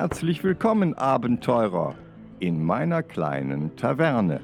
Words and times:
Herzlich 0.00 0.44
willkommen, 0.44 0.94
Abenteurer, 0.94 1.96
in 2.38 2.64
meiner 2.64 3.02
kleinen 3.02 3.74
Taverne. 3.74 4.40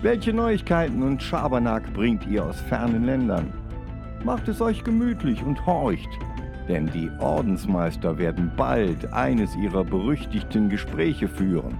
Welche 0.00 0.32
Neuigkeiten 0.32 1.02
und 1.02 1.20
Schabernack 1.20 1.92
bringt 1.92 2.24
ihr 2.28 2.44
aus 2.44 2.60
fernen 2.60 3.04
Ländern? 3.04 3.52
Macht 4.22 4.46
es 4.46 4.60
euch 4.60 4.84
gemütlich 4.84 5.42
und 5.42 5.66
horcht, 5.66 6.08
denn 6.68 6.86
die 6.86 7.10
Ordensmeister 7.18 8.16
werden 8.16 8.52
bald 8.56 9.12
eines 9.12 9.56
ihrer 9.56 9.82
berüchtigten 9.82 10.68
Gespräche 10.68 11.26
führen. 11.26 11.76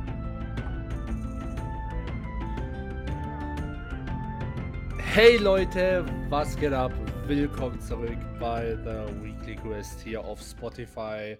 Hey 5.15 5.37
Leute, 5.37 6.05
was 6.29 6.57
geht 6.57 6.73
ab? 6.73 6.91
Willkommen 7.29 7.79
zurück 7.79 8.19
bei 8.41 8.77
The 8.83 9.23
Weekly 9.23 9.55
Quest 9.55 10.01
hier 10.01 10.25
auf 10.25 10.41
Spotify, 10.41 11.39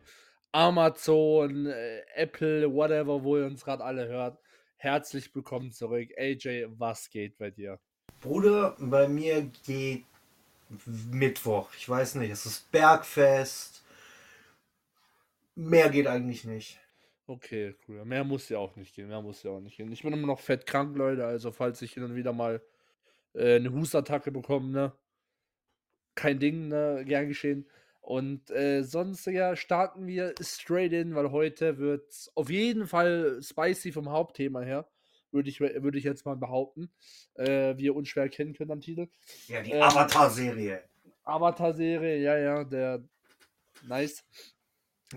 Amazon, 0.53 1.67
äh, 1.67 2.01
Apple, 2.15 2.73
whatever, 2.73 3.23
wo 3.23 3.39
ihr 3.39 3.47
uns 3.47 3.65
gerade 3.65 3.85
alle 3.85 4.09
hört. 4.09 4.39
Herzlich 4.77 5.33
willkommen 5.35 5.71
zurück. 5.71 6.09
AJ, 6.17 6.67
was 6.71 7.09
geht 7.11 7.39
bei 7.39 7.51
dir? 7.51 7.79
Bruder, 8.21 8.77
bei 8.79 9.07
mir 9.07 9.43
geht 9.65 10.05
Mittwoch. 11.11 11.71
Ich 11.77 11.89
weiß 11.89 12.17
nicht, 12.17 12.31
es 12.31 12.47
ist 12.47 12.71
Bergfest. 12.73 13.85
Mehr 15.55 15.89
geht 15.89 16.07
eigentlich 16.07 16.45
nicht. 16.45 16.81
Okay, 17.27 17.77
cool. 17.87 18.05
Mehr 18.05 18.25
muss 18.25 18.49
ja 18.49 18.59
auch 18.59 18.75
nicht 18.75 18.95
gehen. 18.95 19.09
Mehr 19.09 19.23
muss 19.23 19.45
ja 19.45 19.53
auch 19.53 19.61
nicht 19.61 19.77
gehen. 19.77 19.93
Ich 19.93 20.03
bin 20.03 20.13
immer 20.13 20.27
noch 20.27 20.41
fett 20.41 20.67
krank, 20.67 20.97
Leute. 20.97 21.25
Also, 21.27 21.53
falls 21.53 21.81
ich 21.83 21.93
hin 21.93 22.03
und 22.03 22.17
wieder 22.17 22.33
mal 22.33 22.61
äh, 23.35 23.57
eine 23.57 23.71
Hustattacke 23.71 24.33
bekomme, 24.33 24.69
ne? 24.69 24.93
Kein 26.17 26.41
Ding, 26.41 26.69
ne? 26.69 27.05
Gern 27.07 27.29
geschehen. 27.29 27.67
Und 28.01 28.51
äh, 28.51 28.83
sonst 28.83 29.27
ja, 29.27 29.57
starten 29.57 30.07
wir 30.07 30.35
straight 30.41 30.93
in, 30.93 31.15
weil 31.15 31.31
heute 31.31 31.79
wird 31.79 32.31
auf 32.35 32.51
jeden 32.51 32.87
Fall 32.87 33.41
spicy 33.43 33.93
vom 33.93 34.11
Hauptthema 34.11 34.61
her. 34.63 34.89
Würde 35.33 35.49
ich, 35.49 35.61
würd 35.61 35.95
ich 35.95 36.05
jetzt 36.05 36.27
mal 36.27 36.37
behaupten. 36.37 36.91
Äh, 37.35 37.77
wie 37.77 37.85
ihr 37.85 37.95
unschwer 37.95 38.25
erkennen 38.25 38.53
könnt 38.55 38.71
am 38.73 38.81
Titel. 38.81 39.09
Ja, 39.47 39.63
die 39.63 39.73
Ähm, 39.73 39.83
Avatar-Serie. 39.83 40.83
Avatar-Serie, 41.23 42.19
ja, 42.19 42.37
ja, 42.37 42.65
der. 42.65 43.05
Nice. 43.87 44.25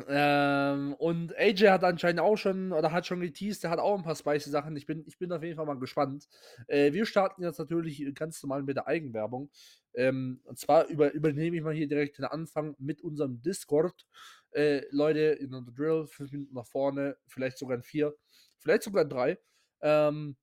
Ähm, 0.08 0.94
und 0.96 1.38
AJ 1.38 1.70
hat 1.70 1.84
anscheinend 1.84 2.20
auch 2.20 2.36
schon, 2.36 2.72
oder 2.72 2.92
hat 2.92 3.06
schon 3.06 3.20
geteased, 3.20 3.64
der 3.64 3.70
hat 3.70 3.80
auch 3.80 3.96
ein 3.96 4.04
paar 4.04 4.16
spicy 4.16 4.50
Sachen. 4.50 4.76
Ich 4.76 4.88
bin, 4.88 5.04
ich 5.06 5.20
bin 5.20 5.32
auf 5.32 5.44
jeden 5.44 5.56
Fall 5.56 5.68
mal 5.68 5.78
gespannt. 5.78 6.28
Äh, 6.68 6.94
wir 6.94 7.06
starten 7.06 7.44
jetzt 7.44 7.60
natürlich 7.60 8.04
ganz 8.16 8.42
normal 8.42 8.64
mit 8.64 8.76
der 8.76 8.88
Eigenwerbung. 8.88 9.52
Ähm, 9.96 10.42
und 10.46 10.58
zwar 10.58 10.88
über, 10.88 11.12
übernehme 11.12 11.58
ich 11.58 11.64
mal 11.64 11.74
hier 11.74 11.88
direkt 11.88 12.18
den 12.18 12.26
Anfang 12.26 12.76
mit 12.80 13.02
unserem 13.02 13.42
Discord. 13.42 14.06
Äh, 14.52 14.84
Leute, 14.92 15.20
in 15.20 15.52
the 15.52 15.74
Drill, 15.74 16.08
fünf 16.08 16.32
Minuten 16.32 16.54
nach 16.54 16.68
vorne, 16.68 17.18
vielleicht 17.28 17.58
sogar 17.58 17.78
in 17.78 17.84
vier, 17.84 18.16
vielleicht 18.60 18.84
sogar 18.84 19.04
in 19.04 19.10
drei. 19.10 19.38
Ähm, 19.82 20.36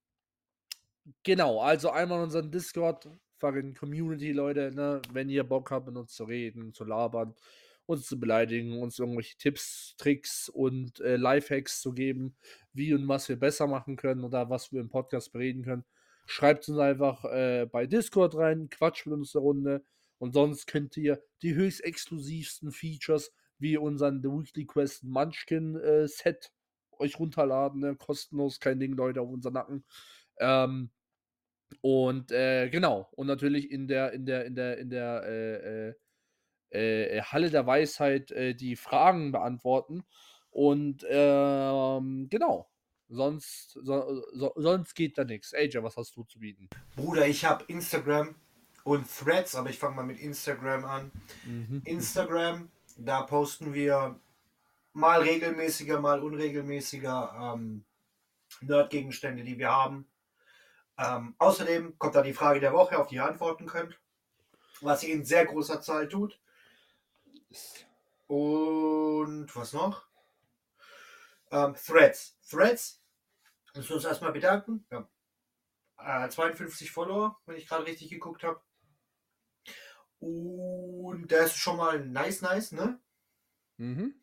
genau, 1.23 1.61
also 1.61 1.91
einmal 1.91 2.23
unseren 2.23 2.51
Discord, 2.51 3.09
fucking 3.39 3.75
Community, 3.75 4.33
Leute, 4.33 4.73
ne, 4.75 5.01
wenn 5.13 5.29
ihr 5.29 5.45
Bock 5.45 5.71
habt, 5.71 5.87
mit 5.87 5.97
uns 5.97 6.15
zu 6.15 6.25
reden, 6.25 6.73
zu 6.75 6.85
labern, 6.85 7.35
uns 7.87 8.07
zu 8.07 8.21
beleidigen, 8.21 8.81
uns 8.81 8.99
irgendwelche 8.99 9.37
Tipps, 9.37 9.95
Tricks 9.97 10.49
und 10.49 11.01
äh, 11.01 11.17
Lifehacks 11.17 11.81
zu 11.81 11.93
geben, 11.93 12.37
wie 12.73 12.95
und 12.95 13.09
was 13.09 13.29
wir 13.29 13.37
besser 13.39 13.67
machen 13.67 13.97
können 13.97 14.25
oder 14.25 14.51
was 14.51 14.73
wir 14.73 14.81
im 14.81 14.91
Podcast 14.91 15.33
bereden 15.33 15.65
können. 15.65 15.85
Schreibt 16.31 16.69
uns 16.69 16.79
einfach 16.79 17.25
äh, 17.25 17.67
bei 17.67 17.87
Discord 17.87 18.37
rein, 18.37 18.71
quatscht 18.71 19.07
mit 19.07 19.15
uns 19.15 19.35
eine 19.35 19.43
Runde 19.43 19.85
und 20.19 20.33
sonst 20.33 20.69
könnt 20.69 20.97
ihr 20.97 21.21
die 21.43 21.57
höchst 21.57 21.83
exklusivsten 21.83 22.71
Features 22.71 23.33
wie 23.59 23.77
unseren 23.77 24.23
The 24.23 24.29
Weekly 24.29 24.65
Quest 24.65 25.03
Munchkin 25.03 25.75
äh, 25.75 26.07
Set 26.07 26.53
euch 27.01 27.19
runterladen, 27.19 27.81
ne? 27.81 27.97
kostenlos, 27.97 28.61
kein 28.61 28.79
Ding, 28.79 28.93
Leute, 28.93 29.21
auf 29.21 29.29
unseren 29.29 29.55
Nacken. 29.55 29.85
Ähm, 30.39 30.93
und 31.81 32.31
äh, 32.31 32.69
genau, 32.69 33.09
und 33.17 33.27
natürlich 33.27 33.69
in 33.69 33.89
der, 33.89 34.13
in 34.13 34.25
der, 34.25 34.45
in 34.45 34.55
der, 34.55 34.79
in 34.79 34.89
der 34.89 35.25
äh, 35.25 35.89
äh, 35.89 37.19
äh, 37.19 37.23
Halle 37.23 37.51
der 37.51 37.67
Weisheit 37.67 38.31
äh, 38.31 38.55
die 38.55 38.77
Fragen 38.77 39.33
beantworten. 39.33 40.05
Und 40.51 41.05
ähm, 41.09 42.29
genau. 42.31 42.71
Sonst, 43.13 43.73
so, 43.83 44.23
so, 44.33 44.53
sonst 44.55 44.95
geht 44.95 45.19
da 45.19 45.25
nichts. 45.25 45.53
AJ, 45.53 45.83
was 45.83 45.97
hast 45.97 46.15
du 46.15 46.23
zu 46.23 46.39
bieten? 46.39 46.69
Bruder, 46.95 47.27
ich 47.27 47.45
habe 47.45 47.65
Instagram 47.67 48.37
und 48.85 49.07
Threads, 49.09 49.57
aber 49.57 49.69
ich 49.69 49.81
fange 49.81 49.97
mal 49.97 50.07
mit 50.07 50.21
Instagram 50.21 50.85
an. 50.85 51.11
Mhm. 51.45 51.83
Instagram, 51.85 52.71
da 52.97 53.23
posten 53.23 53.75
wir 53.75 54.21
mal 54.93 55.23
regelmäßiger, 55.23 56.01
mal 56.01 56.23
unregelmäßiger 56.23 57.55
ähm, 57.55 57.85
Nerd-Gegenstände, 58.61 59.43
die 59.43 59.59
wir 59.59 59.71
haben. 59.71 60.07
Ähm, 60.97 61.35
außerdem 61.39 61.99
kommt 61.99 62.15
da 62.15 62.23
die 62.23 62.33
Frage 62.33 62.61
der 62.61 62.73
Woche, 62.73 62.97
auf 62.97 63.09
die 63.09 63.17
ihr 63.17 63.25
antworten 63.25 63.67
könnt, 63.67 63.99
was 64.83 65.03
ihr 65.03 65.15
in 65.15 65.25
sehr 65.25 65.47
großer 65.47 65.81
Zahl 65.81 66.09
tut. 66.09 66.39
Und 68.29 69.49
was 69.57 69.73
noch? 69.73 70.05
Ähm, 71.51 71.75
Threads. 71.75 72.37
Threads, 72.49 73.00
müssen 73.75 73.89
wir 73.91 73.97
uns 73.97 74.05
erstmal 74.05 74.33
bedanken. 74.33 74.87
Ja. 74.91 75.09
Äh, 75.99 76.29
52 76.29 76.91
Follower, 76.91 77.39
wenn 77.47 77.57
ich 77.57 77.69
gerade 77.69 77.87
richtig 77.87 78.11
geguckt 78.11 78.43
habe. 78.43 78.61
Und 80.19 81.33
das 81.33 81.53
ist 81.53 81.57
schon 81.57 81.79
mal 81.79 82.05
nice, 82.05 82.43
nice, 82.43 82.73
ne? 82.73 83.01
Mhm. 83.79 84.21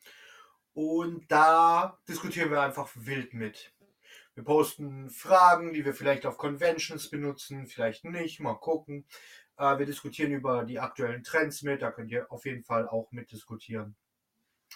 Und 0.74 1.32
da 1.32 2.00
diskutieren 2.08 2.52
wir 2.52 2.62
einfach 2.62 2.92
wild 2.96 3.34
mit. 3.34 3.74
Wir 4.36 4.44
posten 4.44 5.10
Fragen, 5.10 5.74
die 5.74 5.84
wir 5.84 5.96
vielleicht 5.96 6.28
auf 6.28 6.38
Conventions 6.38 7.10
benutzen, 7.10 7.66
vielleicht 7.66 8.06
nicht, 8.06 8.40
mal 8.40 8.54
gucken. 8.54 9.08
Äh, 9.58 9.80
wir 9.80 9.88
diskutieren 9.88 10.32
über 10.32 10.64
die 10.64 10.80
aktuellen 10.80 11.24
Trends 11.24 11.64
mit, 11.64 11.82
da 11.82 11.92
könnt 11.92 12.12
ihr 12.12 12.32
auf 12.32 12.46
jeden 12.46 12.64
Fall 12.64 12.88
auch 12.88 13.12
mitdiskutieren. 13.12 13.96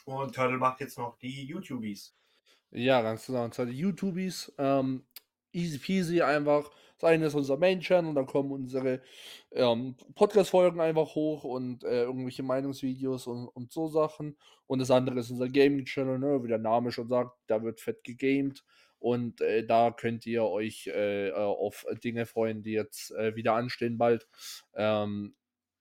Und 0.05 0.33
Turtle 0.33 0.57
macht 0.57 0.79
jetzt 0.79 0.97
noch 0.97 1.19
die 1.19 1.45
YouTubies. 1.45 2.15
Ja, 2.71 3.01
ganz 3.01 3.25
genau. 3.25 3.43
Und 3.43 3.53
zwar 3.53 3.65
die 3.65 3.77
YouTubies. 3.77 4.53
Ähm, 4.57 5.03
easy 5.51 5.77
peasy 5.77 6.21
einfach. 6.21 6.69
Das 6.97 7.09
eine 7.09 7.25
ist 7.25 7.33
unser 7.33 7.57
Main-Channel, 7.57 8.13
dann 8.13 8.27
kommen 8.27 8.51
unsere 8.51 9.01
ähm, 9.51 9.95
Podcast-Folgen 10.13 10.79
einfach 10.79 11.15
hoch 11.15 11.43
und 11.43 11.83
äh, 11.83 12.03
irgendwelche 12.03 12.43
Meinungsvideos 12.43 13.25
und, 13.27 13.47
und 13.47 13.71
so 13.71 13.87
Sachen. 13.87 14.37
Und 14.67 14.79
das 14.79 14.91
andere 14.91 15.19
ist 15.19 15.31
unser 15.31 15.49
Gaming-Channel, 15.49 16.19
ne? 16.19 16.43
wie 16.43 16.47
der 16.47 16.59
Name 16.59 16.91
schon 16.91 17.09
sagt, 17.09 17.35
da 17.47 17.63
wird 17.63 17.81
fett 17.81 18.03
gegamed. 18.03 18.63
Und 18.99 19.41
äh, 19.41 19.65
da 19.65 19.89
könnt 19.89 20.27
ihr 20.27 20.43
euch 20.43 20.87
äh, 20.87 21.31
auf 21.31 21.87
Dinge 22.03 22.27
freuen, 22.27 22.61
die 22.61 22.73
jetzt 22.73 23.11
äh, 23.15 23.35
wieder 23.35 23.55
anstehen 23.55 23.97
bald. 23.97 24.27
Ähm, 24.75 25.35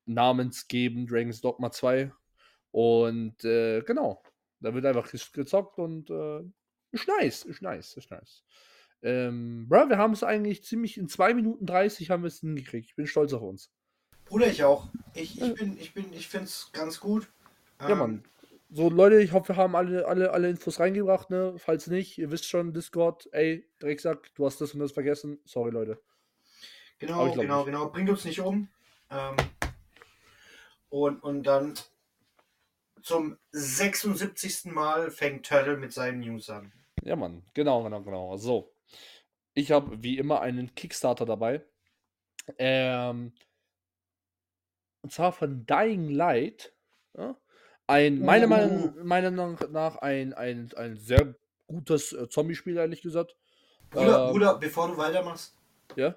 namensgebend 0.07 1.11
Dragon's 1.11 1.43
Dogma 1.43 1.71
2. 1.71 2.13
Und 2.71 3.45
äh, 3.45 3.83
genau, 3.83 4.23
da 4.61 4.73
wird 4.73 4.87
einfach 4.87 5.11
gezockt 5.33 5.79
und 5.79 6.09
äh, 6.09 6.43
ist 6.93 7.09
nice, 7.09 7.45
ist 7.45 7.63
nice, 7.63 7.97
ist 7.97 8.11
nice. 8.11 8.43
Ähm, 9.03 9.67
bro, 9.69 9.89
wir 9.89 9.99
haben 9.99 10.13
es 10.13 10.23
eigentlich 10.23 10.63
ziemlich 10.65 10.99
in 10.99 11.09
2 11.09 11.35
Minuten 11.35 11.67
30 11.67 12.11
haben 12.11 12.23
wir 12.23 12.29
es 12.29 12.41
hingekriegt. 12.41 12.89
Ich 12.91 12.97
bin 12.97 13.07
stolz 13.07 13.33
auf 13.33 13.43
uns. 13.43 13.71
Bruder, 14.27 14.47
ich 14.47 14.63
auch. 14.63 14.89
Ich, 15.15 15.41
ich 15.41 15.55
bin, 15.55 15.79
ich 15.79 15.95
bin, 15.95 16.13
ich 16.13 16.29
finde 16.29 16.47
es 16.47 16.71
ganz 16.73 17.01
gut. 17.01 17.29
Ja, 17.81 17.91
Ähm, 17.91 17.99
Mann. 17.99 18.25
So, 18.73 18.89
Leute, 18.89 19.21
ich 19.21 19.33
hoffe, 19.33 19.49
wir 19.49 19.57
haben 19.57 19.75
alle, 19.75 20.07
alle, 20.07 20.31
alle 20.31 20.49
Infos 20.49 20.79
reingebracht, 20.79 21.31
ne? 21.31 21.55
Falls 21.59 21.89
nicht, 21.89 22.19
ihr 22.19 22.31
wisst 22.31 22.47
schon, 22.47 22.73
Discord, 22.73 23.29
ey, 23.33 23.69
Drecksack, 23.81 24.33
du 24.37 24.47
hast 24.47 24.61
das 24.61 24.75
und 24.75 24.81
das 24.81 24.93
vergessen. 24.93 25.41
Sorry, 25.45 25.73
Leute. 25.73 26.01
Genau, 27.01 27.29
genau, 27.33 27.57
nicht. 27.57 27.67
genau. 27.67 27.91
Bringt 27.91 28.11
uns 28.11 28.25
nicht 28.25 28.41
um. 28.41 28.69
Ähm, 29.11 29.37
und, 30.89 31.21
und 31.25 31.43
dann 31.43 31.75
zum 33.03 33.39
76. 33.51 34.67
Mal 34.67 35.11
fängt 35.11 35.47
Turtle 35.47 35.77
mit 35.77 35.93
seinen 35.93 36.21
News 36.21 36.49
an. 36.51 36.73
Ja, 37.03 37.17
Mann, 37.17 37.43
genau, 37.55 37.83
genau, 37.83 38.03
genau. 38.03 38.37
So. 38.37 38.73
Ich 39.55 39.73
habe 39.73 40.03
wie 40.03 40.19
immer 40.19 40.41
einen 40.41 40.75
Kickstarter 40.75 41.25
dabei. 41.27 41.65
Ähm, 42.59 43.33
und 45.03 45.13
zwar 45.13 45.33
von 45.33 45.67
Dying 45.67 46.09
Light. 46.11 46.73
Ja? 47.17 47.37
Ein, 47.87 48.21
meiner. 48.21 48.47
Meinung, 48.47 48.95
meiner 49.05 49.31
Meinung 49.31 49.59
nach 49.71 49.97
ein, 49.97 50.33
ein, 50.35 50.71
ein 50.77 50.97
sehr 50.97 51.35
gutes 51.67 52.13
äh, 52.13 52.29
Zombie-Spiel, 52.29 52.77
ehrlich 52.77 53.03
gesagt. 53.03 53.35
Bruder, 53.91 54.27
Ähm, 54.27 54.33
Bruder, 54.33 54.59
bevor 54.59 54.89
du 54.89 54.97
weitermachst, 54.97 55.55
Ja. 55.97 56.15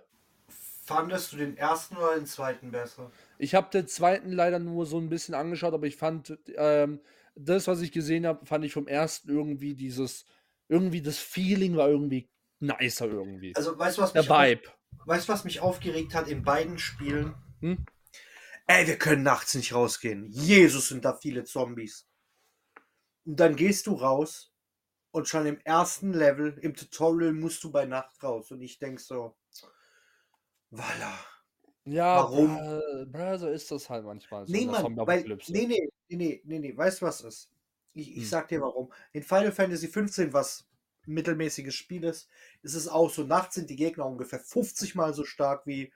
fandest 0.85 1.33
du 1.33 1.37
den 1.37 1.57
ersten 1.57 1.97
oder 1.97 2.15
den 2.15 2.25
zweiten 2.25 2.71
besser? 2.71 3.11
Ich 3.39 3.55
habe 3.55 3.69
den 3.71 3.87
zweiten 3.87 4.31
leider 4.31 4.59
nur 4.59 4.85
so 4.85 4.99
ein 4.99 5.09
bisschen 5.09 5.33
angeschaut, 5.33 5.73
aber 5.73 5.87
ich 5.87 5.95
fand 5.95 6.37
ähm, 6.55 6.99
das, 7.35 7.67
was 7.67 7.81
ich 7.81 7.91
gesehen 7.91 8.27
habe, 8.27 8.45
fand 8.45 8.65
ich 8.65 8.73
vom 8.73 8.87
ersten 8.87 9.29
irgendwie 9.29 9.73
dieses, 9.73 10.25
irgendwie 10.73 11.01
das 11.01 11.17
Feeling 11.19 11.77
war 11.77 11.87
irgendwie 11.89 12.29
nicer 12.59 13.05
irgendwie. 13.07 13.55
Also, 13.55 13.77
weißt 13.77 13.97
du, 13.97 14.01
was 14.01 14.13
Der 14.13 14.23
mich, 14.23 14.31
auf, 14.31 14.37
Vibe. 14.39 14.63
weißt, 15.05 15.27
du, 15.29 15.33
was 15.33 15.43
mich 15.45 15.59
aufgeregt 15.61 16.13
hat 16.15 16.27
in 16.27 16.43
beiden 16.43 16.79
Spielen? 16.79 17.35
Hm? 17.61 17.85
Ey, 18.67 18.87
wir 18.87 18.97
können 18.97 19.23
nachts 19.23 19.55
nicht 19.55 19.73
rausgehen. 19.73 20.27
Jesus, 20.29 20.89
sind 20.89 21.05
da 21.05 21.15
viele 21.15 21.43
Zombies. 21.45 22.07
Und 23.25 23.39
dann 23.39 23.55
gehst 23.55 23.87
du 23.87 23.93
raus 23.95 24.51
Und 25.11 25.27
schon 25.29 25.45
im 25.45 25.59
ersten 25.61 26.13
Level, 26.13 26.57
im 26.61 26.75
Tutorial, 26.75 27.33
musst 27.33 27.63
du 27.63 27.71
bei 27.71 27.85
Nacht 27.85 28.21
raus. 28.23 28.51
Und 28.51 28.61
ich 28.61 28.79
denk 28.79 28.99
so, 28.99 29.35
voilà. 30.71 31.13
Ja, 31.85 32.15
Warum? 32.17 32.55
Bra, 33.11 33.37
so 33.37 33.47
ist 33.49 33.69
das 33.71 33.89
halt 33.89 34.05
manchmal. 34.05 34.47
So 34.47 34.53
Nee, 34.53 34.65
Mann, 34.65 34.95
weil, 34.97 35.23
nee, 35.49 35.65
nee, 35.67 35.89
nee, 36.09 36.41
nee, 36.45 36.59
nee, 36.59 36.77
weißt 36.77 37.01
du 37.01 37.05
was 37.05 37.21
ist? 37.21 37.52
Ich, 37.93 38.17
ich 38.17 38.23
Hm. 38.23 38.29
sag 38.29 38.47
dir 38.49 38.61
warum. 38.61 38.91
In 39.11 39.23
Final 39.23 39.51
Fantasy 39.51 39.87
15, 39.87 40.33
was 40.33 40.67
mittelmäßiges 41.05 41.75
Spiel 41.75 42.03
ist, 42.05 42.29
ist 42.61 42.75
es 42.75 42.87
auch 42.87 43.09
so, 43.09 43.23
nachts 43.23 43.55
sind 43.55 43.69
die 43.69 43.75
Gegner 43.75 44.05
ungefähr 44.05 44.39
50 44.39 44.95
mal 44.95 45.13
so 45.13 45.25
stark 45.25 45.65
wie 45.67 45.91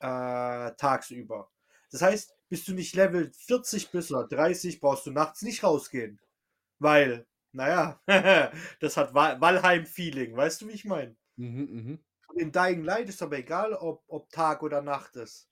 äh, 0.00 0.72
tagsüber. 0.76 1.50
Das 1.90 2.02
heißt, 2.02 2.36
bis 2.48 2.64
du 2.64 2.74
nicht 2.74 2.94
Level 2.96 3.32
40 3.32 3.90
bist 3.90 4.10
oder 4.12 4.26
30, 4.28 4.80
brauchst 4.80 5.06
du 5.06 5.10
nachts 5.10 5.42
nicht 5.42 5.64
rausgehen. 5.64 6.20
Weil, 6.78 7.26
naja, 7.52 8.00
das 8.80 8.96
hat 8.96 9.14
Valheim-Feeling, 9.14 10.36
weißt 10.36 10.62
du, 10.62 10.68
wie 10.68 10.72
ich 10.72 10.84
meine? 10.84 11.16
Mhm. 11.36 11.98
Und 12.26 12.38
in 12.40 12.50
Dying 12.50 12.82
Light 12.82 13.08
ist 13.08 13.22
aber 13.22 13.38
egal, 13.38 13.74
ob, 13.74 14.02
ob 14.08 14.28
Tag 14.30 14.62
oder 14.64 14.82
Nacht 14.82 15.14
ist. 15.16 15.48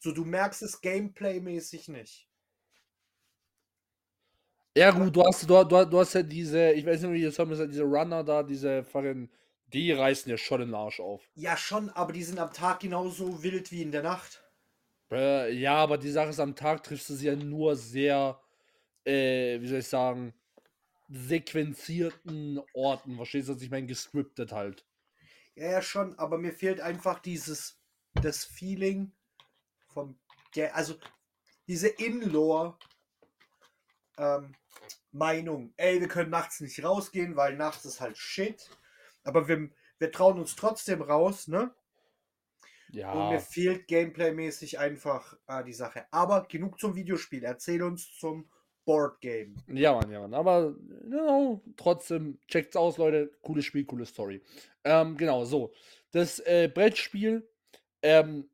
So, 0.00 0.12
du 0.12 0.24
merkst 0.24 0.62
es 0.62 0.80
gameplay-mäßig 0.82 1.88
nicht. 1.88 2.27
Ja, 4.78 4.92
gut, 4.92 5.16
du 5.16 5.24
hast, 5.24 5.42
du, 5.50 5.64
du, 5.64 5.84
du 5.86 5.98
hast 5.98 6.14
ja 6.14 6.22
diese, 6.22 6.70
ich 6.70 6.86
weiß 6.86 7.02
nicht, 7.02 7.12
wie 7.12 7.22
die 7.22 7.32
Zombies 7.32 7.58
diese 7.68 7.82
Runner 7.82 8.22
da, 8.22 8.44
diese 8.44 8.84
fucking, 8.84 9.28
die 9.72 9.90
reißen 9.90 10.30
ja 10.30 10.38
schon 10.38 10.60
den 10.60 10.72
Arsch 10.72 11.00
auf. 11.00 11.28
Ja, 11.34 11.56
schon, 11.56 11.90
aber 11.90 12.12
die 12.12 12.22
sind 12.22 12.38
am 12.38 12.52
Tag 12.52 12.78
genauso 12.78 13.42
wild 13.42 13.72
wie 13.72 13.82
in 13.82 13.90
der 13.90 14.04
Nacht. 14.04 14.40
Äh, 15.10 15.52
ja, 15.52 15.74
aber 15.74 15.98
die 15.98 16.12
Sache 16.12 16.28
ist, 16.28 16.38
am 16.38 16.54
Tag 16.54 16.84
triffst 16.84 17.10
du 17.10 17.14
sie 17.14 17.26
ja 17.26 17.34
nur 17.34 17.74
sehr, 17.74 18.40
äh, 19.04 19.60
wie 19.60 19.66
soll 19.66 19.80
ich 19.80 19.88
sagen, 19.88 20.32
sequenzierten 21.08 22.60
Orten. 22.72 23.16
Verstehst 23.16 23.48
du, 23.48 23.56
was 23.56 23.62
ich 23.62 23.70
meine? 23.70 23.88
Gescriptet 23.88 24.52
halt. 24.52 24.86
Ja, 25.56 25.72
ja, 25.72 25.82
schon, 25.82 26.16
aber 26.20 26.38
mir 26.38 26.52
fehlt 26.52 26.80
einfach 26.80 27.18
dieses, 27.18 27.80
das 28.14 28.44
Feeling 28.44 29.10
vom, 29.88 30.20
der, 30.54 30.76
also 30.76 30.94
diese 31.66 31.88
In-Lore 31.88 32.78
ähm, 34.18 34.54
Meinung. 35.12 35.72
Ey, 35.76 36.00
wir 36.00 36.08
können 36.08 36.30
nachts 36.30 36.60
nicht 36.60 36.84
rausgehen, 36.84 37.36
weil 37.36 37.56
nachts 37.56 37.84
ist 37.84 38.00
halt 38.00 38.18
shit. 38.18 38.68
Aber 39.24 39.48
wir, 39.48 39.70
wir 39.98 40.12
trauen 40.12 40.38
uns 40.38 40.56
trotzdem 40.56 41.02
raus, 41.02 41.48
ne? 41.48 41.74
Und 43.10 43.28
mir 43.28 43.40
Ja. 43.40 43.40
fehlt 43.40 43.86
Gameplay-mäßig 43.88 44.78
einfach 44.78 45.36
äh, 45.46 45.64
die 45.64 45.72
Sache. 45.72 46.06
Aber 46.10 46.46
genug 46.48 46.78
zum 46.78 46.94
Videospiel. 46.94 47.44
Erzähl 47.44 47.82
uns 47.82 48.12
zum 48.18 48.50
Boardgame. 48.84 49.54
Ja, 49.68 49.94
Mann, 49.94 50.10
ja, 50.10 50.20
Mann. 50.20 50.34
Aber 50.34 50.74
genau, 51.02 51.62
trotzdem, 51.76 52.38
checkt's 52.48 52.76
aus, 52.76 52.96
Leute. 52.98 53.30
Cooles 53.42 53.64
Spiel, 53.66 53.84
coole 53.84 54.06
Story. 54.06 54.42
Ähm, 54.84 55.16
genau, 55.16 55.44
so. 55.44 55.72
Das 56.12 56.38
äh, 56.40 56.70
Brettspiel, 56.72 57.46
ähm, 58.02 58.48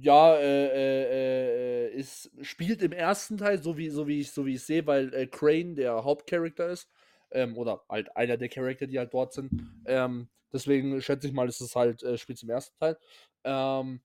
ja, 0.00 0.36
äh, 0.36 0.66
äh, 0.66 1.86
äh, 1.86 1.94
ist, 1.94 2.30
spielt 2.42 2.82
im 2.82 2.92
ersten 2.92 3.38
Teil, 3.38 3.62
so 3.62 3.76
wie, 3.76 3.88
so 3.88 4.06
wie 4.06 4.20
ich 4.20 4.32
so 4.32 4.46
sehe, 4.56 4.86
weil 4.86 5.12
äh, 5.14 5.26
Crane 5.26 5.74
der 5.74 6.04
Hauptcharakter 6.04 6.68
ist. 6.68 6.88
Ähm, 7.30 7.56
oder 7.56 7.82
halt 7.88 8.16
einer 8.16 8.36
der 8.36 8.48
Charakter, 8.48 8.86
die 8.86 8.98
halt 8.98 9.12
dort 9.12 9.32
sind. 9.32 9.50
Ähm, 9.86 10.28
deswegen 10.52 11.00
schätze 11.02 11.26
ich 11.26 11.32
mal, 11.32 11.48
ist 11.48 11.60
es 11.60 11.74
halt, 11.74 12.02
äh, 12.02 12.16
spielt 12.16 12.42
im 12.42 12.50
ersten 12.50 12.78
Teil. 12.78 12.96
Ähm, 13.44 14.00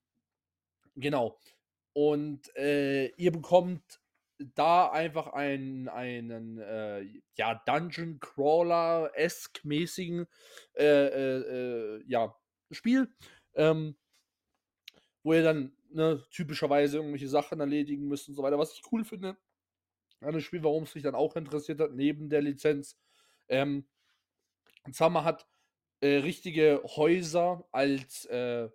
genau. 0.95 1.37
Und 1.93 2.55
äh, 2.55 3.07
ihr 3.17 3.31
bekommt 3.31 3.99
da 4.55 4.89
einfach 4.89 5.27
einen, 5.27 5.89
einen 5.89 6.59
äh, 6.59 7.03
ja, 7.35 7.61
Dungeon 7.65 8.19
Crawler-esque 8.19 9.61
mäßigen 9.63 10.27
äh, 10.75 10.85
äh, 10.85 11.97
äh, 11.97 12.03
ja, 12.07 12.35
Spiel, 12.71 13.09
ähm, 13.55 13.95
wo 15.23 15.33
ihr 15.33 15.43
dann 15.43 15.73
ne, 15.89 16.23
typischerweise 16.31 16.97
irgendwelche 16.97 17.27
Sachen 17.27 17.59
erledigen 17.59 18.07
müsst 18.07 18.29
und 18.29 18.35
so 18.35 18.43
weiter. 18.43 18.59
Was 18.59 18.73
ich 18.73 18.81
cool 18.91 19.03
finde 19.03 19.37
an 20.21 20.33
dem 20.33 20.41
Spiel, 20.41 20.63
warum 20.63 20.83
es 20.83 20.95
mich 20.95 21.03
dann 21.03 21.15
auch 21.15 21.35
interessiert 21.35 21.79
hat, 21.79 21.93
neben 21.93 22.29
der 22.29 22.41
Lizenz. 22.41 22.97
Ähm, 23.47 23.85
Summer 24.91 25.23
hat 25.23 25.47
äh, 26.01 26.17
richtige 26.17 26.81
Häuser 26.83 27.65
als, 27.71 28.25
äh, 28.25 28.69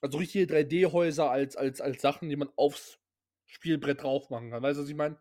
also 0.00 0.18
richtige 0.18 0.52
3D-Häuser 0.52 1.30
als, 1.30 1.56
als, 1.56 1.80
als 1.80 2.00
Sachen, 2.00 2.28
die 2.28 2.36
man 2.36 2.50
aufs 2.56 2.98
Spielbrett 3.46 4.02
drauf 4.02 4.30
machen 4.30 4.50
kann. 4.50 4.62
Weißt 4.62 4.78
du, 4.78 4.82
was 4.82 4.88
ich 4.90 4.96
meine? 4.96 5.20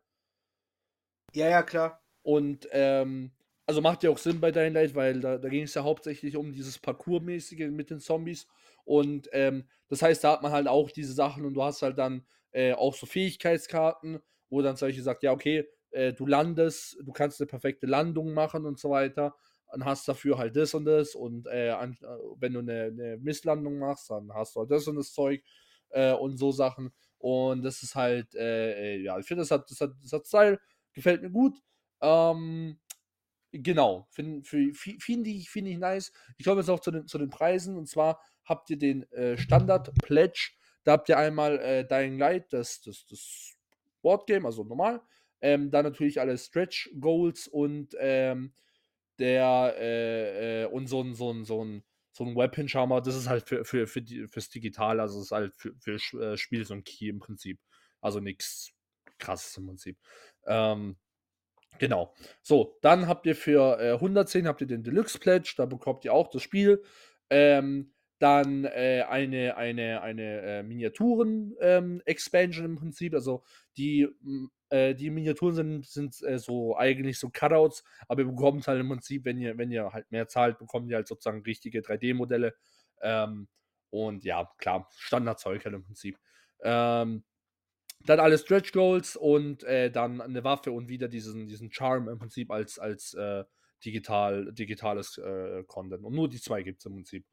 Ja, 1.34 1.50
ja, 1.50 1.64
klar. 1.64 2.02
Und 2.22 2.68
ähm, 2.72 3.32
also 3.66 3.82
macht 3.82 4.04
ja 4.04 4.10
auch 4.10 4.18
Sinn 4.18 4.40
bei 4.40 4.52
Dying 4.52 4.74
Light, 4.74 4.96
weil 4.96 5.20
da, 5.20 5.38
da 5.38 5.50
ging 5.50 5.64
es 5.64 5.74
ja 5.74 5.84
hauptsächlich 5.84 6.36
um 6.36 6.52
dieses 6.52 6.80
Parcours-mäßige 6.80 7.70
mit 7.70 7.90
den 7.90 8.00
Zombies. 8.00 8.48
Und 8.90 9.30
ähm, 9.34 9.70
das 9.88 10.02
heißt, 10.02 10.24
da 10.24 10.32
hat 10.32 10.42
man 10.42 10.52
halt 10.52 10.68
auch 10.68 10.90
diese 10.90 11.14
Sachen 11.14 11.46
und 11.46 11.54
du 11.54 11.62
hast 11.62 11.84
halt 11.84 12.00
dann 12.00 12.26
äh, 12.50 12.74
auch 12.74 12.96
so 12.96 13.06
Fähigkeitskarten, 13.06 14.18
wo 14.50 14.64
dann 14.64 14.78
solche 14.78 15.04
sagt, 15.04 15.22
ja, 15.22 15.32
okay, 15.32 15.70
äh, 15.92 16.12
du 16.12 16.26
landest, 16.26 16.98
du 17.04 17.12
kannst 17.12 17.40
eine 17.40 17.46
perfekte 17.46 17.86
Landung 17.86 18.34
machen 18.34 18.66
und 18.66 18.80
so 18.80 18.90
weiter. 18.90 19.36
Dann 19.72 19.86
hast 19.86 20.08
dafür 20.08 20.40
halt 20.40 20.56
das 20.56 20.74
und 20.74 20.86
das 20.86 21.14
und 21.14 21.46
äh, 21.46 21.70
an, 21.70 22.00
äh, 22.02 22.08
wenn 22.40 22.54
du 22.54 22.62
eine, 22.62 22.86
eine 22.86 23.18
Misslandung 23.18 23.78
machst, 23.78 24.10
dann 24.10 24.34
hast 24.34 24.56
du 24.56 24.62
halt 24.62 24.72
das 24.72 24.88
und 24.88 24.96
das 24.96 25.14
Zeug 25.14 25.44
äh, 25.90 26.14
und 26.14 26.38
so 26.38 26.52
Sachen. 26.52 26.92
Und 27.20 27.62
das 27.62 27.84
ist 27.84 27.94
halt, 27.94 28.34
äh, 28.34 28.98
ja, 28.98 29.20
ich 29.20 29.28
finde, 29.28 29.44
das 29.44 29.52
hat, 29.52 29.70
das 29.70 29.82
hat, 29.82 29.92
das 30.02 30.12
hat 30.14 30.26
Style, 30.26 30.60
gefällt 30.94 31.22
mir 31.22 31.30
gut. 31.30 31.60
Ähm, 32.02 32.80
genau, 33.52 34.08
finde 34.10 34.44
find, 34.44 34.76
find 34.76 35.28
ich, 35.28 35.52
find 35.52 35.68
ich 35.68 35.78
nice. 35.78 36.12
Ich 36.38 36.46
komme 36.46 36.62
jetzt 36.62 36.70
auch 36.70 36.80
zu 36.80 36.90
den, 36.90 37.08
zu 37.08 37.20
den 37.20 37.30
Preisen 37.30 37.78
und 37.78 37.88
zwar 37.88 38.20
habt 38.50 38.70
ihr 38.72 38.78
den 38.78 39.10
äh, 39.12 39.38
Standard 39.38 39.94
Pledge. 40.04 40.52
Da 40.84 40.94
habt 40.94 41.08
ihr 41.08 41.18
einmal 41.18 41.60
äh, 41.60 41.88
Dying 41.88 42.18
Light, 42.18 42.52
das, 42.52 42.82
das, 42.82 43.06
das 43.06 43.58
Boardgame, 44.02 44.46
also 44.46 44.64
normal. 44.64 45.02
Ähm, 45.42 45.72
dann 45.72 45.86
natürlich 45.86 46.20
alle 46.20 46.38
Stretch 46.38 46.90
Goals 47.00 47.48
und 47.48 47.96
ähm, 48.00 48.54
der 49.20 49.76
äh, 49.78 50.64
äh, 50.64 50.66
und 50.66 50.88
so 50.88 51.02
ein, 51.02 51.14
so 51.14 51.32
ein, 51.32 51.46
so 51.46 51.64
ein, 51.64 51.84
so 52.12 52.26
ein 52.26 52.36
Weapon 52.36 52.68
Charmer, 52.68 53.02
das 53.02 53.16
ist 53.16 53.30
halt 53.30 53.48
für, 53.48 53.64
für, 53.64 53.88
für 53.88 54.02
die, 54.02 54.28
fürs 54.28 54.50
Digital, 54.50 55.00
also 55.00 55.22
ist 55.22 55.32
halt 55.32 55.54
für, 55.56 55.74
für 55.80 55.96
äh, 56.20 56.38
Spiel 56.38 56.66
so 56.66 56.74
ein 56.74 56.84
Key 56.84 57.08
im 57.08 57.20
Prinzip. 57.20 57.60
Also 58.02 58.20
nichts 58.20 58.72
krasses 59.20 59.56
im 59.58 59.68
Prinzip. 59.68 59.98
Ähm, 60.48 60.98
genau. 61.78 62.14
So, 62.42 62.78
dann 62.82 63.08
habt 63.08 63.26
ihr 63.26 63.36
für 63.36 63.80
äh, 63.80 63.94
110 63.94 64.48
habt 64.48 64.62
ihr 64.62 64.68
den 64.68 64.84
Deluxe 64.84 65.20
Pledge, 65.20 65.54
da 65.58 65.66
bekommt 65.66 66.06
ihr 66.06 66.14
auch 66.14 66.30
das 66.30 66.42
Spiel. 66.42 66.84
Ähm, 67.30 67.94
dann 68.20 68.66
äh, 68.66 69.04
eine, 69.08 69.58
eine, 69.58 70.02
eine 70.02 70.42
äh, 70.42 70.64
Miniaturen-Expansion 70.64 72.66
im 72.66 72.76
Prinzip. 72.76 73.14
Also 73.14 73.44
die, 73.78 74.10
äh, 74.70 74.94
die 74.94 75.10
Miniaturen 75.10 75.56
sind, 75.56 75.86
sind 75.86 76.22
äh, 76.24 76.38
so 76.38 76.76
eigentlich 76.78 77.18
so 77.18 77.30
Cutouts, 77.30 77.86
aber 78.08 78.22
ihr 78.22 78.28
bekommt 78.28 78.68
halt 78.68 78.82
im 78.82 78.90
Prinzip, 78.90 79.24
wenn 79.26 79.40
ihr, 79.40 79.58
wenn 79.58 79.72
ihr 79.72 79.92
halt 79.94 80.12
mehr 80.12 80.28
zahlt, 80.28 80.60
bekommt 80.60 80.90
ihr 80.90 80.98
halt 80.98 81.08
sozusagen 81.08 81.42
richtige 81.44 81.80
3D-Modelle. 81.80 82.54
Ähm, 83.02 83.48
und 83.90 84.26
ja, 84.26 84.50
klar, 84.58 84.90
Standardzeug 84.98 85.64
halt 85.66 85.76
im 85.76 85.84
Prinzip. 85.84 86.20
Ähm, 86.62 87.24
dann 88.06 88.20
alle 88.20 88.38
Stretch 88.38 88.72
Goals 88.72 89.16
und 89.16 89.64
äh, 89.64 89.92
dann 89.92 90.22
eine 90.22 90.44
Waffe 90.44 90.72
und 90.72 90.90
wieder 90.90 91.08
diesen, 91.08 91.48
diesen 91.48 91.72
Charm 91.72 92.08
im 92.08 92.18
Prinzip 92.18 92.52
als, 92.52 92.80
als 92.80 93.14
äh, 93.14 93.44
digital, 93.84 94.52
digitales 94.54 95.18
äh, 95.18 95.64
Content. 95.66 96.04
Und 96.04 96.14
nur 96.14 96.30
die 96.30 96.40
zwei 96.40 96.64
gibt 96.64 96.80
es 96.80 96.86
im 96.86 96.96
Prinzip. 96.96 97.26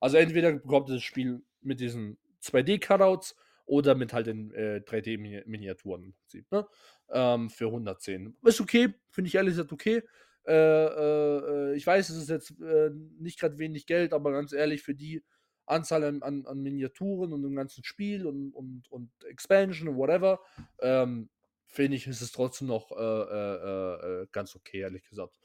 Also 0.00 0.16
entweder 0.16 0.52
bekommt 0.52 0.88
ihr 0.88 0.94
das 0.94 1.02
Spiel 1.02 1.42
mit 1.60 1.80
diesen 1.80 2.18
2D-Cutouts 2.42 3.34
oder 3.64 3.94
mit 3.94 4.12
halt 4.12 4.26
den 4.26 4.52
äh, 4.52 4.80
3D-Miniaturen 4.86 6.04
im 6.04 6.12
Prinzip. 6.14 6.50
Ne? 6.50 6.66
Ähm, 7.10 7.50
für 7.50 7.66
110. 7.66 8.36
Ist 8.42 8.60
okay, 8.60 8.94
finde 9.10 9.28
ich 9.28 9.34
ehrlich 9.34 9.52
gesagt 9.52 9.72
okay. 9.72 10.02
Äh, 10.46 10.52
äh, 10.52 11.38
äh, 11.38 11.76
ich 11.76 11.86
weiß, 11.86 12.08
es 12.08 12.16
ist 12.18 12.28
jetzt 12.28 12.60
äh, 12.60 12.90
nicht 13.18 13.40
gerade 13.40 13.58
wenig 13.58 13.86
Geld, 13.86 14.12
aber 14.12 14.30
ganz 14.30 14.52
ehrlich, 14.52 14.82
für 14.82 14.94
die 14.94 15.24
Anzahl 15.66 16.04
an, 16.04 16.22
an, 16.22 16.46
an 16.46 16.62
Miniaturen 16.62 17.32
und 17.32 17.42
dem 17.42 17.56
ganzen 17.56 17.82
Spiel 17.82 18.26
und, 18.26 18.52
und, 18.52 18.90
und 18.90 19.10
Expansion 19.24 19.88
und 19.88 19.96
whatever, 19.96 20.40
ähm, 20.80 21.28
finde 21.66 21.96
ich, 21.96 22.06
ist 22.06 22.20
es 22.20 22.30
trotzdem 22.30 22.68
noch 22.68 22.92
äh, 22.92 24.26
ganz 24.30 24.54
okay, 24.54 24.80
ehrlich 24.80 25.08
gesagt. 25.08 25.36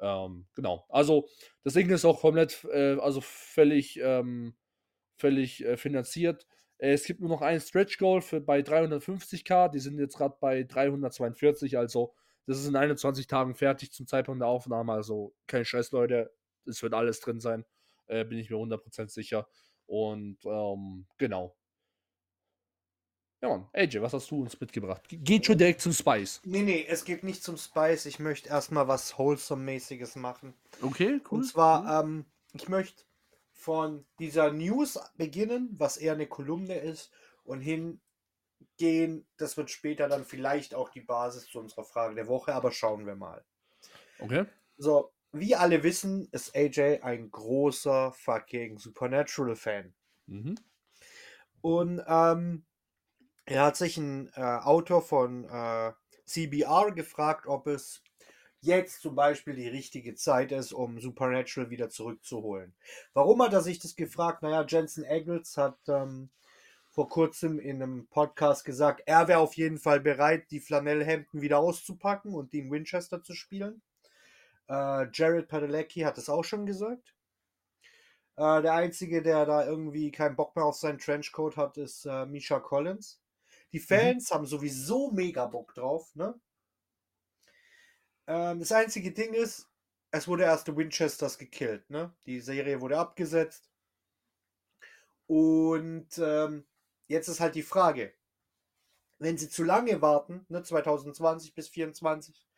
Ähm, 0.00 0.46
genau. 0.54 0.86
Also, 0.88 1.28
das 1.64 1.74
Ding 1.74 1.90
ist 1.90 2.04
auch 2.04 2.20
komplett, 2.20 2.64
äh, 2.72 2.96
also 3.00 3.20
völlig, 3.20 3.98
ähm, 4.02 4.56
völlig 5.18 5.64
äh, 5.64 5.76
finanziert. 5.76 6.46
Äh, 6.78 6.92
es 6.92 7.04
gibt 7.04 7.20
nur 7.20 7.28
noch 7.30 7.42
ein 7.42 7.60
Stretch 7.60 7.98
Goal 7.98 8.22
für, 8.22 8.40
bei 8.40 8.60
350k. 8.62 9.68
Die 9.70 9.78
sind 9.80 9.98
jetzt 9.98 10.16
gerade 10.16 10.36
bei 10.40 10.64
342. 10.64 11.78
Also, 11.78 12.14
das 12.46 12.58
ist 12.60 12.68
in 12.68 12.76
21 12.76 13.26
Tagen 13.26 13.54
fertig 13.54 13.92
zum 13.92 14.06
Zeitpunkt 14.06 14.40
der 14.40 14.48
Aufnahme. 14.48 14.92
Also, 14.92 15.34
kein 15.46 15.64
Stress, 15.64 15.92
Leute. 15.92 16.32
Es 16.66 16.82
wird 16.82 16.94
alles 16.94 17.20
drin 17.20 17.40
sein. 17.40 17.64
Äh, 18.06 18.24
bin 18.24 18.38
ich 18.38 18.50
mir 18.50 18.56
100% 18.56 19.10
sicher. 19.10 19.48
Und 19.86 20.38
ähm, 20.46 21.06
genau. 21.18 21.56
Ja, 23.42 23.48
Mann. 23.48 23.66
AJ, 23.72 24.02
was 24.02 24.12
hast 24.12 24.30
du 24.30 24.42
uns 24.42 24.60
mitgebracht? 24.60 25.08
Ge- 25.08 25.18
Geht 25.18 25.46
schon 25.46 25.56
direkt 25.56 25.80
zum 25.80 25.92
Spice. 25.92 26.40
Nee, 26.44 26.62
nee, 26.62 26.84
es 26.86 27.04
geht 27.04 27.24
nicht 27.24 27.42
zum 27.42 27.56
Spice. 27.56 28.04
Ich 28.06 28.18
möchte 28.18 28.50
erstmal 28.50 28.86
was 28.86 29.16
Wholesome-mäßiges 29.18 30.16
machen. 30.16 30.52
Okay, 30.82 31.20
cool. 31.30 31.38
Und 31.38 31.44
zwar, 31.44 32.02
ähm, 32.04 32.26
ich 32.52 32.68
möchte 32.68 33.04
von 33.52 34.04
dieser 34.18 34.52
News 34.52 34.98
beginnen, 35.16 35.70
was 35.78 35.96
eher 35.96 36.12
eine 36.14 36.26
Kolumne 36.26 36.74
ist, 36.76 37.10
und 37.44 37.60
hingehen. 37.60 39.26
Das 39.38 39.56
wird 39.56 39.70
später 39.70 40.08
dann 40.08 40.24
vielleicht 40.24 40.74
auch 40.74 40.90
die 40.90 41.00
Basis 41.00 41.46
zu 41.46 41.58
unserer 41.60 41.84
Frage 41.84 42.14
der 42.14 42.28
Woche, 42.28 42.54
aber 42.54 42.72
schauen 42.72 43.06
wir 43.06 43.16
mal. 43.16 43.42
Okay. 44.18 44.44
So, 44.76 45.12
wie 45.32 45.56
alle 45.56 45.82
wissen, 45.82 46.28
ist 46.32 46.54
AJ 46.54 47.00
ein 47.02 47.30
großer 47.30 48.12
fucking 48.12 48.78
Supernatural-Fan. 48.78 49.94
Mhm. 50.26 50.56
Und 51.62 52.02
ähm, 52.06 52.64
er 53.46 53.64
hat 53.64 53.76
sich 53.76 53.96
ein 53.96 54.30
äh, 54.34 54.40
Autor 54.40 55.02
von 55.02 55.44
äh, 55.44 55.92
CBR 56.24 56.92
gefragt, 56.92 57.46
ob 57.46 57.66
es 57.66 58.02
jetzt 58.60 59.00
zum 59.00 59.14
Beispiel 59.14 59.54
die 59.54 59.68
richtige 59.68 60.14
Zeit 60.14 60.52
ist, 60.52 60.72
um 60.72 61.00
Supernatural 61.00 61.70
wieder 61.70 61.88
zurückzuholen. 61.88 62.74
Warum 63.14 63.42
hat 63.42 63.52
er 63.52 63.62
sich 63.62 63.78
das 63.78 63.96
gefragt? 63.96 64.42
Naja, 64.42 64.64
Jensen 64.68 65.04
Ackles 65.04 65.56
hat 65.56 65.78
ähm, 65.88 66.30
vor 66.90 67.08
kurzem 67.08 67.58
in 67.58 67.82
einem 67.82 68.06
Podcast 68.08 68.64
gesagt, 68.64 69.02
er 69.06 69.28
wäre 69.28 69.38
auf 69.38 69.54
jeden 69.54 69.78
Fall 69.78 70.00
bereit, 70.00 70.50
die 70.50 70.60
Flanellhemden 70.60 71.40
wieder 71.40 71.58
auszupacken 71.58 72.34
und 72.34 72.52
die 72.52 72.60
in 72.60 72.70
Winchester 72.70 73.22
zu 73.22 73.34
spielen. 73.34 73.82
Äh, 74.68 75.06
Jared 75.12 75.48
Padalecki 75.48 76.00
hat 76.00 76.18
es 76.18 76.28
auch 76.28 76.44
schon 76.44 76.66
gesagt. 76.66 77.14
Äh, 78.36 78.62
der 78.62 78.74
Einzige, 78.74 79.22
der 79.22 79.46
da 79.46 79.66
irgendwie 79.66 80.10
keinen 80.10 80.36
Bock 80.36 80.54
mehr 80.56 80.64
auf 80.64 80.76
seinen 80.76 80.98
Trenchcoat 80.98 81.56
hat, 81.56 81.76
ist 81.76 82.06
äh, 82.06 82.26
Misha 82.26 82.60
Collins. 82.60 83.20
Die 83.72 83.80
Fans 83.80 84.30
haben 84.30 84.46
sowieso 84.46 85.10
mega 85.10 85.46
Bock 85.46 85.74
drauf. 85.74 86.14
Ne? 86.14 86.38
Ähm, 88.26 88.58
das 88.58 88.72
einzige 88.72 89.12
Ding 89.12 89.32
ist, 89.32 89.68
es 90.10 90.26
wurde 90.26 90.44
erst 90.44 90.66
die 90.66 90.76
Winchesters 90.76 91.38
gekillt. 91.38 91.88
Ne? 91.88 92.12
Die 92.26 92.40
Serie 92.40 92.80
wurde 92.80 92.98
abgesetzt. 92.98 93.70
Und 95.26 96.18
ähm, 96.18 96.66
jetzt 97.06 97.28
ist 97.28 97.38
halt 97.38 97.54
die 97.54 97.62
Frage, 97.62 98.12
wenn 99.18 99.38
sie 99.38 99.48
zu 99.48 99.62
lange 99.62 100.02
warten, 100.02 100.44
ne, 100.48 100.62
2020 100.62 101.54
bis 101.54 101.66
2024, 101.66 102.48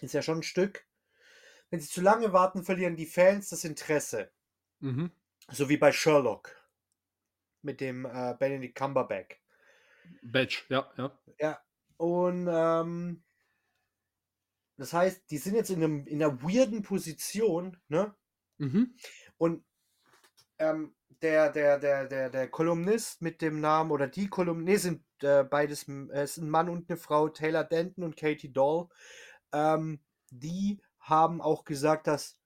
ist 0.00 0.14
ja 0.14 0.22
schon 0.22 0.38
ein 0.38 0.42
Stück. 0.44 0.86
Wenn 1.70 1.80
sie 1.80 1.88
zu 1.88 2.02
lange 2.02 2.32
warten, 2.32 2.62
verlieren 2.62 2.94
die 2.94 3.06
Fans 3.06 3.48
das 3.48 3.64
Interesse. 3.64 4.30
Mhm. 4.80 5.10
So 5.48 5.68
wie 5.68 5.78
bei 5.78 5.90
Sherlock. 5.90 6.54
Mit 7.62 7.80
dem 7.80 8.04
äh, 8.04 8.36
Benedict 8.38 8.76
Cumberbatch. 8.76 9.40
Badge, 10.22 10.62
ja, 10.68 10.90
ja. 10.96 11.18
Ja. 11.38 11.60
Und 11.96 12.48
ähm, 12.50 13.22
das 14.76 14.92
heißt, 14.92 15.30
die 15.30 15.38
sind 15.38 15.54
jetzt 15.54 15.70
in, 15.70 15.82
einem, 15.82 16.06
in 16.06 16.22
einer 16.22 16.42
weirden 16.42 16.82
Position, 16.82 17.76
ne? 17.88 18.14
Mhm. 18.58 18.94
Und 19.38 19.64
ähm, 20.58 20.94
der, 21.22 21.50
der, 21.50 21.78
der, 21.78 22.06
der, 22.06 22.30
der 22.30 22.48
Kolumnist 22.48 23.22
mit 23.22 23.40
dem 23.40 23.60
Namen 23.60 23.90
oder 23.90 24.06
die 24.06 24.28
Kolumnisten, 24.28 24.64
nee, 24.64 24.76
sind 24.76 25.04
äh, 25.22 25.44
beides, 25.44 25.88
äh, 25.88 26.08
es 26.12 26.36
ist 26.36 26.42
ein 26.42 26.50
Mann 26.50 26.68
und 26.68 26.90
eine 26.90 26.98
Frau, 26.98 27.28
Taylor 27.28 27.64
Denton 27.64 28.04
und 28.04 28.16
Katie 28.16 28.52
Doll, 28.52 28.88
ähm, 29.52 30.00
die 30.30 30.82
haben 30.98 31.40
auch 31.40 31.64
gesagt, 31.64 32.06
dass 32.06 32.38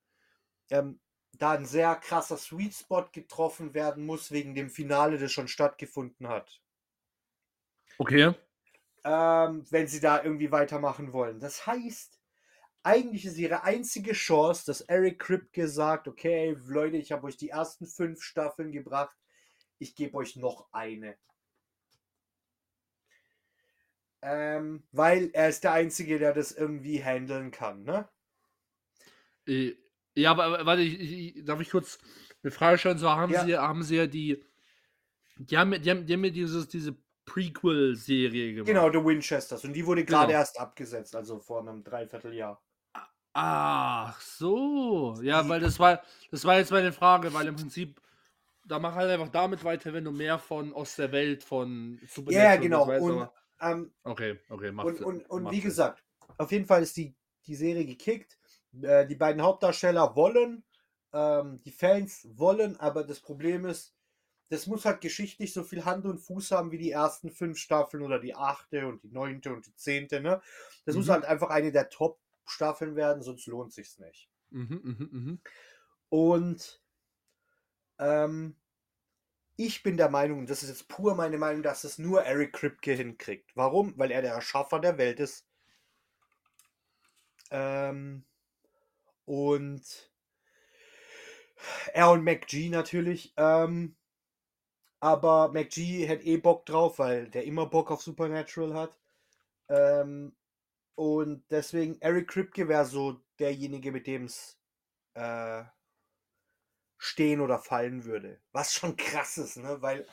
ähm, 0.70 1.00
da 1.32 1.52
ein 1.52 1.66
sehr 1.66 1.96
krasser 1.96 2.36
Sweet 2.36 2.74
Spot 2.74 3.08
getroffen 3.12 3.74
werden 3.74 4.04
muss 4.04 4.30
wegen 4.30 4.54
dem 4.54 4.70
Finale, 4.70 5.18
das 5.18 5.32
schon 5.32 5.48
stattgefunden 5.48 6.28
hat. 6.28 6.60
Okay. 8.00 8.34
ähm, 9.04 9.64
wenn 9.70 9.86
sie 9.86 10.00
da 10.00 10.22
irgendwie 10.22 10.50
weitermachen 10.52 11.12
wollen. 11.12 11.40
Das 11.40 11.66
heißt, 11.66 12.18
eigentlich 12.84 13.26
ist 13.26 13.38
ihre 13.38 13.64
einzige 13.64 14.12
Chance, 14.12 14.64
dass 14.66 14.82
Eric 14.82 15.20
Kripke 15.20 15.68
sagt, 15.68 16.08
okay, 16.08 16.56
Leute, 16.66 16.96
ich 16.98 17.12
habe 17.12 17.26
euch 17.26 17.36
die 17.36 17.50
ersten 17.50 17.86
fünf 17.86 18.22
Staffeln 18.22 18.72
gebracht, 18.72 19.16
ich 19.78 19.94
gebe 19.96 20.16
euch 20.18 20.36
noch 20.36 20.68
eine. 20.72 21.16
Ähm, 24.22 24.82
weil 24.92 25.28
er 25.34 25.50
ist 25.50 25.62
der 25.64 25.72
Einzige, 25.74 26.18
der 26.18 26.32
das 26.32 26.52
irgendwie 26.52 27.04
handeln 27.04 27.50
kann, 27.50 27.82
ne? 27.84 28.08
Äh, 29.46 29.74
Ja, 30.16 30.32
aber, 30.32 30.66
warte, 30.66 30.82
ich, 30.82 31.36
ich, 31.36 31.44
darf 31.44 31.60
ich 31.60 31.70
kurz 31.70 31.98
eine 32.42 32.50
Frage 32.50 32.78
stellen? 32.78 32.98
So 32.98 33.08
haben 33.10 33.32
Ja. 33.32 33.44
sie 33.46 33.56
haben 33.56 33.82
sie 33.82 33.96
ja 33.96 34.06
die. 34.06 34.42
Die 35.36 35.56
haben, 35.58 35.70
die 35.82 35.90
haben, 35.90 36.06
die 36.06 36.12
haben 36.14 36.22
dieses, 36.32 36.68
diese 36.68 36.96
Prequel-Serie 37.32 38.54
gemacht. 38.54 38.66
Genau, 38.66 38.90
The 38.90 39.04
Winchesters. 39.04 39.64
Und 39.64 39.72
die 39.72 39.86
wurde 39.86 40.04
gerade 40.04 40.28
Genau. 40.28 40.38
erst 40.40 40.58
abgesetzt, 40.58 41.14
also 41.14 41.38
vor 41.38 41.60
einem 41.60 41.84
Dreivierteljahr. 41.84 42.60
Ach 43.32 44.20
so. 44.20 45.16
Ja, 45.22 45.48
weil 45.48 45.60
das 45.60 45.78
war, 45.78 46.02
das 46.32 46.44
war 46.44 46.58
jetzt 46.58 46.72
meine 46.72 46.92
Frage, 46.92 47.32
weil 47.32 47.46
im 47.46 47.54
Prinzip, 47.54 48.00
da 48.66 48.80
mach 48.80 48.94
halt 48.96 49.10
einfach 49.10 49.28
damit 49.28 49.62
weiter, 49.62 49.92
wenn 49.92 50.04
du 50.04 50.10
mehr 50.10 50.38
von 50.38 50.72
aus 50.74 50.96
der 50.96 51.12
Welt 51.12 51.44
von 51.44 51.98
Ja, 52.02 52.08
Supernatural 52.08 52.54
ja, 52.54 52.60
genau. 52.60 52.88
weißt, 52.88 53.02
Und, 53.02 53.28
ähm, 53.60 53.94
okay, 54.02 54.40
okay, 54.48 54.72
macht 54.72 54.88
Und, 54.88 55.00
und, 55.00 55.30
und 55.30 55.42
macht 55.44 55.54
wie 55.54 55.60
gesagt, 55.60 56.02
auf 56.38 56.50
jeden 56.50 56.66
Fall 56.66 56.82
ist 56.82 56.96
die, 56.96 57.14
die 57.46 57.54
Serie 57.54 57.84
gekickt. 57.86 58.38
Äh, 58.82 59.06
die 59.06 59.16
beiden 59.16 59.42
Hauptdarsteller 59.42 60.16
wollen, 60.16 60.64
ähm, 61.12 61.60
die 61.64 61.72
Fans 61.72 62.26
wollen, 62.32 62.78
aber 62.80 63.04
das 63.04 63.20
Problem 63.20 63.64
ist, 63.66 63.94
das 64.50 64.66
muss 64.68 64.84
halt 64.86 65.00
geschichtlich 65.00 65.54
so 65.54 65.64
viel 65.64 65.86
Hand 65.86 66.06
und 66.06 66.18
Fuß 66.20 66.52
haben 66.52 66.72
wie 66.72 66.78
die 66.78 66.92
ersten 66.92 67.30
fünf 67.30 67.58
Staffeln 67.58 68.04
oder 68.04 68.20
die 68.20 68.36
achte 68.36 68.86
und 68.88 69.02
die 69.04 69.10
neunte 69.10 69.52
und 69.54 69.66
die 69.66 69.76
zehnte. 69.76 70.20
Ne? 70.20 70.42
Das 70.86 70.96
muss 70.96 71.08
Mhm. 71.08 71.10
halt 71.10 71.24
einfach 71.26 71.50
eine 71.50 71.72
der 71.72 71.90
Top-Staffeln 71.90 72.96
werden, 72.96 73.22
sonst 73.22 73.46
lohnt 73.46 73.72
sich's 73.72 73.98
nicht. 73.98 74.30
Mhm, 74.50 74.80
mhm, 74.82 75.08
mhm. 75.12 75.40
Und 76.10 76.82
ähm, 77.98 78.56
ich 79.56 79.82
bin 79.84 79.96
der 79.96 80.08
Meinung, 80.10 80.40
und 80.40 80.50
das 80.50 80.62
ist 80.64 80.70
jetzt 80.70 80.88
pur 80.88 81.14
meine 81.14 81.38
Meinung, 81.38 81.62
dass 81.62 81.84
es 81.84 81.98
nur 81.98 82.22
Eric 82.24 82.52
Kripke 82.54 82.92
hinkriegt. 82.94 83.52
Warum? 83.56 83.96
Weil 83.98 84.10
er 84.10 84.22
der 84.22 84.34
Erschaffer 84.34 84.80
der 84.80 84.98
Welt 84.98 85.20
ist. 85.20 85.46
Ähm, 87.52 88.24
und 89.26 90.10
er 91.92 92.10
und 92.10 92.24
McG 92.24 92.68
natürlich. 92.70 93.32
Ähm, 93.36 93.96
aber 95.00 95.50
McG 95.52 96.08
hat 96.08 96.24
eh 96.24 96.36
Bock 96.36 96.66
drauf, 96.66 96.98
weil 96.98 97.28
der 97.30 97.44
immer 97.44 97.66
Bock 97.66 97.90
auf 97.90 98.02
Supernatural 98.02 98.74
hat. 98.74 98.96
Ähm, 99.68 100.36
und 100.94 101.44
deswegen, 101.50 102.00
Eric 102.00 102.28
Kripke 102.28 102.68
wäre 102.68 102.84
so 102.84 103.20
derjenige, 103.38 103.92
mit 103.92 104.06
dem 104.06 104.26
es 104.26 104.58
äh, 105.14 105.64
stehen 106.98 107.40
oder 107.40 107.58
fallen 107.58 108.04
würde. 108.04 108.40
Was 108.52 108.74
schon 108.74 108.96
krass 108.96 109.38
ist, 109.38 109.56
ne? 109.56 109.80
Weil 109.80 110.06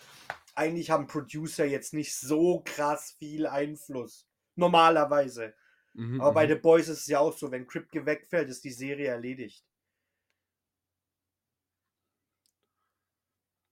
eigentlich 0.56 0.90
haben 0.90 1.08
Producer 1.08 1.66
jetzt 1.66 1.94
nicht 1.94 2.16
so 2.16 2.62
krass 2.66 3.16
viel 3.20 3.46
Einfluss. 3.46 4.28
Normalerweise. 4.56 5.54
Mhm, 5.94 6.22
Aber 6.22 6.34
bei 6.34 6.46
mhm. 6.46 6.50
The 6.52 6.56
Boys 6.56 6.88
ist 6.88 7.02
es 7.02 7.08
ja 7.08 7.20
auch 7.20 7.38
so, 7.38 7.52
wenn 7.52 7.68
Kripke 7.68 8.06
wegfällt, 8.06 8.50
ist 8.50 8.64
die 8.64 8.72
Serie 8.72 9.10
erledigt. 9.10 9.66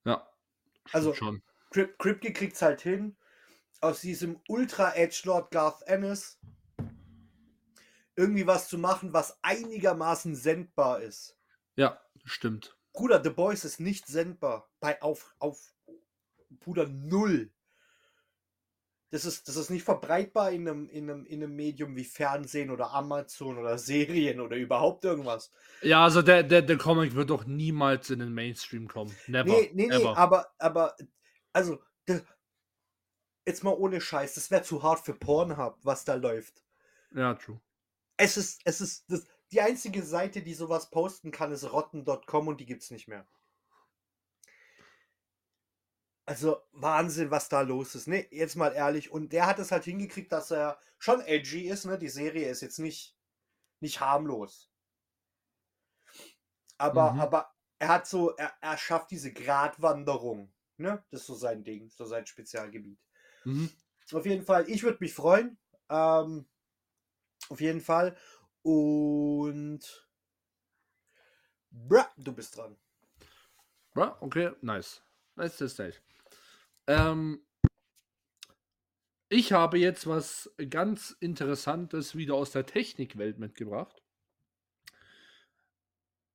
Ja. 0.06 0.28
Also- 0.92 1.13
schon. 1.13 1.42
Krip 1.72 1.98
Kripke 2.00 2.32
kriegt 2.32 2.56
es 2.56 2.62
halt 2.62 2.82
hin, 2.82 3.18
aus 3.82 4.01
diesem 4.01 4.39
Ultra-Edgelord 4.48 5.51
Garth 5.51 5.82
Ennis 5.84 6.39
irgendwie 8.15 8.48
was 8.48 8.70
zu 8.70 8.77
machen, 8.77 9.13
was 9.13 9.38
einigermaßen 9.42 10.36
sendbar 10.36 11.01
ist. 11.01 11.38
Ja, 11.75 12.00
stimmt. 12.24 12.77
Bruder, 12.94 13.22
The 13.22 13.30
Boys 13.30 13.65
ist 13.65 13.82
nicht 13.82 14.08
sendbar. 14.08 14.70
Bei 14.80 15.01
auf, 15.01 15.36
auf 15.39 15.74
Bruder 16.50 16.88
null. 16.88 17.51
Das 19.12 19.24
ist, 19.24 19.48
das 19.48 19.56
ist 19.56 19.70
nicht 19.70 19.84
verbreitbar 19.84 20.52
in 20.52 20.68
einem, 20.68 20.90
in, 20.90 21.10
einem, 21.10 21.26
in 21.26 21.44
einem 21.44 21.56
Medium 21.56 21.96
wie 21.96 22.04
Fernsehen 22.04 22.70
oder 22.70 22.92
Amazon 22.92 23.58
oder 23.58 23.78
Serien 23.78 24.40
oder 24.40 24.58
überhaupt 24.58 25.06
irgendwas. 25.06 25.52
Ja, 25.82 26.04
also 26.04 26.22
der, 26.22 26.44
der, 26.44 26.62
der 26.62 26.78
Comic 26.78 27.16
wird 27.16 27.30
doch 27.30 27.46
niemals 27.46 28.10
in 28.10 28.20
den 28.20 28.34
Mainstream 28.34 28.88
kommen. 28.88 29.16
Never. 29.28 29.46
Nee, 29.46 29.72
nee, 29.74 29.88
nee, 29.88 29.94
ever. 29.96 30.18
aber, 30.18 30.48
aber, 30.58 30.96
also, 31.54 31.82
d- 32.10 32.22
jetzt 33.48 33.64
mal 33.64 33.74
ohne 33.74 34.02
Scheiß, 34.02 34.34
das 34.36 34.50
wäre 34.52 34.64
zu 34.64 34.84
hart 34.84 35.06
für 35.06 35.14
Pornhub, 35.14 35.78
was 35.84 36.04
da 36.04 36.16
läuft. 36.16 36.64
Ja, 37.14 37.36
true. 37.36 37.62
Es 38.18 38.38
ist, 38.38 38.62
es 38.66 38.82
ist, 38.82 39.06
das, 39.10 39.26
die 39.52 39.62
einzige 39.62 40.02
Seite, 40.04 40.42
die 40.42 40.54
sowas 40.54 40.90
posten 40.90 41.32
kann, 41.32 41.52
ist 41.52 41.72
rotten.com 41.72 42.48
und 42.48 42.60
die 42.60 42.66
gibt's 42.66 42.92
nicht 42.92 43.08
mehr. 43.08 43.28
Also 46.27 46.62
Wahnsinn, 46.72 47.29
was 47.29 47.50
da 47.50 47.62
los 47.62 47.94
ist. 47.96 48.08
Ne, 48.08 48.27
jetzt 48.32 48.55
mal 48.55 48.74
ehrlich. 48.74 49.12
Und 49.12 49.32
der 49.32 49.46
hat 49.46 49.60
es 49.60 49.72
halt 49.72 49.84
hingekriegt, 49.84 50.32
dass 50.32 50.51
er 50.51 50.79
schon 50.98 51.22
edgy 51.22 51.67
ist. 51.70 51.86
Ne, 51.86 51.98
die 52.00 52.10
Serie 52.10 52.50
ist 52.50 52.62
jetzt 52.62 52.79
nicht, 52.79 53.15
nicht 53.79 54.00
harmlos. 54.00 54.72
Aber, 56.77 57.13
Mhm. 57.13 57.20
aber 57.22 57.53
er 57.79 57.88
hat 57.89 58.08
so, 58.08 58.36
er, 58.36 58.53
er 58.62 58.77
schafft 58.77 59.12
diese 59.12 59.32
Gratwanderung. 59.32 60.51
Ne, 60.77 61.03
das 61.12 61.22
ist 61.22 61.27
so 61.27 61.36
sein 61.36 61.63
Ding, 61.63 61.89
so 61.89 62.05
sein 62.05 62.25
Spezialgebiet. 62.25 63.00
Mhm. 63.46 63.70
Auf 64.12 64.25
jeden 64.25 64.44
Fall, 64.46 64.70
ich 64.70 64.84
würde 64.84 64.98
mich 65.01 65.13
freuen. 65.13 65.58
Ähm, 65.89 66.48
auf 67.50 67.62
jeden 67.62 67.82
Fall. 67.82 68.17
Und. 68.63 70.10
Bra, 71.70 72.12
du 72.17 72.34
bist 72.34 72.58
dran. 72.58 72.77
Ja, 73.96 74.17
okay, 74.22 74.51
nice. 74.62 75.01
Nice 75.36 75.58
to 75.58 75.67
stage. 75.67 76.01
Ähm, 76.88 77.46
ich 79.30 79.54
habe 79.54 79.77
jetzt 79.77 80.08
was 80.08 80.54
ganz 80.70 81.12
Interessantes 81.20 82.15
wieder 82.15 82.36
aus 82.36 82.51
der 82.51 82.65
Technikwelt 82.65 83.39
mitgebracht. 83.39 84.01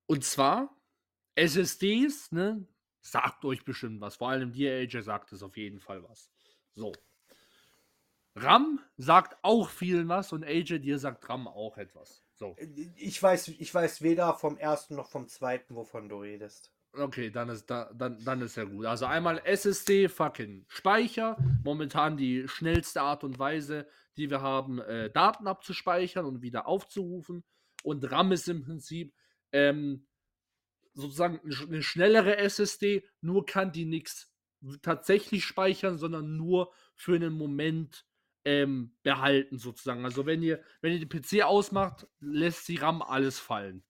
Und 0.06 0.24
zwar 0.24 0.76
SSDs, 1.36 2.32
ne? 2.32 2.66
Sagt 3.00 3.44
euch 3.44 3.64
bestimmt 3.64 4.00
was. 4.00 4.16
Vor 4.16 4.28
allem 4.28 4.52
dir, 4.52 4.72
AJ, 4.72 5.02
sagt 5.02 5.32
es 5.32 5.42
auf 5.42 5.56
jeden 5.56 5.80
Fall 5.80 6.02
was. 6.02 6.30
So. 6.74 6.92
RAM 8.34 8.80
sagt 8.96 9.38
auch 9.42 9.68
vielen 9.68 10.08
was 10.08 10.32
und 10.32 10.44
AJ, 10.44 10.80
dir 10.80 10.98
sagt 10.98 11.28
RAM 11.28 11.48
auch 11.48 11.78
etwas. 11.78 12.22
So. 12.34 12.56
Ich 12.96 13.22
weiß, 13.22 13.48
ich 13.48 13.74
weiß 13.74 14.02
weder 14.02 14.34
vom 14.34 14.56
ersten 14.56 14.96
noch 14.96 15.08
vom 15.08 15.28
zweiten, 15.28 15.74
wovon 15.74 16.08
du 16.08 16.18
redest. 16.18 16.72
Okay, 16.92 17.30
dann 17.30 17.48
ist, 17.50 17.66
da, 17.70 17.90
dann, 17.94 18.18
dann 18.24 18.42
ist 18.42 18.56
ja 18.56 18.64
gut. 18.64 18.86
Also 18.86 19.06
einmal 19.06 19.40
SSD, 19.44 20.08
fucking 20.08 20.64
Speicher. 20.68 21.36
Momentan 21.62 22.16
die 22.16 22.48
schnellste 22.48 23.02
Art 23.02 23.22
und 23.22 23.38
Weise, 23.38 23.86
die 24.16 24.28
wir 24.28 24.40
haben, 24.40 24.80
äh, 24.80 25.10
Daten 25.10 25.46
abzuspeichern 25.46 26.26
und 26.26 26.42
wieder 26.42 26.66
aufzurufen. 26.66 27.44
Und 27.84 28.10
RAM 28.10 28.32
ist 28.32 28.48
im 28.48 28.62
Prinzip 28.62 29.14
ähm, 29.52 30.06
sozusagen 30.94 31.40
eine 31.40 31.82
schnellere 31.82 32.36
SSD, 32.38 33.04
nur 33.20 33.46
kann 33.46 33.72
die 33.72 33.84
nichts 33.84 34.32
tatsächlich 34.82 35.44
speichern, 35.44 35.96
sondern 35.96 36.36
nur 36.36 36.72
für 36.94 37.14
einen 37.14 37.32
Moment 37.32 38.04
ähm, 38.44 38.96
behalten, 39.02 39.58
sozusagen. 39.58 40.04
Also 40.04 40.26
wenn 40.26 40.42
ihr, 40.42 40.62
wenn 40.80 40.92
ihr 40.92 41.06
den 41.06 41.08
PC 41.08 41.44
ausmacht, 41.44 42.06
lässt 42.18 42.68
die 42.68 42.76
RAM 42.76 43.00
alles 43.00 43.38
fallen. 43.38 43.84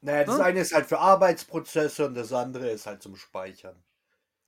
Naja, 0.00 0.24
das 0.24 0.36
Hm? 0.36 0.40
eine 0.40 0.60
ist 0.60 0.72
halt 0.74 0.86
für 0.86 0.98
Arbeitsprozesse 0.98 2.06
und 2.06 2.14
das 2.14 2.32
andere 2.32 2.70
ist 2.70 2.86
halt 2.86 3.02
zum 3.02 3.16
Speichern. 3.16 3.82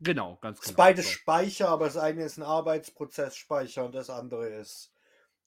Genau, 0.00 0.36
ganz 0.40 0.58
Es 0.58 0.64
genau. 0.64 0.70
ist 0.72 0.76
beides 0.76 1.06
So. 1.06 1.10
Speicher, 1.10 1.68
aber 1.68 1.86
das 1.86 1.96
eine 1.96 2.24
ist 2.24 2.36
ein 2.38 2.42
Arbeitsprozessspeicher 2.44 3.84
und 3.84 3.94
das 3.94 4.10
andere 4.10 4.48
ist 4.48 4.92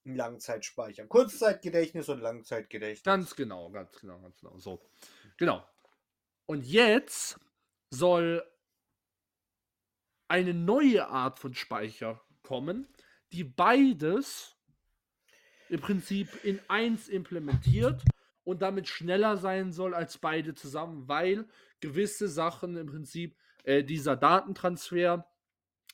ein 0.06 0.16
Langzeitspeicher. 0.16 1.06
Kurzzeitgedächtnis 1.08 2.10
und 2.10 2.20
Langzeitgedächtnis. 2.22 3.04
Ganz 3.04 3.36
genau, 3.36 3.70
ganz 3.72 4.00
genau, 4.00 4.20
ganz 4.20 4.40
genau. 4.42 4.58
So. 4.58 4.82
Genau. 5.38 5.66
Und 6.46 6.66
jetzt 6.66 7.40
soll 7.90 8.44
eine 10.28 10.54
neue 10.54 11.08
Art 11.08 11.40
von 11.40 11.54
Speicher 11.54 12.22
kommen, 12.44 12.88
die 13.32 13.44
beides 13.44 14.56
im 15.70 15.80
Prinzip 15.80 16.44
in 16.44 16.60
eins 16.68 17.08
implementiert 17.08 18.04
und 18.44 18.62
damit 18.62 18.88
schneller 18.88 19.38
sein 19.38 19.72
soll 19.72 19.94
als 19.94 20.18
beide 20.18 20.54
zusammen, 20.54 21.08
weil 21.08 21.48
gewisse 21.80 22.28
Sachen 22.28 22.78
im 22.78 22.88
Prinzip 22.88 23.36
äh, 23.64 23.84
dieser 23.84 24.16
Datentransfer 24.16 25.28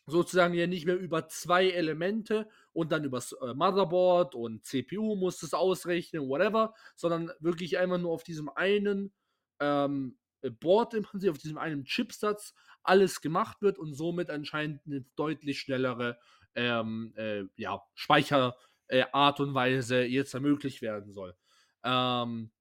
sozusagen 0.05 0.53
ja 0.53 0.67
nicht 0.67 0.85
mehr 0.85 0.97
über 0.97 1.27
zwei 1.27 1.69
Elemente 1.69 2.47
und 2.71 2.91
dann 2.91 3.03
übers 3.03 3.33
äh, 3.33 3.53
Motherboard 3.53 4.35
und 4.35 4.65
CPU 4.65 5.15
muss 5.15 5.43
es 5.43 5.53
ausrechnen, 5.53 6.29
whatever, 6.29 6.73
sondern 6.95 7.31
wirklich 7.39 7.77
einfach 7.77 7.97
nur 7.97 8.11
auf 8.11 8.23
diesem 8.23 8.49
einen 8.49 9.13
ähm, 9.59 10.17
äh, 10.41 10.49
Board 10.49 10.93
im 10.93 11.03
Prinzip, 11.03 11.31
auf 11.31 11.37
diesem 11.37 11.57
einen 11.57 11.83
Chipsatz 11.83 12.53
alles 12.83 13.21
gemacht 13.21 13.61
wird 13.61 13.77
und 13.77 13.93
somit 13.93 14.29
anscheinend 14.29 14.81
eine 14.85 15.01
deutlich 15.17 15.59
schnellere 15.59 16.17
ähm, 16.55 17.13
äh, 17.17 17.43
ja, 17.57 17.83
Speicherart 17.93 18.55
äh, 18.87 19.03
und 19.13 19.53
Weise 19.53 20.03
jetzt 20.03 20.33
ermöglicht 20.33 20.81
werden 20.81 21.11
soll. 21.11 21.35
Ähm, 21.83 22.51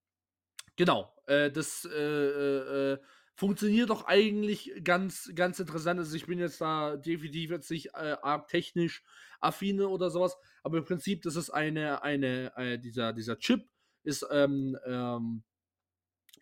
genau, 0.77 1.13
äh, 1.27 1.51
das 1.51 1.85
äh, 1.85 1.99
äh, 1.99 2.93
äh, 2.93 2.99
funktioniert 3.35 3.91
doch 3.91 4.07
eigentlich 4.07 4.73
ganz, 4.83 5.31
ganz 5.35 5.59
interessant. 5.61 6.01
Also 6.01 6.17
ich 6.17 6.27
bin 6.27 6.39
jetzt 6.39 6.61
da 6.61 6.97
definitiv 6.97 7.51
jetzt 7.51 7.71
nicht 7.71 7.95
äh, 7.95 8.17
technisch 8.49 9.03
affine 9.41 9.89
oder 9.89 10.11
sowas, 10.11 10.37
aber 10.63 10.79
im 10.79 10.85
Prinzip, 10.85 11.23
das 11.23 11.37
ist 11.37 11.51
eine, 11.51 12.03
eine, 12.03 12.53
äh, 12.57 12.79
dieser, 12.79 13.13
dieser 13.13 13.39
Chip 13.39 13.69
ist, 14.03 14.27
ähm, 14.31 14.79
ähm, 14.87 15.43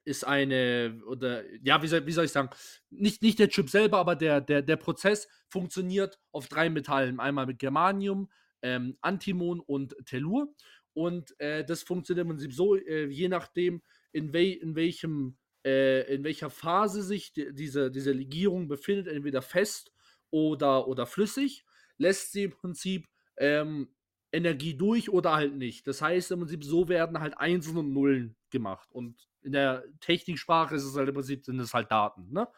ist 0.04 0.24
eine, 0.26 1.00
oder 1.06 1.42
ja, 1.62 1.82
wie 1.82 1.88
soll, 1.88 2.06
wie 2.06 2.12
soll 2.12 2.26
ich 2.26 2.32
sagen, 2.32 2.50
nicht, 2.90 3.22
nicht 3.22 3.38
der 3.38 3.48
Chip 3.48 3.70
selber, 3.70 3.98
aber 3.98 4.14
der, 4.16 4.40
der, 4.40 4.62
der 4.62 4.76
Prozess 4.76 5.28
funktioniert 5.48 6.20
auf 6.30 6.48
drei 6.48 6.68
Metallen. 6.68 7.20
Einmal 7.20 7.46
mit 7.46 7.58
Germanium, 7.58 8.30
ähm, 8.62 8.98
Antimon 9.00 9.60
und 9.60 9.96
Tellur. 10.04 10.54
Und 10.94 11.38
äh, 11.40 11.64
das 11.64 11.82
funktioniert 11.82 12.24
im 12.24 12.30
Prinzip 12.30 12.52
so, 12.52 12.76
äh, 12.76 13.06
je 13.06 13.28
nachdem, 13.28 13.82
in, 14.12 14.32
wel 14.32 14.52
in 14.52 14.74
welchem 14.76 15.36
äh, 15.64 16.14
in 16.14 16.24
welcher 16.24 16.50
Phase 16.50 17.02
sich 17.02 17.32
die, 17.32 17.52
diese, 17.54 17.90
diese 17.90 18.12
Legierung 18.12 18.68
befindet, 18.68 19.08
entweder 19.08 19.42
fest 19.42 19.92
oder, 20.30 20.86
oder 20.86 21.06
flüssig, 21.06 21.64
lässt 21.96 22.32
sie 22.32 22.44
im 22.44 22.50
Prinzip 22.50 23.08
ähm, 23.38 23.88
Energie 24.30 24.76
durch 24.76 25.10
oder 25.10 25.32
halt 25.32 25.54
nicht. 25.54 25.86
Das 25.86 26.02
heißt 26.02 26.32
im 26.32 26.40
Prinzip, 26.40 26.64
so 26.64 26.88
werden 26.88 27.20
halt 27.20 27.38
Einsen 27.38 27.76
und 27.76 27.92
Nullen 27.92 28.36
gemacht. 28.50 28.90
Und 28.92 29.28
in 29.42 29.52
der 29.52 29.84
Techniksprache 30.00 30.74
ist 30.74 30.84
es 30.84 30.96
halt 30.96 31.08
im 31.08 31.14
Prinzip, 31.14 31.44
sind 31.44 31.60
es 31.60 31.72
halt 31.72 31.90
Daten, 31.90 32.32
ne? 32.32 32.48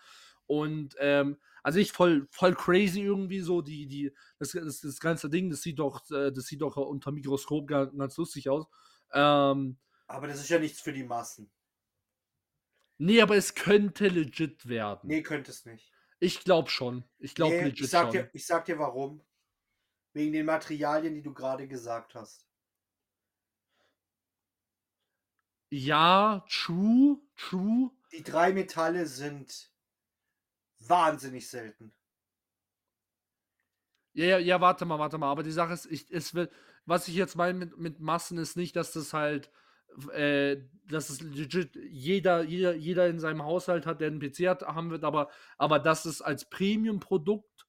Und 0.46 0.94
ähm, 1.01 1.37
also 1.66 1.81
ich 1.81 1.90
voll, 1.90 2.29
voll 2.31 2.55
crazy 2.55 3.00
irgendwie 3.02 3.40
so, 3.40 3.61
die, 3.61 3.87
die, 3.88 4.12
das, 4.38 4.52
das, 4.52 4.81
das 4.83 5.00
ganze 5.00 5.29
Ding, 5.29 5.50
das 5.50 5.62
sieht 5.62 5.81
doch, 5.81 6.09
äh, 6.12 6.31
das 6.31 6.46
sieht 6.46 6.61
doch 6.62 6.76
unter 6.76 7.11
Mikroskop 7.11 7.66
ganz, 7.66 7.92
ganz 7.98 8.16
lustig 8.16 8.48
aus. 8.48 8.66
Ähm, 9.12 9.76
Aber 10.09 10.26
das 10.26 10.40
ist 10.40 10.48
ja 10.48 10.59
nichts 10.59 10.81
für 10.81 10.92
die 10.92 11.05
Massen. 11.05 11.48
nee, 12.98 13.20
aber 13.20 13.37
es 13.37 13.55
könnte 13.55 14.09
legit 14.09 14.68
werden. 14.68 15.09
Nee, 15.09 15.22
könnte 15.22 15.50
es 15.50 15.64
nicht. 15.64 15.92
Ich 16.20 16.44
glaube 16.44 16.70
schon. 16.70 17.05
Ich 17.18 17.35
glaube 17.35 17.57
Nee, 17.57 17.62
legit 17.64 17.81
ich, 17.81 17.90
sag 17.90 18.05
schon. 18.05 18.12
dir, 18.12 18.31
ich 18.33 18.46
sag 18.46 18.64
dir 18.66 18.79
warum. 18.79 19.22
Wegen 20.14 20.33
den 20.33 20.46
Materialien, 20.46 21.14
die 21.14 21.22
du 21.22 21.33
gerade 21.35 21.68
gesagt 21.68 22.14
hast. 22.14 22.46
Ja, 25.70 26.44
true, 26.48 27.20
true. 27.37 27.90
Die 28.12 28.22
drei 28.24 28.52
Metalle 28.52 29.07
sind 29.07 29.70
wahnsinnig 30.88 31.49
selten. 31.49 31.92
Ja, 34.16 34.25
ja, 34.25 34.38
ja, 34.38 34.61
warte 34.61 34.87
mal, 34.87 34.99
warte 34.99 35.18
mal. 35.18 35.31
Aber 35.31 35.42
die 35.42 35.53
Sache 35.53 35.75
ist, 35.75 35.87
ich, 35.87 36.11
es 36.11 36.35
will, 36.35 36.51
was 36.87 37.07
ich 37.07 37.14
jetzt 37.14 37.37
meine 37.37 37.59
mit, 37.59 37.77
mit 37.77 38.01
Massen 38.01 38.38
ist 38.38 38.57
nicht, 38.57 38.75
dass 38.75 38.92
das 38.92 39.12
halt, 39.12 39.51
äh, 40.12 40.57
dass 40.88 41.11
es 41.11 41.20
legit 41.20 41.77
jeder, 41.90 42.42
jeder, 42.42 42.75
jeder 42.75 43.09
in 43.09 43.18
seinem 43.18 43.44
Haushalt 43.44 43.85
hat, 43.85 44.01
der 44.01 44.09
einen 44.09 44.20
PC 44.20 44.49
hat, 44.49 44.62
haben 44.62 44.90
wird, 44.90 45.05
aber, 45.05 45.29
aber 45.59 45.79
dass 45.79 46.07
es 46.07 46.22
als 46.22 46.49
Premium-Produkt, 46.49 47.66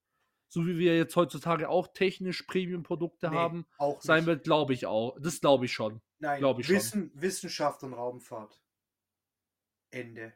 so 0.47 0.65
wie 0.65 0.77
wir 0.77 0.95
jetzt 0.95 1.17
heutzutage 1.17 1.67
auch 1.67 1.87
technisch 1.87 2.43
Premium-Produkte 2.43 3.29
Nee, 3.29 3.35
haben, 3.35 3.65
auch 3.77 4.01
sein 4.01 4.25
wird, 4.25 4.45
glaube 4.45 4.73
ich 4.73 4.85
auch. 4.85 5.17
Das 5.19 5.41
glaube 5.41 5.65
ich 5.65 5.73
schon. 5.73 6.01
Nein, 6.19 6.39
glaub 6.39 6.59
ich 6.59 6.67
schon. 6.67 6.75
Wissen, 6.75 7.11
Wissenschaft 7.13 7.83
und 7.83 7.93
Raumfahrt. 7.93 8.61
Ende. 9.91 10.33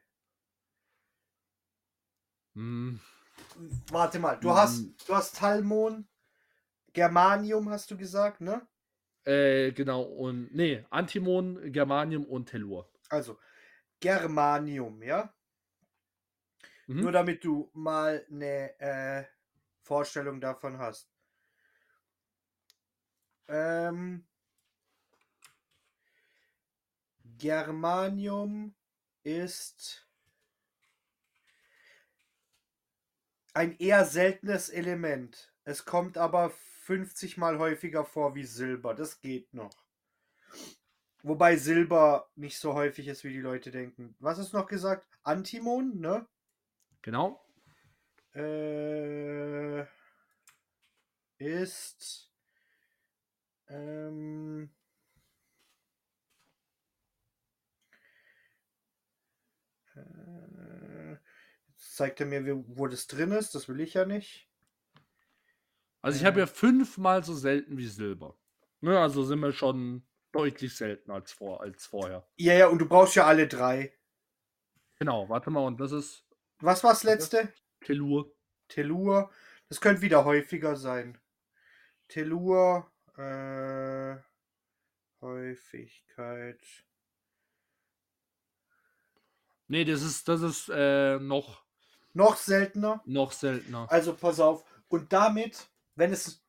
Hm. 2.56 3.00
Warte 3.92 4.20
mal, 4.20 4.38
du 4.40 4.50
Mhm. 4.50 4.56
hast, 4.56 5.08
du 5.08 5.16
hast 5.16 5.38
Talmon, 5.38 6.08
Germanium 6.94 7.70
hast 7.70 7.92
du 7.92 7.98
gesagt, 7.98 8.42
ne? 8.42 8.68
Äh, 9.26 9.72
genau. 9.72 10.02
Und, 10.04 10.54
nee, 10.54 10.86
Antimon, 10.90 11.72
Germanium 11.72 12.26
und 12.26 12.48
Tellur. 12.50 12.88
Also, 13.10 13.38
Germanium, 14.00 15.04
ja? 15.04 15.34
Mhm. 16.88 17.02
Nur 17.02 17.12
damit 17.12 17.44
du 17.44 17.70
mal 17.74 18.26
eine 18.30 18.80
äh, 18.80 19.26
Vorstellung 19.82 20.40
davon 20.42 20.78
hast. 20.78 21.12
Ähm, 23.48 24.26
Germanium 27.38 28.76
ist 29.24 30.08
ein 33.54 33.78
eher 33.78 34.06
seltenes 34.06 34.70
Element. 34.70 35.54
Es 35.64 35.86
kommt 35.86 36.18
aber 36.18 36.52
50 36.84 37.38
mal 37.38 37.60
häufiger 37.60 38.06
vor 38.06 38.36
wie 38.36 38.44
Silber. 38.44 38.94
Das 38.94 39.22
geht 39.22 39.54
noch. 39.54 39.72
Wobei 41.24 41.56
Silber 41.56 42.30
nicht 42.36 42.58
so 42.58 42.74
häufig 42.74 43.08
ist, 43.08 43.24
wie 43.24 43.34
die 43.34 43.42
Leute 43.42 43.72
denken. 43.72 44.16
Was 44.20 44.40
ist 44.40 44.54
noch 44.54 44.68
gesagt? 44.68 45.06
Antimon, 45.24 46.00
ne? 46.00 46.28
Genau. 47.04 47.44
Äh, 48.34 49.86
ist 51.38 52.32
ähm, 53.68 54.70
zeigt 62.02 62.20
er 62.20 62.26
mir, 62.26 62.64
wo 62.68 62.88
das 62.88 63.06
drin 63.06 63.32
ist. 63.32 63.54
Das 63.54 63.70
will 63.70 63.80
ich 63.80 63.94
ja 63.94 64.06
nicht. 64.06 64.50
Also 66.02 66.18
ich 66.18 66.26
habe 66.26 66.40
ja 66.40 66.48
fünfmal 66.48 67.24
so 67.24 67.36
selten 67.36 67.78
wie 67.78 67.86
Silber. 67.86 68.36
Ne, 68.80 69.00
also 69.00 69.24
sind 69.24 69.40
wir 69.40 69.54
schon 69.54 70.04
deutlich 70.32 70.76
seltener 70.76 71.14
als, 71.14 71.32
vor, 71.32 71.62
als 71.62 71.86
vorher. 71.86 72.28
Ja, 72.38 72.56
ja, 72.56 72.68
und 72.70 72.80
du 72.80 72.88
brauchst 72.88 73.14
ja 73.14 73.28
alle 73.28 73.48
drei. 73.48 73.94
Genau, 74.98 75.30
warte 75.30 75.52
mal, 75.52 75.64
und 75.64 75.80
das 75.80 75.92
ist 75.92 76.26
Was 76.58 76.84
war 76.84 76.94
das 76.94 77.04
letzte? 77.04 77.54
Tellur. 77.82 78.34
Tellur. 78.68 79.30
Das 79.70 79.80
könnte 79.80 80.02
wieder 80.02 80.26
häufiger 80.26 80.76
sein. 80.76 81.20
Tellur. 82.08 82.92
Äh, 83.16 84.16
Häufigkeit. 85.22 86.66
Nee, 89.68 89.86
das 89.86 90.02
ist, 90.02 90.28
das 90.28 90.42
ist 90.42 90.70
äh, 90.74 91.20
noch, 91.20 91.64
Noch 92.13 92.36
seltener. 92.36 93.02
noch 93.06 93.32
seltener. 93.32 93.88
Also 93.89 94.15
pass 94.15 94.39
auf. 94.39 94.65
Und 94.88 95.13
damit, 95.13 95.69
wenn 95.95 96.12
es 96.12 96.43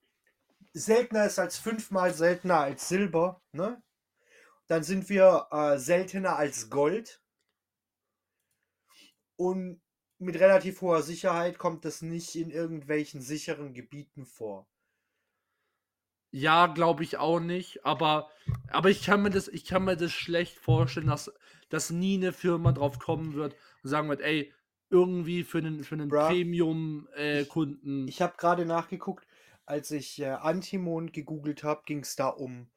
seltener 0.72 1.26
ist 1.26 1.38
als 1.38 1.58
fünfmal 1.58 2.12
seltener 2.14 2.58
als 2.58 2.88
Silber, 2.88 3.40
ne? 3.52 3.82
Dann 4.68 4.82
sind 4.82 5.08
wir 5.08 5.48
äh, 5.50 5.78
seltener 5.78 6.36
als 6.36 6.70
Gold. 6.70 7.20
Und 9.36 9.82
mit 10.18 10.36
relativ 10.36 10.80
hoher 10.80 11.02
Sicherheit 11.02 11.58
kommt 11.58 11.84
das 11.84 12.00
nicht 12.00 12.34
in 12.36 12.50
irgendwelchen 12.50 13.20
sicheren 13.20 13.74
Gebieten 13.74 14.24
vor. 14.24 14.68
Ja, 16.30 16.66
glaube 16.68 17.02
ich 17.02 17.18
auch 17.18 17.40
nicht, 17.40 17.84
aber, 17.84 18.30
aber 18.68 18.88
ich 18.88 19.02
kann 19.04 19.22
mir 19.22 19.30
das, 19.30 19.48
ich 19.48 19.66
kann 19.66 19.84
mir 19.84 19.96
das 19.96 20.12
schlecht 20.12 20.56
vorstellen, 20.56 21.08
dass, 21.08 21.30
dass 21.68 21.90
nie 21.90 22.14
eine 22.14 22.32
Firma 22.32 22.72
drauf 22.72 22.98
kommen 22.98 23.34
wird 23.34 23.54
und 23.82 23.90
sagen 23.90 24.08
wird, 24.08 24.22
ey, 24.22 24.54
irgendwie 24.92 25.42
für 25.42 25.58
einen, 25.58 25.82
für 25.82 25.96
einen. 25.96 26.08
Premium-Kunden. 26.08 28.06
Ich 28.06 28.22
habe 28.22 28.34
gerade 28.36 28.64
nachgeguckt, 28.64 29.26
als 29.64 29.90
ich 29.90 30.20
äh, 30.20 30.26
Antimon 30.26 31.10
gegoogelt 31.12 31.64
habe, 31.64 31.82
ging 31.86 32.00
es 32.00 32.14
da 32.14 32.28
um 32.28 32.70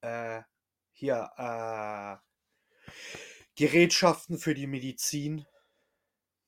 äh, 0.00 0.42
hier 0.90 1.30
äh, 1.36 2.16
Gerätschaften 3.56 4.38
für 4.38 4.54
die 4.54 4.66
Medizin. 4.66 5.46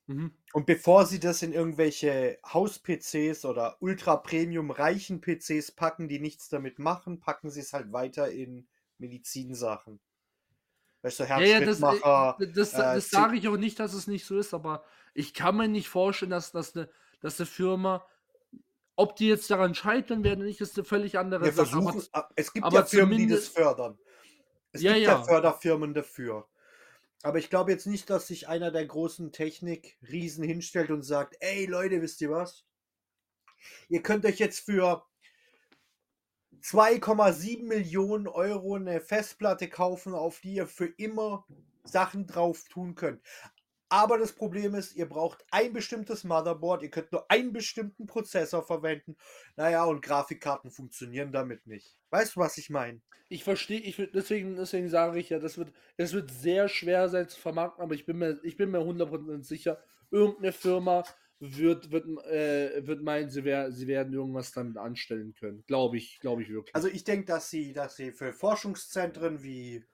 mhm. 0.07 0.35
Und 0.53 0.65
bevor 0.65 1.05
sie 1.05 1.19
das 1.19 1.41
in 1.41 1.53
irgendwelche 1.53 2.39
Haus-PCs 2.45 3.45
oder 3.45 3.77
ultra-premium-reichen 3.81 5.21
PCs 5.21 5.71
packen, 5.71 6.07
die 6.07 6.19
nichts 6.19 6.49
damit 6.49 6.79
machen, 6.79 7.19
packen 7.19 7.49
sie 7.49 7.61
es 7.61 7.73
halt 7.73 7.91
weiter 7.93 8.31
in 8.31 8.67
Medizinsachen. 8.97 9.99
Weißt 11.05 11.19
du, 11.19 11.23
Ja, 11.25 11.39
ja, 11.39 11.59
das, 11.59 11.79
Herzschrittmacher. 11.79 12.37
äh, 12.39 12.47
das, 12.51 12.73
äh, 12.73 12.77
das 12.77 13.09
Zi- 13.09 13.15
sage 13.15 13.37
ich 13.37 13.47
auch 13.47 13.57
nicht, 13.57 13.79
dass 13.79 13.93
es 13.93 14.07
nicht 14.07 14.25
so 14.25 14.39
ist, 14.39 14.55
aber 14.55 14.83
ich 15.13 15.35
kann 15.35 15.55
mir 15.55 15.67
nicht 15.67 15.87
vorstellen, 15.87 16.31
dass, 16.31 16.51
dass, 16.51 16.75
eine, 16.75 16.89
dass 17.21 17.39
eine 17.39 17.45
Firma, 17.45 18.07
ob 18.95 19.15
die 19.15 19.27
jetzt 19.27 19.51
daran 19.51 19.75
scheitern 19.75 20.23
werden 20.23 20.39
oder 20.39 20.47
nicht, 20.47 20.61
ist 20.61 20.75
eine 20.77 20.83
völlig 20.83 21.19
andere 21.19 21.45
Wir 21.45 21.53
Sache. 21.53 21.75
Aber 21.77 21.91
versuchen, 21.91 22.09
ah, 22.13 22.27
es 22.35 22.51
gibt 22.51 22.65
aber 22.65 22.79
ja 22.79 22.85
Firmen, 22.85 23.19
die 23.19 23.27
das 23.27 23.49
fördern. 23.49 23.99
Es 24.71 24.81
Ja, 24.81 24.93
gibt 24.93 25.05
ja. 25.05 25.23
Förderfirmen 25.23 25.93
dafür. 25.93 26.47
Aber 27.21 27.37
ich 27.37 27.51
glaube 27.51 27.71
jetzt 27.71 27.85
nicht, 27.85 28.09
dass 28.09 28.25
sich 28.25 28.47
einer 28.47 28.71
der 28.71 28.87
großen 28.87 29.31
Technik-Riesen 29.31 30.43
hinstellt 30.43 30.89
und 30.89 31.03
sagt, 31.03 31.35
ey 31.39 31.67
Leute, 31.67 32.01
wisst 32.01 32.19
ihr 32.21 32.31
was? 32.31 32.65
Ihr 33.89 34.01
könnt 34.01 34.25
euch 34.25 34.39
jetzt 34.39 34.59
für 34.65 35.05
2,7 36.65 37.63
Millionen 37.63 38.27
Euro 38.27 38.75
eine 38.75 38.99
Festplatte 38.99 39.69
kaufen, 39.69 40.15
auf 40.15 40.39
die 40.39 40.55
ihr 40.55 40.65
für 40.65 40.87
immer 40.87 41.45
Sachen 41.83 42.25
drauf 42.25 42.63
tun 42.69 42.95
könnt. 42.95 43.21
Aber 43.87 44.17
das 44.17 44.33
Problem 44.33 44.73
ist, 44.73 44.95
ihr 44.95 45.07
braucht 45.07 45.45
ein 45.51 45.73
bestimmtes 45.73 46.23
Motherboard, 46.23 46.81
ihr 46.81 46.89
könnt 46.89 47.11
nur 47.11 47.29
einen 47.29 47.53
bestimmten 47.53 48.07
Prozessor 48.07 48.65
verwenden. 48.65 49.15
Naja, 49.55 49.83
und 49.83 50.01
Grafikkarten 50.01 50.71
funktionieren 50.71 51.31
damit 51.31 51.67
nicht. 51.67 51.95
Weißt 52.09 52.35
du, 52.35 52.39
was 52.39 52.57
ich 52.57 52.71
meine? 52.71 52.99
ich 53.29 53.43
verstehe, 53.43 53.79
ich 53.79 53.95
deswegen, 54.13 54.55
deswegen 54.55 54.89
sage 54.89 55.19
ich 55.19 55.29
ja, 55.29 55.39
das 55.39 55.57
wird, 55.57 55.73
das 55.97 56.13
wird 56.13 56.31
sehr 56.31 56.67
schwer 56.67 57.09
sein 57.09 57.27
zu 57.27 57.39
vermarkten, 57.39 57.83
aber 57.83 57.95
ich 57.95 58.05
bin 58.05 58.17
mir, 58.17 58.39
ich 58.43 58.55
bin 58.57 58.71
mir 58.71 58.79
100% 58.79 59.43
sicher, 59.43 59.79
irgendeine 60.11 60.51
Firma 60.51 61.03
wird, 61.39 61.91
wird, 61.91 62.05
äh, 62.27 62.85
wird 62.87 63.01
meinen, 63.03 63.29
sie, 63.29 63.43
wär, 63.45 63.71
sie 63.71 63.87
werden 63.87 64.13
irgendwas 64.13 64.51
damit 64.51 64.77
anstellen 64.77 65.33
können. 65.33 65.63
Glaube 65.67 65.97
ich, 65.97 66.19
glaube 66.19 66.43
ich 66.43 66.49
wirklich. 66.49 66.73
Also 66.73 66.87
ich 66.89 67.03
denke, 67.03 67.25
dass 67.25 67.49
sie, 67.49 67.73
dass 67.73 67.95
sie 67.95 68.11
für 68.11 68.33
Forschungszentren 68.33 69.43
wie, 69.43 69.85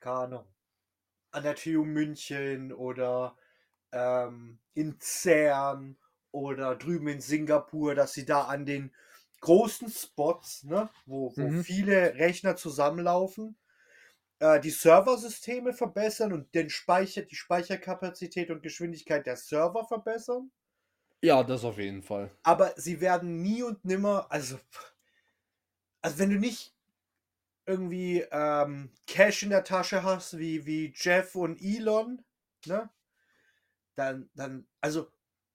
keine 0.00 0.16
Ahnung, 0.16 0.54
an 1.32 1.44
der 1.44 1.56
TU 1.56 1.84
München 1.84 2.72
oder 2.72 3.36
ähm, 3.92 4.60
in 4.74 4.98
CERN 5.00 5.98
oder 6.32 6.76
drüben 6.76 7.08
in 7.08 7.20
Singapur, 7.22 7.94
dass 7.94 8.14
sie 8.14 8.26
da 8.26 8.44
an 8.44 8.66
den 8.66 8.94
großen 9.40 9.90
Spots, 9.90 10.64
ne, 10.64 10.90
wo, 11.06 11.36
wo 11.38 11.50
Mhm. 11.50 11.64
viele 11.64 12.14
Rechner 12.16 12.56
zusammenlaufen, 12.56 13.58
äh, 14.40 14.60
die 14.60 14.70
Serversysteme 14.70 15.72
verbessern 15.74 16.32
und 16.32 16.54
den 16.54 16.70
Speicher, 16.70 17.22
die 17.22 17.36
Speicherkapazität 17.36 18.50
und 18.50 18.62
Geschwindigkeit 18.62 19.26
der 19.26 19.36
Server 19.36 19.84
verbessern. 19.86 20.52
Ja, 21.24 21.42
das 21.42 21.64
auf 21.64 21.78
jeden 21.78 22.02
Fall. 22.02 22.30
aber 22.42 22.74
sie 22.76 23.00
werden 23.00 23.42
nie 23.42 23.62
und 23.62 23.84
nimmer, 23.84 24.26
also, 24.30 24.58
also 26.02 26.18
wenn 26.18 26.30
du 26.30 26.38
nicht 26.38 26.74
irgendwie 27.66 28.24
ähm, 28.30 28.90
Cash 29.06 29.42
in 29.42 29.50
der 29.50 29.64
Tasche 29.64 30.02
hast, 30.02 30.38
wie, 30.38 30.66
wie 30.66 30.92
Jeff 30.94 31.34
und 31.34 31.60
Elon, 31.62 32.22
ne? 32.66 32.90
Dann, 33.96 34.28
dann, 34.34 34.66
also, 34.80 35.10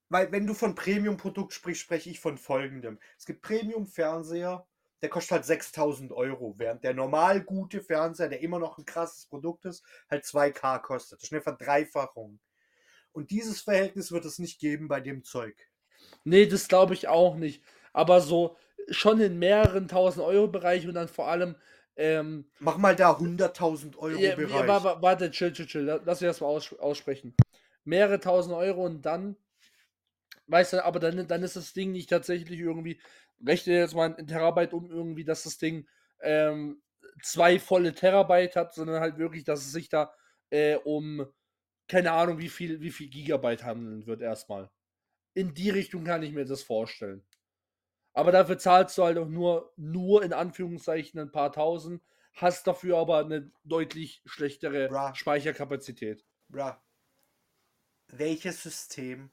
weil 0.10 0.32
wenn 0.32 0.47
du 0.47 0.53
von 0.53 0.73
Premium-Produkt 0.75 1.53
sprichst, 1.53 1.82
spreche 1.84 2.10
ich 2.10 2.19
von 2.19 2.38
folgendem. 2.38 2.99
Es 3.17 3.25
gibt 3.25 3.41
Premium-Fernseher, 3.41 4.65
der 5.01 5.10
kostet 5.10 5.32
halt 5.32 5.45
6000 5.45 6.12
Euro, 6.12 6.55
während 6.58 6.84
der 6.84 6.93
normal 6.93 7.41
gute 7.43 7.82
Fernseher, 7.82 8.29
der 8.29 8.41
immer 8.41 8.60
noch 8.60 8.77
ein 8.77 8.86
krasses 8.86 9.25
Produkt 9.27 9.65
ist, 9.65 9.84
halt 10.10 10.25
2K 10.25 10.79
kostet. 10.79 11.19
Das 11.19 11.25
ist 11.25 11.34
eine 11.34 11.41
Verdreifachung. 11.41 12.39
Und 13.12 13.32
dieses 13.32 13.62
Verhältnis 13.62 14.12
wird 14.12 14.26
es 14.26 14.39
nicht 14.39 14.60
geben 14.60 14.88
bei 14.88 15.00
dem 15.02 15.24
Zeug. 15.24 15.56
Nee, 16.24 16.45
das 16.45 16.67
glaube 16.67 16.93
ich 16.93 17.08
auch 17.08 17.36
nicht. 17.36 17.62
Aber 17.93 18.22
so 18.22 18.56
schon 18.89 19.19
in 19.19 19.39
mehreren 19.39 19.88
tausend 19.88 20.26
Euro 20.26 20.48
Bereich 20.48 20.88
und 20.88 20.93
dann 20.95 21.08
vor 21.08 21.28
allem, 21.28 21.56
ähm, 21.95 22.45
Mach 22.60 22.78
mal 22.78 22.95
da 22.95 23.17
100.000 23.17 23.98
Euro 23.98 24.22
ja, 24.22 24.36
Bereich. 24.36 24.52
ja, 24.52 24.67
wa- 24.67 24.84
wa- 24.84 25.02
warte, 25.02 25.32
chill, 25.32 25.52
chill, 25.54 25.67
chill, 25.67 25.84
la- 25.84 26.02
lass 26.06 26.22
mich 26.22 26.30
das 26.30 26.41
mal 26.41 26.48
aus, 26.48 26.74
aussprechen. 26.80 27.36
Mehrere 27.84 28.19
tausend 28.19 28.56
Euro 28.56 28.86
und 28.86 29.02
dann, 29.06 29.36
weißt 30.48 30.74
du, 30.74 30.86
aber 30.86 31.00
dann, 31.00 31.28
dann 31.28 31.43
ist 31.43 31.56
das 31.56 31.74
Ding 31.74 31.91
nicht 31.91 32.10
tatsächlich 32.10 32.60
irgendwie, 32.60 33.00
rechne 33.45 33.74
jetzt 33.78 33.95
mal 33.95 34.13
ein 34.15 34.28
Terabyte 34.28 34.74
um 34.74 34.89
irgendwie, 34.89 35.24
dass 35.24 35.43
das 35.43 35.58
Ding 35.58 35.88
ähm, 36.22 36.82
zwei 37.24 37.60
volle 37.60 37.93
Terabyte 37.93 38.56
hat, 38.56 38.74
sondern 38.74 39.00
halt 39.02 39.17
wirklich, 39.17 39.43
dass 39.43 39.62
es 39.62 39.72
sich 39.72 39.89
da 39.89 40.13
äh, 40.50 40.76
um 40.76 41.26
keine 41.89 42.13
Ahnung, 42.13 42.38
wie 42.38 42.49
viel, 42.49 42.80
wie 42.80 42.91
viel 42.91 43.10
Gigabyte 43.10 43.65
handeln 43.65 44.06
wird 44.06 44.21
erstmal. 44.21 44.69
In 45.34 45.54
die 45.54 45.69
Richtung 45.71 46.06
kann 46.06 46.23
ich 46.23 46.32
mir 46.32 46.45
das 46.45 46.63
vorstellen. 46.63 47.25
Aber 48.13 48.32
dafür 48.32 48.58
zahlst 48.58 48.97
du 48.97 49.04
halt 49.04 49.17
auch 49.17 49.28
nur, 49.28 49.73
nur 49.75 50.23
in 50.23 50.34
Anführungszeichen 50.34 51.19
ein 51.19 51.32
paar 51.32 51.52
tausend, 51.52 52.02
hast 52.34 52.67
dafür 52.67 52.97
aber 52.97 53.19
eine 53.19 53.52
deutlich 53.63 54.21
schlechtere 54.25 54.88
Bra. 54.88 55.13
Speicherkapazität. 55.15 56.25
Bra. 56.47 56.82
Welches 58.08 58.63
System? 58.63 59.32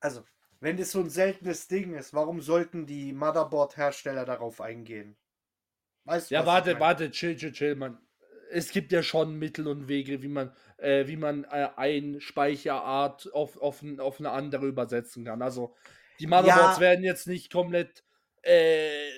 Also, 0.00 0.24
wenn 0.60 0.76
das 0.76 0.92
so 0.92 1.00
ein 1.00 1.10
seltenes 1.10 1.68
Ding 1.68 1.94
ist, 1.94 2.14
warum 2.14 2.40
sollten 2.40 2.86
die 2.86 3.12
Motherboard-Hersteller 3.12 4.24
darauf 4.24 4.60
eingehen? 4.60 5.16
Weißt 6.04 6.30
du, 6.30 6.36
Ja, 6.36 6.46
warte, 6.46 6.78
warte, 6.80 7.10
chill, 7.10 7.36
chill, 7.36 7.52
chill, 7.52 7.74
man. 7.74 7.98
Es 8.50 8.70
gibt 8.72 8.92
ja 8.92 9.02
schon 9.02 9.38
Mittel 9.38 9.66
und 9.68 9.88
Wege, 9.88 10.22
wie 10.22 10.28
man, 10.28 10.54
äh, 10.78 11.06
wie 11.06 11.16
man 11.16 11.44
äh, 11.44 11.70
ein 11.76 12.20
Speicherart 12.20 13.32
auf, 13.32 13.56
auf, 13.58 13.82
auf 13.98 14.20
eine 14.20 14.30
andere 14.30 14.66
übersetzen 14.66 15.24
kann. 15.24 15.42
Also 15.42 15.74
die 16.20 16.26
Motherboards 16.26 16.78
Ja. 16.78 16.80
werden 16.80 17.04
jetzt 17.04 17.26
nicht 17.26 17.52
komplett 17.52 18.04
äh, 18.42 19.10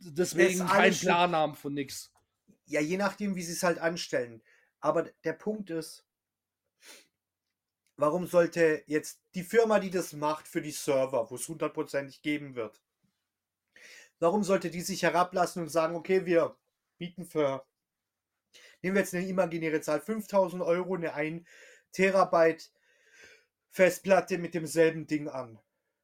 deswegen 0.00 0.66
kein 0.66 0.98
Plan 0.98 1.34
haben 1.34 1.54
von 1.54 1.74
nix. 1.74 2.12
Ja, 2.66 2.80
je 2.80 2.96
nachdem, 2.96 3.36
wie 3.36 3.42
sie 3.42 3.52
es 3.52 3.62
halt 3.62 3.78
anstellen. 3.78 4.42
Aber 4.80 5.04
der 5.24 5.32
Punkt 5.34 5.70
ist, 5.70 6.04
warum 7.96 8.26
sollte 8.26 8.82
jetzt 8.86 9.22
die 9.34 9.42
Firma, 9.44 9.78
die 9.78 9.88
das 9.90 10.12
macht 10.12 10.46
für 10.46 10.60
die 10.60 10.72
Server, 10.72 11.30
wo 11.30 11.36
es 11.36 11.48
hundertprozentig 11.48 12.20
geben 12.20 12.54
wird, 12.54 12.82
warum 14.18 14.42
sollte 14.44 14.70
die 14.70 14.80
sich 14.80 15.02
herablassen 15.02 15.62
und 15.62 15.68
sagen, 15.68 15.94
okay, 15.96 16.24
wir 16.26 16.56
bieten 16.98 17.24
für, 17.26 17.64
nehmen 18.82 18.96
wir 18.96 19.02
jetzt 19.02 19.14
eine 19.14 19.26
imaginäre 19.26 19.80
Zahl, 19.80 20.00
5000 20.00 20.62
Euro 20.62 20.94
eine 20.94 21.14
1 21.14 21.46
Terabyte 21.92 22.70
Festplatte 23.70 24.38
mit 24.38 24.54
demselben 24.54 25.06
Ding 25.06 25.28
an 25.28 25.58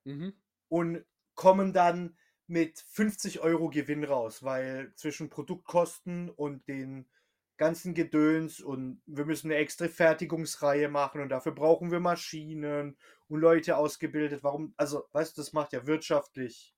Mhm. 0.04 0.32
und 0.68 1.04
kommen 1.34 1.72
dann 1.72 2.16
mit 2.46 2.80
50 2.80 3.40
Euro 3.40 3.68
Gewinn 3.68 4.04
raus, 4.04 4.42
weil 4.42 4.92
zwischen 4.96 5.28
Produktkosten 5.28 6.30
und 6.30 6.66
den 6.68 7.08
ganzen 7.58 7.92
Gedöns 7.94 8.60
und 8.60 9.02
wir 9.06 9.26
müssen 9.26 9.50
eine 9.50 9.60
extra 9.60 9.88
Fertigungsreihe 9.88 10.88
machen 10.88 11.20
und 11.20 11.28
dafür 11.28 11.52
brauchen 11.52 11.90
wir 11.90 12.00
Maschinen 12.00 12.96
und 13.28 13.40
Leute 13.40 13.76
ausgebildet. 13.76 14.42
Warum? 14.44 14.74
Also, 14.76 15.06
weißt 15.12 15.36
du, 15.36 15.42
das 15.42 15.52
macht 15.52 15.72
ja 15.72 15.86
wirtschaftlich 15.86 16.74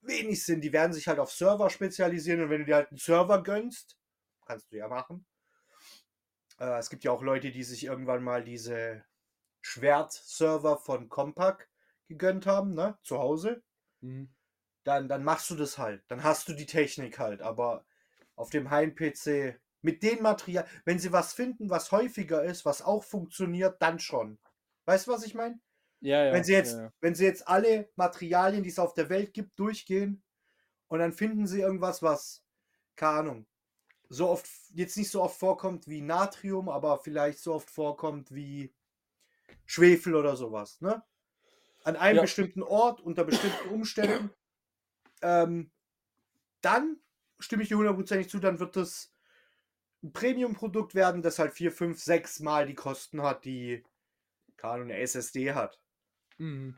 wenig 0.00 0.44
Sinn. 0.44 0.60
Die 0.60 0.72
werden 0.72 0.92
sich 0.92 1.08
halt 1.08 1.18
auf 1.18 1.30
Server 1.32 1.70
spezialisieren 1.70 2.42
und 2.42 2.50
wenn 2.50 2.60
du 2.60 2.66
dir 2.66 2.76
halt 2.76 2.88
einen 2.90 2.98
Server 2.98 3.42
gönnst, 3.42 3.98
kannst 4.46 4.72
du 4.72 4.76
ja 4.76 4.88
machen. 4.88 5.26
Äh, 6.58 6.78
es 6.78 6.90
gibt 6.90 7.04
ja 7.04 7.10
auch 7.10 7.22
Leute, 7.22 7.50
die 7.50 7.64
sich 7.64 7.84
irgendwann 7.84 8.22
mal 8.22 8.42
diese 8.42 9.04
Schwert-Server 9.60 10.78
von 10.78 11.08
Compaq 11.08 11.68
gegönnt 12.08 12.46
haben, 12.46 12.74
ne, 12.74 12.98
zu 13.02 13.18
Hause. 13.18 13.62
Mhm. 14.00 14.30
Dann, 14.84 15.08
dann 15.08 15.24
machst 15.24 15.50
du 15.50 15.56
das 15.56 15.78
halt. 15.78 16.04
Dann 16.08 16.22
hast 16.22 16.48
du 16.48 16.54
die 16.54 16.66
Technik 16.66 17.18
halt. 17.18 17.42
Aber 17.42 17.84
auf 18.36 18.50
dem 18.50 18.70
Heim-PC 18.70 19.60
mit 19.82 20.02
dem 20.02 20.22
Material, 20.22 20.66
wenn 20.84 20.98
sie 20.98 21.12
was 21.12 21.32
finden, 21.32 21.70
was 21.70 21.92
häufiger 21.92 22.44
ist, 22.44 22.64
was 22.64 22.82
auch 22.82 23.04
funktioniert, 23.04 23.80
dann 23.82 23.98
schon. 23.98 24.38
Weißt 24.84 25.06
du, 25.06 25.12
was 25.12 25.24
ich 25.24 25.34
meine? 25.34 25.60
Ja, 26.00 26.24
ja. 26.24 26.32
wenn 26.32 26.44
sie 26.44 26.52
jetzt, 26.52 26.74
ja, 26.74 26.82
ja. 26.84 26.92
wenn 27.00 27.14
sie 27.14 27.24
jetzt 27.24 27.48
alle 27.48 27.88
Materialien, 27.96 28.62
die 28.62 28.68
es 28.68 28.78
auf 28.78 28.94
der 28.94 29.08
Welt 29.08 29.32
gibt, 29.32 29.58
durchgehen 29.58 30.22
und 30.88 31.00
dann 31.00 31.12
finden 31.12 31.46
sie 31.46 31.60
irgendwas, 31.60 32.02
was, 32.02 32.44
keine 32.94 33.18
Ahnung, 33.18 33.46
so 34.08 34.28
oft, 34.28 34.48
jetzt 34.74 34.96
nicht 34.96 35.10
so 35.10 35.22
oft 35.22 35.38
vorkommt 35.38 35.88
wie 35.88 36.00
Natrium, 36.00 36.68
aber 36.68 36.98
vielleicht 36.98 37.38
so 37.38 37.54
oft 37.54 37.70
vorkommt 37.70 38.34
wie 38.34 38.72
Schwefel 39.64 40.14
oder 40.14 40.36
sowas, 40.36 40.80
ne? 40.80 41.02
An 41.84 41.96
einem 41.96 42.16
Ja. 42.16 42.22
bestimmten 42.22 42.62
Ort, 42.62 43.00
unter 43.00 43.24
bestimmten 43.24 43.68
Umständen, 43.70 44.30
ähm, 45.22 45.70
dann 46.60 46.98
stimme 47.38 47.62
ich 47.62 47.68
dir 47.68 47.76
hundertprozentig 47.78 48.28
zu, 48.28 48.38
dann 48.38 48.58
wird 48.58 48.76
das 48.76 49.12
ein 50.02 50.12
Premium-Produkt 50.12 50.94
werden, 50.94 51.22
das 51.22 51.38
halt 51.38 51.52
vier, 51.52 51.72
fünf, 51.72 52.02
sechs 52.02 52.40
Mal 52.40 52.66
die 52.66 52.74
Kosten 52.74 53.22
hat, 53.22 53.44
die, 53.44 53.84
eine 54.62 54.98
SSD 54.98 55.52
hat. 55.52 55.80
Mhm. 56.38 56.76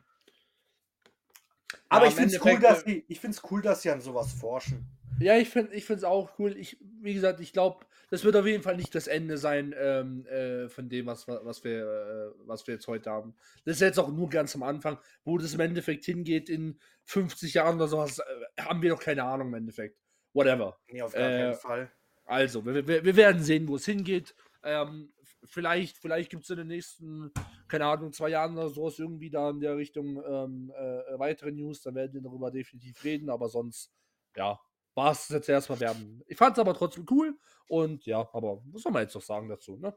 Aber 1.88 2.04
Ja, 2.04 2.08
ich 2.08 2.14
finde 2.14 2.28
es 2.34 2.44
cool, 2.44 2.50
Endeffekt, 2.50 2.62
dass 2.62 2.82
sie, 2.84 3.04
ich 3.08 3.20
find's 3.20 3.42
cool, 3.50 3.62
dass 3.62 3.82
sie 3.82 3.90
an 3.90 4.00
sowas 4.00 4.32
forschen. 4.32 4.97
Ja, 5.20 5.36
ich 5.36 5.48
finde 5.48 5.74
ich 5.74 5.88
es 5.90 6.04
auch 6.04 6.38
cool. 6.38 6.56
Ich, 6.56 6.78
wie 6.80 7.14
gesagt, 7.14 7.40
ich 7.40 7.52
glaube, 7.52 7.84
das 8.10 8.24
wird 8.24 8.36
auf 8.36 8.46
jeden 8.46 8.62
Fall 8.62 8.76
nicht 8.76 8.94
das 8.94 9.06
Ende 9.06 9.36
sein 9.36 9.74
ähm, 9.76 10.24
äh, 10.26 10.68
von 10.68 10.88
dem, 10.88 11.06
was, 11.06 11.26
wir- 11.26 11.40
was, 11.44 11.64
wir, 11.64 11.82
äh, 11.82 12.46
was 12.46 12.66
wir 12.66 12.74
jetzt 12.74 12.86
heute 12.86 13.10
haben. 13.10 13.34
Das 13.64 13.76
ist 13.76 13.80
jetzt 13.80 13.98
auch 13.98 14.08
nur 14.10 14.28
ganz 14.28 14.54
am 14.54 14.62
Anfang. 14.62 14.98
Wo 15.24 15.36
das 15.38 15.54
im 15.54 15.60
Endeffekt 15.60 16.04
hingeht 16.04 16.48
in 16.48 16.78
50 17.04 17.54
Jahren 17.54 17.76
oder 17.76 17.88
sowas, 17.88 18.18
äh, 18.20 18.62
haben 18.62 18.80
wir 18.82 18.90
noch 18.90 19.00
keine 19.00 19.24
Ahnung 19.24 19.48
im 19.48 19.54
Endeffekt. 19.54 19.98
Whatever. 20.32 20.78
Nee, 20.88 21.02
auf 21.02 21.12
gar 21.12 21.22
Äh, 21.30 21.38
keinen 21.38 21.54
Fall. 21.54 21.92
Also, 22.24 22.64
wir, 22.64 22.86
wir, 22.86 23.04
wir 23.04 23.16
werden 23.16 23.42
sehen, 23.42 23.66
wo 23.68 23.76
es 23.76 23.86
hingeht. 23.86 24.34
Ähm, 24.62 25.12
vielleicht 25.44 25.96
vielleicht 25.98 26.30
gibt 26.30 26.44
es 26.44 26.50
in 26.50 26.56
den 26.58 26.66
nächsten, 26.66 27.32
keine 27.68 27.86
Ahnung, 27.86 28.12
zwei 28.12 28.28
Jahren 28.30 28.56
oder 28.56 28.68
sowas 28.68 28.98
irgendwie 28.98 29.30
da 29.30 29.50
in 29.50 29.60
der 29.60 29.76
Richtung 29.76 30.22
ähm, 30.24 30.72
äh, 30.76 31.18
weitere 31.18 31.52
News. 31.52 31.80
Da 31.82 31.94
werden 31.94 32.12
wir 32.14 32.20
darüber 32.22 32.50
definitiv 32.50 33.02
reden, 33.04 33.30
aber 33.30 33.48
sonst, 33.48 33.90
ja, 34.36 34.60
war 34.98 35.12
es 35.12 35.28
jetzt 35.28 35.48
erstmal 35.48 35.78
werden. 35.78 36.24
Ich 36.26 36.36
fand 36.36 36.56
es 36.56 36.60
aber 36.60 36.74
trotzdem 36.74 37.06
cool 37.08 37.38
und 37.68 38.04
ja, 38.04 38.28
aber 38.32 38.60
was 38.72 38.82
soll 38.82 38.90
man 38.90 39.02
jetzt 39.02 39.14
noch 39.14 39.22
sagen 39.22 39.48
dazu, 39.48 39.76
ne? 39.76 39.96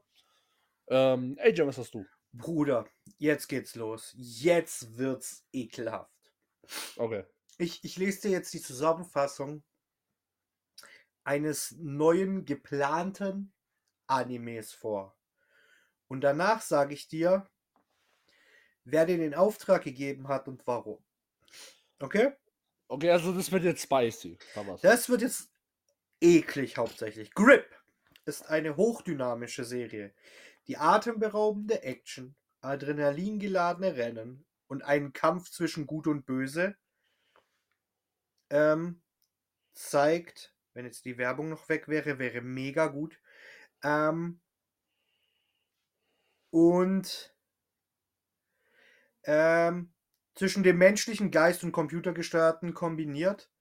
Ähm, 0.89 1.37
AJ, 1.41 1.65
was 1.65 1.79
hast 1.79 1.95
du? 1.95 2.05
Bruder, 2.31 2.85
jetzt 3.17 3.47
geht's 3.47 3.73
los. 3.73 4.13
Jetzt 4.15 4.97
wird's 4.97 5.47
ekelhaft. 5.51 6.31
Okay. 6.97 7.25
Ich, 7.57 7.83
ich 7.83 7.97
lese 7.97 8.21
dir 8.21 8.31
jetzt 8.31 8.53
die 8.53 8.61
Zusammenfassung 8.61 9.63
eines 11.23 11.75
neuen 11.79 12.45
geplanten 12.45 13.53
Animes 14.05 14.71
vor. 14.71 15.17
Und 16.07 16.21
danach 16.21 16.61
sage 16.61 16.93
ich 16.93 17.07
dir, 17.07 17.49
wer 18.83 19.07
dir 19.07 19.17
den 19.17 19.33
Auftrag 19.33 19.83
gegeben 19.83 20.27
hat 20.27 20.47
und 20.47 20.65
warum. 20.67 21.03
Okay? 21.99 22.33
Okay, 22.91 23.09
also 23.09 23.31
das 23.31 23.49
wird 23.53 23.63
jetzt 23.63 23.83
spicy. 23.83 24.37
Das 24.81 25.07
wird 25.07 25.21
jetzt 25.21 25.49
eklig 26.19 26.75
hauptsächlich. 26.75 27.33
Grip 27.33 27.65
ist 28.25 28.49
eine 28.49 28.75
hochdynamische 28.75 29.63
Serie, 29.63 30.13
die 30.67 30.75
atemberaubende 30.75 31.83
Action, 31.83 32.35
adrenalingeladene 32.59 33.95
Rennen 33.95 34.45
und 34.67 34.83
einen 34.83 35.13
Kampf 35.13 35.49
zwischen 35.51 35.87
Gut 35.87 36.05
und 36.05 36.25
Böse 36.25 36.75
ähm, 38.49 39.01
zeigt. 39.71 40.53
Wenn 40.73 40.83
jetzt 40.83 41.05
die 41.05 41.17
Werbung 41.17 41.47
noch 41.47 41.69
weg 41.69 41.87
wäre, 41.87 42.19
wäre 42.19 42.41
mega 42.41 42.87
gut. 42.87 43.21
Ähm, 43.83 44.41
und 46.49 47.33
ähm, 49.23 49.93
zwischen 50.41 50.63
dem 50.63 50.79
menschlichen 50.79 51.29
Geist 51.29 51.63
und 51.63 51.71
computergesteuerten 51.71 52.73
kombiniert. 52.73 53.51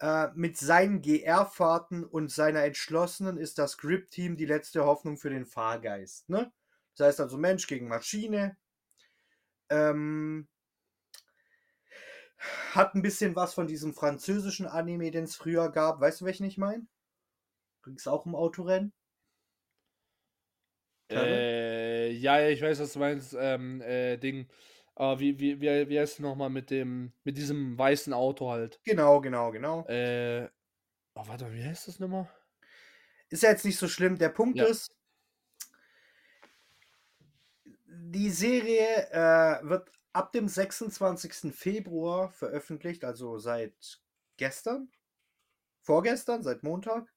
Äh, 0.00 0.30
mit 0.34 0.58
seinen 0.58 1.00
GR-Fahrten 1.00 2.02
und 2.02 2.28
seiner 2.28 2.64
Entschlossenen 2.64 3.36
ist 3.36 3.56
das 3.56 3.78
Grip-Team 3.78 4.36
die 4.36 4.46
letzte 4.46 4.84
Hoffnung 4.84 5.16
für 5.16 5.30
den 5.30 5.46
Fahrgeist. 5.46 6.28
Ne? 6.28 6.52
Das 6.96 7.06
heißt 7.06 7.20
also 7.20 7.38
Mensch 7.38 7.68
gegen 7.68 7.86
Maschine. 7.86 8.56
Ähm, 9.70 10.48
hat 12.72 12.96
ein 12.96 13.02
bisschen 13.02 13.36
was 13.36 13.54
von 13.54 13.68
diesem 13.68 13.94
französischen 13.94 14.66
Anime, 14.66 15.12
den 15.12 15.22
es 15.22 15.36
früher 15.36 15.70
gab. 15.70 16.00
Weißt 16.00 16.20
du, 16.20 16.24
welchen 16.24 16.46
ich 16.46 16.58
meine? 16.58 16.84
Ging 17.84 17.94
es 17.94 18.08
auch 18.08 18.26
um 18.26 18.34
Autorennen? 18.34 18.92
Äh, 21.12 22.10
ja, 22.10 22.44
ich 22.48 22.60
weiß, 22.60 22.80
was 22.80 22.92
du 22.92 22.98
meinst. 22.98 23.36
Ähm, 23.38 23.80
äh, 23.82 24.16
Ding. 24.16 24.48
Aber 24.94 25.20
wie, 25.20 25.38
wie, 25.38 25.60
wie, 25.60 25.88
wie 25.88 25.98
heißt 25.98 26.14
es 26.14 26.18
nochmal 26.20 26.50
mit 26.50 26.70
dem, 26.70 27.12
mit 27.24 27.36
diesem 27.38 27.78
weißen 27.78 28.12
Auto 28.12 28.50
halt? 28.50 28.80
Genau, 28.84 29.20
genau, 29.20 29.50
genau. 29.50 29.86
Äh, 29.86 30.48
oh, 31.14 31.26
warte 31.26 31.52
wie 31.52 31.64
heißt 31.64 31.88
das 31.88 31.98
nochmal? 31.98 32.28
Ist 33.30 33.42
ja 33.42 33.50
jetzt 33.50 33.64
nicht 33.64 33.78
so 33.78 33.88
schlimm. 33.88 34.18
Der 34.18 34.28
Punkt 34.28 34.58
Ja. 34.58 34.66
ist, 34.66 34.94
die 37.86 38.30
Serie 38.30 39.10
äh, 39.10 39.66
wird 39.66 39.90
ab 40.12 40.32
dem 40.32 40.48
26. 40.48 41.54
Februar 41.54 42.30
veröffentlicht, 42.30 43.04
also 43.04 43.38
seit 43.38 44.02
gestern, 44.36 44.90
vorgestern, 45.80 46.42
seit 46.42 46.62
Montag. 46.62 47.08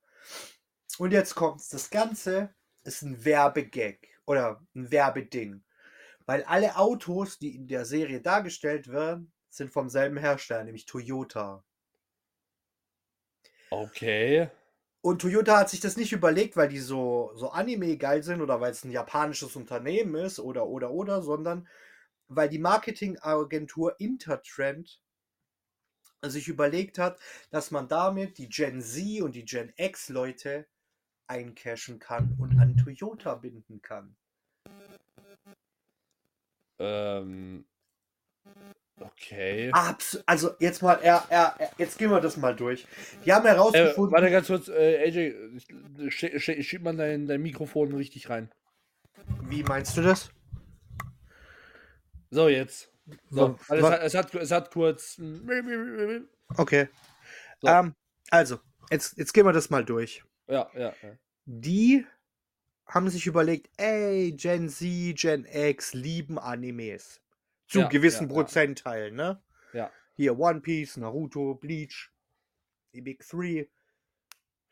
Und 0.98 1.12
jetzt 1.12 1.36
kommt's. 1.36 1.68
Das 1.68 1.90
Ganze 1.90 2.56
ist 2.84 3.02
ein 3.02 3.26
Werbegag 3.26 4.08
oder 4.26 4.66
ein 4.74 4.90
Werbeding. 4.92 5.64
Weil 6.26 6.44
alle 6.44 6.78
Autos, 6.78 7.38
die 7.40 7.56
in 7.56 7.68
der 7.68 7.86
Serie 7.86 8.22
dargestellt 8.22 8.88
werden, 8.88 9.32
sind 9.50 9.72
vom 9.72 9.90
selben 9.90 10.18
Hersteller, 10.18 10.64
nämlich 10.64 10.86
Toyota. 10.86 11.64
Okay. 13.70 14.50
Und 15.02 15.22
Toyota 15.22 15.60
hat 15.60 15.70
sich 15.70 15.82
das 15.82 15.98
nicht 15.98 16.14
überlegt, 16.14 16.58
weil 16.58 16.70
die 16.70 16.80
so, 16.80 17.32
so 17.36 17.50
Anime 17.52 17.98
geil 17.98 18.24
sind 18.24 18.42
oder 18.42 18.60
weil 18.60 18.72
es 18.72 18.84
ein 18.84 18.92
japanisches 18.92 19.56
Unternehmen 19.56 20.16
ist 20.16 20.40
oder 20.40 20.66
oder 20.68 20.92
oder, 20.92 21.22
sondern 21.22 21.68
weil 22.28 22.50
die 22.50 22.60
Marketingagentur 22.60 24.00
Intertrend 24.00 25.00
sich 26.24 26.48
überlegt 26.48 26.98
hat, 26.98 27.20
dass 27.52 27.70
man 27.70 27.88
damit 27.88 28.40
die 28.40 28.50
Gen 28.50 28.82
Z 28.82 29.22
und 29.22 29.36
die 29.36 29.46
Gen 29.46 29.72
X 29.78 30.10
Leute 30.10 30.66
eincashen 31.28 32.00
kann 32.00 32.36
und 32.40 32.60
an 32.60 32.78
Toyota 32.78 33.36
binden 33.36 33.82
kann. 33.82 34.16
Ähm. 36.80 37.66
Okay. 38.98 39.70
Abs 39.74 40.24
also 40.26 40.52
jetzt 40.60 40.82
mal, 40.82 40.96
er, 41.02 41.26
er, 41.30 41.56
jetzt 41.78 41.98
gehen 41.98 42.12
wir 42.12 42.22
das 42.22 42.38
mal 42.38 42.56
durch. 42.56 42.88
Die 43.26 43.34
haben 43.34 43.46
Äh, 43.46 43.50
herausgefunden, 43.50 44.14
warte 44.14 44.32
ganz 44.32 44.48
kurz, 44.48 44.70
äh, 44.70 45.04
AJ, 45.04 46.10
schieb, 46.10 46.40
schieb, 46.40 46.64
schieb 46.64 46.82
mal 46.82 46.96
dein, 46.96 47.28
dein 47.28 47.42
Mikrofon 47.42 47.94
richtig 47.94 48.30
rein. 48.30 48.50
wie 49.50 49.64
meinst 49.64 49.98
du 49.98 50.02
das? 50.02 50.30
So, 52.30 52.48
jetzt. 52.48 52.90
So, 53.30 53.58
also 53.68 53.88
es, 53.88 53.92
hat, 53.92 54.02
es, 54.02 54.16
hat, 54.16 54.36
es 54.36 54.52
hat 54.52 54.72
kurz. 54.72 55.22
Okay. 56.58 56.88
So. 57.62 57.68
Ähm, 57.68 57.96
also, 58.30 58.60
jetzt, 58.90 59.18
jetzt 59.18 59.34
gehen 59.34 59.46
wir 59.46 59.54
das 59.54 59.70
mal 59.70 59.84
durch. 59.84 60.24
Ja, 60.48 60.70
ja, 60.74 60.94
ja. 61.02 61.18
die 61.46 62.06
haben 62.86 63.10
sich 63.10 63.28
überlegt, 63.28 63.69
ey, 63.78 64.32
Gen 64.34 64.69
Z, 64.69 65.15
Gen 65.17 65.45
X 65.45 65.93
lieben 65.93 66.38
Animes. 66.39 67.21
Zu 67.67 67.80
Ja, 67.80 67.88
gewissen 67.89 68.28
ja. 68.28 68.34
Prozentteilen, 68.34 69.15
ne? 69.15 69.41
Ja. 69.74 69.91
Hier 70.13 70.38
One 70.39 70.62
Piece, 70.62 70.98
Naruto, 70.98 71.56
Bleach, 71.56 72.12
die 72.93 73.02
Big 73.02 73.28
Three, 73.28 73.67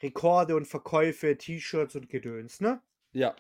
Rekorde 0.02 0.56
und 0.56 0.68
Verkäufe, 0.68 1.38
T-Shirts 1.38 1.96
und 1.96 2.10
Gedöns, 2.10 2.62
ne? 2.62 2.82
Ja. 3.14 3.36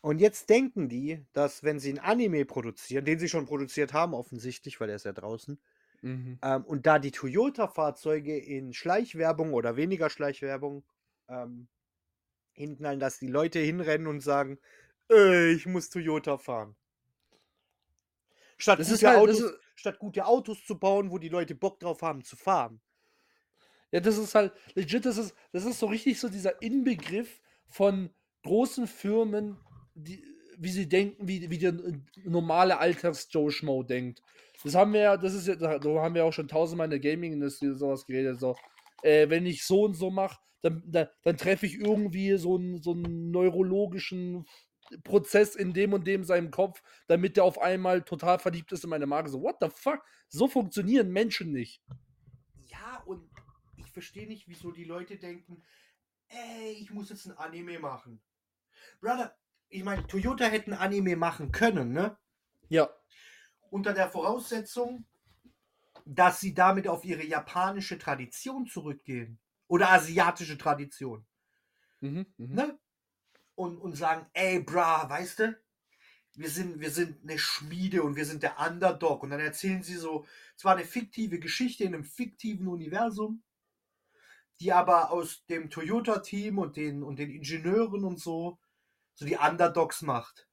Und 0.00 0.20
jetzt 0.20 0.48
denken 0.50 0.88
die, 0.88 1.26
dass 1.32 1.64
wenn 1.64 1.80
sie 1.80 1.92
ein 1.92 1.98
Anime 1.98 2.44
produzieren, 2.44 3.04
den 3.04 3.18
sie 3.18 3.28
schon 3.28 3.46
produziert 3.46 3.92
haben, 3.92 4.14
offensichtlich, 4.14 4.80
weil 4.80 4.88
er 4.90 4.96
ist 4.96 5.04
ja 5.04 5.12
draußen, 5.12 5.60
Mhm. 6.02 6.38
ähm, 6.42 6.64
und 6.64 6.86
da 6.86 6.98
die 6.98 7.10
Toyota-Fahrzeuge 7.10 8.38
in 8.38 8.74
Schleichwerbung 8.74 9.54
oder 9.54 9.76
weniger 9.76 10.10
Schleichwerbung 10.10 10.84
ähm, 11.28 11.68
hinknallen, 12.56 13.00
dass 13.00 13.18
die 13.18 13.28
Leute 13.28 13.58
hinrennen 13.60 14.06
und 14.06 14.20
sagen, 14.20 14.58
äh, 15.10 15.52
ich 15.52 15.66
muss 15.66 15.90
Toyota 15.90 16.38
fahren. 16.38 16.74
Statt 18.58 18.78
Das 18.80 18.88
gute, 18.90 19.08
halt- 19.08 19.18
Autos, 19.18 19.40
ist- 19.40 19.54
statt 19.74 19.98
gute 19.98 20.26
Autos 20.26 20.64
zu 20.64 20.78
bauen, 20.78 21.10
wo 21.10 21.18
die 21.18 21.28
Leute 21.28 21.54
Bock 21.54 21.78
drauf 21.78 22.02
haben 22.02 22.24
zu 22.24 22.36
fahren. 22.36 22.80
Ja, 23.92 24.00
das 24.00 24.16
ist 24.18 24.34
halt 24.34 24.52
legit, 24.74 25.04
das 25.06 25.18
ist, 25.18 25.34
das 25.52 25.64
ist 25.64 25.78
so 25.78 25.86
richtig 25.86 26.18
so 26.18 26.28
dieser 26.28 26.60
Inbegriff 26.62 27.40
von 27.68 28.10
großen 28.42 28.86
Firmen, 28.86 29.56
die, 29.94 30.22
wie 30.58 30.70
sie 30.70 30.88
denken, 30.88 31.28
wie, 31.28 31.48
wie 31.50 31.58
der 31.58 31.74
normale 32.24 32.78
Alltags-Joe 32.78 33.50
Schmo 33.50 33.82
denkt. 33.82 34.22
Das 34.64 34.74
haben 34.74 34.92
wir 34.94 35.00
ja, 35.00 35.16
das 35.16 35.34
ist 35.34 35.46
ja, 35.46 35.54
da 35.54 35.78
da 35.78 35.88
haben 36.00 36.14
wir 36.14 36.24
auch 36.24 36.32
schon 36.32 36.48
tausendmal 36.48 36.86
in 36.86 36.90
der 36.90 37.00
Gaming-Industrie 37.00 37.74
sowas 37.74 38.06
geredet. 38.06 38.40
So, 38.40 38.56
äh, 39.02 39.28
wenn 39.28 39.44
ich 39.46 39.64
so 39.64 39.82
und 39.84 39.94
so 39.94 40.10
mache, 40.10 40.40
dann, 40.62 40.82
dann, 40.86 41.08
dann 41.22 41.36
treffe 41.36 41.66
ich 41.66 41.74
irgendwie 41.74 42.36
so 42.36 42.56
einen, 42.56 42.82
so 42.82 42.92
einen 42.92 43.30
neurologischen 43.30 44.46
Prozess 45.02 45.56
in 45.56 45.72
dem 45.72 45.92
und 45.92 46.06
dem 46.06 46.24
seinem 46.24 46.50
Kopf, 46.50 46.82
damit 47.08 47.36
der 47.36 47.44
auf 47.44 47.60
einmal 47.60 48.02
total 48.02 48.38
verliebt 48.38 48.72
ist 48.72 48.84
in 48.84 48.90
meine 48.90 49.06
Marke. 49.06 49.28
So, 49.28 49.42
what 49.42 49.56
the 49.60 49.68
fuck? 49.68 50.02
So 50.28 50.48
funktionieren 50.48 51.10
Menschen 51.10 51.52
nicht. 51.52 51.82
Ja, 52.68 53.02
und 53.06 53.28
ich 53.76 53.90
verstehe 53.90 54.26
nicht, 54.26 54.48
wieso 54.48 54.70
die 54.70 54.84
Leute 54.84 55.16
denken, 55.16 55.62
ey, 56.28 56.72
ich 56.72 56.90
muss 56.90 57.10
jetzt 57.10 57.26
ein 57.26 57.36
Anime 57.36 57.78
machen. 57.78 58.20
Brother, 59.00 59.36
ich 59.68 59.82
meine, 59.84 60.06
Toyota 60.06 60.44
hätten 60.44 60.72
Anime 60.72 61.16
machen 61.16 61.52
können, 61.52 61.92
ne? 61.92 62.16
Ja. 62.68 62.88
Unter 63.70 63.92
der 63.92 64.08
Voraussetzung, 64.08 65.04
dass 66.04 66.40
sie 66.40 66.54
damit 66.54 66.86
auf 66.86 67.04
ihre 67.04 67.24
japanische 67.24 67.98
Tradition 67.98 68.66
zurückgehen. 68.66 69.38
Oder 69.68 69.90
asiatische 69.90 70.58
Tradition. 70.58 71.26
Mhm, 72.00 72.26
mhm. 72.36 72.54
Ne? 72.54 72.78
Und, 73.54 73.78
und 73.78 73.96
sagen, 73.96 74.26
ey, 74.34 74.60
bra, 74.60 75.08
weißt 75.08 75.38
du, 75.40 75.60
wir 76.34 76.50
sind, 76.50 76.80
wir 76.80 76.90
sind 76.90 77.22
eine 77.22 77.38
Schmiede 77.38 78.02
und 78.02 78.16
wir 78.16 78.26
sind 78.26 78.42
der 78.42 78.58
Underdog. 78.60 79.22
Und 79.22 79.30
dann 79.30 79.40
erzählen 79.40 79.82
sie 79.82 79.96
so, 79.96 80.26
zwar 80.56 80.76
eine 80.76 80.84
fiktive 80.84 81.38
Geschichte 81.38 81.84
in 81.84 81.94
einem 81.94 82.04
fiktiven 82.04 82.68
Universum, 82.68 83.42
die 84.60 84.72
aber 84.72 85.10
aus 85.10 85.44
dem 85.46 85.70
Toyota-Team 85.70 86.58
und 86.58 86.76
den, 86.76 87.02
und 87.02 87.18
den 87.18 87.30
Ingenieuren 87.30 88.04
und 88.04 88.20
so, 88.20 88.58
so 89.14 89.24
die 89.24 89.36
Underdogs 89.36 90.02
macht. 90.02 90.48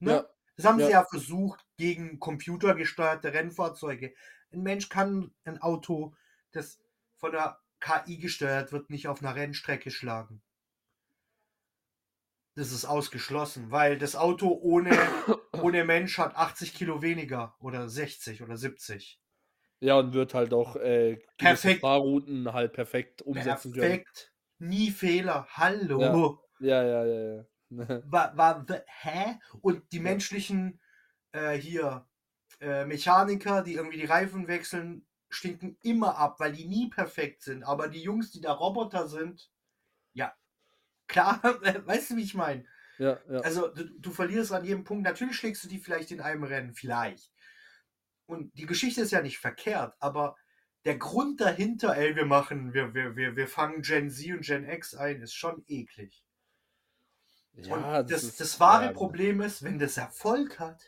Ne? 0.00 0.12
Ja. 0.12 0.26
Das 0.56 0.66
haben 0.66 0.80
Ja. 0.80 0.86
sie 0.86 0.92
ja 0.92 1.04
versucht 1.04 1.66
gegen 1.76 2.18
computergesteuerte 2.18 3.32
Rennfahrzeuge. 3.32 4.14
Ein 4.52 4.62
Mensch 4.62 4.88
kann 4.88 5.34
ein 5.44 5.58
Auto, 5.60 6.14
das 6.52 6.78
von 7.16 7.32
der 7.32 7.58
KI 7.80 8.18
gesteuert 8.18 8.72
wird, 8.72 8.90
nicht 8.90 9.08
auf 9.08 9.22
einer 9.22 9.34
Rennstrecke 9.34 9.90
schlagen. 9.90 10.42
Das 12.56 12.72
ist 12.72 12.84
ausgeschlossen, 12.84 13.70
weil 13.70 13.98
das 13.98 14.16
Auto 14.16 14.48
ohne, 14.48 14.90
ohne 15.62 15.84
Mensch 15.84 16.18
hat 16.18 16.34
80 16.34 16.74
Kilo 16.74 17.00
weniger 17.00 17.54
oder 17.60 17.88
60 17.88 18.42
oder 18.42 18.56
70. 18.56 19.20
Ja, 19.80 19.98
und 19.98 20.12
wird 20.14 20.34
halt 20.34 20.52
auch 20.54 20.76
äh, 20.76 21.18
Perfekt. 21.38 21.80
Fahrrouten 21.80 22.52
halt 22.52 22.72
perfekt 22.72 23.22
umsetzen 23.22 23.72
können. 23.72 24.00
Perfekt. 24.00 24.32
Nie 24.58 24.90
Fehler. 24.90 25.46
Hallo. 25.50 26.40
Ja, 26.58 26.82
ja, 26.82 27.04
ja, 27.06 27.44
ja. 27.70 28.02
War, 28.02 28.36
war, 28.36 28.68
w- 28.68 28.82
hä? 28.86 29.38
Und 29.60 29.92
die 29.92 30.00
menschlichen 30.00 30.80
äh, 31.32 31.54
hier 31.58 32.08
äh, 32.60 32.84
Mechaniker, 32.86 33.62
die 33.62 33.74
irgendwie 33.74 33.98
die 33.98 34.06
Reifen 34.06 34.48
wechseln, 34.48 35.06
stinken 35.28 35.78
immer 35.82 36.16
ab, 36.18 36.40
weil 36.40 36.52
die 36.52 36.66
nie 36.66 36.88
perfekt 36.90 37.42
sind. 37.42 37.64
Aber 37.64 37.88
die 37.88 38.02
Jungs, 38.02 38.30
die 38.32 38.40
da 38.40 38.52
Roboter 38.52 39.08
sind, 39.08 39.50
ja, 40.14 40.34
klar, 41.08 41.42
weißt 41.86 42.12
du, 42.12 42.16
wie 42.16 42.24
ich 42.24 42.34
meine? 42.34 42.66
ja, 42.98 43.20
ja. 43.28 43.42
Also 43.42 43.68
du, 43.68 43.84
du 44.00 44.10
verlierst 44.12 44.52
an 44.52 44.64
jedem 44.64 44.84
Punkt. 44.84 45.04
Natürlich 45.04 45.36
schlägst 45.36 45.64
du 45.64 45.68
die 45.68 45.78
vielleicht 45.80 46.10
in 46.12 46.20
einem 46.20 46.44
Rennen, 46.44 46.74
vielleicht. 46.74 47.32
Und 48.26 48.56
die 48.58 48.66
Geschichte 48.66 49.00
ist 49.02 49.10
ja 49.12 49.22
nicht 49.22 49.38
verkehrt, 49.38 49.96
aber 50.00 50.36
der 50.84 50.96
Grund 50.98 51.40
dahinter, 51.40 51.96
ey, 51.96 52.14
wir 52.16 52.26
machen, 52.26 52.72
wir, 52.72 52.94
wir, 52.94 53.16
wir, 53.16 53.34
wir 53.36 53.48
fangen 53.48 53.82
Gen 53.82 54.10
Z 54.10 54.32
und 54.32 54.44
Gen 54.44 54.68
X 54.68 54.94
ein, 54.94 55.22
ist 55.22 55.34
schon 55.34 55.64
eklig. 55.66 56.24
ja 57.56 57.64
und 57.68 57.92
das, 58.06 58.22
ist- 58.22 58.40
das 58.40 58.60
wahre 58.60 58.86
ja, 58.86 58.92
Problem 58.92 59.40
ist, 59.40 59.62
wenn 59.62 59.78
das 59.78 59.96
Erfolg 59.96 60.58
hat, 60.58 60.80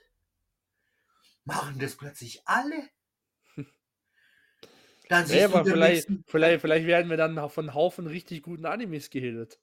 machen 1.45 1.81
das 1.81 1.97
plötzlich 1.97 2.43
alle. 2.47 2.89
Dann 5.09 5.27
siehst 5.27 5.45
aber 5.45 5.65
vielleicht, 5.65 6.09
nächsten- 6.09 6.25
vielleicht, 6.27 6.61
vielleicht 6.61 6.87
werden 6.87 7.11
wir 7.11 7.17
dann 7.17 7.49
von 7.51 7.75
Haufen 7.75 8.07
richtig 8.07 8.43
guten 8.43 8.67
Animes 8.67 9.11
gehittet. 9.11 9.59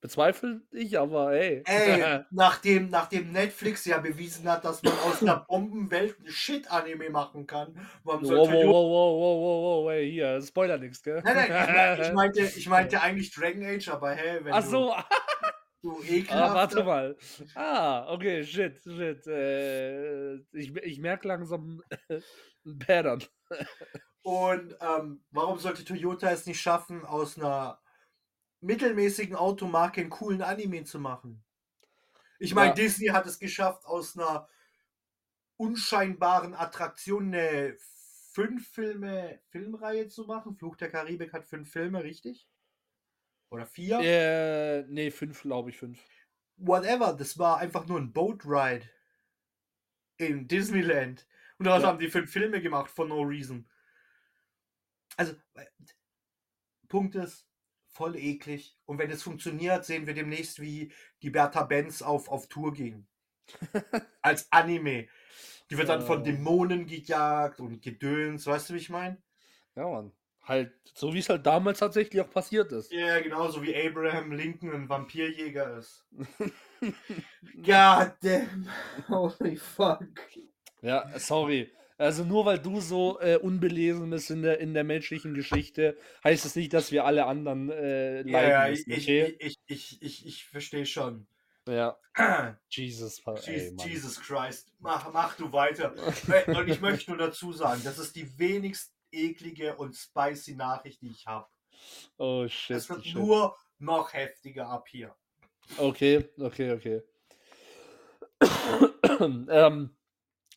Bezweifle 0.00 0.62
ich, 0.70 0.98
aber 0.98 1.34
ey. 1.34 1.62
Ey, 1.66 2.20
nachdem, 2.30 2.88
nachdem 2.88 3.32
Netflix 3.32 3.84
ja 3.84 3.98
bewiesen 3.98 4.48
hat, 4.50 4.64
dass 4.64 4.82
man 4.82 4.94
aus 5.00 5.20
einer 5.20 5.44
Bombenwelt 5.46 6.18
ein 6.20 6.26
Shit-Anime 6.26 7.10
machen 7.10 7.46
kann, 7.46 7.86
warum 8.02 8.22
wow, 8.24 8.30
wow, 8.30 8.50
wow, 8.50 8.64
wow, 8.64 9.20
wow, 9.20 9.40
wow, 9.42 9.84
wow, 9.84 9.90
ey, 9.90 10.10
hier, 10.10 10.40
Spoiler 10.40 10.78
nix, 10.78 11.02
gell? 11.02 11.20
Nein, 11.22 11.48
nein, 11.50 12.00
ich, 12.00 12.08
ich 12.08 12.12
meinte, 12.14 12.40
ich 12.40 12.68
meinte 12.68 13.00
eigentlich 13.02 13.30
Dragon 13.30 13.62
Age, 13.62 13.88
aber 13.88 14.12
hey, 14.12 14.42
wenn 14.42 14.54
Ach 14.54 14.62
so, 14.62 14.94
du, 15.82 15.90
du 15.90 15.98
ah, 15.98 16.04
ekelhafter... 16.08 16.54
warte 16.54 16.84
mal. 16.84 17.16
Ah, 17.54 18.10
okay, 18.10 18.42
shit, 18.42 18.80
shit. 18.82 19.26
Äh, 19.26 20.36
ich 20.52 20.74
ich 20.76 20.98
merke 20.98 21.28
langsam 21.28 21.82
ein 22.64 22.78
Pattern. 22.78 23.22
Und 24.22 24.76
ähm, 24.80 25.24
warum 25.30 25.58
sollte 25.58 25.84
Toyota 25.84 26.30
es 26.30 26.46
nicht 26.46 26.60
schaffen, 26.60 27.04
aus 27.04 27.38
einer 27.38 27.80
mittelmäßigen 28.60 29.34
Automarke 29.36 30.00
einen 30.02 30.10
coolen 30.10 30.42
Anime 30.42 30.84
zu 30.84 30.98
machen? 30.98 31.42
Ich 32.38 32.54
meine, 32.54 32.68
Ja. 32.68 32.74
Disney 32.74 33.08
hat 33.08 33.26
es 33.26 33.38
geschafft, 33.38 33.84
aus 33.86 34.16
einer 34.16 34.48
unscheinbaren 35.56 36.54
Attraktion 36.54 37.34
eine 37.34 37.76
fünf 38.32 38.68
Filme 38.68 39.40
Filmreihe 39.50 40.08
zu 40.08 40.24
machen. 40.24 40.54
Fluch 40.56 40.76
der 40.76 40.90
Karibik 40.90 41.32
hat 41.32 41.46
fünf 41.46 41.70
Filme, 41.70 42.02
richtig? 42.02 42.48
Oder 43.50 43.66
vier? 43.66 44.00
Äh, 44.00 44.84
nee, 44.88 45.10
fünf, 45.10 45.42
glaube 45.42 45.70
ich, 45.70 45.78
fünf. 45.78 45.98
Whatever, 46.56 47.12
das 47.14 47.38
war 47.38 47.58
einfach 47.58 47.86
nur 47.86 47.98
ein 47.98 48.12
Boat 48.12 48.44
Ride 48.44 48.88
in 50.18 50.46
Disneyland. 50.46 51.26
Und 51.58 51.66
daraus 51.66 51.82
Ja. 51.82 51.88
haben 51.88 51.98
die 51.98 52.08
fünf 52.10 52.30
Filme 52.30 52.60
gemacht, 52.62 52.90
for 52.90 53.06
no 53.06 53.20
reason. 53.22 53.68
Also, 55.20 55.34
Punkt 56.88 57.14
ist, 57.14 57.46
voll 57.88 58.16
eklig. 58.16 58.78
Und 58.86 58.96
wenn 58.96 59.10
es 59.10 59.22
funktioniert, 59.22 59.84
sehen 59.84 60.06
wir 60.06 60.14
demnächst, 60.14 60.62
wie 60.62 60.94
die 61.20 61.28
Bertha 61.28 61.64
Benz 61.64 62.00
auf, 62.00 62.30
auf 62.30 62.48
Tour 62.48 62.72
ging. 62.72 63.06
Als 64.22 64.50
Anime. 64.50 65.08
Die 65.70 65.76
wird 65.76 65.90
dann 65.90 66.00
von. 66.00 66.24
Dämonen 66.24 66.86
gejagt 66.86 67.60
und 67.60 67.82
gedöns, 67.82 68.46
weißt 68.46 68.70
du, 68.70 68.74
wie 68.74 68.78
ich 68.78 68.88
meine? 68.88 69.18
Ja, 69.76 69.86
Mann. 69.86 70.10
Halt, 70.44 70.72
so 70.94 71.12
wie 71.12 71.18
es 71.18 71.28
halt 71.28 71.44
damals 71.44 71.80
tatsächlich 71.80 72.22
auch 72.22 72.30
passiert 72.30 72.72
ist. 72.72 72.90
Ja, 72.90 73.20
genauso 73.20 73.62
wie 73.62 73.76
Abraham 73.76 74.32
Lincoln 74.32 74.72
ein 74.72 74.88
Vampirjäger 74.88 75.76
ist. 75.76 76.06
God 76.80 78.14
damn. 78.22 78.68
Holy 79.06 79.56
fuck. 79.56 80.08
Ja, 80.80 81.06
sorry. 81.18 81.70
Also 82.00 82.24
nur 82.24 82.46
weil 82.46 82.58
du 82.58 82.80
so 82.80 83.20
äh, 83.20 83.36
unbelesen 83.36 84.08
bist 84.08 84.30
in 84.30 84.40
der, 84.40 84.58
in 84.58 84.72
der 84.72 84.84
menschlichen 84.84 85.34
Geschichte, 85.34 85.98
heißt 86.24 86.46
es 86.46 86.56
nicht, 86.56 86.72
dass 86.72 86.92
wir 86.92 87.04
alle 87.04 87.26
anderen 87.26 87.68
äh, 87.68 88.22
Ja, 88.22 88.42
ja, 88.42 88.48
leiden 88.48 88.72
ich, 88.72 88.86
müssen, 88.86 88.98
ich, 88.98 89.04
okay? 89.04 89.36
ich, 89.38 89.56
ich, 89.66 90.02
ich, 90.02 90.26
ich 90.26 90.44
verstehe 90.46 90.86
schon. 90.86 91.26
Ja, 91.68 91.98
Jesus, 92.70 93.20
ey. 93.44 93.76
Jesus 93.84 94.18
Christ, 94.18 94.72
mach, 94.78 95.12
mach 95.12 95.36
du 95.36 95.52
weiter. 95.52 95.94
Äh, 96.46 96.56
Und 96.56 96.70
ich 96.70 96.80
möchte 96.80 97.10
nur 97.10 97.18
dazu 97.18 97.52
sagen, 97.52 97.82
das 97.84 97.98
ist 97.98 98.16
die 98.16 98.38
wenigst 98.38 98.94
eklige 99.12 99.76
und 99.76 99.94
spicy 99.94 100.54
Nachricht, 100.54 101.02
die 101.02 101.10
ich 101.10 101.26
habe. 101.26 101.48
Oh 102.16 102.48
shit. 102.48 102.78
Es 102.78 102.88
wird 102.88 103.04
shit. 103.04 103.14
nur 103.14 103.54
noch 103.78 104.14
heftiger 104.14 104.68
ab 104.68 104.88
hier. 104.88 105.14
Okay, 105.76 106.30
okay, 106.38 106.72
okay. 106.72 107.02
ähm, 109.50 109.94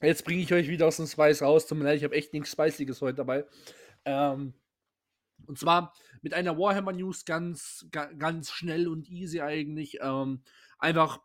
jetzt 0.07 0.25
bringe 0.25 0.41
ich 0.41 0.53
euch 0.53 0.67
wieder 0.67 0.87
aus 0.87 0.97
dem 0.97 1.07
Spice 1.07 1.41
raus. 1.41 1.67
Tut 1.67 1.77
mir 1.77 1.85
leid, 1.85 1.97
ich 1.97 2.03
habe 2.03 2.15
echt 2.15 2.33
nichts 2.33 2.51
Spiciges 2.51 3.01
heute 3.01 3.17
dabei. 3.17 3.45
Ähm, 4.05 4.53
und 5.45 5.57
zwar 5.57 5.93
mit 6.21 6.33
einer 6.33 6.57
Warhammer 6.57 6.93
News 6.93 7.25
ganz, 7.25 7.87
ga, 7.91 8.05
ganz 8.13 8.51
schnell 8.51 8.87
und 8.87 9.09
easy 9.09 9.41
eigentlich. 9.41 9.99
Ähm, 10.01 10.43
einfach, 10.79 11.19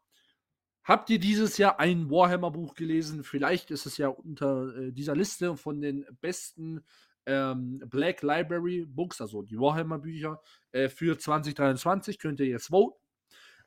habt 0.84 1.10
ihr 1.10 1.18
dieses 1.18 1.58
Jahr 1.58 1.78
ein 1.78 2.10
Warhammer-Buch 2.10 2.74
gelesen? 2.74 3.24
Vielleicht 3.24 3.70
ist 3.70 3.86
es 3.86 3.96
ja 3.96 4.08
unter 4.08 4.76
äh, 4.76 4.92
dieser 4.92 5.14
Liste 5.14 5.56
von 5.56 5.80
den 5.80 6.04
besten 6.20 6.84
ähm, 7.26 7.82
Black 7.86 8.22
Library 8.22 8.86
Books, 8.86 9.20
also 9.20 9.42
die 9.42 9.58
Warhammer-Bücher, 9.58 10.40
äh, 10.72 10.88
für 10.88 11.18
2023. 11.18 12.18
Könnt 12.18 12.40
ihr 12.40 12.46
jetzt 12.46 12.68
voten. 12.68 12.98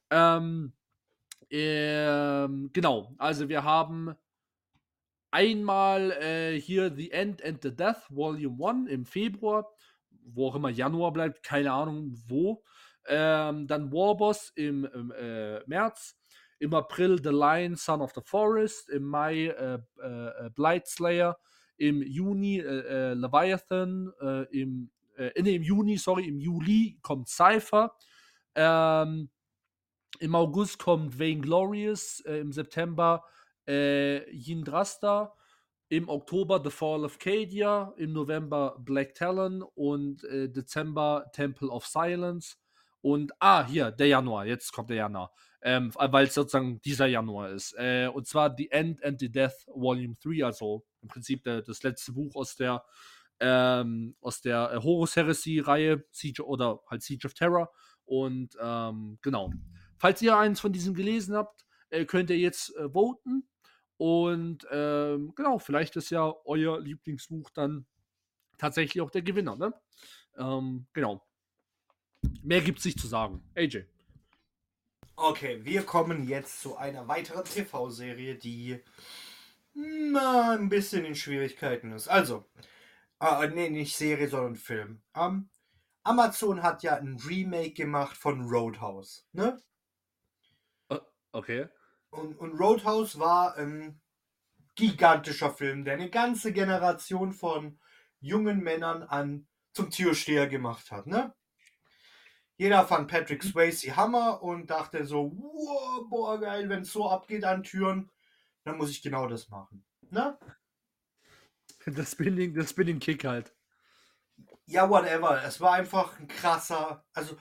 Ähm, 0.09 0.73
ähm, 1.49 2.69
genau, 2.73 3.13
also 3.17 3.47
wir 3.49 3.63
haben 3.63 4.15
einmal 5.31 6.11
äh, 6.11 6.59
hier 6.59 6.93
The 6.93 7.11
End 7.11 7.43
and 7.43 7.61
the 7.63 7.75
Death, 7.75 8.03
Volume 8.09 8.57
1 8.63 8.89
im 8.89 9.05
Februar, 9.05 9.67
wo 10.23 10.49
auch 10.49 10.55
immer 10.55 10.69
Januar 10.69 11.11
bleibt, 11.13 11.43
keine 11.43 11.71
Ahnung 11.71 12.13
wo. 12.27 12.63
Ähm, 13.07 13.67
dann 13.67 13.91
Warboss 13.91 14.51
im, 14.55 14.85
im 14.85 15.11
äh, 15.11 15.59
März. 15.65 16.17
Im 16.59 16.73
April 16.75 17.19
The 17.21 17.29
Lion, 17.29 17.75
Son 17.75 18.01
of 18.01 18.13
the 18.13 18.21
Forest. 18.23 18.89
Im 18.89 19.03
Mai 19.03 19.47
äh, 19.47 19.79
äh, 20.01 20.49
Blightslayer. 20.51 21.37
Im 21.77 22.03
Juni 22.03 22.59
äh, 22.59 23.11
äh, 23.11 23.13
Leviathan. 23.13 24.11
Äh, 24.21 24.43
im, 24.61 24.91
äh, 25.17 25.31
nee, 25.41 25.55
im 25.55 25.63
Juni, 25.63 25.97
sorry, 25.97 26.27
im 26.27 26.39
Juli 26.39 26.99
kommt 27.01 27.29
Cypher. 27.29 27.95
Ähm, 28.53 29.31
Im 30.19 30.35
August 30.35 30.77
kommt 30.77 31.17
Vainglorious. 31.17 32.19
Äh, 32.25 32.37
Im 32.37 32.51
September 32.51 33.23
äh, 33.67 34.29
Yindrasta. 34.31 35.33
Im 35.89 36.07
Oktober 36.07 36.61
The 36.63 36.69
Fall 36.69 37.03
of 37.03 37.19
Cadia. 37.19 37.93
Im 37.97 38.13
November 38.13 38.77
Black 38.79 39.15
Talon. 39.15 39.61
Und 39.61 40.23
äh, 40.25 40.49
Dezember 40.49 41.29
Temple 41.33 41.69
of 41.69 41.85
Silence. 41.85 42.55
Und, 43.01 43.31
ah, 43.39 43.65
hier, 43.65 43.91
der 43.91 44.07
Januar. 44.07 44.45
Jetzt 44.45 44.71
kommt 44.71 44.89
der 44.89 44.97
Januar. 44.97 45.31
Ähm, 45.63 45.91
weil 45.95 46.27
es 46.27 46.33
sozusagen 46.33 46.81
dieser 46.81 47.07
Januar 47.07 47.49
ist. 47.51 47.73
Äh, 47.77 48.07
und 48.07 48.27
zwar 48.27 48.55
The 48.55 48.71
End 48.71 49.03
and 49.03 49.19
the 49.19 49.31
Death 49.31 49.65
Volume 49.67 50.15
3, 50.23 50.45
also 50.45 50.83
im 51.01 51.07
Prinzip 51.07 51.43
der, 51.43 51.61
das 51.61 51.83
letzte 51.83 52.13
Buch 52.13 52.35
aus 52.35 52.55
der 52.55 52.83
ähm, 53.41 54.15
aus 54.21 54.41
der 54.41 54.71
äh, 54.71 54.77
Horus 54.77 55.15
Heresy-Reihe, 55.15 56.05
oder 56.43 56.79
halt 56.87 57.01
Siege 57.01 57.25
of 57.25 57.33
Terror. 57.33 57.71
Und 58.05 58.55
ähm, 58.61 59.17
genau. 59.21 59.51
Falls 59.97 60.21
ihr 60.21 60.37
eins 60.37 60.59
von 60.59 60.71
diesen 60.71 60.93
gelesen 60.93 61.35
habt, 61.35 61.65
äh, 61.89 62.05
könnt 62.05 62.29
ihr 62.29 62.37
jetzt 62.37 62.75
äh, 62.75 62.89
voten. 62.89 63.47
Und 64.01 64.65
ähm, 64.71 65.31
genau, 65.35 65.59
vielleicht 65.59 65.95
ist 65.95 66.09
ja 66.09 66.33
euer 66.45 66.79
Lieblingsbuch 66.79 67.51
dann 67.51 67.85
tatsächlich 68.57 68.99
auch 68.99 69.11
der 69.11 69.21
Gewinner, 69.21 69.55
ne? 69.55 69.79
Ähm, 70.39 70.87
genau. 70.91 71.23
Mehr 72.41 72.61
gibt's 72.61 72.83
nicht 72.83 72.99
zu 72.99 73.05
sagen. 73.05 73.43
AJ. 73.55 73.85
Okay, 75.15 75.63
wir 75.63 75.83
kommen 75.83 76.27
jetzt 76.27 76.61
zu 76.61 76.77
einer 76.77 77.07
weiteren 77.07 77.45
TV-Serie, 77.45 78.39
die 78.39 78.79
na, 79.75 80.53
ein 80.53 80.69
bisschen 80.69 81.05
in 81.05 81.13
Schwierigkeiten 81.13 81.91
ist. 81.91 82.07
Also, 82.07 82.49
äh, 83.19 83.49
nee, 83.49 83.69
nicht 83.69 83.95
Serie, 83.95 84.29
sondern 84.29 84.55
Film. 84.55 85.03
Ähm, 85.13 85.47
Amazon 86.01 86.63
hat 86.63 86.81
ja 86.81 86.95
ein 86.95 87.17
Remake 87.17 87.73
gemacht 87.73 88.17
von 88.17 88.49
Roadhouse, 88.49 89.27
ne? 89.31 89.61
Okay. 91.33 91.67
Und, 92.11 92.37
und 92.37 92.59
Roadhouse 92.59 93.19
war 93.19 93.55
ein 93.57 94.01
gigantischer 94.75 95.51
Film, 95.51 95.85
der 95.85 95.95
eine 95.95 96.09
ganze 96.09 96.53
Generation 96.53 97.33
von 97.33 97.79
jungen 98.19 98.59
Männern 98.59 99.03
an 99.03 99.47
zum 99.73 99.89
Türsteher 99.89 100.47
gemacht 100.47 100.91
hat, 100.91 101.07
ne? 101.07 101.33
Jeder 102.57 102.85
fand 102.85 103.09
Patrick 103.09 103.41
Swayze 103.41 103.95
Hammer 103.95 104.43
und 104.43 104.69
dachte 104.69 105.03
so, 105.05 105.31
wow, 105.35 106.07
boah, 106.07 106.39
geil, 106.39 106.69
wenn 106.69 106.81
es 106.81 106.91
so 106.91 107.09
abgeht 107.09 107.43
an 107.43 107.63
Türen, 107.63 108.11
dann 108.63 108.77
muss 108.77 108.91
ich 108.91 109.01
genau 109.01 109.27
das 109.27 109.49
machen. 109.49 109.83
Ne? 110.09 110.37
Das 111.87 112.11
Spinning, 112.11 112.53
das 112.53 112.69
Spinning 112.69 112.99
Kick 112.99 113.23
halt. 113.25 113.55
Ja, 114.67 114.87
whatever. 114.87 115.43
Es 115.43 115.59
war 115.59 115.73
einfach 115.73 116.19
ein 116.19 116.27
krasser, 116.27 117.03
also 117.13 117.35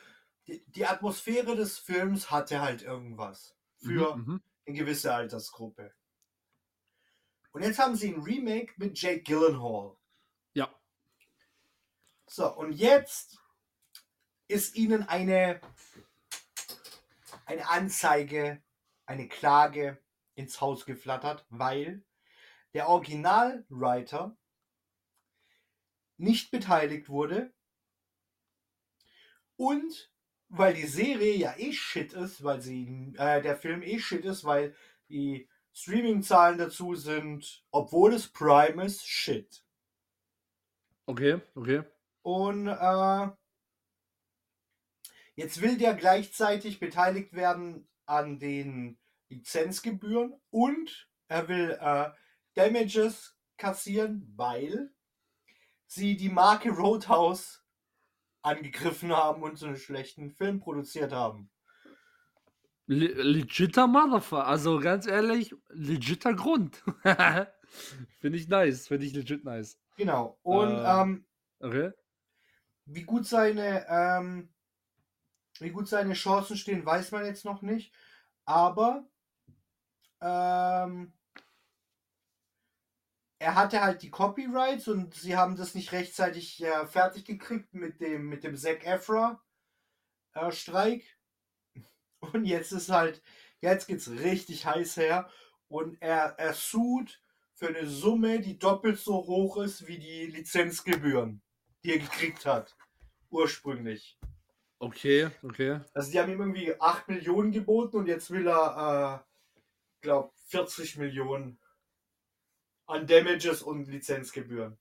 die, 0.47 0.65
die 0.69 0.87
Atmosphäre 0.87 1.57
des 1.57 1.79
Films 1.79 2.31
hatte 2.31 2.63
halt 2.63 2.81
irgendwas 2.81 3.55
für 3.77 4.17
Mhm, 4.17 4.25
mhm. 4.25 4.43
Eine 4.71 4.79
gewisse 4.79 5.13
Altersgruppe. 5.13 5.95
Und 7.53 7.63
jetzt 7.63 7.79
haben 7.79 7.97
sie 7.97 8.15
ein 8.15 8.23
Remake 8.23 8.73
mit 8.77 9.01
Jake 9.01 9.23
Gyllenhaal. 9.23 9.97
Ja. 10.55 10.73
So, 12.27 12.55
und 12.57 12.73
jetzt 12.73 13.39
ist 14.47 14.77
ihnen 14.77 15.03
eine, 15.03 15.61
eine 17.47 17.69
Anzeige, 17.69 18.63
eine 19.07 19.29
Klage 19.29 20.03
ins 20.37 20.61
Haus 20.61 20.87
geflattert, 20.87 21.45
weil 21.49 22.05
der 22.73 22.89
Originalwriter 22.89 24.37
nicht 26.17 26.53
beteiligt 26.53 27.09
wurde 27.09 27.53
und 29.57 30.10
weil 30.51 30.75
die 30.75 30.87
Serie 30.87 31.37
ja 31.37 31.55
eh 31.57 31.73
shit 31.73 32.13
ist, 32.13 32.43
weil 32.43 32.61
sie 32.61 33.15
äh, 33.17 33.41
der 33.41 33.57
Film 33.57 33.83
eh 33.83 33.99
shit 33.99 34.25
ist, 34.25 34.45
weil 34.45 34.75
die 35.09 35.49
Streaming-Zahlen 35.73 36.59
dazu 36.59 36.95
sind, 36.97 37.65
obwohl 37.71 38.13
es 38.13 38.29
Prime 38.29 38.85
ist, 38.85 39.07
shit. 39.07 39.65
Okay, 41.07 41.41
okay. 41.55 41.83
Und 42.23 42.67
äh, 42.67 43.29
jetzt 45.37 45.63
will 45.63 45.79
der 45.79 45.95
gleichzeitig 45.95 46.81
beteiligt 46.81 47.33
werden 47.33 47.89
an 48.07 48.39
den 48.41 48.99
Lizenzgebühren 49.29 50.35
und 50.51 51.09
er 51.29 51.49
will 51.49 51.79
äh, 51.81 52.11
Damages 52.55 53.37
kassieren, 53.57 54.33
weil 54.37 54.93
sie 55.87 56.17
die 56.17 56.29
Marke 56.29 56.71
Roadhouse 56.71 57.65
angegriffen 58.43 59.13
haben 59.17 59.43
und 59.43 59.59
so 59.59 59.67
einen 59.67 59.77
schlechten 59.77 60.31
Film 60.31 60.61
produziert 60.61 61.13
haben. 61.13 61.51
Le 62.87 63.07
legitter 63.23 63.87
Motherfucker. 63.87 64.47
Also 64.47 64.81
ganz 64.81 65.07
ehrlich, 65.07 65.55
legitter 65.69 66.35
Grund. 66.35 66.83
Finde 68.19 68.39
ich 68.39 68.49
nice. 68.49 68.89
Finde 68.89 69.07
ich 69.07 69.15
legit 69.15 69.45
nice. 69.45 69.79
Genau. 69.97 70.39
Und 70.43 70.71
Äh. 70.71 71.03
ähm, 71.03 71.27
Okay. 71.61 71.93
wie 72.87 73.03
gut 73.03 73.27
seine 73.27 73.87
ähm, 73.89 74.49
wie 75.61 75.71
gut 75.71 75.89
seine 75.89 76.15
Chancen 76.15 76.57
stehen, 76.57 76.85
weiß 76.87 77.13
man 77.13 77.25
jetzt 77.27 77.45
noch 77.45 77.61
nicht. 77.63 77.95
Aber 78.47 79.07
ähm, 80.21 81.13
er 83.41 83.55
hatte 83.55 83.81
halt 83.81 84.03
die 84.03 84.11
Copyrights 84.11 84.87
und 84.87 85.15
sie 85.15 85.37
haben 85.37 85.57
das 85.57 85.75
nicht 85.75 85.93
rechtzeitig 85.93 86.63
äh, 86.63 86.87
fertig 86.87 87.25
gekriegt 87.25 87.73
mit 87.75 88.01
dem 88.01 88.29
mit 88.29 88.45
dem 88.45 88.55
Zac 88.57 88.87
Efra 88.87 89.43
äh, 90.35 90.53
Streik. 90.53 91.05
Und 92.21 92.45
jetzt 92.45 92.73
ist 92.73 92.91
halt 92.91 93.23
jetzt 93.61 93.89
geht's 93.89 94.11
richtig 94.11 94.67
heiß 94.67 94.99
her 94.99 95.31
und 95.69 96.01
er 96.03 96.35
er 96.39 96.53
sucht 96.53 97.23
für 97.55 97.69
eine 97.69 97.87
Summe, 97.87 98.41
die 98.41 98.59
doppelt 98.59 98.99
so 98.99 99.27
hoch 99.27 99.57
ist 99.57 99.87
wie 99.87 99.99
die 99.99 100.27
Lizenzgebühren, 100.27 101.43
die 101.83 101.93
er 101.93 101.99
gekriegt 101.99 102.45
hat 102.45 102.77
ursprünglich. 103.31 104.19
Okay, 104.79 105.31
okay. 105.43 105.81
Also 105.95 106.11
die 106.11 106.19
haben 106.19 106.33
ihm 106.33 106.41
irgendwie 106.41 106.79
8 106.79 107.09
Millionen 107.09 107.53
geboten 107.53 107.99
und 107.99 108.07
jetzt 108.07 108.31
will 108.31 108.49
er, 108.49 109.23
äh, 109.23 109.63
glaub, 110.01 110.35
40 110.47 110.97
Millionen 110.97 111.60
an 112.91 113.07
Damages 113.07 113.63
und 113.63 113.89
Lizenzgebühren. 113.89 114.79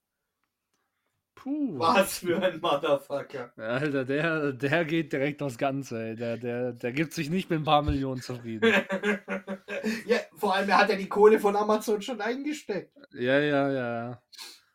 Puh. 1.34 1.78
Was 1.78 2.18
für 2.18 2.42
ein 2.42 2.60
Motherfucker. 2.60 3.52
Alter, 3.56 4.04
der, 4.04 4.52
der 4.52 4.84
geht 4.84 5.12
direkt 5.12 5.42
aufs 5.42 5.56
Ganze, 5.56 6.08
ey. 6.08 6.16
Der, 6.16 6.36
der, 6.36 6.72
der 6.72 6.92
gibt 6.92 7.14
sich 7.14 7.30
nicht 7.30 7.48
mit 7.48 7.60
ein 7.60 7.64
paar 7.64 7.82
Millionen 7.82 8.20
zufrieden. 8.20 8.70
ja, 10.06 10.18
vor 10.36 10.54
allem, 10.54 10.68
er 10.68 10.78
hat 10.78 10.90
ja 10.90 10.96
die 10.96 11.08
Kohle 11.08 11.40
von 11.40 11.56
Amazon 11.56 12.02
schon 12.02 12.20
eingesteckt. 12.20 12.94
ja, 13.12 13.38
ja, 13.38 13.72
ja. 13.72 14.22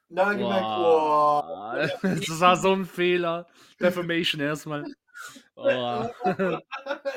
Na, 0.10 0.34
gemerkt. 0.34 0.62
Boah. 0.62 1.90
Das 2.02 2.40
war 2.40 2.58
so 2.58 2.74
ein 2.74 2.86
Fehler. 2.86 3.48
Defamation 3.80 4.42
erstmal. 4.42 4.86
Oh. 5.56 6.06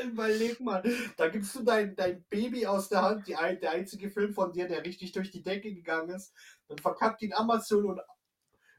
Überleg 0.04 0.60
mal, 0.60 0.82
da 1.16 1.28
gibst 1.28 1.54
du 1.54 1.62
dein, 1.62 1.96
dein 1.96 2.24
Baby 2.30 2.66
aus 2.66 2.88
der 2.88 3.02
Hand, 3.02 3.26
die, 3.26 3.32
der 3.34 3.70
einzige 3.72 4.10
Film 4.10 4.32
von 4.32 4.52
dir, 4.52 4.68
der 4.68 4.84
richtig 4.84 5.12
durch 5.12 5.30
die 5.30 5.42
Decke 5.42 5.74
gegangen 5.74 6.10
ist. 6.10 6.32
Dann 6.68 6.78
verkackt 6.78 7.22
ihn 7.22 7.32
Amazon 7.34 7.86
und 7.86 8.00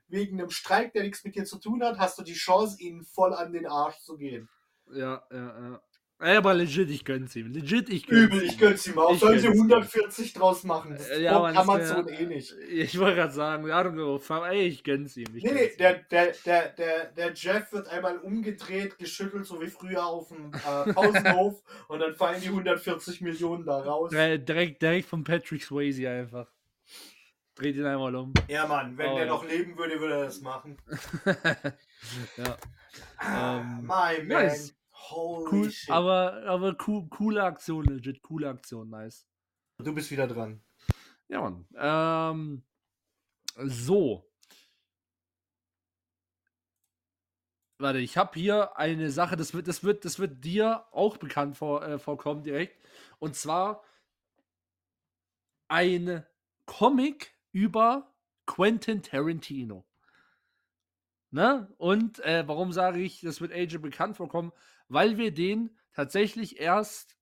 wegen 0.08 0.40
einem 0.40 0.50
Streik, 0.50 0.94
der 0.94 1.04
nichts 1.04 1.24
mit 1.24 1.36
dir 1.36 1.46
zu 1.46 1.60
tun 1.60 1.84
hat, 1.84 2.00
hast 2.00 2.18
du 2.18 2.24
die 2.24 2.34
Chance, 2.34 2.82
ihnen 2.82 3.04
voll 3.04 3.34
an 3.34 3.54
den 3.54 3.68
Arsch 3.68 4.00
zu 4.00 4.18
gehen. 4.18 4.50
Ja, 4.92 5.24
ja, 5.32 5.70
ja. 5.70 5.82
Ey, 6.22 6.36
aber 6.36 6.54
legit, 6.54 6.90
ich 6.90 7.06
gönn's 7.06 7.34
ihm. 7.38 7.54
Legit, 7.54 7.88
ich 7.90 8.06
gönn's 8.06 8.24
Übel, 8.26 8.44
ihm. 8.44 8.50
ich 8.50 8.58
gönn's 8.58 8.86
ihm 8.88 9.00
auch. 9.00 9.14
Ich 9.14 9.20
Sollen 9.20 9.40
sie 9.40 9.46
gönn's 9.48 9.58
ihm. 9.60 9.72
140 9.72 10.34
draus 10.34 10.66
machen? 10.66 10.92
Das 10.98 11.08
Äh, 11.10 11.22
Ja, 11.24 11.40
Mann, 11.40 11.56
Amazon 11.56 12.10
eh 12.10 12.26
nicht. 12.26 12.54
Ich 12.70 13.00
wollte 13.00 13.16
gerade 13.16 13.32
sagen, 13.32 13.66
I 13.66 13.72
don't 13.72 13.94
know, 13.94 14.20
ey, 14.44 14.64
ich 14.68 14.84
gönn's 14.84 15.16
ihm. 15.16 15.34
Ich 15.34 15.44
Nee, 15.46 15.54
nee, 15.54 15.72
der, 15.80 16.00
der, 16.12 16.34
der, 16.46 16.70
der, 16.74 17.06
der 17.14 17.34
Jeff 17.34 17.72
wird 17.72 17.88
einmal 17.88 18.18
umgedreht, 18.18 18.98
geschüttelt, 18.98 19.46
so 19.46 19.62
wie 19.62 19.68
früher 19.68 20.06
auf 20.06 20.28
dem 20.28 20.52
äh, 20.54 20.92
Pausenhof 20.94 21.64
und 21.88 22.00
dann 22.00 22.14
fallen 22.16 22.42
die 22.42 22.48
140 22.50 23.22
Millionen 23.22 23.66
da 23.66 23.80
raus. 23.80 24.12
Direkt, 24.12 24.82
direkt, 24.82 25.06
von 25.08 25.24
Patrick 25.24 25.64
Swayze 25.64 26.10
einfach. 26.10 26.48
Dreht 27.56 27.78
ihn 27.78 27.86
einmal 27.86 28.14
um. 28.16 28.34
Ja, 28.50 28.68
Mann, 28.68 28.98
wenn 28.98 29.08
Oh, 29.10 29.16
der 29.16 29.26
ja. 29.26 29.32
noch 29.32 29.48
leben 29.48 29.78
würde, 29.78 30.00
würde 30.02 30.16
er 30.16 30.24
das 30.26 30.42
machen. 30.42 30.78
ja, 32.38 32.58
Ah, 33.18 33.60
Ähm, 33.62 33.82
My 33.84 34.18
man. 34.24 34.28
nice. 34.28 34.76
Holy 35.10 35.52
cool, 35.52 35.72
shit. 35.72 35.90
aber, 35.90 36.44
aber 36.46 36.76
cool, 36.88 37.08
coole 37.10 37.44
Aktion, 37.44 37.86
legit, 37.86 38.22
coole 38.22 38.50
Aktion, 38.50 38.90
nice. 38.90 39.26
du 39.78 39.94
bist 39.94 40.12
wieder 40.12 40.28
dran. 40.28 40.62
Ja, 41.28 41.42
Mann. 41.42 41.66
Ähm, 41.76 42.64
so. 43.66 44.30
warte, 47.80 48.00
ich 48.00 48.18
habe 48.18 48.38
hier 48.38 48.78
eine 48.78 49.10
Sache, 49.10 49.38
das 49.38 49.54
wird, 49.54 49.68
das 49.68 49.84
wird, 49.84 50.06
das 50.06 50.20
wird 50.20 50.44
dir 50.44 50.86
auch 50.92 51.18
bekannt 51.18 51.58
vor, 51.58 51.84
äh, 51.84 51.98
vorkommen 51.98 52.44
direkt. 52.44 52.78
Und 53.20 53.36
zwar 53.36 53.84
ein 55.70 56.26
Comic 56.66 57.34
über 57.52 58.14
Quentin 58.46 59.02
Tarantino. 59.02 59.86
Ne? 61.32 61.74
Und 61.78 62.20
äh, 62.20 62.48
warum 62.48 62.74
sage 62.74 63.00
ich, 63.00 63.22
das 63.22 63.40
wird 63.40 63.54
AJ 63.54 63.78
bekannt 63.78 64.18
vorkommen? 64.18 64.52
Weil 64.90 65.18
wir 65.18 65.32
den 65.32 65.70
tatsächlich 65.94 66.60
erst 66.60 67.16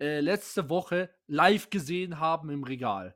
äh, 0.00 0.20
letzte 0.20 0.68
Woche 0.68 1.10
live 1.26 1.70
gesehen 1.70 2.20
haben 2.20 2.50
im 2.50 2.64
Regal. 2.64 3.14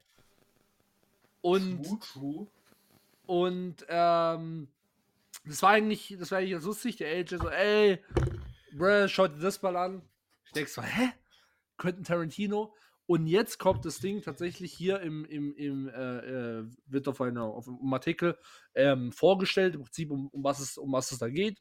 Und, 1.41 1.85
True, 1.85 1.99
true. 2.01 2.47
und 3.27 3.87
ähm, 3.89 4.69
das 5.45 5.63
war 5.63 5.71
eigentlich, 5.71 6.17
das 6.19 6.31
war 6.31 6.39
eigentlich 6.39 6.53
ganz 6.53 6.65
lustig. 6.65 6.97
Der 6.97 7.09
AJ 7.09 7.37
so, 7.39 7.49
ey, 7.49 8.03
bruh, 8.73 9.09
schaut 9.09 9.37
dir 9.37 9.41
das 9.41 9.63
mal 9.63 9.77
an. 9.77 10.03
Ich 10.47 10.53
denke 10.53 10.71
so, 10.71 10.83
hä? 10.83 11.11
Quentin 11.77 12.05
Tarantino? 12.05 12.75
Und 13.07 13.27
jetzt 13.27 13.59
kommt 13.59 13.87
das 13.87 14.01
Ding 14.01 14.21
tatsächlich 14.21 14.73
hier 14.73 15.01
im, 15.01 15.25
im, 15.25 15.55
im 15.55 15.89
äh, 15.89 16.59
äh, 16.59 16.65
wird 16.87 17.09
auf, 17.09 17.21
einer, 17.23 17.45
auf 17.45 17.67
einem 17.67 17.93
Artikel 17.95 18.37
ähm, 18.75 19.13
vorgestellt, 19.13 19.75
im 19.75 19.85
Prinzip, 19.85 20.11
um, 20.11 20.29
um, 20.29 20.45
was 20.45 20.61
es, 20.61 20.77
um 20.77 20.93
was 20.93 21.11
es 21.13 21.19
da 21.19 21.31
geht. 21.31 21.59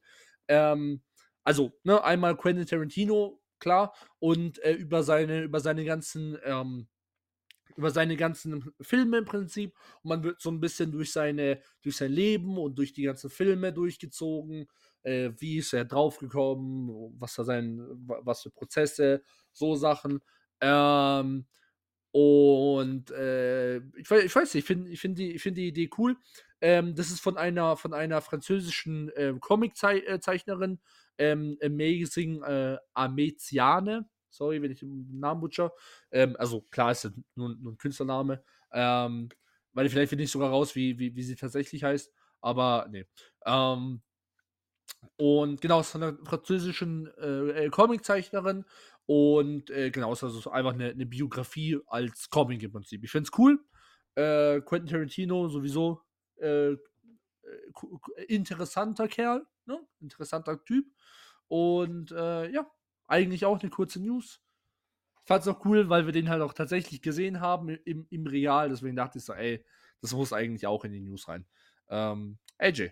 Ähm, 0.49 1.01
also, 1.47 1.71
ne, 1.85 2.03
einmal 2.03 2.35
Quentin 2.35 2.65
Tarantino, 2.65 3.41
klar, 3.59 3.93
und 4.19 4.59
äh, 4.65 4.73
über 4.73 5.01
seine, 5.01 5.43
über 5.43 5.61
seine 5.61 5.85
ganzen, 5.85 6.37
ähm, 6.43 6.89
über 7.77 7.89
seine 7.89 8.17
ganzen 8.17 8.73
Filme 8.81 9.19
im 9.19 9.25
Prinzip. 9.25 9.73
Und 10.03 10.09
man 10.09 10.23
wird 10.23 10.41
so 10.41 10.51
ein 10.51 10.59
bisschen 10.59 10.91
durch 10.91 11.13
seine, 11.13 11.61
durch 11.83 11.95
sein 11.95 12.11
Leben 12.11 12.57
und 12.57 12.77
durch 12.77 12.91
die 12.91 13.03
ganzen 13.03 13.29
Filme 13.29 13.71
durchgezogen. 13.71 14.67
Äh, 15.03 15.31
wie 15.37 15.59
ist 15.59 15.71
er 15.71 15.85
draufgekommen, 15.85 17.15
was 17.17 17.37
was 17.37 18.41
für 18.43 18.51
Prozesse, 18.51 19.23
so 19.53 19.75
Sachen. 19.75 20.19
Ähm, 20.59 21.47
und 22.11 23.11
äh, 23.11 23.77
ich, 23.77 24.09
weiß, 24.09 24.23
ich 24.25 24.35
weiß 24.35 24.53
nicht, 24.53 24.63
ich 24.63 24.67
finde 24.67 24.89
ich 24.89 24.99
find 24.99 25.17
die, 25.17 25.39
find 25.39 25.57
die 25.57 25.67
Idee 25.67 25.89
cool. 25.97 26.17
Ähm, 26.61 26.95
das 26.95 27.11
ist 27.11 27.21
von 27.21 27.37
einer, 27.37 27.77
von 27.77 27.93
einer 27.93 28.21
französischen 28.21 29.09
äh, 29.09 29.33
Comic-Zeichnerin, 29.39 30.79
ähm, 31.17 31.57
Amazing 31.63 32.43
äh, 32.43 32.77
Ameziane. 32.93 34.09
Sorry, 34.29 34.61
wenn 34.61 34.71
ich 34.71 34.79
den 34.79 35.19
Namen 35.19 35.41
butcher. 35.41 35.71
Ähm, 36.11 36.35
also 36.37 36.61
klar 36.61 36.91
ist 36.91 37.05
das 37.05 37.13
nur, 37.35 37.55
nur 37.55 37.73
ein 37.73 37.77
Künstlername. 37.77 38.43
Ähm, 38.71 39.29
weil 39.73 39.89
vielleicht 39.89 40.09
finde 40.09 40.23
ich 40.23 40.31
sogar 40.31 40.49
raus, 40.49 40.75
wie, 40.75 40.97
wie, 40.99 41.15
wie 41.15 41.23
sie 41.23 41.35
tatsächlich 41.35 41.83
heißt. 41.83 42.11
Aber 42.41 42.87
nee. 42.91 43.05
Ähm, 43.45 44.01
und 45.17 45.61
genau, 45.61 45.81
ist 45.81 45.91
von 45.91 46.03
einer 46.03 46.17
französischen 46.25 47.07
äh, 47.17 47.65
äh, 47.65 47.69
Comiczeichnerin. 47.69 48.65
Und 49.05 49.69
äh, 49.69 49.89
genau, 49.89 50.11
ist 50.13 50.23
also 50.23 50.39
so 50.39 50.51
einfach 50.51 50.73
eine, 50.73 50.89
eine 50.89 51.05
Biografie 51.05 51.79
als 51.87 52.29
Comic 52.29 52.63
im 52.63 52.71
Prinzip. 52.71 53.03
Ich 53.03 53.11
finde 53.11 53.29
es 53.31 53.39
cool. 53.39 53.59
Äh, 54.15 54.61
Quentin 54.61 54.89
Tarantino 54.89 55.47
sowieso 55.47 56.01
äh, 56.37 56.71
äh, 56.71 56.77
interessanter 58.27 59.07
Kerl, 59.07 59.45
ne? 59.67 59.79
interessanter 59.99 60.63
Typ. 60.63 60.85
Und 61.47 62.11
äh, 62.11 62.49
ja, 62.51 62.69
eigentlich 63.07 63.45
auch 63.45 63.59
eine 63.59 63.69
kurze 63.69 64.01
News. 64.01 64.41
Ich 65.23 65.27
fand 65.27 65.41
es 65.41 65.47
auch 65.47 65.63
cool, 65.65 65.89
weil 65.89 66.05
wir 66.05 66.13
den 66.13 66.29
halt 66.29 66.41
auch 66.41 66.53
tatsächlich 66.53 67.01
gesehen 67.01 67.41
haben 67.41 67.69
im, 67.69 68.07
im 68.09 68.27
Real. 68.27 68.69
Deswegen 68.69 68.95
dachte 68.95 69.17
ich 69.17 69.25
so, 69.25 69.33
ey, 69.33 69.63
das 70.01 70.13
muss 70.13 70.33
eigentlich 70.33 70.67
auch 70.67 70.83
in 70.85 70.91
die 70.91 71.01
News 71.01 71.27
rein. 71.27 71.45
Ähm, 71.89 72.37
AJ. 72.57 72.91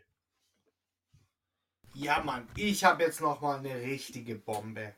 Ja, 1.94 2.22
Mann, 2.22 2.48
ich 2.58 2.84
habe 2.84 3.04
jetzt 3.04 3.22
noch 3.22 3.40
mal 3.40 3.60
eine 3.60 3.76
richtige 3.76 4.36
Bombe. 4.36 4.94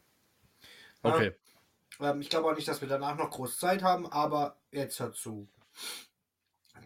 Okay. 1.04 1.34
Ähm, 2.00 2.22
ich 2.22 2.30
glaube 2.30 2.50
auch 2.50 2.56
nicht, 2.56 2.68
dass 2.68 2.82
wir 2.82 2.88
danach 2.88 3.16
noch 3.18 3.30
groß 3.30 3.60
Zeit 3.60 3.84
haben, 3.84 4.08
aber 4.12 4.60
jetzt 4.72 5.00
hört 5.00 5.16
zu. 5.16 5.48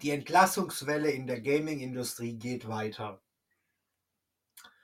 Die 0.02 0.12
Entlassungswelle 0.12 1.12
in 1.12 1.28
der 1.28 1.42
Gaming-Industrie 1.42 2.34
geht 2.34 2.68
weiter. 2.68 3.22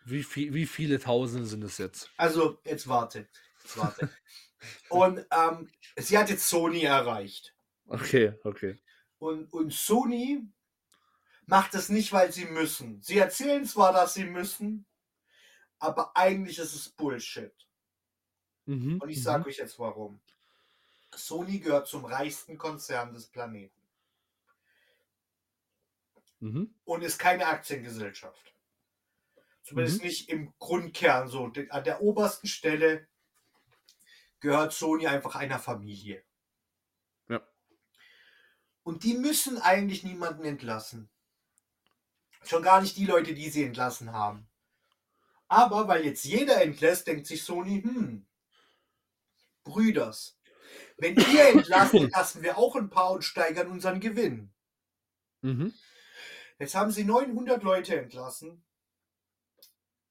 Wie, 0.09 0.23
viel, 0.23 0.53
wie 0.53 0.65
viele 0.65 0.99
Tausende 0.99 1.45
sind 1.45 1.63
es 1.65 1.77
jetzt? 1.77 2.09
Also, 2.15 2.59
jetzt 2.63 2.87
warte. 2.87 3.27
Jetzt 3.63 3.77
warte. 3.77 4.09
Und 4.89 5.25
ähm, 5.31 5.69
sie 5.97 6.17
hat 6.17 6.29
jetzt 6.29 6.47
Sony 6.47 6.83
erreicht. 6.83 7.53
Okay, 7.87 8.33
okay. 8.43 8.79
Und, 9.19 9.51
und 9.51 9.73
Sony 9.73 10.47
macht 11.45 11.73
es 11.75 11.89
nicht, 11.89 12.13
weil 12.13 12.31
sie 12.31 12.45
müssen. 12.45 13.01
Sie 13.01 13.17
erzählen 13.17 13.65
zwar, 13.65 13.91
dass 13.91 14.13
sie 14.13 14.23
müssen, 14.23 14.85
aber 15.79 16.15
eigentlich 16.15 16.57
ist 16.57 16.73
es 16.73 16.89
Bullshit. 16.89 17.53
Mhm, 18.65 18.99
Und 19.01 19.09
ich 19.09 19.17
mhm. 19.17 19.23
sage 19.23 19.49
euch 19.49 19.57
jetzt 19.57 19.77
warum. 19.77 20.21
Sony 21.13 21.59
gehört 21.59 21.87
zum 21.87 22.05
reichsten 22.05 22.57
Konzern 22.57 23.13
des 23.13 23.27
Planeten 23.27 23.75
Mhm. 26.39 26.73
und 26.85 27.01
ist 27.03 27.17
keine 27.17 27.47
Aktiengesellschaft. 27.47 28.53
Zumindest 29.67 30.01
nicht 30.01 30.29
im 30.29 30.53
Grundkern 30.59 31.27
so. 31.27 31.51
An 31.71 31.83
der 31.83 32.01
obersten 32.01 32.47
Stelle 32.47 33.05
gehört 34.39 34.71
Sony 34.71 35.07
einfach 35.07 35.35
einer 35.35 35.59
Familie. 35.59 36.23
Ja. 37.27 37.45
Und 38.83 39.03
die 39.03 39.15
müssen 39.15 39.57
eigentlich 39.57 40.05
niemanden 40.05 40.45
entlassen. 40.45 41.09
Schon 42.45 42.63
gar 42.63 42.79
nicht 42.79 42.95
die 42.95 43.07
Leute, 43.07 43.33
die 43.33 43.49
sie 43.49 43.65
entlassen 43.65 44.13
haben. 44.13 44.47
Aber 45.49 45.89
weil 45.89 46.05
jetzt 46.05 46.23
jeder 46.23 46.61
entlässt, 46.61 47.05
denkt 47.07 47.27
sich 47.27 47.43
Sony, 47.43 47.81
hm, 47.81 48.25
Brüders, 49.65 50.39
wenn 50.97 51.17
ihr 51.17 51.47
entlasst, 51.49 51.93
entlassen 51.93 52.41
wir 52.41 52.57
auch 52.57 52.77
ein 52.77 52.89
paar 52.89 53.11
und 53.11 53.25
steigern 53.25 53.67
unseren 53.67 53.99
Gewinn. 53.99 54.53
Mhm. 55.41 55.73
Jetzt 56.57 56.73
haben 56.73 56.91
sie 56.91 57.03
900 57.03 57.63
Leute 57.63 57.99
entlassen. 57.99 58.63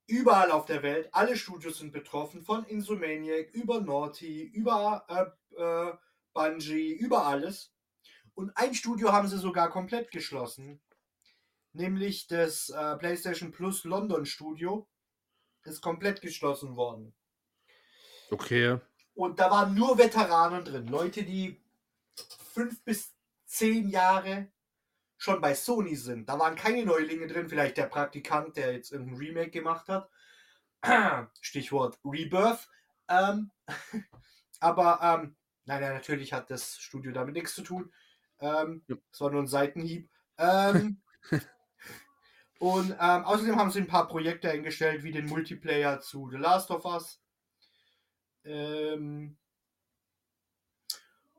Überall 0.06 0.52
auf 0.52 0.66
der 0.66 0.82
Welt, 0.82 1.08
alle 1.12 1.36
Studios 1.36 1.78
sind 1.78 1.92
betroffen, 1.92 2.42
von 2.42 2.64
Insomaniac 2.64 3.50
über 3.52 3.80
Naughty, 3.80 4.42
über 4.42 5.04
äh, 5.08 5.60
äh, 5.60 5.92
Bungie, 6.32 6.92
über 6.92 7.26
alles. 7.26 7.72
Und 8.34 8.56
ein 8.56 8.74
Studio 8.74 9.12
haben 9.12 9.26
sie 9.26 9.38
sogar 9.38 9.70
komplett 9.70 10.10
geschlossen, 10.10 10.80
nämlich 11.72 12.28
das 12.28 12.68
äh, 12.68 12.96
PlayStation 12.96 13.50
Plus 13.50 13.84
London 13.84 14.26
Studio 14.26 14.88
ist 15.64 15.80
komplett 15.80 16.20
geschlossen 16.20 16.76
worden. 16.76 17.14
Okay. 18.30 18.78
Und 19.14 19.40
da 19.40 19.50
waren 19.50 19.74
nur 19.74 19.98
Veteranen 19.98 20.64
drin, 20.64 20.86
Leute, 20.86 21.24
die 21.24 21.60
fünf 22.52 22.82
bis 22.84 23.14
zehn 23.46 23.88
Jahre 23.88 24.52
schon 25.18 25.40
bei 25.40 25.54
Sony 25.54 25.96
sind. 25.96 26.28
Da 26.28 26.38
waren 26.38 26.56
keine 26.56 26.84
Neulinge 26.84 27.26
drin, 27.26 27.48
vielleicht 27.48 27.76
der 27.76 27.86
Praktikant, 27.86 28.56
der 28.56 28.72
jetzt 28.72 28.92
irgendein 28.92 29.16
Remake 29.16 29.50
gemacht 29.50 29.88
hat. 29.88 30.10
Stichwort 31.40 31.98
Rebirth. 32.04 32.68
Ähm, 33.08 33.50
aber 34.60 35.00
ähm, 35.02 35.36
nein, 35.64 35.80
nein, 35.80 35.94
natürlich 35.94 36.32
hat 36.32 36.50
das 36.50 36.78
Studio 36.78 37.12
damit 37.12 37.34
nichts 37.34 37.54
zu 37.54 37.62
tun. 37.62 37.92
Ähm, 38.40 38.84
Ja. 38.88 38.96
Es 39.12 39.20
war 39.20 39.30
nur 39.30 39.42
ein 39.42 39.46
Seitenhieb. 39.46 40.10
Ähm, 40.38 41.00
und 42.58 42.90
ähm, 42.90 43.24
außerdem 43.24 43.56
haben 43.56 43.70
sie 43.70 43.80
ein 43.80 43.86
paar 43.86 44.08
Projekte 44.08 44.50
eingestellt, 44.50 45.02
wie 45.02 45.12
den 45.12 45.26
Multiplayer 45.26 46.00
zu 46.00 46.28
The 46.30 46.36
Last 46.36 46.70
of 46.70 46.84
Us. 46.84 47.22
Ähm, 48.44 49.38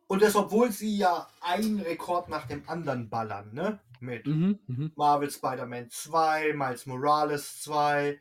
und 0.07 0.21
das, 0.21 0.35
obwohl 0.35 0.71
sie 0.71 0.97
ja 0.97 1.27
einen 1.41 1.79
Rekord 1.79 2.29
nach 2.29 2.47
dem 2.47 2.67
anderen 2.67 3.09
ballern, 3.09 3.53
ne? 3.53 3.79
Mit 3.99 4.25
Mhm. 4.27 4.59
Mhm. 4.67 4.91
Marvel 4.95 5.29
Spider-Man 5.29 5.89
2, 5.89 6.53
Miles 6.53 6.85
Morales 6.85 7.61
2, 7.61 8.19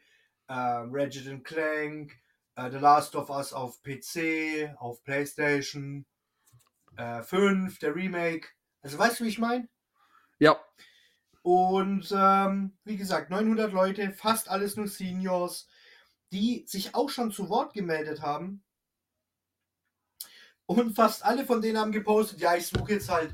ähm, 0.49 0.91
Ratchet 0.93 1.45
Clank, 1.45 2.17
äh, 2.57 2.71
The 2.71 2.79
Last 2.79 3.15
of 3.17 3.31
Us 3.31 3.53
auf 3.53 3.83
PC, 3.83 4.75
auf 4.79 5.03
PlayStation 5.05 6.07
äh, 6.97 7.23
5, 7.23 7.79
der 7.79 7.95
Remake. 7.95 8.49
Also 8.83 8.99
weißt 8.99 9.21
du, 9.21 9.25
wie 9.25 9.29
ich 9.29 9.39
meine? 9.39 9.69
Ja. 10.39 10.59
Und 11.43 12.13
ähm, 12.17 12.77
wie 12.85 12.97
gesagt, 12.97 13.31
900 13.31 13.73
Leute, 13.73 14.11
fast 14.11 14.49
alles 14.49 14.77
nur 14.77 14.89
Seniors, 14.89 15.69
die 16.33 16.65
sich 16.67 16.95
auch 16.95 17.09
schon 17.09 17.31
zu 17.31 17.49
Wort 17.49 17.73
gemeldet 17.75 18.23
haben. 18.23 18.65
Und 20.67 20.95
fast 20.95 21.25
alle 21.25 21.45
von 21.45 21.61
denen 21.61 21.79
haben 21.79 21.93
gepostet, 21.93 22.41
ja, 22.41 22.57
ich 22.57 22.67
suche 22.67 22.95
jetzt 22.95 23.09
halt 23.09 23.33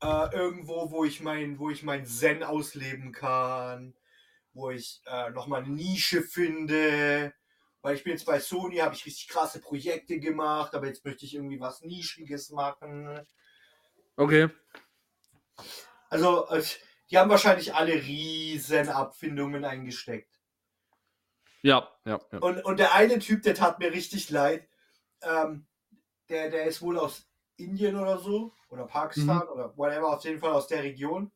äh, 0.00 0.34
irgendwo, 0.34 0.90
wo 0.90 1.04
ich 1.04 1.20
mein, 1.20 1.58
wo 1.58 1.70
ich 1.70 1.82
mein 1.82 2.06
Zen 2.06 2.42
ausleben 2.42 3.12
kann, 3.12 3.94
wo 4.52 4.70
ich 4.70 5.02
äh, 5.06 5.30
nochmal 5.30 5.64
eine 5.64 5.72
Nische 5.72 6.22
finde. 6.22 7.32
Weil 7.82 7.96
ich 7.96 8.04
bin 8.04 8.12
jetzt 8.12 8.26
bei 8.26 8.40
Sony, 8.40 8.76
habe 8.76 8.94
ich 8.94 9.06
richtig 9.06 9.28
krasse 9.28 9.60
Projekte 9.60 10.18
gemacht, 10.18 10.74
aber 10.74 10.86
jetzt 10.86 11.04
möchte 11.04 11.24
ich 11.24 11.34
irgendwie 11.34 11.60
was 11.60 11.82
Nischiges 11.82 12.50
machen. 12.50 13.26
Okay. 14.16 14.48
Also, 16.10 16.48
äh, 16.48 16.62
die 17.10 17.18
haben 17.18 17.30
wahrscheinlich 17.30 17.74
alle 17.74 17.94
riesen 17.94 18.88
Abfindungen 18.88 19.64
eingesteckt. 19.64 20.38
Ja, 21.62 21.88
ja, 22.04 22.20
ja. 22.32 22.38
Und, 22.38 22.64
und 22.64 22.78
der 22.78 22.94
eine 22.94 23.18
Typ, 23.18 23.42
der 23.42 23.54
tat 23.54 23.78
mir 23.78 23.92
richtig 23.92 24.30
leid. 24.30 24.68
Ähm, 25.22 25.66
der, 26.28 26.50
der 26.50 26.64
ist 26.66 26.82
wohl 26.82 26.98
aus 26.98 27.28
Indien 27.56 27.96
oder 27.96 28.18
so. 28.18 28.52
Oder 28.70 28.84
Pakistan 28.86 29.48
oder 29.48 29.76
whatever, 29.76 30.14
auf 30.14 30.24
jeden 30.24 30.38
Fall 30.40 30.52
aus 30.52 30.66
der 30.66 30.82
Region. 30.82 31.32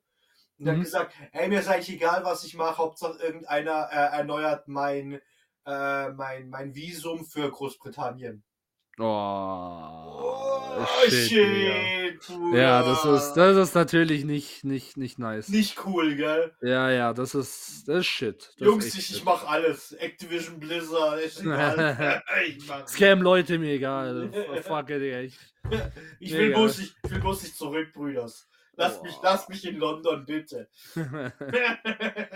Und 0.58 0.66
Mhm. 0.66 0.70
hat 0.70 0.80
gesagt, 0.82 1.14
ey, 1.32 1.48
mir 1.48 1.60
ist 1.60 1.68
eigentlich 1.68 1.96
egal, 1.96 2.24
was 2.24 2.44
ich 2.44 2.54
mache, 2.54 2.78
Hauptsache 2.78 3.18
irgendeiner 3.22 3.88
äh, 3.90 4.16
erneuert 4.18 4.68
mein, 4.68 5.20
äh, 5.66 6.08
mein, 6.10 6.50
mein 6.50 6.74
Visum 6.74 7.24
für 7.24 7.50
Großbritannien. 7.50 8.44
Oh, 10.04 10.84
shit, 10.86 11.30
Digga. 11.40 11.92
Bruder. 12.26 12.58
Ja, 12.58 12.82
das 12.82 13.04
ist, 13.04 13.34
das 13.34 13.56
ist 13.56 13.74
natürlich 13.74 14.24
nicht, 14.24 14.64
nicht, 14.64 14.96
nicht 14.96 15.18
nice. 15.18 15.48
Nicht 15.48 15.84
cool, 15.84 16.14
gell? 16.16 16.52
Ja, 16.60 16.90
ja, 16.90 17.12
das 17.12 17.34
ist, 17.34 17.88
das 17.88 17.98
ist 17.98 18.06
shit. 18.06 18.52
Das 18.58 18.66
Jungs, 18.66 18.86
ist 18.86 18.94
ich, 18.94 19.10
ich 19.10 19.16
shit. 19.16 19.24
mach 19.24 19.46
alles. 19.46 19.92
Activision 19.92 20.58
Blizzard, 20.60 21.20
ist 21.20 21.40
egal. 21.40 22.22
ich, 22.46 22.66
mach, 22.66 22.86
Scam 22.86 23.22
Leute, 23.22 23.58
mir 23.58 23.72
egal. 23.72 24.30
Fuck 24.62 24.90
it, 24.90 25.02
Digga. 25.02 25.20
Ich, 25.20 25.38
ich, 26.20 26.32
will 26.32 26.52
bloß 26.52 26.78
nicht, 26.78 26.96
ich 27.04 27.10
will 27.10 27.20
bloß 27.20 27.42
nicht 27.42 27.56
zurück, 27.56 27.92
Brüders. 27.92 28.48
Lass 28.74 29.02
mich, 29.02 29.14
lass 29.22 29.48
mich 29.48 29.66
in 29.66 29.76
London, 29.76 30.24
bitte. 30.24 30.68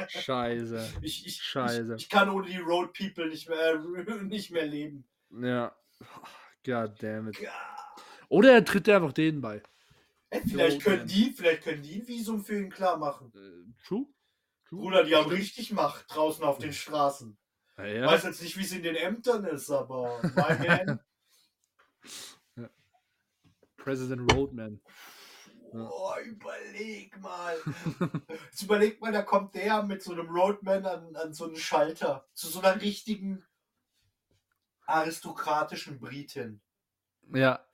Scheiße. 0.08 0.92
ich, 1.00 1.26
ich, 1.26 1.42
Scheiße. 1.42 1.94
Ich, 1.96 2.02
ich 2.04 2.08
kann 2.10 2.28
ohne 2.28 2.46
die 2.46 2.58
Road 2.58 2.92
People 2.92 3.28
nicht 3.28 3.48
mehr, 3.48 3.82
nicht 4.22 4.50
mehr 4.50 4.66
leben. 4.66 5.04
Ja. 5.30 5.74
God 6.64 7.00
damn 7.00 7.28
it. 7.28 7.38
Oder 8.28 8.54
er 8.54 8.64
tritt 8.64 8.88
einfach 8.88 9.12
denen 9.12 9.40
bei. 9.40 9.62
Ey, 10.30 10.42
vielleicht 10.46 10.82
können 10.82 11.06
die, 11.06 11.30
vielleicht 11.30 11.62
können 11.62 11.82
die 11.82 12.00
ein 12.00 12.08
Visum 12.08 12.44
für 12.44 12.58
ihn 12.58 12.70
klar 12.70 12.96
machen. 12.96 13.32
Äh, 13.34 13.86
true? 13.86 14.06
True? 14.68 14.80
Bruder, 14.80 15.04
die 15.04 15.14
haben 15.14 15.30
richtig 15.30 15.72
Macht 15.72 16.06
draußen 16.08 16.44
auf 16.44 16.58
den 16.58 16.72
Straßen. 16.72 17.38
Ja, 17.78 17.84
Ich 17.84 17.94
ja. 17.94 18.06
weiß 18.06 18.24
jetzt 18.24 18.42
nicht, 18.42 18.56
wie 18.56 18.62
es 18.62 18.72
in 18.72 18.82
den 18.82 18.96
Ämtern 18.96 19.44
ist, 19.44 19.70
aber. 19.70 20.20
President 23.76 24.32
Roadman. 24.32 24.80
Oh, 25.72 26.14
überleg 26.24 27.18
mal. 27.20 27.56
Jetzt 28.50 28.62
überleg 28.62 29.00
mal, 29.00 29.12
da 29.12 29.22
kommt 29.22 29.54
der 29.54 29.82
mit 29.82 30.02
so 30.02 30.12
einem 30.12 30.28
Roadman 30.28 30.86
an, 30.86 31.16
an 31.16 31.34
so 31.34 31.44
einen 31.44 31.56
Schalter. 31.56 32.26
Zu 32.32 32.48
so 32.48 32.60
einer 32.60 32.80
richtigen 32.80 33.44
aristokratischen 34.86 35.98
Britin. 35.98 36.60
Ja, 37.34 37.65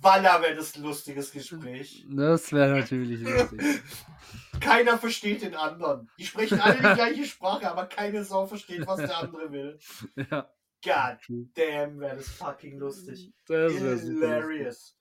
Walla 0.00 0.40
wäre 0.40 0.54
das 0.54 0.76
lustiges 0.76 1.30
Gespräch. 1.30 2.06
das 2.08 2.50
wäre 2.52 2.78
natürlich 2.78 3.20
lustig. 3.20 3.82
Keiner 4.60 4.96
versteht 4.98 5.42
den 5.42 5.54
anderen. 5.54 6.10
Die 6.18 6.24
sprechen 6.24 6.58
alle 6.58 6.76
die 6.76 6.94
gleiche 6.94 7.26
Sprache, 7.26 7.70
aber 7.70 7.84
keine 7.86 8.24
Sau 8.24 8.46
versteht, 8.46 8.86
was 8.86 8.96
der 8.96 9.18
andere 9.18 9.52
will. 9.52 9.78
Ja, 10.16 10.48
God 10.82 11.18
damn, 11.54 12.00
wäre 12.00 12.16
das 12.16 12.28
fucking 12.28 12.78
lustig. 12.78 13.32
Das. 13.46 13.72
Hilarious. 13.72 14.98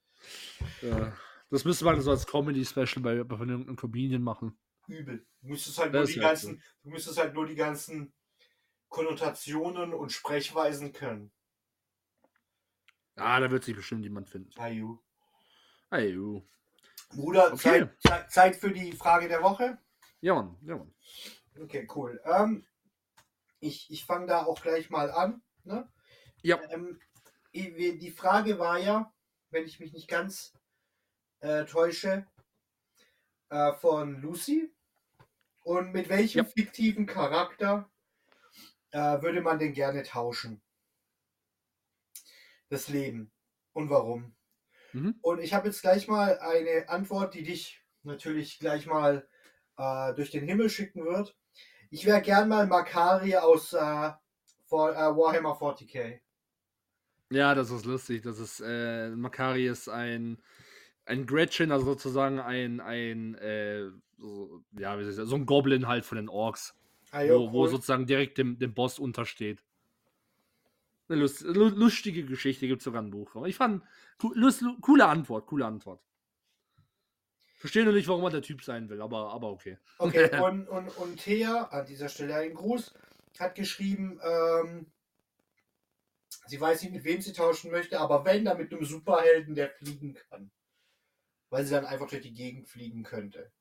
Ja. 0.82 1.14
Das 1.50 1.64
müsste 1.64 1.86
man 1.86 2.02
so 2.02 2.12
als 2.12 2.28
Comedy-Special 2.28 3.02
bei, 3.02 3.24
bei 3.24 3.38
irgendeinem 3.38 3.76
Comedian 3.78 4.22
machen. 4.22 4.58
Übel. 4.88 5.26
Du 5.42 5.50
müsstest 5.50 5.78
halt 5.78 5.94
nur 5.94 6.06
die 6.06 6.20
ganzen, 6.20 6.62
du 6.84 6.90
müsstest 6.90 7.18
halt 7.20 7.34
nur 7.34 7.46
die 7.46 7.56
ganzen 7.56 8.14
Konnotationen 8.90 9.94
und 9.94 10.12
Sprechweisen 10.12 10.92
können. 10.92 11.32
Ah, 13.16 13.40
da 13.40 13.52
wird 13.52 13.64
sich 13.64 13.76
bestimmt 13.76 14.04
jemand 14.04 14.30
finden. 14.30 14.50
Ayu. 14.60 15.00
Ayu. 15.90 16.42
Bruder, 17.10 17.54
Okay. 17.54 17.58
Zeit, 17.58 18.02
Zeit, 18.02 18.32
Zeit 18.32 18.56
für 18.56 18.72
die 18.72 18.92
Frage 18.94 19.28
der 19.28 19.44
Woche. 19.44 19.78
Ja, 20.22 20.34
Mann, 20.36 20.58
ja, 20.62 20.78
Mann. 20.78 20.94
Okay, 21.60 21.88
cool. 21.96 22.20
Ähm, 22.26 22.66
ich 23.60 23.92
ich 23.92 24.06
fange 24.06 24.26
da 24.28 24.44
auch 24.46 24.62
gleich 24.62 24.90
mal 24.90 25.12
an. 25.12 25.42
Ne? 25.64 25.88
Ja. 26.42 26.60
Ähm, 26.72 27.00
die 27.54 28.12
Frage 28.12 28.58
war 28.58 28.80
ja, 28.80 29.14
wenn 29.52 29.66
ich 29.66 29.80
mich 29.80 29.94
nicht 29.94 30.08
ganz 30.08 30.54
äh, 31.42 31.66
täusche, 31.66 32.26
äh, 33.50 33.74
von 33.74 34.20
Lucy. 34.22 34.74
Und 35.62 35.94
mit 35.94 36.10
welchem 36.10 36.40
Ja. 36.40 36.44
fiktiven 36.46 37.06
Charakter 37.06 37.90
äh, 38.92 39.22
würde 39.22 39.42
man 39.42 39.60
denn 39.60 39.74
gerne 39.74 40.04
tauschen? 40.04 40.62
Das 42.70 42.88
Leben. 42.90 43.32
Und 43.74 43.90
warum? 43.90 44.36
Mhm. 44.94 45.16
Und 45.22 45.40
ich 45.40 45.54
habe 45.54 45.68
jetzt 45.68 45.82
gleich 45.82 46.08
mal 46.08 46.40
eine 46.40 46.90
Antwort, 46.90 47.34
die 47.34 47.44
dich 47.44 47.82
natürlich 48.04 48.60
gleich 48.60 48.86
mal 48.88 49.28
äh, 49.78 50.14
durch 50.14 50.32
den 50.32 50.46
Himmel 50.48 50.70
schicken 50.70 51.06
wird. 51.06 51.38
Ich 51.90 52.06
wäre 52.06 52.22
gern 52.22 52.50
mal 52.50 52.68
Makari 52.68 53.36
aus 53.38 53.74
äh, 53.74 54.12
vor, 54.66 54.92
äh, 54.92 54.96
Warhammer 55.16 55.56
40k. 55.56 56.22
Ja, 57.32 57.56
das 57.56 57.72
ist 57.72 57.86
lustig. 57.86 58.22
Das 58.24 58.40
ist, 58.40 58.62
äh, 58.64 59.10
Makari 59.10 59.68
ist 59.68 59.90
ein, 59.90 60.42
ein 61.06 61.26
Gretchen, 61.26 61.72
also 61.72 61.86
sozusagen 61.86 62.40
ein, 62.40 62.80
ein, 62.80 63.36
äh, 63.36 63.90
so, 64.18 64.64
ja, 64.78 64.98
so 65.12 65.36
ein 65.36 65.46
Goblin 65.46 65.88
halt 65.88 66.06
von 66.06 66.18
den 66.18 66.30
Orks, 66.30 66.76
Ah, 67.12 67.22
jo, 67.24 67.52
wo, 67.52 67.54
wo 67.54 67.62
cool. 67.64 67.70
sozusagen 67.70 68.06
direkt 68.08 68.38
dem, 68.38 68.60
dem 68.60 68.74
Boss 68.74 69.00
untersteht. 69.00 69.64
Eine 71.10 71.20
lust, 71.20 71.42
lu- 71.42 71.70
lustige 71.70 72.26
Geschichte, 72.26 72.68
gibt 72.68 72.82
sogar 72.82 73.02
ein 73.02 73.12
Buch. 73.12 73.36
Aber 73.36 73.48
ich 73.48 73.56
fand, 73.56 73.84
lust, 74.34 74.62
lu- 74.62 74.80
coole 74.80 75.06
Antwort, 75.06 75.48
coole 75.48 75.66
Antwort. 75.66 76.02
Verstehe 77.58 77.84
nur 77.84 77.94
nicht, 77.94 78.08
warum 78.08 78.24
er 78.24 78.30
der 78.30 78.42
Typ 78.42 78.64
sein 78.64 78.90
will, 78.90 79.02
aber, 79.02 79.32
aber 79.32 79.50
okay. 79.50 79.78
Okay, 79.98 80.30
und, 80.44 80.68
und, 80.68 80.90
und 80.98 81.18
Thea, 81.18 81.64
an 81.72 81.86
dieser 81.86 82.10
Stelle 82.10 82.36
ein 82.36 82.54
Gruß, 82.54 82.94
hat 83.40 83.56
geschrieben, 83.56 84.20
ähm, 84.24 84.92
sie 86.48 86.60
weiß 86.60 86.84
nicht, 86.84 86.94
mit 86.94 87.04
wem 87.04 87.22
sie 87.22 87.34
tauschen 87.34 87.72
möchte, 87.72 88.00
aber 88.00 88.26
wenn, 88.26 88.46
dann 88.46 88.58
mit 88.58 88.72
einem 88.72 88.84
Superhelden, 88.86 89.56
der 89.56 89.70
fliegen 89.70 90.16
kann. 90.30 90.52
Weil 91.50 91.66
sie 91.66 91.72
dann 91.72 91.86
einfach 91.86 92.10
durch 92.10 92.22
die 92.22 92.34
Gegend 92.34 92.68
fliegen 92.68 93.04
könnte. 93.04 93.52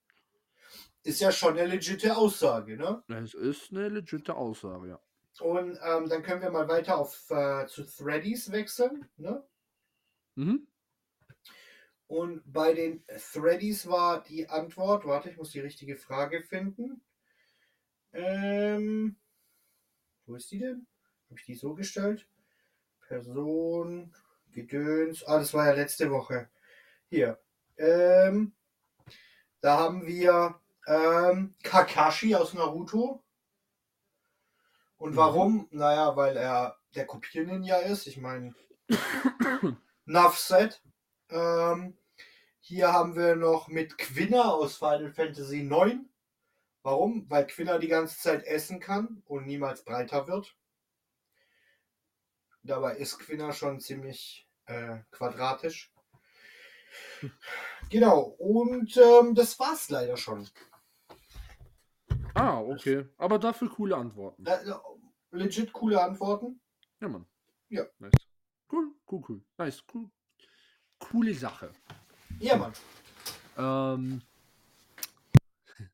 Ist 1.04 1.20
ja 1.20 1.32
schon 1.32 1.58
eine 1.58 1.66
legitime 1.66 2.16
Aussage, 2.16 2.76
ne? 2.76 3.02
Es 3.08 3.34
ist 3.34 3.72
eine 3.72 3.88
legitime 3.88 4.36
Aussage, 4.36 4.88
ja. 4.88 5.00
Und 5.40 5.78
ähm, 5.82 6.08
dann 6.08 6.22
können 6.22 6.42
wir 6.42 6.50
mal 6.50 6.68
weiter 6.68 6.98
auf 6.98 7.30
äh, 7.30 7.66
zu 7.66 7.84
Threadies 7.84 8.52
wechseln, 8.52 9.08
ne? 9.16 9.42
Mhm. 10.34 10.66
Und 12.06 12.42
bei 12.44 12.74
den 12.74 13.02
Threadies 13.32 13.86
war 13.86 14.22
die 14.22 14.48
Antwort, 14.48 15.06
warte, 15.06 15.30
ich 15.30 15.38
muss 15.38 15.50
die 15.50 15.60
richtige 15.60 15.96
Frage 15.96 16.42
finden. 16.42 17.02
Ähm, 18.12 19.16
wo 20.26 20.34
ist 20.34 20.50
die 20.50 20.58
denn? 20.58 20.86
Habe 21.30 21.40
ich 21.40 21.46
die 21.46 21.54
so 21.54 21.74
gestellt? 21.74 22.28
Person, 23.08 24.14
Gedöns. 24.52 25.24
Ah, 25.24 25.38
das 25.38 25.54
war 25.54 25.66
ja 25.66 25.72
letzte 25.72 26.10
Woche. 26.10 26.50
Hier. 27.08 27.40
Ähm, 27.78 28.52
da 29.62 29.78
haben 29.78 30.06
wir 30.06 30.60
ähm, 30.86 31.54
Kakashi 31.62 32.34
aus 32.34 32.52
Naruto. 32.52 33.22
Und 35.02 35.14
Mhm. 35.14 35.16
warum? 35.16 35.68
Naja, 35.72 36.14
weil 36.14 36.36
er 36.36 36.76
der 36.94 37.06
Kopier-Ninja 37.06 37.78
ist. 37.78 38.06
Ich 38.06 38.18
meine, 38.18 38.54
Nuff 40.04 40.38
said. 40.38 40.80
Ähm, 41.28 41.98
hier 42.60 42.92
haben 42.92 43.16
wir 43.16 43.34
noch 43.34 43.66
mit 43.66 43.98
Quinna 43.98 44.52
aus 44.52 44.76
Final 44.76 45.12
Fantasy 45.12 45.62
IX. 45.62 45.96
Warum? 46.84 47.28
Weil 47.28 47.48
Quinna 47.48 47.78
die 47.78 47.88
ganze 47.88 48.16
Zeit 48.20 48.44
essen 48.44 48.78
kann 48.78 49.24
und 49.26 49.44
niemals 49.48 49.82
breiter 49.84 50.28
wird. 50.28 50.56
Dabei 52.62 52.94
ist 52.94 53.18
Quinna 53.18 53.52
schon 53.52 53.80
ziemlich 53.80 54.48
äh, 54.66 54.98
quadratisch. 55.10 55.92
Genau, 57.90 58.20
und 58.38 58.96
ähm, 58.96 59.34
das 59.34 59.58
war's 59.58 59.90
leider 59.90 60.16
schon. 60.16 60.48
Ah, 62.34 62.58
okay. 62.58 63.06
Aber 63.18 63.38
dafür 63.38 63.68
coole 63.68 63.96
Antworten. 63.96 64.44
Legit 65.32 65.72
coole 65.72 66.00
Antworten. 66.02 66.60
Ja, 67.00 67.08
Mann. 67.08 67.26
Ja. 67.68 67.84
Nice. 67.98 68.12
Cool, 68.70 68.92
cool, 69.10 69.22
cool. 69.28 69.42
Nice, 69.58 69.82
cool. 69.92 70.10
Coole 70.98 71.34
Sache. 71.34 71.72
Ja, 72.38 72.56
Mann. 72.56 72.72
Ähm. 73.56 74.22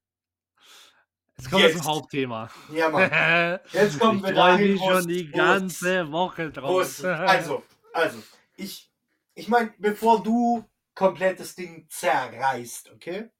Jetzt 1.39 1.51
kommen 1.51 1.62
wir 1.62 1.68
Jetzt. 1.70 1.78
zum 1.78 1.86
Hauptthema. 1.86 2.51
Ja, 2.72 2.89
Mann. 2.91 3.61
ich 3.66 3.72
Jetzt 3.72 3.99
kommen 4.01 4.22
wir 4.22 4.34
freue 4.34 4.34
dahin, 4.34 4.72
mich 4.72 4.80
wo 4.80 4.91
schon 4.91 5.07
die 5.09 5.30
ganze 5.30 6.11
Woche 6.11 6.51
drauf. 6.51 7.05
Also, 7.05 7.62
also, 7.93 8.22
ich, 8.57 8.91
ich 9.34 9.49
meine, 9.49 9.72
bevor 9.78 10.22
du 10.22 10.68
komplett 10.95 11.39
das 11.39 11.55
Ding 11.55 11.86
zerreißt, 11.89 12.91
okay? 12.91 13.30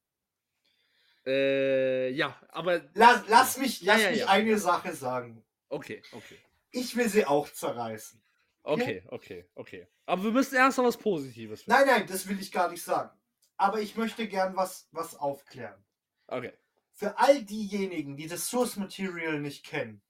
äh, 1.27 2.11
ja, 2.11 2.37
aber. 2.51 2.83
Lass, 2.95 3.23
lass 3.29 3.59
mich, 3.59 3.81
Ja, 3.81 3.95
lass 3.95 4.03
ja, 4.05 4.11
mich 4.11 4.21
ja. 4.21 4.29
eine 4.29 4.59
Sache 4.59 4.95
sagen. 4.95 5.45
Okay, 5.69 6.03
okay. 6.13 6.39
Ich 6.71 6.97
will 6.97 7.09
sie 7.09 7.25
auch 7.25 7.51
zerreißen. 7.51 8.23
Okay, 8.63 9.03
okay, 9.09 9.47
okay. 9.55 9.87
Aber 10.07 10.25
wir 10.25 10.31
müssen 10.31 10.57
erst 10.57 10.79
noch 10.79 10.85
was 10.85 10.97
Positives 10.99 11.63
finden. 11.63 11.79
Nein, 11.79 11.87
nein, 11.87 12.07
das 12.07 12.27
will 12.29 12.41
ich 12.41 12.53
gar 12.53 12.71
nicht 12.71 12.83
sagen. 12.83 13.11
Aber 13.57 13.81
ich 13.81 13.97
möchte 13.97 14.29
gern 14.29 14.57
was, 14.57 14.89
was 14.93 15.17
aufklären. 15.17 15.83
Okay. 16.27 16.53
Für 16.93 17.19
all 17.19 17.43
diejenigen, 17.45 18.17
die 18.17 18.27
das 18.27 18.49
Source 18.49 18.77
Material 18.77 19.41
nicht 19.41 19.65
kennen. 19.65 20.03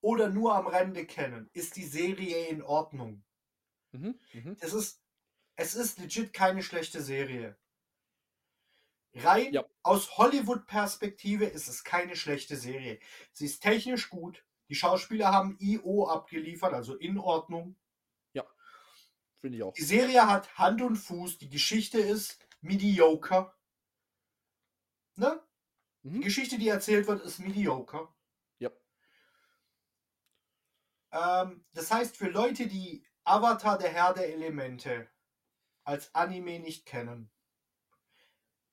oder 0.00 0.28
nur 0.28 0.54
am 0.54 0.66
Rande 0.66 1.06
kennen, 1.06 1.48
ist 1.54 1.76
die 1.76 1.84
Serie 1.84 2.48
in 2.48 2.62
Ordnung. 2.62 3.24
Mhm. 3.92 4.20
Mhm. 4.34 4.56
Es 4.60 4.74
ist, 4.74 5.02
es 5.56 5.74
ist 5.74 5.98
legit 5.98 6.32
keine 6.34 6.62
schlechte 6.62 7.02
Serie. 7.02 7.56
Rein 9.14 9.52
Ja. 9.52 9.64
aus 9.82 10.16
Hollywood-Perspektive 10.18 11.44
ist 11.44 11.68
es 11.68 11.84
keine 11.84 12.16
schlechte 12.16 12.56
Serie. 12.56 12.98
Sie 13.32 13.46
ist 13.46 13.60
technisch 13.60 14.08
gut. 14.10 14.44
Die 14.68 14.74
Schauspieler 14.74 15.30
haben 15.32 15.56
IO 15.60 16.08
abgeliefert, 16.08 16.72
also 16.74 16.96
in 16.96 17.18
Ordnung. 17.18 17.76
Finde 19.40 19.58
ich 19.58 19.62
auch. 19.62 19.74
Die 19.74 19.82
Serie 19.82 20.26
hat 20.26 20.56
Hand 20.56 20.80
und 20.80 20.96
Fuß. 20.96 21.36
Die 21.36 21.50
Geschichte 21.50 21.98
ist 21.98 22.38
mediocre. 22.62 23.52
Ne? 25.16 25.38
Die 26.02 26.08
Mhm. 26.08 26.20
Geschichte, 26.22 26.56
die 26.58 26.68
erzählt 26.68 27.06
wird, 27.06 27.22
ist 27.22 27.40
mediocre. 27.40 28.08
Ja. 28.58 28.70
Ähm, 31.12 31.66
das 31.74 31.90
heißt, 31.90 32.16
für 32.16 32.28
Leute, 32.30 32.68
die 32.68 33.04
Avatar 33.24 33.76
der 33.76 33.90
Herr 33.92 34.14
der 34.14 34.32
Elemente 34.32 35.10
als 35.84 36.14
Anime 36.14 36.58
nicht 36.60 36.86
kennen, 36.86 37.30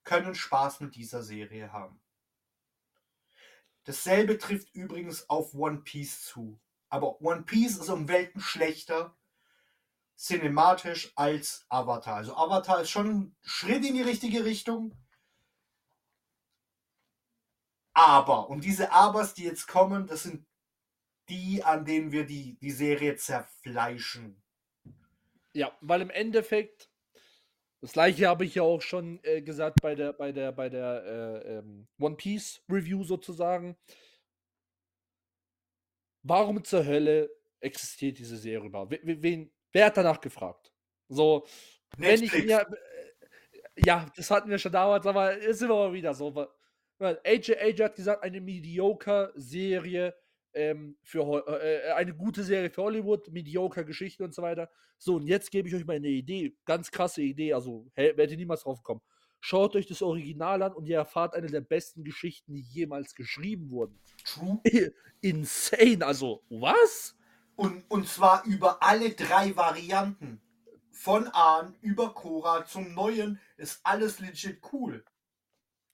können 0.04 0.34
Spaß 0.34 0.80
mit 0.80 0.94
dieser 0.94 1.22
Serie 1.22 1.72
haben. 1.72 2.00
Dasselbe 3.84 4.38
trifft 4.38 4.74
übrigens 4.74 5.28
auf 5.28 5.54
One 5.54 5.78
Piece 5.78 6.24
zu. 6.24 6.60
Aber 6.88 7.20
One 7.20 7.42
Piece 7.42 7.78
ist 7.78 7.88
um 7.88 8.08
Welten 8.08 8.40
schlechter 8.40 9.16
cinematisch 10.22 11.12
als 11.16 11.66
Avatar. 11.68 12.16
Also 12.16 12.36
Avatar 12.36 12.82
ist 12.82 12.90
schon 12.90 13.08
ein 13.08 13.36
Schritt 13.42 13.84
in 13.84 13.94
die 13.94 14.02
richtige 14.02 14.44
Richtung. 14.44 14.96
Aber, 17.92 18.48
und 18.48 18.64
diese 18.64 18.92
Abers, 18.92 19.34
die 19.34 19.44
jetzt 19.44 19.66
kommen, 19.66 20.06
das 20.06 20.22
sind 20.22 20.46
die, 21.28 21.64
an 21.64 21.84
denen 21.84 22.12
wir 22.12 22.24
die, 22.24 22.56
die 22.58 22.70
Serie 22.70 23.16
zerfleischen. 23.16 24.40
Ja, 25.52 25.76
weil 25.80 26.02
im 26.02 26.10
Endeffekt, 26.10 26.91
das 27.82 27.92
gleiche 27.92 28.28
habe 28.28 28.44
ich 28.44 28.54
ja 28.54 28.62
auch 28.62 28.80
schon 28.80 29.18
äh, 29.24 29.42
gesagt 29.42 29.82
bei 29.82 29.94
der, 29.96 30.12
bei 30.12 30.30
der, 30.32 30.52
bei 30.52 30.68
der 30.68 31.04
äh, 31.44 31.58
ähm, 31.58 31.88
One 32.00 32.16
Piece 32.16 32.62
Review 32.70 33.02
sozusagen. 33.04 33.76
Warum 36.22 36.62
zur 36.62 36.86
Hölle 36.86 37.28
existiert 37.60 38.18
diese 38.18 38.36
Serie 38.36 38.68
überhaupt? 38.68 38.92
We- 38.92 39.00
we- 39.02 39.22
Wen, 39.22 39.52
wer 39.72 39.86
hat 39.86 39.96
danach 39.96 40.20
gefragt? 40.20 40.72
So, 41.08 41.44
wenn 41.98 42.22
ich 42.22 42.32
Netflix. 42.32 42.46
mir. 42.46 42.60
äh, 42.60 43.82
Ja, 43.84 44.06
das 44.16 44.30
hatten 44.30 44.50
wir 44.50 44.58
schon 44.58 44.72
damals, 44.72 45.04
aber 45.06 45.36
es 45.38 45.46
ist 45.56 45.62
immer 45.62 45.88
mal 45.88 45.92
wieder 45.92 46.14
so. 46.14 46.34
weil 46.98 47.18
AJ, 47.24 47.54
AJ 47.58 47.82
hat 47.84 47.96
gesagt, 47.96 48.22
eine 48.22 48.40
mediocre 48.40 49.32
Serie 49.34 50.14
ähm, 50.54 50.96
für 51.02 51.44
äh, 51.46 51.88
äh, 51.88 51.92
eine 51.92 52.14
gute 52.14 52.42
Serie 52.42 52.70
für 52.70 52.82
Hollywood, 52.82 53.30
mediocre 53.30 53.84
Geschichte 53.84 54.24
und 54.24 54.34
so 54.34 54.42
weiter. 54.42 54.70
So, 54.98 55.16
und 55.16 55.26
jetzt 55.26 55.50
gebe 55.50 55.68
ich 55.68 55.74
euch 55.74 55.84
mal 55.84 55.96
eine 55.96 56.08
Idee, 56.08 56.56
ganz 56.64 56.90
krasse 56.90 57.22
Idee, 57.22 57.54
also 57.54 57.90
werdet 57.94 58.32
ihr 58.32 58.36
niemals 58.36 58.62
drauf 58.62 58.82
kommen. 58.82 59.00
Schaut 59.40 59.74
euch 59.74 59.86
das 59.86 60.02
Original 60.02 60.62
an 60.62 60.72
und 60.72 60.86
ihr 60.86 60.96
erfahrt 60.96 61.34
eine 61.34 61.48
der 61.48 61.62
besten 61.62 62.04
Geschichten, 62.04 62.54
die 62.54 62.60
jemals 62.60 63.16
geschrieben 63.16 63.70
wurden. 63.70 63.98
True. 64.24 64.60
Insane, 65.20 66.06
also 66.06 66.44
was? 66.48 67.16
Und, 67.56 67.84
und 67.88 68.06
zwar 68.06 68.44
über 68.44 68.80
alle 68.82 69.10
drei 69.10 69.54
Varianten. 69.56 70.40
Von 70.92 71.26
Ahn 71.28 71.74
über 71.80 72.14
Cora 72.14 72.64
zum 72.64 72.94
Neuen 72.94 73.40
ist 73.56 73.80
alles 73.82 74.20
legit 74.20 74.60
cool. 74.72 75.04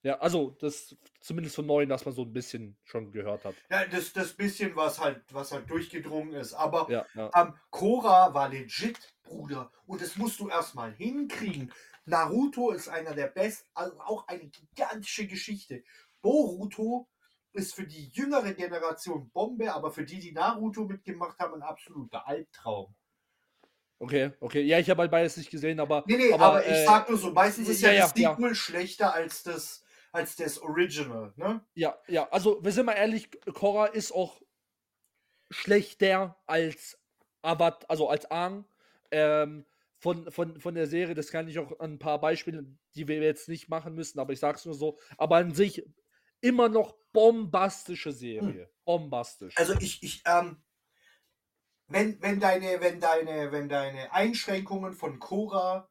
Ja, 0.03 0.19
also 0.19 0.57
das 0.61 0.97
zumindest 1.21 1.57
von 1.57 1.67
neuen, 1.67 1.89
dass 1.89 2.05
man 2.05 2.15
so 2.15 2.23
ein 2.23 2.33
bisschen 2.33 2.77
schon 2.85 3.11
gehört 3.11 3.45
hat. 3.45 3.55
Ja, 3.69 3.85
das, 3.87 4.13
das 4.13 4.33
bisschen, 4.33 4.77
was 4.77 5.01
halt, 5.01 5.23
was 5.33 5.51
halt 5.51 5.69
durchgedrungen 5.69 6.35
ist. 6.35 6.55
Aber 6.55 6.89
Ja, 6.89 7.05
ja. 7.15 7.31
ähm, 7.35 7.55
Cora 7.71 8.33
war 8.33 8.49
legit, 8.49 8.99
Bruder. 9.25 9.73
Und 9.87 10.01
das 10.01 10.17
musst 10.17 10.39
du 10.39 10.49
erstmal 10.49 10.93
hinkriegen. 10.93 11.73
Naruto 12.05 12.71
ist 12.71 12.89
einer 12.89 13.15
der 13.15 13.27
besten, 13.27 13.69
also 13.75 13.99
auch 14.01 14.27
eine 14.29 14.47
gigantische 14.47 15.27
Geschichte. 15.27 15.83
Boruto 16.23 17.09
ist 17.53 17.75
für 17.75 17.87
die 17.87 18.09
jüngere 18.13 18.53
Generation 18.55 19.31
Bombe, 19.31 19.73
aber 19.73 19.91
für 19.91 20.05
die, 20.05 20.21
die 20.21 20.33
Naruto 20.33 20.85
mitgemacht 20.85 21.39
haben, 21.39 21.55
ein 21.55 21.63
absoluter 21.63 22.27
Albtraum. 22.27 22.95
Okay, 24.01 24.31
okay. 24.41 24.63
Ja, 24.63 24.79
ich 24.79 24.89
habe 24.89 25.03
halt 25.03 25.11
beides 25.11 25.37
nicht 25.37 25.51
gesehen, 25.51 25.81
aber. 25.81 26.05
Nee, 26.07 26.17
nee, 26.17 26.33
aber, 26.33 26.65
ich 26.65 26.71
äh, 26.71 26.85
sag 26.85 27.09
nur 27.09 27.19
so, 27.19 27.33
meistens 27.33 27.69
ist 27.69 27.81
ja, 27.81 27.91
ja, 27.91 28.03
das 28.03 28.13
ja, 28.17 28.23
ja. 28.23 28.37
Sequel 28.37 28.55
schlechter 28.55 29.13
als 29.13 29.43
das, 29.43 29.85
als 30.13 30.37
das 30.37 30.59
Original, 30.59 31.33
ne? 31.37 31.65
Ja, 31.75 31.99
ja, 32.07 32.29
also 32.31 32.63
wir 32.63 32.73
sind 32.73 32.87
mal 32.87 32.93
ehrlich, 32.93 33.31
Korra 33.53 33.87
ist 33.87 34.13
auch 34.13 34.41
schlechter 35.51 36.37
als 36.47 36.99
Avat, 37.43 37.89
also 37.89 38.09
als 38.09 38.31
Aang. 38.31 38.65
Ähm, 39.11 39.65
von, 40.01 40.31
von, 40.31 40.61
von 40.61 40.75
der 40.75 40.87
Serie, 40.87 41.15
das 41.15 41.31
kann 41.31 41.49
ich 41.49 41.59
auch 41.59 41.81
an 41.81 41.95
ein 41.95 41.99
paar 41.99 42.21
Beispiele, 42.21 42.65
die 42.95 43.09
wir 43.09 43.21
jetzt 43.21 43.49
nicht 43.49 43.69
machen 43.69 43.95
müssen, 43.95 44.21
aber 44.21 44.33
ich 44.33 44.39
sag's 44.39 44.65
nur 44.65 44.75
so. 44.75 44.99
Aber 45.17 45.37
an 45.37 45.55
sich 45.55 45.85
immer 46.41 46.69
noch 46.69 46.95
bombastische 47.13 48.13
Serie. 48.13 48.71
Bombastisch. 48.85 49.57
Also 49.57 49.75
ich, 49.81 50.03
ich, 50.03 50.23
ähm, 50.25 50.63
wenn, 51.89 52.21
wenn 52.23 52.39
deine, 52.39 52.81
wenn 52.81 53.01
deine, 53.01 53.51
wenn 53.51 53.69
deine 53.69 54.13
Einschränkungen 54.13 54.93
von 54.93 55.19
Cora 55.19 55.91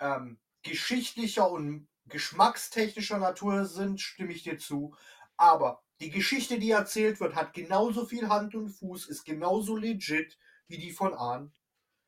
ähm, 0.00 0.38
geschichtlicher 0.62 1.50
und 1.50 1.88
geschmackstechnischer 2.06 3.18
Natur 3.18 3.64
sind, 3.64 4.00
stimme 4.00 4.32
ich 4.32 4.42
dir 4.42 4.58
zu. 4.58 4.96
Aber 5.36 5.82
die 6.00 6.10
Geschichte, 6.10 6.58
die 6.58 6.70
erzählt 6.70 7.20
wird, 7.20 7.34
hat 7.34 7.52
genauso 7.52 8.04
viel 8.04 8.28
Hand 8.28 8.54
und 8.54 8.68
Fuß, 8.68 9.06
ist 9.08 9.24
genauso 9.24 9.76
legit 9.76 10.38
wie 10.66 10.78
die 10.78 10.92
von 10.92 11.14
Ahn. 11.14 11.52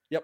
Ja. 0.09 0.23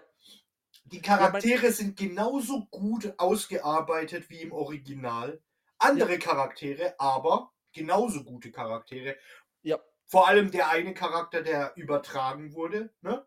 Die 0.85 1.01
Charaktere 1.01 1.71
sind 1.71 1.97
genauso 1.97 2.65
gut 2.65 3.13
ausgearbeitet 3.17 4.29
wie 4.29 4.41
im 4.41 4.51
Original. 4.51 5.41
Andere 5.77 6.19
Charaktere, 6.19 6.95
aber 6.99 7.51
genauso 7.73 8.23
gute 8.23 8.51
Charaktere. 8.51 9.17
Ja. 9.61 9.79
Vor 10.05 10.27
allem 10.27 10.51
der 10.51 10.69
eine 10.69 10.93
Charakter, 10.93 11.41
der 11.41 11.73
übertragen 11.75 12.53
wurde, 12.53 12.93
ne? 13.01 13.25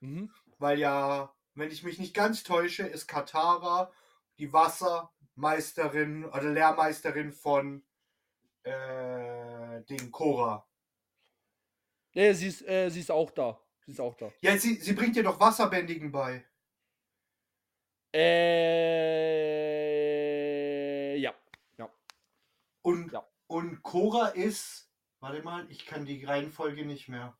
Mhm. 0.00 0.30
Weil 0.58 0.78
ja, 0.78 1.34
wenn 1.54 1.70
ich 1.70 1.82
mich 1.82 1.98
nicht 1.98 2.14
ganz 2.14 2.42
täusche, 2.42 2.86
ist 2.86 3.06
Katara 3.06 3.92
die 4.38 4.52
Wassermeisterin 5.36 6.24
oder 6.26 6.50
Lehrmeisterin 6.52 7.32
von 7.32 7.84
äh, 8.62 9.82
den 9.82 10.10
Korra. 10.10 10.66
Ja, 12.12 12.32
sie 12.34 12.48
ist, 12.48 12.66
äh, 12.66 12.88
sie 12.90 13.00
ist 13.00 13.10
auch 13.10 13.30
da. 13.30 13.60
Sie 13.84 13.92
ist 13.92 14.00
auch 14.00 14.14
da. 14.16 14.30
Ja, 14.40 14.56
sie, 14.56 14.76
sie 14.76 14.94
bringt 14.94 15.16
dir 15.16 15.22
doch 15.24 15.38
Wasserbändigen 15.40 16.10
bei. 16.12 16.44
Äh, 18.14 18.36
ja. 21.18 21.34
Und, 22.82 23.12
Ja. 23.12 23.26
und 23.46 23.82
Korra 23.82 24.28
ist, 24.28 24.90
warte 25.20 25.42
mal, 25.42 25.68
ich 25.70 25.86
kann 25.86 26.04
die 26.04 26.22
Reihenfolge 26.24 26.84
nicht 26.84 27.08
mehr. 27.08 27.36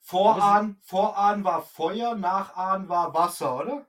Vorahn, 0.00 0.76
Vorahn 0.82 1.44
war 1.44 1.62
Feuer, 1.62 2.16
Nachahn 2.16 2.88
war 2.88 3.14
Wasser, 3.14 3.60
oder? 3.60 3.86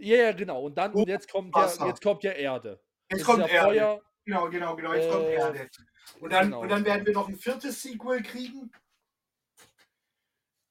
Ja, 0.00 0.16
ja, 0.16 0.32
genau. 0.32 0.62
Und 0.62 0.76
dann, 0.76 0.92
und 0.92 1.08
jetzt 1.08 1.30
kommt 1.30 1.54
ja, 1.54 1.62
Wasser. 1.62 1.86
jetzt 1.86 2.02
kommt 2.02 2.22
ja 2.24 2.32
Erde. 2.32 2.80
Jetzt 3.10 3.20
Das 3.20 3.26
kommt 3.26 3.40
ja 3.40 3.46
Erde. 3.46 3.68
Feuer, 3.68 4.02
Genau, 4.24 4.48
genau, 4.48 4.76
genau. 4.76 4.92
Jetzt 4.94 5.10
kommt 5.10 5.26
Äh, 5.26 5.34
Erde. 5.34 5.70
Und 6.20 6.32
dann, 6.32 6.46
genau. 6.46 6.60
und 6.60 6.68
dann 6.68 6.84
werden 6.84 7.06
wir 7.06 7.12
noch 7.12 7.28
ein 7.28 7.36
viertes 7.36 7.82
Sequel 7.82 8.22
kriegen. 8.22 8.70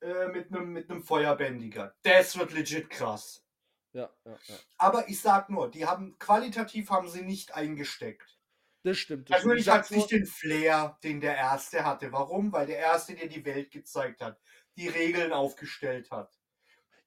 Äh, 0.02 0.28
mit 0.28 0.48
einem 0.54 0.72
mit 0.72 0.90
einem 0.90 1.04
Feuerbändiger. 1.04 1.94
Das 2.04 2.38
wird 2.38 2.54
legit 2.54 2.90
krass. 2.90 3.46
Ja, 3.92 4.10
ja, 4.26 4.38
ja. 4.48 4.56
Aber 4.78 5.10
ich 5.10 5.20
sag 5.20 5.50
nur, 5.50 5.70
die 5.70 5.86
haben 5.86 6.18
qualitativ 6.20 6.90
haben 6.90 7.10
sie 7.10 7.24
nicht 7.24 7.54
eingesteckt. 7.54 8.40
Das 8.84 8.98
stimmt. 8.98 9.30
Das. 9.30 9.44
Natürlich 9.44 9.68
hat 9.68 9.86
es 9.86 9.92
nicht 9.92 10.12
den 10.12 10.26
Flair, 10.26 10.98
den 11.04 11.20
der 11.20 11.36
erste 11.36 11.84
hatte. 11.84 12.14
Warum? 12.14 12.54
Weil 12.54 12.68
der 12.68 12.78
erste 12.78 13.14
dir 13.14 13.28
die 13.28 13.44
Welt 13.44 13.72
gezeigt 13.72 14.22
hat, 14.22 14.40
die 14.78 14.88
Regeln 14.88 15.34
aufgestellt 15.34 16.12
hat. 16.12 16.39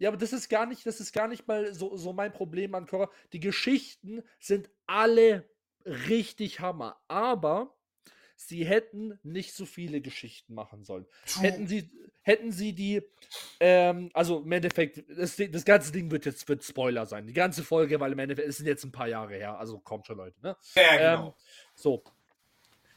Ja, 0.02 0.08
aber 0.08 0.16
das 0.16 0.32
ist 0.32 0.48
gar 0.48 0.66
nicht, 0.66 0.84
das 0.84 0.98
ist 0.98 1.12
gar 1.12 1.28
nicht 1.28 1.46
mal 1.46 1.72
so, 1.72 1.96
so 1.96 2.12
mein 2.12 2.32
Problem 2.32 2.74
an 2.74 2.88
Korra. 2.88 3.08
Die 3.32 3.38
Geschichten 3.38 4.24
sind 4.40 4.68
alle 4.84 5.48
richtig 5.86 6.58
Hammer, 6.58 7.00
aber 7.06 7.72
sie 8.34 8.64
hätten 8.64 9.16
nicht 9.22 9.54
so 9.54 9.64
viele 9.64 10.00
Geschichten 10.00 10.54
machen 10.54 10.82
sollen. 10.82 11.06
True. 11.24 11.44
Hätten 11.44 11.68
sie, 11.68 11.88
hätten 12.22 12.50
sie 12.50 12.72
die, 12.72 13.00
ähm, 13.60 14.10
also 14.12 14.40
im 14.40 14.50
Endeffekt, 14.50 15.04
das, 15.08 15.36
das 15.36 15.64
ganze 15.64 15.92
Ding 15.92 16.10
wird 16.10 16.26
jetzt 16.26 16.48
wird 16.48 16.64
Spoiler 16.64 17.06
sein. 17.06 17.28
Die 17.28 17.32
ganze 17.32 17.62
Folge, 17.62 18.00
weil 18.00 18.10
im 18.10 18.18
Endeffekt, 18.18 18.48
es 18.48 18.56
sind 18.56 18.66
jetzt 18.66 18.82
ein 18.82 18.90
paar 18.90 19.06
Jahre 19.06 19.36
her, 19.36 19.56
also 19.56 19.78
kommt 19.78 20.08
schon, 20.08 20.16
Leute, 20.16 20.42
ne? 20.42 20.56
ja, 20.74 20.96
genau. 20.96 21.28
Ähm, 21.28 21.32
so. 21.76 22.02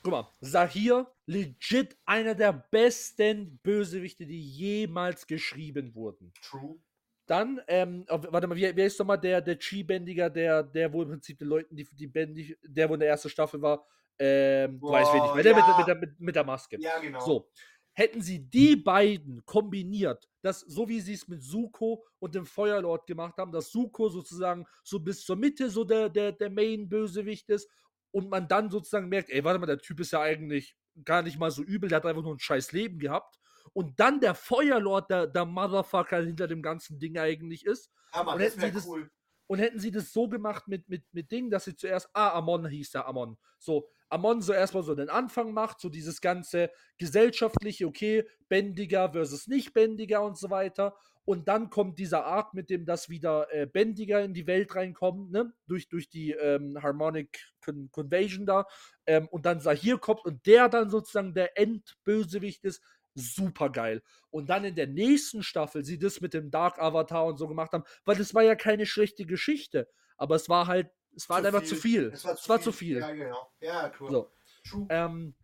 Guck 0.01 0.11
mal, 0.11 0.27
Sahir, 0.41 1.05
legit 1.27 1.97
einer 2.05 2.33
der 2.33 2.53
besten 2.53 3.59
Bösewichte, 3.59 4.25
die 4.25 4.41
jemals 4.41 5.27
geschrieben 5.27 5.93
wurden. 5.93 6.33
True. 6.41 6.79
Dann, 7.26 7.59
ähm, 7.67 8.05
warte 8.07 8.47
mal, 8.47 8.55
wie, 8.55 8.76
wer 8.76 8.86
ist 8.86 8.99
nochmal 8.99 9.19
der, 9.19 9.41
der 9.41 9.57
Chi-Bändiger, 9.57 10.30
der, 10.30 10.63
der 10.63 10.93
wo 10.93 11.01
im 11.01 11.09
Prinzip 11.09 11.39
den 11.39 11.47
Leuten, 11.47 11.76
die, 11.76 11.88
die 11.93 12.07
bändig, 12.07 12.57
der 12.63 12.89
wo 12.89 12.93
in 12.93 12.99
der 12.99 13.09
ersten 13.09 13.30
Staffel 13.30 13.61
war, 13.61 13.86
Ähm, 14.17 14.80
du 14.80 14.88
weißt, 14.89 15.11
wen 15.13 15.17
ich 15.17 15.23
Boah, 15.23 15.36
meine, 15.36 15.43
der 15.43 15.55
mit, 15.55 15.63
ja. 15.65 15.78
mit, 15.78 15.88
der- 15.88 15.95
mit, 15.95 16.19
mit 16.21 16.36
der 16.36 16.43
Maske. 16.45 16.78
Ja, 16.80 16.99
genau. 16.99 17.19
So. 17.19 17.49
Hätten 17.93 18.21
sie 18.21 18.39
die 18.49 18.76
beiden 18.76 19.43
kombiniert, 19.45 20.30
das, 20.41 20.59
so 20.61 20.88
wie 20.88 20.99
sie 21.01 21.13
es 21.13 21.28
mit 21.28 21.41
Suko 21.43 22.05
und 22.19 22.36
dem 22.36 22.45
Feuerlord 22.45 23.07
gemacht 23.07 23.38
haben, 23.38 23.51
dass 23.51 23.71
Suko 23.71 24.09
sozusagen 24.09 24.65
so 24.84 24.99
bis 24.99 25.23
zur 25.26 25.36
Mitte 25.38 25.69
so 25.69 25.84
der, 25.84 26.09
der, 26.09 26.32
der 26.34 26.49
Main-Bösewicht 26.49 27.49
ist 27.49 27.69
und 28.11 28.30
man 28.30 28.47
dann 28.47 28.69
sozusagen 28.69 29.09
merkt, 29.09 29.30
ey, 29.30 29.43
warte 29.43 29.59
mal, 29.59 29.65
der 29.65 29.80
Typ 29.80 29.99
ist 30.01 30.11
ja 30.11 30.21
eigentlich 30.21 30.76
gar 31.03 31.21
nicht 31.23 31.39
mal 31.39 31.51
so 31.51 31.63
übel, 31.63 31.89
der 31.89 31.97
hat 31.97 32.05
einfach 32.05 32.21
nur 32.23 32.36
ein 32.36 32.39
scheiß 32.39 32.71
Leben 32.73 32.99
gehabt. 32.99 33.38
Und 33.74 33.99
dann 33.99 34.20
der 34.20 34.36
Feuerlord, 34.36 35.09
der, 35.09 35.28
der 35.28 35.45
Motherfucker 35.45 36.22
hinter 36.22 36.47
dem 36.47 36.61
ganzen 36.61 36.99
Ding 36.99 37.18
eigentlich 37.18 37.66
ist. 37.66 37.91
Aber 38.11 38.34
und 38.34 38.39
das 38.41 38.51
hätten 38.51 38.61
wäre 38.61 38.72
sie 38.72 38.78
das- 38.78 38.88
cool. 38.88 39.09
Und 39.47 39.59
hätten 39.59 39.80
sie 39.80 39.91
das 39.91 40.11
so 40.11 40.28
gemacht 40.28 40.68
mit, 40.68 40.89
mit, 40.89 41.03
mit 41.11 41.30
Ding, 41.32 41.51
dass 41.51 41.66
sie 41.66 41.76
zuerst, 41.76 42.09
ah, 42.13 42.32
Amon 42.32 42.66
hieß 42.68 42.89
der 42.89 43.05
Amon. 43.07 43.38
So, 43.59 43.88
Amon 44.09 44.41
so 44.41 44.53
erstmal 44.53 44.82
so 44.82 44.95
den 44.95 45.09
Anfang 45.09 45.53
macht, 45.53 45.80
so 45.80 45.89
dieses 45.89 46.20
ganze 46.20 46.72
gesellschaftliche, 46.97 47.86
okay, 47.86 48.28
bändiger 48.49 49.11
versus 49.11 49.45
nicht 49.45 49.72
bändiger 49.74 50.24
und 50.24 50.36
so 50.38 50.49
weiter. 50.49 50.95
Und 51.26 51.47
dann 51.47 51.70
kommt 51.70 51.99
dieser 51.99 52.26
Arc, 52.26 52.55
mit 52.55 52.72
dem 52.72 52.86
das 52.86 53.07
wieder 53.09 53.47
äh, 53.53 53.68
bändiger 53.68 54.24
in 54.24 54.34
die 54.34 54.47
Welt 54.47 54.76
reinkommt, 54.76 55.32
ne? 55.32 55.53
Durch, 55.68 55.89
durch 55.89 56.09
die 56.09 56.32
ähm, 56.32 56.82
Harmonic 56.82 57.39
Con 57.63 57.89
Convasion 57.91 58.47
da. 58.47 58.66
Ähm, 59.05 59.28
und 59.30 59.45
dann 59.45 59.59
Sahir 59.59 59.99
kommt 59.99 60.26
und 60.26 60.43
der 60.47 60.70
dann 60.70 60.89
sozusagen 60.89 61.34
der 61.36 61.55
Endbösewicht 61.57 62.63
ist. 62.66 62.82
Super 63.16 63.70
geil. 63.70 64.03
Und 64.30 64.49
dann 64.49 64.66
in 64.66 64.76
der 64.76 64.88
nächsten 64.88 65.41
Staffel 65.41 65.86
sie 65.86 65.97
das 65.97 66.22
mit 66.22 66.34
dem 66.34 66.51
Dark 66.51 66.80
Avatar 66.80 67.26
und 67.26 67.38
so 67.38 67.47
gemacht 67.47 67.72
haben, 67.72 67.86
weil 68.03 68.18
das 68.18 68.34
war 68.34 68.43
ja 68.43 68.55
keine 68.55 68.86
schlechte 68.86 69.26
Geschichte. 69.26 69.89
Aber 70.18 70.36
es 70.36 70.49
war 70.49 70.68
halt, 70.68 70.89
es 71.16 71.30
war 71.30 71.38
halt 71.38 71.45
einfach 71.45 71.63
zu 71.63 71.76
viel. 71.76 72.11
Es 72.13 72.26
war 72.26 72.34
Es 72.34 72.47
war 72.49 72.61
zu 72.61 72.72
viel. 72.72 72.99
Ja, 72.99 73.11
genau. 73.11 73.51
Ja, 73.61 73.91
cool. 73.99 74.11
So. 74.11 74.32
True. 74.70 74.88
Ähm, 74.89 75.36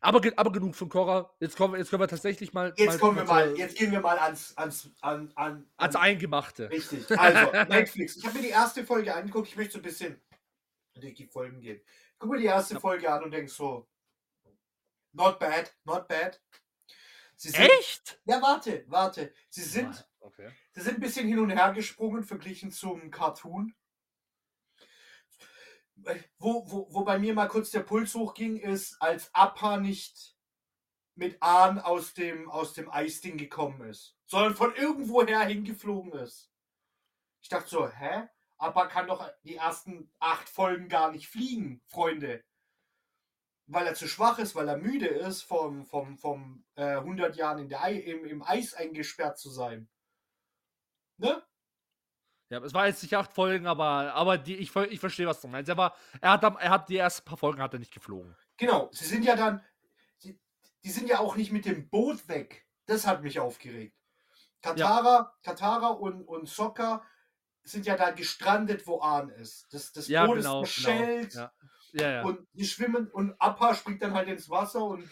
aber, 0.00 0.20
aber 0.36 0.52
genug 0.52 0.76
von 0.76 0.88
Korra. 0.88 1.34
Jetzt 1.40 1.56
kommen, 1.56 1.76
jetzt 1.76 1.90
können 1.90 2.02
wir 2.02 2.08
tatsächlich 2.08 2.52
mal. 2.52 2.72
Jetzt 2.76 3.00
kommen 3.00 3.16
wir 3.16 3.24
mal, 3.24 3.56
jetzt 3.56 3.76
gehen 3.76 3.90
wir 3.90 4.00
mal 4.00 4.16
ans, 4.18 4.56
ans, 4.56 4.90
an, 5.00 5.32
an, 5.34 5.68
ans 5.76 5.96
an 5.96 6.02
Eingemachte. 6.02 6.70
Richtig. 6.70 7.04
Also, 7.18 7.50
Netflix. 7.68 8.16
Ich 8.16 8.24
habe 8.24 8.36
mir 8.36 8.42
die 8.42 8.50
erste 8.50 8.84
Folge 8.84 9.14
angeguckt. 9.14 9.48
Ich 9.48 9.56
möchte 9.56 9.72
so 9.72 9.78
ein 9.80 9.82
bisschen 9.82 10.20
durch 10.94 11.14
die 11.14 11.26
Folgen 11.26 11.60
gehen. 11.60 11.80
Guck 12.18 12.30
mir 12.30 12.38
die 12.38 12.44
erste 12.44 12.74
Ja. 12.74 12.80
Folge 12.80 13.10
an 13.10 13.24
und 13.24 13.32
denk 13.32 13.50
so, 13.50 13.88
not 15.12 15.38
bad, 15.38 15.74
not 15.84 16.06
bad. 16.06 16.40
Sie 17.40 17.50
sind, 17.50 17.70
Echt? 17.78 18.20
Ja, 18.24 18.42
warte, 18.42 18.84
warte. 18.88 19.32
Sie 19.48 19.62
sind, 19.62 20.08
Okay. 20.18 20.50
sie 20.72 20.80
sind 20.80 20.96
ein 20.96 21.00
bisschen 21.00 21.28
hin 21.28 21.38
und 21.38 21.50
her 21.50 21.72
gesprungen 21.72 22.24
verglichen 22.24 22.72
zum 22.72 23.12
Cartoon. 23.12 23.76
Wo, 26.38 26.68
wo, 26.68 26.92
wo 26.92 27.04
bei 27.04 27.18
mir 27.20 27.34
mal 27.34 27.46
kurz 27.46 27.70
der 27.70 27.80
Puls 27.80 28.12
hochging, 28.14 28.56
ist, 28.56 29.00
als 29.00 29.32
Appa 29.34 29.76
nicht 29.78 30.36
mit 31.14 31.40
Ahn 31.40 31.78
aus 31.78 32.12
dem, 32.12 32.50
aus 32.50 32.74
dem 32.74 32.90
Eisding 32.90 33.38
gekommen 33.38 33.88
ist, 33.88 34.16
sondern 34.26 34.56
von 34.56 34.74
irgendwoher 34.74 35.44
hingeflogen 35.44 36.12
ist. 36.14 36.50
Ich 37.40 37.48
dachte 37.48 37.68
so, 37.68 37.88
hä? 37.88 38.28
Appa 38.56 38.86
kann 38.86 39.06
doch 39.06 39.30
die 39.44 39.56
ersten 39.56 40.12
acht 40.18 40.48
Folgen 40.48 40.88
gar 40.88 41.12
nicht 41.12 41.28
fliegen, 41.28 41.82
Freunde. 41.86 42.44
Weil 43.70 43.86
er 43.86 43.94
zu 43.94 44.08
schwach 44.08 44.38
ist, 44.38 44.54
weil 44.54 44.66
er 44.66 44.78
müde 44.78 45.06
ist, 45.06 45.42
vom, 45.42 45.84
vom, 45.84 46.16
vom 46.16 46.64
äh, 46.74 46.96
100 46.96 47.36
Jahren 47.36 47.58
in 47.58 47.68
der 47.68 47.82
Ei, 47.82 47.96
im, 47.96 48.24
im 48.24 48.42
Eis 48.42 48.72
eingesperrt 48.72 49.38
zu 49.38 49.50
sein. 49.50 49.88
Ne? 51.18 51.42
Ja, 52.48 52.60
es 52.60 52.72
war 52.72 52.86
jetzt 52.86 53.02
nicht 53.02 53.14
acht 53.14 53.32
Folgen, 53.32 53.66
aber, 53.66 54.14
aber 54.14 54.38
die, 54.38 54.56
ich, 54.56 54.74
ich 54.74 55.00
verstehe, 55.00 55.26
was 55.26 55.42
du 55.42 55.48
meinst. 55.48 55.68
Er, 55.68 55.76
war, 55.76 55.94
er, 56.22 56.30
hat, 56.32 56.42
er 56.42 56.70
hat 56.70 56.88
die 56.88 56.96
ersten 56.96 57.26
paar 57.26 57.36
Folgen 57.36 57.60
hat 57.60 57.74
er 57.74 57.78
nicht 57.78 57.92
geflogen. 57.92 58.34
Genau, 58.56 58.88
sie 58.90 59.04
sind 59.04 59.22
ja 59.22 59.36
dann, 59.36 59.62
sie, 60.16 60.40
die 60.82 60.90
sind 60.90 61.08
ja 61.08 61.18
auch 61.18 61.36
nicht 61.36 61.52
mit 61.52 61.66
dem 61.66 61.90
Boot 61.90 62.26
weg. 62.26 62.66
Das 62.86 63.06
hat 63.06 63.22
mich 63.22 63.38
aufgeregt. 63.38 63.94
Katara, 64.62 65.36
Katara 65.42 65.88
und, 65.88 66.22
und 66.22 66.48
Sokka 66.48 67.04
sind 67.62 67.84
ja 67.84 67.96
da 67.96 68.12
gestrandet, 68.12 68.86
wo 68.86 69.00
Ahn 69.02 69.28
ist. 69.28 69.72
Das, 69.74 69.92
das 69.92 70.08
Ja, 70.08 70.24
Boot 70.24 70.36
genau. 70.38 70.62
ist 70.62 70.74
genau. 70.76 70.88
verschellt 70.88 71.34
Ja, 71.34 71.52
ja. 71.92 72.10
ja. 72.10 72.22
und 72.22 72.46
die 72.52 72.64
schwimmen 72.66 73.08
und 73.08 73.34
Appa 73.40 73.74
springt 73.74 74.02
dann 74.02 74.12
halt 74.14 74.28
ins 74.28 74.48
Wasser 74.50 74.82
und 74.84 75.08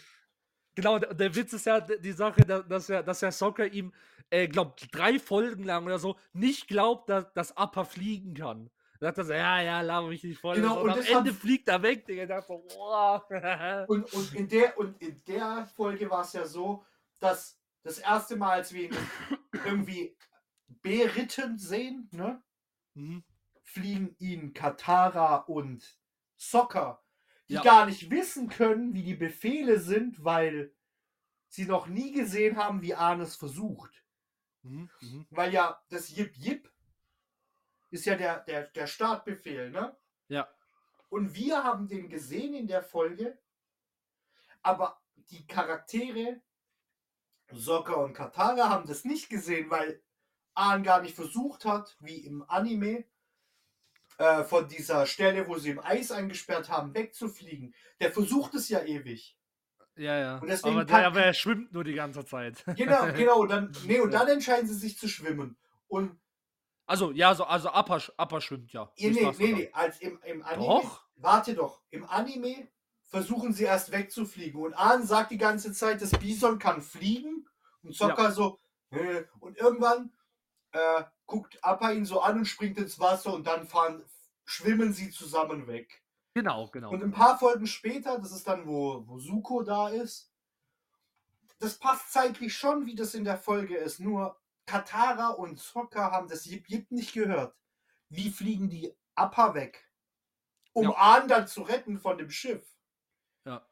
Genau, 0.75 0.99
der, 0.99 1.13
der 1.15 1.33
Witz 1.35 1.53
ist 1.53 1.65
ja 1.65 1.79
die 1.81 2.11
Sache, 2.11 2.41
da- 2.41 2.61
dass 2.61 2.87
er, 2.89 3.01
dass 3.01 3.19
der 3.21 3.31
Soccer 3.31 3.65
ihm, 3.65 3.91
äh, 4.29 4.47
glaubt, 4.47 4.87
drei 4.91 5.17
Folgen 5.17 5.63
lang 5.63 5.85
oder 5.85 5.97
so 5.97 6.17
nicht 6.33 6.67
glaubt, 6.67 7.09
dass, 7.09 7.33
dass 7.33 7.57
Appa 7.57 7.83
fliegen 7.83 8.35
kann. 8.35 8.69
Da 8.99 9.07
sagt 9.07 9.17
er 9.19 9.23
so, 9.25 9.33
ja, 9.33 9.61
ja, 9.61 9.81
laber 9.81 10.07
mich 10.09 10.23
nicht 10.23 10.39
voll. 10.39 10.55
Genau, 10.57 10.75
und, 10.81 10.89
und 10.91 10.91
am 10.91 10.99
Ende 11.17 11.31
hat- 11.31 11.37
fliegt 11.39 11.67
er 11.67 11.81
weg, 11.81 12.05
Digga. 12.05 12.41
So, 12.41 12.63
wow. 12.75 13.23
Und, 13.89 14.13
und, 14.13 14.35
in 14.35 14.47
der, 14.47 14.77
und 14.77 15.01
in 15.01 15.23
der 15.25 15.65
Folge 15.75 16.09
war 16.11 16.21
es 16.21 16.33
ja 16.33 16.45
so, 16.45 16.83
dass 17.19 17.59
das 17.83 17.97
erste 17.99 18.35
Mal, 18.35 18.51
als 18.51 18.71
wir 18.73 18.83
ihn 18.83 18.97
irgendwie 19.65 20.15
beritten 20.81 21.57
sehen, 21.57 22.09
ne, 22.11 22.41
Mhm. 22.93 23.23
fliegen 23.63 24.15
ihn 24.19 24.53
Katara 24.53 25.37
und 25.37 25.97
Sokka, 26.37 27.03
die 27.49 27.55
Ja. 27.55 27.61
gar 27.63 27.85
nicht 27.85 28.09
wissen 28.09 28.49
können, 28.49 28.93
wie 28.93 29.03
die 29.03 29.15
Befehle 29.15 29.79
sind, 29.79 30.23
weil 30.23 30.73
sie 31.49 31.65
noch 31.65 31.87
nie 31.87 32.11
gesehen 32.11 32.57
haben, 32.57 32.81
wie 32.81 32.93
Ahn 32.95 33.21
es 33.21 33.35
versucht. 33.35 34.03
Mhm. 34.63 34.89
Mhm. 35.01 35.27
Weil 35.29 35.53
ja 35.53 35.81
das 35.89 36.15
Jip 36.15 36.35
Jip 36.37 36.71
ist 37.89 38.05
ja 38.05 38.15
der, 38.15 38.39
der, 38.41 38.67
der 38.67 38.87
Startbefehl, 38.87 39.71
ne? 39.71 39.95
Ja. 40.27 40.47
Und 41.09 41.33
wir 41.35 41.63
haben 41.63 41.87
den 41.87 42.09
gesehen 42.09 42.53
in 42.53 42.67
der 42.67 42.83
Folge, 42.83 43.39
aber 44.61 45.01
die 45.15 45.47
Charaktere, 45.47 46.41
Sokka 47.51 47.93
und 47.93 48.13
Katara, 48.13 48.69
haben 48.69 48.87
das 48.87 49.05
nicht 49.05 49.29
gesehen, 49.29 49.69
weil 49.69 50.03
Ahn 50.53 50.83
gar 50.83 51.01
nicht 51.01 51.15
versucht 51.15 51.63
hat, 51.63 51.95
wie 52.01 52.17
im 52.25 52.43
Anime, 52.49 53.05
äh, 54.17 54.43
von 54.43 54.67
dieser 54.67 55.05
Stelle, 55.05 55.47
wo 55.47 55.57
sie 55.57 55.69
im 55.69 55.79
Eis 55.79 56.11
eingesperrt 56.11 56.69
haben, 56.69 56.93
wegzufliegen. 56.93 57.73
Der 57.99 58.11
versucht 58.11 58.53
es 58.55 58.69
ja 58.69 58.83
ewig. 58.83 59.37
Ja, 59.95 60.17
ja. 60.17 60.37
Und 60.37 60.47
deswegen 60.47 60.75
aber, 60.75 60.85
kann- 60.85 60.99
der, 60.99 61.07
aber 61.07 61.23
er 61.23 61.33
schwimmt 61.33 61.73
nur 61.73 61.83
die 61.83 61.93
ganze 61.93 62.23
Zeit. 62.25 62.63
Genau, 62.75 63.05
genau. 63.15 63.39
Und 63.41 63.49
dann, 63.49 63.71
nee, 63.85 63.99
und 63.99 64.11
dann 64.13 64.27
entscheiden 64.27 64.67
sie 64.67 64.75
sich 64.75 64.97
zu 64.97 65.07
schwimmen. 65.07 65.57
Und 65.87 66.19
Also, 66.85 67.11
ja, 67.11 67.33
so, 67.33 67.45
also 67.45 67.69
Appa, 67.69 67.95
sch- 67.97 68.11
Appa 68.17 68.39
schwimmt 68.41 68.71
ja. 68.73 68.91
nee, 68.97 69.09
nee, 69.09 69.31
nee, 69.39 69.53
nee, 69.53 69.69
als 69.73 69.99
im, 70.01 70.19
im 70.23 70.43
Anime. 70.43 70.65
Doch. 70.65 71.03
Warte 71.15 71.55
doch. 71.55 71.81
Im 71.89 72.07
Anime 72.07 72.67
versuchen 73.09 73.53
sie 73.53 73.63
erst 73.63 73.91
wegzufliegen. 73.91 74.61
Und 74.61 74.73
Ahn 74.75 75.05
sagt 75.05 75.31
die 75.31 75.37
ganze 75.39 75.71
Zeit, 75.73 76.01
das 76.01 76.11
Bison 76.11 76.59
kann 76.59 76.81
fliegen. 76.81 77.47
Und 77.81 77.95
Sokka 77.95 78.31
so, 78.31 78.59
äh, 78.91 79.23
und 79.39 79.57
irgendwann 79.57 80.11
äh, 80.77 81.03
guckt 81.25 81.63
Appa 81.63 81.91
ihn 81.91 82.05
so 82.05 82.21
an 82.21 82.39
und 82.39 82.45
springt 82.45 82.77
ins 82.77 82.99
Wasser 82.99 83.33
und 83.33 83.45
dann 83.45 83.67
fahren, 83.67 84.03
schwimmen 84.45 84.93
sie 84.93 85.09
zusammen 85.09 85.67
weg. 85.67 86.03
Genau, 86.33 86.67
genau. 86.69 86.91
Und 86.91 87.03
ein 87.03 87.11
paar 87.11 87.37
Folgen 87.39 87.67
später, 87.67 88.19
das 88.19 88.31
ist 88.31 88.47
dann, 88.47 88.67
wo, 88.67 89.03
wo 89.07 89.19
Suko 89.19 89.63
da 89.63 89.89
ist, 89.89 90.31
das 91.59 91.79
passt 91.79 92.11
zeitlich 92.13 92.55
schon, 92.55 92.85
wie 92.85 92.95
das 92.95 93.15
in 93.15 93.23
der 93.23 93.37
Folge 93.37 93.75
ist. 93.75 93.99
Nur 93.99 94.39
Katara 94.67 95.29
und 95.29 95.59
Sokka 95.59 96.11
haben 96.11 96.27
das 96.27 96.45
Jip 96.45 96.69
Jip 96.69 96.91
nicht 96.91 97.13
gehört. 97.13 97.55
Wie 98.09 98.29
fliegen 98.29 98.69
die 98.69 98.95
Appa 99.15 99.55
weg? 99.55 99.89
Um 100.73 100.83
Ja. 100.83 100.91
Ahn 100.97 101.27
dann 101.27 101.47
zu 101.47 101.63
retten 101.63 101.99
von 101.99 102.17
dem 102.17 102.29
Schiff. 102.29 102.77
Ja. 103.45 103.67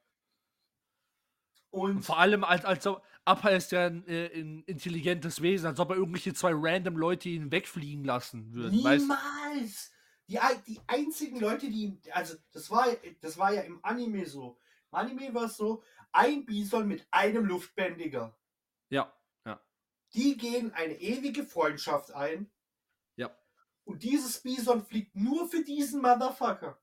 Und 1.70 1.98
Und 1.98 2.04
vor 2.04 2.18
allem, 2.18 2.44
als, 2.44 2.66
als 2.66 2.84
Appa 3.26 3.50
ist 3.50 3.72
ja 3.72 3.88
ein, 3.88 4.08
äh, 4.08 4.28
intelligentes 4.28 5.42
Wesen, 5.42 5.66
als 5.66 5.80
ob 5.80 5.90
er 5.90 5.96
irgendwelche 5.98 6.34
zwei 6.34 6.52
random 6.54 6.96
Leute 6.96 7.30
ihn 7.30 7.52
wegfliegen 7.52 8.06
lassen 8.06 8.54
würden. 8.54 8.84
Weißt? 8.84 9.02
niemals! 9.02 9.92
Die, 10.28 10.40
die 10.68 10.80
einzigen 10.88 11.40
Leute, 11.40 11.70
die. 11.70 12.00
Also, 12.12 12.36
das 12.52 12.70
war, 12.70 12.88
das 13.22 13.38
war 13.38 13.54
ja 13.54 13.62
im 13.62 13.84
Anime 13.84 14.26
so. 14.26 14.58
Im 14.92 14.98
Anime 14.98 15.34
war 15.34 15.46
es 15.46 15.58
so: 15.58 15.84
ein 16.12 16.46
Bison 16.46 16.88
mit 16.88 17.08
einem 17.12 17.46
Luftbändiger. 17.46 18.38
Ja, 18.90 19.14
ja. 19.46 19.60
Die 20.14 20.38
gehen 20.38 20.72
eine 20.74 20.94
ewige 20.94 21.44
Freundschaft 21.44 22.12
ein. 22.12 22.52
Ja. 23.16 23.36
Und 23.84 24.04
dieses 24.04 24.42
Bison 24.42 24.86
fliegt 24.86 25.16
nur 25.16 25.50
für 25.50 25.64
diesen 25.64 26.02
Motherfucker. 26.02 26.80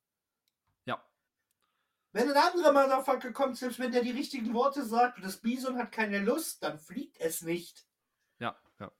Wenn 2.13 2.31
ein 2.31 2.37
anderer 2.37 2.73
Motherfucker 2.73 3.33
kommt, 3.33 3.57
selbst 3.57 3.79
wenn 3.79 3.91
der 3.93 4.03
die 4.03 4.11
richtigen 4.11 4.53
Worte 4.53 4.85
sagt 4.85 5.17
und 5.17 5.25
das 5.25 5.39
Bison 5.39 5.79
hat 5.79 5.93
keine 5.93 6.19
Lust, 6.19 6.63
dann 6.63 6.79
fliegt 6.79 7.19
es 7.19 7.43
nicht. 7.43 7.87
Ja, 8.39 8.55
ja. 8.81 8.91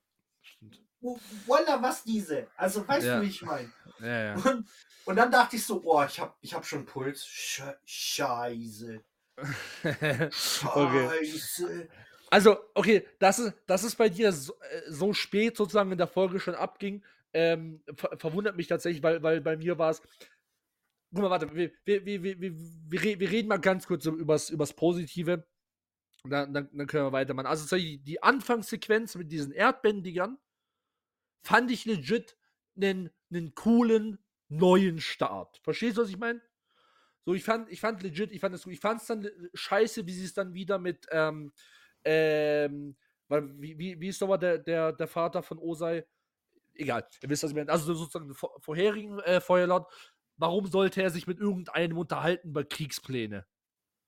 Stimmt. 0.41 0.81
Wo- 0.99 1.19
Voila, 1.45 1.81
was 1.81 2.03
diese? 2.03 2.47
Also, 2.55 2.87
weißt 2.87 3.05
Ja. 3.05 3.17
du, 3.17 3.25
wie 3.25 3.29
ich 3.29 3.41
meine? 3.43 3.71
Ja, 3.99 4.23
ja. 4.23 4.33
Und, 4.35 4.67
und 5.05 5.15
dann 5.15 5.29
dachte 5.31 5.57
ich 5.57 5.65
so, 5.65 5.79
boah, 5.79 6.05
ich 6.05 6.19
hab, 6.19 6.37
ich 6.41 6.53
hab 6.53 6.65
schon 6.65 6.85
Puls. 6.85 7.25
Sche 7.25 7.77
Scheiße. 7.85 9.03
okay. 9.83 10.29
Scheiße. 10.31 11.89
Also, 12.31 12.57
okay, 12.73 13.07
das 13.19 13.37
ist, 13.39 13.53
das 13.67 13.83
ist 13.83 13.95
bei 13.95 14.09
dir 14.09 14.31
so, 14.31 14.53
äh, 14.61 14.81
so 14.89 15.13
spät 15.13 15.55
sozusagen 15.55 15.91
in 15.91 15.97
der 15.97 16.07
Folge 16.07 16.39
schon 16.39 16.55
abging. 16.55 17.03
Ähm, 17.35 17.81
ver 17.95 18.17
verwundert 18.17 18.55
mich 18.55 18.67
tatsächlich, 18.67 19.03
weil, 19.03 19.21
weil 19.21 19.41
bei 19.41 19.57
mir 19.57 19.77
war 19.77 19.91
es. 19.91 20.01
Guck 21.13 21.21
mal, 21.21 21.29
warte, 21.29 21.53
wir, 21.53 21.71
wir, 21.85 22.05
wir, 22.05 22.23
wir, 22.23 22.41
wir, 22.41 23.19
wir 23.19 23.31
reden 23.31 23.47
mal 23.47 23.57
ganz 23.57 23.87
kurz 23.87 24.05
übers, 24.05 24.49
übers 24.49 24.73
Positive. 24.73 25.45
Dann, 26.25 26.53
dann, 26.53 26.69
dann 26.71 26.87
können 26.87 27.05
wir 27.05 27.11
weitermachen. 27.11 27.47
Also 27.47 27.75
die 27.75 28.23
Anfangssequenz 28.23 29.15
mit 29.15 29.31
diesen 29.31 29.51
Erdbändigern 29.51 30.37
fand 31.43 31.69
ich 31.69 31.85
legit 31.85 32.37
einen, 32.75 33.09
einen 33.29 33.53
coolen 33.55 34.19
neuen 34.47 34.99
Start. 34.99 35.59
Verstehst 35.63 35.97
du, 35.97 36.01
was 36.01 36.09
ich 36.09 36.17
meine? 36.17 36.41
So, 37.25 37.33
ich 37.33 37.43
fand, 37.43 37.69
ich 37.69 37.79
fand 37.79 38.03
legit, 38.03 38.31
ich 38.31 38.39
fand 38.39 38.55
es 38.55 38.63
gut. 38.63 38.73
Ich 38.73 38.79
fand 38.79 39.01
es 39.01 39.07
dann 39.07 39.29
scheiße, 39.53 40.05
wie 40.05 40.13
sie 40.13 40.25
es 40.25 40.33
dann 40.33 40.53
wieder 40.53 40.77
mit, 40.79 41.07
ähm, 41.11 41.53
ähm, 42.03 42.95
weil, 43.27 43.49
wie, 43.61 43.77
wie, 43.77 43.99
wie 43.99 44.07
ist 44.09 44.19
nochmal 44.21 44.39
der, 44.39 44.57
der, 44.59 44.91
der 44.93 45.07
Vater 45.07 45.41
von 45.41 45.57
Osei? 45.57 46.05
Egal, 46.75 47.07
ihr 47.21 47.29
wisst, 47.29 47.43
was 47.43 47.51
ich 47.51 47.55
meine. 47.55 47.71
Also 47.71 47.93
sozusagen 47.93 48.27
den 48.27 48.35
vor, 48.35 48.59
vorherigen 48.59 49.19
äh, 49.19 49.39
Feuerlord. 49.39 49.91
Warum 50.37 50.67
sollte 50.67 51.01
er 51.01 51.09
sich 51.09 51.27
mit 51.27 51.39
irgendeinem 51.39 51.97
unterhalten 51.97 52.49
über 52.49 52.63
Kriegspläne? 52.63 53.45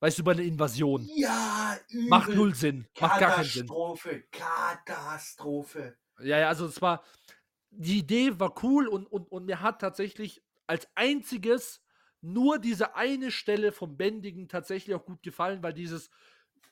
Weißt 0.00 0.18
du, 0.18 0.22
über 0.22 0.32
eine 0.32 0.44
Invasion? 0.44 1.08
Ja, 1.14 1.76
übel. 1.88 2.08
Macht 2.08 2.28
null 2.34 2.54
Sinn. 2.54 2.86
Macht 3.00 3.20
gar 3.20 3.30
keinen 3.36 3.44
Sinn. 3.44 3.66
Katastrophe, 3.66 4.24
Katastrophe. 4.30 5.96
Ja, 6.20 6.38
ja, 6.38 6.48
also 6.48 6.66
es 6.66 6.82
war, 6.82 7.02
die 7.70 7.98
Idee 7.98 8.38
war 8.38 8.54
cool 8.62 8.88
und, 8.88 9.06
und, 9.06 9.30
und 9.30 9.46
mir 9.46 9.60
hat 9.60 9.80
tatsächlich 9.80 10.42
als 10.66 10.88
einziges 10.94 11.82
nur 12.20 12.58
diese 12.58 12.96
eine 12.96 13.30
Stelle 13.30 13.72
vom 13.72 13.96
Bändigen 13.96 14.48
tatsächlich 14.48 14.94
auch 14.94 15.04
gut 15.04 15.22
gefallen, 15.22 15.62
weil 15.62 15.72
dieses 15.72 16.10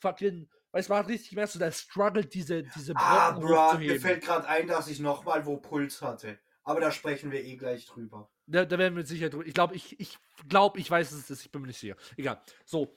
fucking, 0.01 0.51
weißt 0.73 0.89
du, 0.89 0.93
man 0.93 1.03
hat 1.03 1.09
richtig 1.09 1.31
gemerkt, 1.31 1.53
so 1.53 1.59
der 1.59 1.73
struggelt 1.73 2.35
diese, 2.35 2.63
diese 2.63 2.93
Ah, 2.97 3.31
bro, 3.33 3.79
mir 3.79 4.01
fällt 4.01 4.25
gerade 4.25 4.49
ein, 4.49 4.67
dass 4.67 4.89
ich 4.89 5.01
nochmal 5.01 5.47
wo 5.47 5.57
Puls 5.57 6.03
hatte. 6.03 6.39
Aber 6.65 6.81
da 6.81 6.91
sprechen 6.91 7.31
wir 7.31 7.45
eh 7.45 7.57
gleich 7.57 7.87
drüber. 7.87 8.31
Da, 8.47 8.65
da 8.65 8.79
werden 8.79 8.97
wir 8.97 9.05
sicher 9.05 9.29
drüber. 9.29 9.47
Ich 9.47 9.55
glaube, 9.55 9.75
ich, 9.77 10.01
ich 10.01 10.19
glaube, 10.49 10.81
ich 10.81 10.91
weiß 10.91 11.13
es, 11.13 11.31
ist, 11.31 11.45
ich 11.45 11.53
bin 11.53 11.61
mir 11.61 11.69
nicht 11.69 11.79
sicher. 11.79 11.97
Egal. 12.17 12.41
So. 12.65 12.95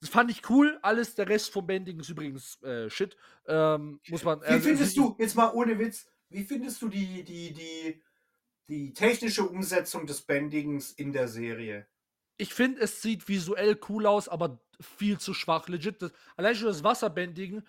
Das 0.00 0.10
fand 0.10 0.30
ich 0.30 0.50
cool. 0.50 0.78
Alles, 0.82 1.14
der 1.14 1.28
Rest 1.28 1.50
vom 1.50 1.66
Bending 1.66 2.00
ist 2.00 2.10
übrigens 2.10 2.60
äh, 2.62 2.90
Shit. 2.90 3.16
Ähm, 3.46 4.00
muss 4.08 4.24
man. 4.24 4.42
Wie 4.42 4.46
also, 4.46 4.68
findest 4.68 4.96
du, 4.96 5.16
jetzt 5.18 5.34
mal 5.34 5.52
ohne 5.54 5.78
Witz, 5.78 6.06
wie 6.28 6.44
findest 6.44 6.82
du 6.82 6.88
die, 6.88 7.22
die, 7.22 7.54
die, 7.54 8.02
die 8.68 8.92
technische 8.92 9.48
Umsetzung 9.48 10.06
des 10.06 10.22
Bändigens 10.22 10.90
in 10.90 11.12
der 11.12 11.28
Serie? 11.28 11.86
Ich 12.36 12.52
finde, 12.52 12.82
es 12.82 13.00
sieht 13.00 13.28
visuell 13.28 13.78
cool 13.88 14.06
aus, 14.06 14.28
aber 14.28 14.60
viel 14.80 15.18
zu 15.18 15.32
schwach. 15.32 15.68
Legit. 15.68 16.02
Das, 16.02 16.12
allein 16.36 16.56
schon 16.56 16.66
das 16.66 16.84
Wasserbändigen 16.84 17.66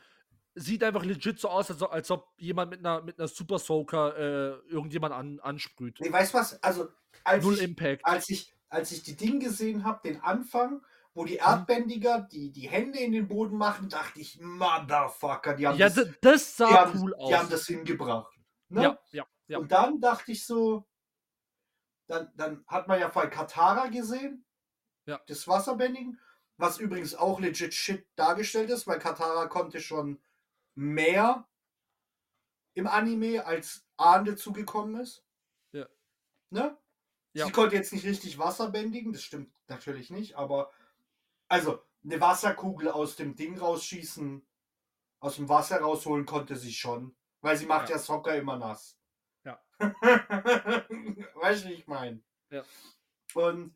sieht 0.56 0.84
einfach 0.84 1.04
legit 1.04 1.40
so 1.40 1.50
aus, 1.50 1.70
als, 1.70 1.82
ob- 1.82 1.92
als 1.92 2.10
ob 2.12 2.34
jemand 2.38 2.72
mit 2.72 2.80
einer, 2.80 3.02
mit 3.02 3.20
einer 3.20 3.28
Super 3.28 3.60
Soaker 3.60 4.18
äh, 4.18 4.70
irgendjemand 4.70 5.14
an, 5.14 5.40
ansprüht. 5.42 6.00
Nee, 6.00 6.12
weißt 6.12 6.34
du 6.34 6.38
was? 6.38 6.64
Also, 6.64 6.88
als 7.24 7.44
Null 7.44 7.56
ich, 7.56 7.62
Impact. 7.64 8.06
als 8.06 8.30
ich, 8.30 8.54
als 8.70 8.92
ich 8.92 9.04
die 9.04 9.16
Ding 9.16 9.40
gesehen 9.40 9.84
habe, 9.84 10.00
den 10.08 10.22
Anfang, 10.22 10.82
wo 11.14 11.24
Mhm. 11.24 11.28
die 11.28 11.36
Erdbändiger 11.36 12.22
die, 12.32 12.52
die 12.52 12.68
Hände 12.70 13.00
in 13.00 13.12
den 13.12 13.28
Boden 13.28 13.58
machen, 13.58 13.90
dachte 13.90 14.20
ich, 14.20 14.40
Motherfucker, 14.42 15.54
die 15.56 15.68
haben, 15.68 15.78
Ja, 15.78 15.90
das, 15.90 16.08
das 16.22 16.58
sah 16.58 16.70
haben, 16.70 17.00
cool 17.02 17.14
aus. 17.16 17.30
die 17.30 17.36
haben 17.36 17.50
das 17.50 17.66
hingebracht. 17.68 18.34
Ne? 18.70 18.84
ja, 18.84 19.00
ja, 19.12 19.26
ja. 19.48 19.58
Und 19.60 19.72
dann 19.72 20.00
dachte 20.02 20.32
ich 20.32 20.46
so, 20.46 20.88
dann, 22.08 22.32
dann 22.36 22.64
hat 22.68 22.88
man 22.88 23.00
ja 23.00 23.10
vorhin 23.10 23.32
Katara 23.32 23.88
gesehen, 23.88 24.46
Ja. 25.06 25.20
das 25.28 25.48
Wasserbändigen, 25.48 26.20
was 26.58 26.80
übrigens 26.80 27.16
auch 27.16 27.40
legit 27.40 27.74
shit 27.74 28.08
dargestellt 28.16 28.70
ist, 28.70 28.88
weil 28.88 29.00
Katara 29.00 29.48
konnte 29.48 29.80
schon 29.82 30.20
mehr 30.76 31.48
im 32.74 32.88
Anime, 32.88 33.46
als 33.46 33.86
Ahn 33.98 34.26
dazugekommen 34.26 35.02
ist. 35.02 35.24
Ja. 35.72 35.88
Ne? 36.50 36.78
Ja. 37.34 37.46
Sie 37.46 37.52
konnte 37.52 37.76
jetzt 37.76 37.94
nicht 37.94 38.06
richtig 38.06 38.38
Wasser 38.38 38.70
bändigen, 38.70 39.14
das 39.14 39.24
stimmt 39.24 39.52
natürlich 39.68 40.10
nicht, 40.10 40.36
aber 40.36 40.72
also 41.48 41.82
eine 42.04 42.22
Wasserkugel 42.22 42.90
aus 42.90 43.16
dem 43.16 43.36
Ding 43.36 43.58
rausschießen, 43.58 44.46
aus 45.20 45.36
dem 45.38 45.50
Wasser 45.50 45.80
rausholen 45.80 46.26
konnte 46.26 46.56
sie 46.56 46.74
schon, 46.74 47.16
weil 47.42 47.58
sie 47.58 47.66
macht 47.66 47.90
ja, 47.90 47.96
Ja. 47.96 48.02
Soccer 48.02 48.36
immer 48.36 48.58
nass. 48.58 48.98
Ja. 49.44 49.62
weißt 49.80 51.66
du, 51.66 51.70
wie 51.70 51.74
ich 51.74 51.88
meine? 51.88 52.22
Ja. 52.50 52.64
Und, 53.34 53.76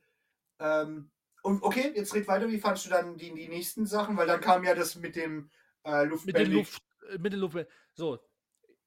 ähm, 0.60 1.12
und 1.44 1.64
okay, 1.64 1.92
jetzt 1.96 2.14
red 2.14 2.28
weiter, 2.28 2.50
wie 2.50 2.60
fandst 2.60 2.86
du 2.86 2.90
dann 2.90 3.18
die, 3.18 3.34
die 3.34 3.48
nächsten 3.48 3.86
Sachen? 3.86 4.16
Weil 4.18 4.28
dann 4.28 4.42
kam 4.42 4.64
ja 4.64 4.76
das 4.76 4.96
mit 4.96 5.16
dem 5.16 5.50
äh, 5.84 6.04
Luftbändig. 6.04 6.26
mit 6.26 6.48
den 6.48 6.52
Luft. 6.54 6.89
So, 7.94 8.20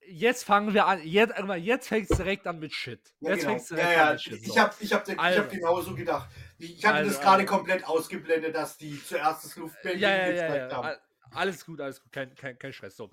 jetzt 0.06 0.44
fangen 0.44 0.72
wir 0.74 0.86
an. 0.86 1.02
Jetzt, 1.04 1.34
jetzt 1.58 1.88
fängt 1.88 2.10
es 2.10 2.16
direkt 2.16 2.46
an 2.46 2.58
mit 2.58 2.72
Shit. 2.72 3.14
Ja, 3.20 3.30
jetzt 3.30 3.40
genau. 3.40 3.50
fängt's 3.50 3.68
direkt 3.68 3.86
ja, 3.86 3.92
ja. 3.92 4.04
an 4.06 4.12
mit 4.12 4.20
Shit. 4.22 4.32
Ich 4.42 4.48
so. 4.48 4.56
habe 4.58 4.74
ich 4.80 4.92
hab, 4.92 5.08
ich 5.08 5.18
Also. 5.18 5.40
hab 5.40 5.50
genauso 5.50 5.94
gedacht. 5.94 6.28
Ich, 6.58 6.78
ich 6.78 6.84
hatte 6.84 6.98
Also, 6.98 7.10
das 7.10 7.20
gerade 7.20 7.42
also. 7.42 7.54
komplett 7.54 7.84
ausgeblendet, 7.86 8.54
dass 8.54 8.76
die 8.78 9.02
zuerst 9.04 9.44
das 9.44 9.56
Luftbändig 9.56 10.00
ja, 10.02 10.10
ja, 10.10 10.26
ja, 10.28 10.32
gezeigt 10.32 10.72
haben. 10.72 10.84
Al- 10.86 11.00
Alles 11.34 11.64
gut, 11.64 11.80
alles 11.80 12.02
gut, 12.02 12.12
kein, 12.12 12.34
kein, 12.34 12.58
kein 12.58 12.72
Stress. 12.72 12.96
So. 12.96 13.10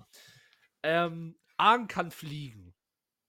Ähm, 0.82 1.38
Arn 1.56 1.88
kann 1.88 2.10
fliegen. 2.10 2.74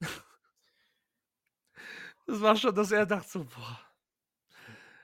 das 2.26 2.40
war 2.40 2.56
schon, 2.56 2.74
dass 2.74 2.90
er 2.92 3.06
dachte 3.06 3.28
so, 3.28 3.44
boah. 3.44 3.80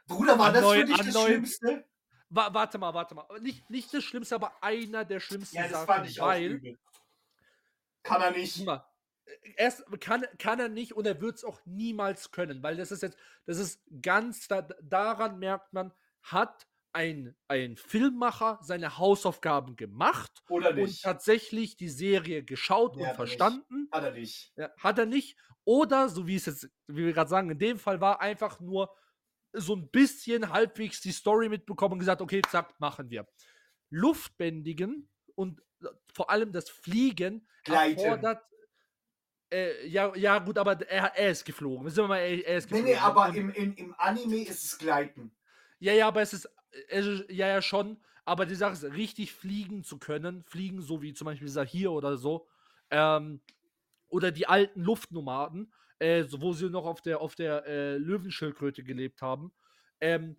Bruder, 0.07 0.39
war 0.39 0.47
An 0.49 0.55
das 0.55 0.63
neuen- 0.63 0.81
für 0.81 0.87
dich 0.87 0.97
das 1.05 1.15
neuen- 1.15 1.27
Schlimmste? 1.27 1.85
Wa 2.31 2.53
warte 2.53 2.79
mal, 2.79 2.93
warte 2.93 3.15
mal. 3.15 3.27
Nicht, 3.41 3.71
nicht 3.71 3.93
das 3.95 4.05
Schlimmste, 4.05 4.35
aber 4.35 4.63
einer 4.63 5.05
der 5.05 5.21
schlimmsten 5.21 5.57
Ja, 5.57 5.63
das 5.63 5.73
Sachen, 5.73 5.87
fand 5.87 6.07
ich 6.11 6.21
auch 6.21 6.27
weil, 6.27 6.53
übel. 6.53 6.79
Kann 8.03 8.21
er 8.21 8.31
nicht. 8.31 8.65
Mal, 8.65 8.85
erst 9.57 9.85
kann, 10.01 10.25
kann 10.39 10.61
er 10.61 10.69
nicht 10.69 10.93
und 10.95 11.07
er 11.07 11.21
wird 11.21 11.37
es 11.37 11.45
auch 11.45 11.61
niemals 11.65 12.31
können, 12.31 12.63
weil 12.63 12.77
das 12.77 12.91
ist 12.91 13.03
jetzt, 13.03 13.19
das 13.47 13.59
ist 13.59 13.83
ganz, 14.03 14.49
da, 14.49 14.63
daran 14.63 15.39
merkt 15.39 15.73
man, 15.73 15.93
hat 16.23 16.67
ein, 16.93 17.37
ein 17.49 17.77
Filmmacher 17.77 18.59
seine 18.63 18.99
Hausaufgaben 18.99 19.77
gemacht 19.77 20.43
Oder 20.49 20.71
und 20.71 20.77
nicht. 20.77 21.03
tatsächlich 21.03 21.77
die 21.77 21.89
Serie 21.89 22.43
geschaut 22.45 22.97
Ja, 22.97 23.01
und 23.01 23.05
er 23.05 23.09
nicht. 23.09 23.17
verstanden. 23.17 23.89
Hat 23.93 24.05
er 24.05 24.13
nicht. 24.13 24.53
Ja, 24.57 24.71
hat 24.79 24.99
er 24.99 25.07
nicht. 25.07 25.39
Oder, 25.65 26.09
so 26.09 26.27
wie 26.27 26.37
es 26.37 26.47
jetzt, 26.47 26.71
wie 26.87 27.05
wir 27.05 27.13
gerade 27.13 27.29
sagen, 27.29 27.51
in 27.51 27.59
dem 27.59 27.79
Fall 27.79 28.01
war 28.01 28.21
einfach 28.21 28.59
nur 28.61 28.95
so 29.53 29.75
ein 29.75 29.89
bisschen 29.91 30.51
halbwegs 30.51 31.01
die 31.01 31.13
Story 31.13 31.49
mitbekommen 31.49 31.95
und 31.95 31.99
gesagt, 32.01 32.21
okay, 32.21 32.43
zack, 32.49 32.79
machen 32.81 33.11
wir. 33.11 33.27
Luftbändigen 33.91 35.09
und 35.35 35.63
vor 36.13 36.31
allem 36.31 36.53
das 36.53 36.69
Fliegen 36.71 37.47
Gleiten. 37.65 38.01
erfordert. 38.01 38.43
Äh, 39.51 39.87
ja, 39.89 40.15
ja, 40.15 40.39
gut, 40.41 40.59
aber 40.59 40.79
er, 40.89 41.17
er 41.17 41.31
ist 41.31 41.45
geflogen. 41.45 41.89
Sind 41.89 42.05
wir 42.05 42.09
mal, 42.09 42.19
er, 42.19 42.47
er 42.47 42.59
ist 42.59 42.71
Nee, 42.71 42.83
geflogen. 42.83 42.85
nee, 42.93 42.99
aber 42.99 43.29
Und- 43.29 43.37
im, 43.37 43.51
im, 43.51 43.75
im 43.77 43.95
Anime 43.99 44.43
ist 44.43 44.65
es 44.65 44.79
Gleiten. 44.79 45.31
ja, 45.79 45.93
ja, 45.95 46.09
aber 46.09 46.21
es 46.21 46.35
ist, 46.35 46.49
es 46.89 47.07
ist 47.07 47.31
ja, 47.31 47.49
ja 47.49 47.63
schon, 47.63 47.99
aber 48.27 48.45
die 48.45 48.55
Sache 48.57 48.75
ist, 48.75 48.85
richtig 48.85 49.33
fliegen 49.33 49.85
zu 49.85 49.99
können, 49.99 50.45
fliegen 50.45 50.83
so 50.83 51.01
wie 51.01 51.15
zum 51.15 51.25
Beispiel 51.25 51.47
dieser 51.47 51.65
hier 51.65 51.93
oder 51.93 52.19
so, 52.19 52.47
ähm, 52.91 53.41
oder 54.09 54.31
die 54.33 54.47
alten 54.47 54.83
Luftnomaden, 54.83 55.73
äh, 55.99 56.25
wo 56.31 56.53
sie 56.53 56.71
noch 56.71 56.85
auf 56.87 57.01
der, 57.03 57.21
auf 57.21 57.35
der 57.35 57.67
äh, 57.67 57.97
Löwenschildkröte 57.97 58.83
gelebt 58.85 59.23
haben, 59.23 59.53
ähm, 60.01 60.37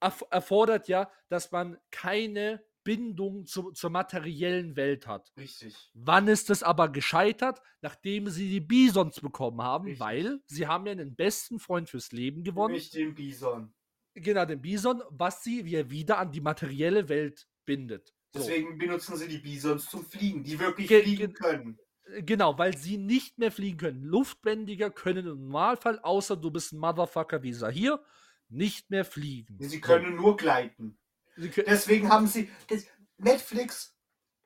erf 0.00 0.24
erfordert 0.30 0.88
ja, 0.88 1.10
dass 1.28 1.50
man 1.52 1.78
keine 1.90 2.64
Bindung 2.84 3.46
zu, 3.46 3.72
zur 3.72 3.90
materiellen 3.90 4.76
Welt 4.76 5.06
hat. 5.08 5.32
Richtig. 5.36 5.74
Wann 5.94 6.28
ist 6.28 6.50
es 6.50 6.62
aber 6.62 6.88
gescheitert? 6.88 7.60
Nachdem 7.80 8.28
sie 8.28 8.48
die 8.48 8.60
Bisons 8.60 9.20
bekommen 9.20 9.60
haben, 9.60 9.86
Richtig. 9.86 10.00
weil 10.00 10.40
sie 10.46 10.68
haben 10.68 10.86
ja 10.86 10.92
einen 10.92 11.16
besten 11.16 11.58
Freund 11.58 11.90
fürs 11.90 12.12
Leben 12.12 12.44
gewonnen. 12.44 12.74
Nicht 12.74 12.94
den 12.94 13.14
Bison. 13.14 13.74
Genau, 14.14 14.44
den 14.44 14.62
Bison, 14.62 15.02
was 15.10 15.42
sie 15.42 15.64
wieder 15.90 16.18
an 16.18 16.30
die 16.30 16.40
materielle 16.40 17.08
Welt 17.08 17.48
bindet. 17.64 18.14
So. 18.32 18.40
Deswegen 18.40 18.78
benutzen 18.78 19.16
sie 19.16 19.28
die 19.28 19.38
Bisons 19.38 19.90
zum 19.90 20.04
Fliegen, 20.04 20.44
die 20.44 20.58
wirklich 20.60 20.86
Ge- 20.88 21.02
fliegen 21.02 21.32
ge- 21.32 21.34
können. 21.34 21.78
Genau, 22.20 22.56
weil 22.56 22.76
sie 22.76 22.98
nicht 22.98 23.38
mehr 23.38 23.50
fliegen 23.50 23.78
können. 23.78 24.02
Luftbändiger 24.04 24.90
können 24.90 25.26
im 25.26 25.48
Normalfall, 25.48 25.98
außer 25.98 26.36
du 26.36 26.50
bist 26.50 26.72
ein 26.72 26.78
Motherfucker 26.78 27.42
wie 27.42 27.52
Sahir, 27.52 28.00
nicht 28.48 28.90
mehr 28.90 29.04
fliegen. 29.04 29.56
Sie 29.60 29.80
können 29.80 30.14
nur 30.14 30.36
gleiten. 30.36 30.98
Können 31.34 31.66
Deswegen 31.66 32.08
haben 32.08 32.28
sie. 32.28 32.50
Das, 32.68 32.86
Netflix 33.18 33.96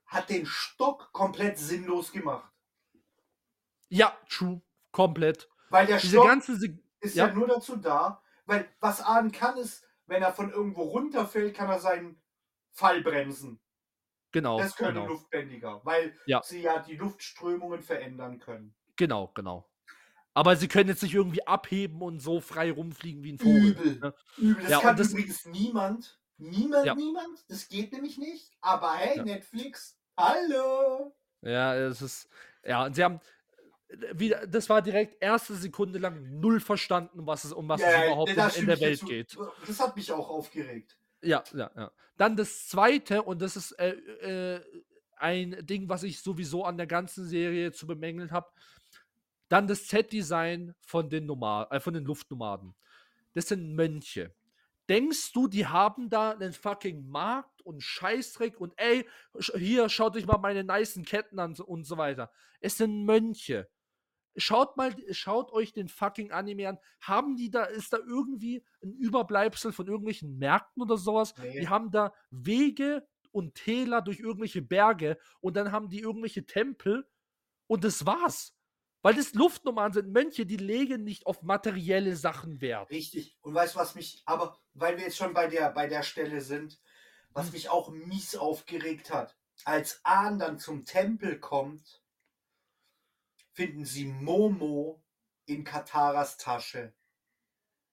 hat 0.07 0.31
den 0.31 0.47
Stock 0.47 1.13
komplett 1.13 1.59
sinnlos 1.59 2.13
gemacht. 2.13 2.51
ja, 3.89 4.17
true, 4.29 4.63
komplett. 4.91 5.49
Weil 5.69 5.87
der 5.87 5.99
Diese 5.99 6.17
Stock 6.17 6.27
ganze. 6.27 6.57
Se 6.57 6.79
ist 7.01 7.15
ja. 7.15 7.29
ja. 7.29 7.35
nur 7.35 7.47
dazu 7.47 7.77
da, 7.77 8.23
weil 8.47 8.69
was 8.81 9.01
Ahn 9.01 9.33
kann, 9.33 9.57
ist, 9.57 9.85
wenn 10.07 10.23
er 10.23 10.33
von 10.33 10.51
irgendwo 10.51 10.83
runterfällt, 10.83 11.55
kann 11.55 11.69
er 11.69 11.79
seinen 11.79 12.21
Fall 12.73 13.03
bremsen. 13.03 13.61
Genau, 14.33 14.59
Das 14.59 14.77
können 14.77 14.95
genau, 14.95 15.07
Luftbändiger, 15.09 15.81
weil 15.85 16.15
Ja. 16.27 16.41
sie 16.45 16.63
ja 16.63 16.79
die 16.81 16.97
Luftströmungen 16.97 17.83
verändern 17.83 18.39
können. 18.39 18.75
genau, 18.97 19.29
genau. 19.35 19.67
Aber 20.33 20.55
sie 20.55 20.69
können 20.69 20.89
jetzt 20.89 21.03
nicht 21.03 21.15
irgendwie 21.15 21.45
abheben 21.47 22.01
und 22.03 22.21
so 22.21 22.41
frei 22.41 22.71
rumfliegen 22.71 23.25
wie 23.25 23.33
ein 23.33 23.39
Vogel. 23.39 23.71
Übel. 23.73 23.99
ne? 23.99 24.15
Übel. 24.39 24.63
Das 24.63 24.71
Ja, 24.71 24.81
kann 24.81 24.97
das- 24.97 25.11
übrigens 25.11 25.45
niemand. 25.47 26.19
Niemand, 26.39 26.87
Ja. 26.87 26.95
niemand. 26.95 27.45
Das 27.49 27.69
geht 27.69 27.93
nämlich 27.93 28.17
nicht. 28.17 28.53
Aber 28.61 28.95
hey. 28.95 29.21
Netflix, 29.23 29.99
hallo. 30.17 31.15
Ja, 31.43 31.75
es 31.75 32.01
ist. 32.01 32.29
Ja, 32.65 32.85
und 32.87 32.95
sie 32.95 33.03
haben. 33.05 33.21
wieder, 34.13 34.47
das 34.47 34.69
war 34.69 34.81
direkt 34.83 35.21
erste 35.21 35.55
Sekunde 35.57 35.99
lang 35.99 36.39
null 36.39 36.61
verstanden, 36.61 37.27
was 37.27 37.43
es, 37.45 37.53
um 37.53 37.69
was 37.69 37.81
es 37.83 37.89
überhaupt 37.89 38.31
in, 38.31 38.61
in 38.63 38.67
der 38.69 38.81
Welt 38.81 39.01
zu. 39.01 39.07
geht. 39.07 39.37
Das 39.67 39.81
hat 39.81 39.97
mich 39.97 40.13
auch 40.13 40.31
aufgeregt. 40.31 40.97
Ja, 41.23 41.45
ja, 41.55 41.71
ja. 41.77 41.93
Dann 42.17 42.37
das 42.37 42.69
zweite, 42.69 43.23
und 43.23 43.43
das 43.43 43.57
ist 43.57 43.73
äh, 43.73 43.91
äh, 43.91 44.61
ein 45.17 45.67
Ding, 45.67 45.89
was 45.89 46.03
ich 46.03 46.21
sowieso 46.21 46.65
an 46.65 46.77
der 46.77 46.87
ganzen 46.87 47.27
Serie 47.27 47.73
zu 47.73 47.87
bemängeln 47.87 48.31
habe. 48.31 48.51
Dann 49.49 49.67
das 49.67 49.89
Set-Design 49.89 50.75
von 50.81 51.11
den 51.11 51.29
äh, 51.29 51.81
von 51.81 51.95
den 51.95 52.05
Luftnomaden. 52.05 52.75
Das 53.35 53.49
sind 53.49 53.75
Mönche. 53.75 54.35
Denkst 54.89 55.33
du, 55.33 55.47
die 55.47 55.67
haben 55.67 56.11
da 56.11 56.33
einen 56.33 56.53
fucking 56.53 57.07
Markt 57.07 57.63
und 57.63 57.81
Scheißdreck 57.81 58.61
und 58.61 58.73
ey, 58.77 59.07
hier 59.55 59.89
schaut 59.89 60.17
euch 60.17 60.27
mal 60.27 60.39
meine 60.39 60.65
nicen 60.65 61.05
Ketten 61.05 61.39
an 61.39 61.55
und 61.55 61.85
so 61.85 61.97
weiter. 61.97 62.33
Es 62.61 62.77
sind 62.77 63.05
Mönche. 63.05 63.69
Schaut 64.37 64.77
mal, 64.77 64.95
schaut 65.11 65.53
euch 65.53 65.73
den 65.73 65.89
fucking 65.89 66.31
Anime 66.31 66.69
an. 66.69 66.79
Haben 67.01 67.37
die 67.37 67.51
da, 67.51 67.65
ist 67.65 67.93
da 67.93 67.99
irgendwie 67.99 68.65
ein 68.83 68.93
Überbleibsel 68.93 69.73
von 69.73 69.87
irgendwelchen 69.87 70.39
Märkten 70.39 70.83
oder 70.83 70.97
sowas? 70.97 71.35
Nee. 71.39 71.61
Die 71.61 71.69
haben 71.69 71.91
da 71.91 72.13
Wege 72.31 73.07
und 73.33 73.55
Täler 73.55 74.03
durch 74.03 74.21
irgendwelche 74.21 74.63
Berge 74.63 75.19
und 75.41 75.57
dann 75.57 75.73
haben 75.73 75.89
die 75.89 76.01
irgendwelche 76.01 76.47
Tempel 76.47 77.09
und 77.67 77.85
das 77.85 78.07
war's. 78.07 78.57
Weil 79.03 79.15
das 79.15 79.33
Luftnomaden 79.33 79.95
sind 79.95 80.13
Mönche, 80.13 80.45
die 80.45 80.59
legen 80.59 81.05
nicht 81.05 81.27
auf 81.27 81.43
materielle 81.43 82.17
Sachen 82.17 82.61
Wert. 82.61 82.91
Richtig. 82.91 83.39
Und 83.41 83.55
weißt 83.55 83.75
du, 83.75 83.79
was 83.79 83.95
mich, 83.95 84.23
aber 84.27 84.59
weil 84.75 84.97
wir 84.99 85.05
jetzt 85.05 85.17
schon 85.17 85.33
bei 85.33 85.47
der, 85.47 85.71
bei 85.71 85.87
der 85.87 86.03
Stelle 86.03 86.41
sind, 86.43 86.79
was 87.31 87.47
Hm. 87.47 87.53
mich 87.53 87.69
auch 87.71 87.91
mies 87.91 88.37
aufgeregt 88.37 89.11
hat, 89.11 89.37
als 89.65 90.01
Ahn 90.05 90.39
dann 90.39 90.59
zum 90.59 90.85
Tempel 90.85 91.39
kommt, 91.39 92.00
finden 93.61 93.85
sie 93.85 94.07
Momo 94.07 95.05
in 95.45 95.65
Kataras 95.65 96.39
Tasche. 96.39 96.95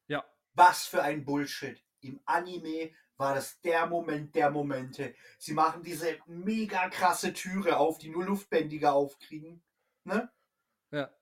Ja. 0.07 0.23
Was 0.53 0.85
für 0.85 1.01
ein 1.03 1.25
Bullshit. 1.25 1.83
Im 1.99 2.21
Anime 2.23 2.93
war 3.17 3.35
das 3.35 3.59
der 3.59 3.85
Moment 3.85 4.33
der 4.33 4.49
Momente. 4.49 5.13
Sie 5.37 5.53
machen 5.53 5.83
diese 5.83 6.19
mega 6.25 6.87
krasse 6.87 7.33
Türe 7.33 7.75
auf, 7.75 7.97
die 7.97 8.07
nur 8.07 8.23
Luftbändiger 8.23 8.93
aufkriegen. 8.93 9.61
Ne? 10.05 10.31
Ja. 10.91 11.13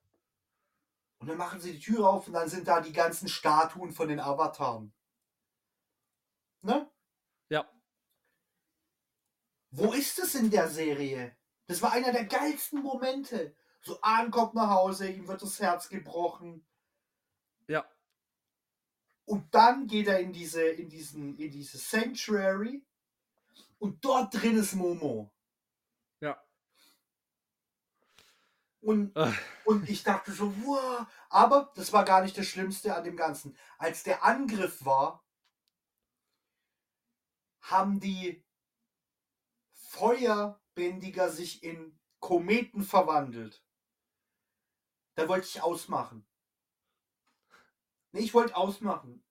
Und 1.18 1.26
dann 1.26 1.38
machen 1.38 1.58
sie 1.58 1.72
die 1.72 1.80
Tür 1.80 2.08
auf 2.08 2.28
und 2.28 2.34
dann 2.34 2.48
sind 2.48 2.68
da 2.68 2.80
die 2.80 2.92
ganzen 2.92 3.26
Statuen 3.26 3.90
von 3.90 4.06
den 4.06 4.20
Avataren. 4.20 4.94
Ne? 6.62 6.88
Ja. 7.48 7.68
Wo 9.72 9.92
ist 9.92 10.20
es 10.20 10.36
in 10.36 10.50
der 10.50 10.68
Serie? 10.68 11.36
Das 11.66 11.82
war 11.82 11.90
einer 11.90 12.12
der 12.12 12.26
geilsten 12.26 12.80
Momente. 12.80 13.56
So 13.86 14.00
Ahn 14.02 14.32
kommt 14.32 14.54
nach 14.54 14.68
Hause, 14.68 15.08
ihm 15.08 15.28
wird 15.28 15.42
das 15.42 15.60
Herz 15.60 15.88
gebrochen. 15.88 16.66
Ja. 17.68 17.88
Und 19.26 19.54
dann 19.54 19.86
geht 19.86 20.08
er 20.08 20.18
in 20.18 20.32
diese, 20.32 20.66
in 20.66 20.88
diesen, 20.88 21.38
in 21.38 21.52
diese 21.52 21.78
Sanctuary 21.78 22.84
und 23.78 24.04
dort 24.04 24.34
drin 24.34 24.58
ist 24.58 24.74
Momo. 24.74 25.32
Ja. 26.18 26.44
Und, 28.80 29.14
Äh, 29.14 29.32
und 29.64 29.88
ich 29.88 30.02
dachte 30.02 30.32
so, 30.32 30.52
wow. 30.64 31.06
Aber 31.28 31.72
das 31.76 31.92
war 31.92 32.04
gar 32.04 32.22
nicht 32.22 32.36
das 32.36 32.46
Schlimmste 32.46 32.96
an 32.96 33.04
dem 33.04 33.16
Ganzen. 33.16 33.56
Als 33.78 34.02
der 34.02 34.24
Angriff 34.24 34.84
war, 34.84 35.24
haben 37.60 38.00
die 38.00 38.44
Feuerbändiger 39.74 41.30
sich 41.30 41.62
in 41.62 41.96
Kometen 42.18 42.82
verwandelt. 42.82 43.62
Da 45.16 45.28
wollte 45.28 45.46
ich 45.46 45.62
ausmachen. 45.62 46.26
Nee, 48.12 48.20
ich 48.20 48.34
wollte 48.34 48.54
ausmachen. 48.54 49.24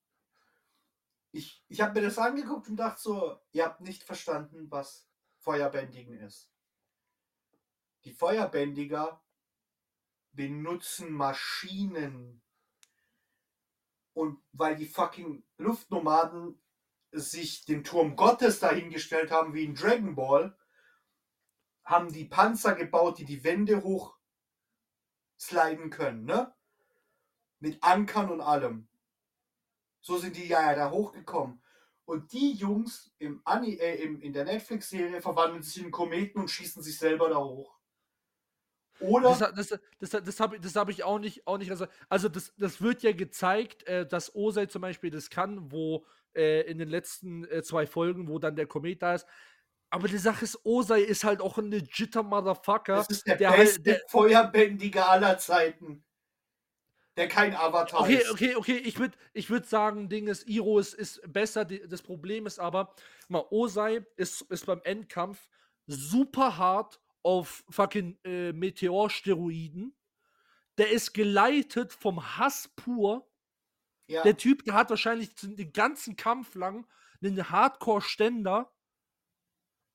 Ich, 1.31 1.63
ich 1.67 1.81
habe 1.81 1.93
mir 1.93 2.07
das 2.07 2.17
angeguckt 2.17 2.67
und 2.67 2.77
dachte 2.77 3.01
so, 3.01 3.39
ihr 3.51 3.65
habt 3.65 3.81
nicht 3.81 4.03
verstanden, 4.03 4.69
was 4.71 5.07
Feuerbändigen 5.37 6.17
ist. 6.17 6.51
Die 8.03 8.13
Feuerbändiger 8.13 9.23
benutzen 10.31 11.11
Maschinen. 11.11 12.41
Und 14.13 14.41
weil 14.53 14.75
die 14.75 14.87
fucking 14.87 15.45
Luftnomaden 15.57 16.59
sich 17.11 17.65
den 17.65 17.83
Turm 17.83 18.15
Gottes 18.15 18.59
dahingestellt 18.59 19.29
haben 19.29 19.53
wie 19.53 19.65
in 19.65 19.75
Dragon 19.75 20.15
Ball, 20.15 20.57
haben 21.83 22.11
die 22.11 22.25
Panzer 22.25 22.73
gebaut, 22.73 23.19
die 23.19 23.25
die 23.25 23.43
Wände 23.43 23.83
hoch 23.83 24.14
sliden 25.39 25.89
können, 25.89 26.25
ne? 26.25 26.53
Mit 27.59 27.81
Ankern 27.83 28.29
und 28.29 28.41
allem. 28.41 28.87
So 30.01 30.17
sind 30.17 30.35
die 30.35 30.47
ja, 30.47 30.61
ja 30.61 30.75
da 30.75 30.91
hochgekommen. 30.91 31.61
Und 32.05 32.31
die 32.33 32.53
Jungs 32.53 33.11
im 33.17 33.41
Ani 33.43 33.73
äh, 33.75 34.03
im, 34.03 34.21
in 34.21 34.33
der 34.33 34.45
Netflix-Serie 34.45 35.21
verwandeln 35.21 35.63
sich 35.63 35.83
in 35.83 35.91
Kometen 35.91 36.39
und 36.39 36.51
schießen 36.51 36.83
sich 36.83 36.99
selber 36.99 37.29
da 37.29 37.37
hoch. 37.37 37.75
Oder 38.99 39.35
Das, 39.35 39.69
das, 39.69 39.79
das, 39.99 40.23
das 40.23 40.39
habe 40.39 40.57
hab 40.57 40.89
ich 40.89 41.03
auch 41.03 41.19
nicht, 41.19 41.47
auch 41.47 41.57
nicht. 41.57 41.71
Also, 41.71 41.87
also 42.07 42.29
das, 42.29 42.53
das 42.57 42.81
wird 42.81 43.01
ja 43.01 43.11
gezeigt, 43.11 43.83
äh, 43.87 44.05
dass 44.05 44.35
Osei 44.35 44.67
zum 44.67 44.81
Beispiel 44.83 45.09
das 45.09 45.29
kann, 45.29 45.71
wo 45.71 46.05
äh, 46.33 46.61
in 46.69 46.77
den 46.77 46.89
letzten 46.89 47.43
äh, 47.45 47.63
zwei 47.63 47.87
Folgen, 47.87 48.27
wo 48.27 48.39
dann 48.39 48.55
der 48.55 48.67
Komet 48.67 49.01
da 49.01 49.15
ist. 49.15 49.25
Aber 49.89 50.07
die 50.07 50.17
Sache 50.17 50.43
ist, 50.43 50.59
Osei 50.65 51.01
ist 51.01 51.23
halt 51.23 51.41
auch 51.41 51.57
ein 51.57 51.71
legitter 51.71 52.23
Motherfucker. 52.23 52.95
das 52.97 53.09
ist 53.09 53.27
der, 53.27 53.37
der 53.37 53.51
beste 53.51 53.75
halt- 53.77 53.85
der- 53.85 54.01
Feuerbändiger 54.09 55.09
aller 55.09 55.37
Zeiten. 55.37 56.03
Der 57.17 57.29
kein 57.29 57.55
Avatar 57.55 58.01
Okay, 58.01 58.15
ist. 58.15 58.29
okay, 58.31 58.55
okay, 58.55 58.75
ich 58.77 58.99
würde 58.99 59.17
ich 59.31 59.49
würd 59.49 59.65
sagen, 59.67 60.09
Ding 60.09 60.27
ist, 60.27 60.47
Iro 60.49 60.79
ist, 60.79 60.93
ist 60.93 61.21
besser. 61.31 61.63
Das 61.63 62.01
Problem 62.01 62.45
ist 62.45 62.59
aber, 62.59 62.93
mal, 63.29 63.45
Osei 63.51 64.05
ist, 64.17 64.41
ist 64.41 64.65
beim 64.65 64.81
Endkampf 64.83 65.47
super 65.87 66.57
hart 66.57 66.99
auf 67.23 67.63
fucking 67.69 68.19
äh, 68.25 68.51
Meteorsteroiden. 68.51 69.95
Der 70.77 70.89
ist 70.91 71.13
geleitet 71.13 71.93
vom 71.93 72.37
Hass 72.37 72.67
pur. 72.75 73.31
Ja. 74.07 74.23
Der 74.23 74.35
Typ, 74.35 74.65
der 74.65 74.73
hat 74.73 74.89
wahrscheinlich 74.89 75.33
den 75.35 75.71
ganzen 75.71 76.17
Kampf 76.17 76.53
lang 76.55 76.85
einen 77.23 77.49
Hardcore-Ständer. 77.49 78.71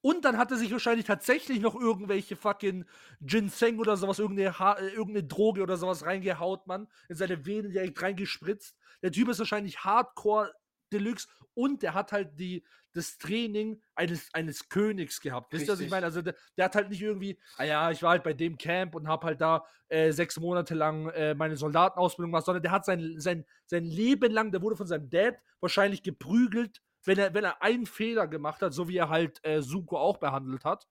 Und 0.03 0.25
dann 0.25 0.39
hat 0.39 0.51
er 0.51 0.57
sich 0.57 0.73
wahrscheinlich 0.73 1.07
tatsächlich 1.07 1.61
noch 1.61 1.75
irgendwelche 1.75 2.37
fucking 2.37 2.87
Ginseng 3.21 3.79
oder 3.79 3.97
sowas, 3.97 4.19
irgendeine, 4.19 4.59
ha 4.59 4.75
äh, 4.75 4.89
irgendeine 4.89 5.25
Droge 5.25 5.63
oder 5.63 5.77
sowas 5.77 6.05
reingehaut, 6.05 6.67
Mann. 6.67 6.89
In 7.09 7.17
seine 7.17 7.45
Venen 7.45 7.71
direkt 7.71 8.01
reingespritzt. 8.01 8.77
Der 9.03 9.13
Typ 9.13 9.29
ist 9.29 9.39
wahrscheinlich 9.39 9.85
Hardcore 9.85 10.53
Deluxe 10.93 11.29
und 11.55 11.83
der 11.83 11.95
hat 11.95 12.13
halt 12.13 12.39
die, 12.39 12.65
das 12.93 13.19
Training 13.19 13.81
eines, 13.95 14.33
eines 14.33 14.69
Königs 14.69 15.21
gehabt. 15.21 15.53
Wisst 15.53 15.69
ihr, 15.69 15.75
was 15.75 15.81
ich 15.81 15.91
meine? 15.91 16.07
Also 16.07 16.23
der, 16.23 16.35
der 16.57 16.65
hat 16.65 16.75
halt 16.75 16.91
nicht 16.91 17.03
irgendwie, 17.03 17.39
ah 17.57 17.65
ja, 17.65 17.91
ich 17.91 18.03
war 18.03 18.11
halt 18.11 18.25
bei 18.25 18.33
dem 18.33 18.59
Camp 18.59 18.95
und 18.95 19.07
hab 19.07 19.25
halt 19.25 19.41
da 19.41 19.65
äh, 19.89 20.13
sechs 20.13 20.39
Monate 20.39 20.75
lang 20.75 21.09
äh, 21.11 21.35
meine 21.35 21.57
Soldatenausbildung 21.57 22.33
gemacht, 22.33 22.47
sondern 22.47 22.63
der 22.63 22.73
hat 22.73 22.85
sein, 22.85 23.15
sein, 23.19 23.45
sein 23.67 23.85
Leben 23.85 24.33
lang, 24.33 24.51
der 24.51 24.63
wurde 24.63 24.77
von 24.77 24.87
seinem 24.87 25.11
Dad 25.11 25.37
wahrscheinlich 25.61 26.03
geprügelt, 26.03 26.81
wenn 27.05 27.19
er, 27.19 27.35
wenn 27.35 27.45
er 27.45 27.63
einen 27.63 27.87
Fehler 27.87 28.27
gemacht 28.27 28.63
hat, 28.63 28.73
so 28.73 28.89
wie 28.89 28.97
er 28.97 29.09
halt 29.09 29.43
äh, 29.45 29.61
auch 29.91 30.19
behandelt 30.19 30.65
hat. 30.65 30.87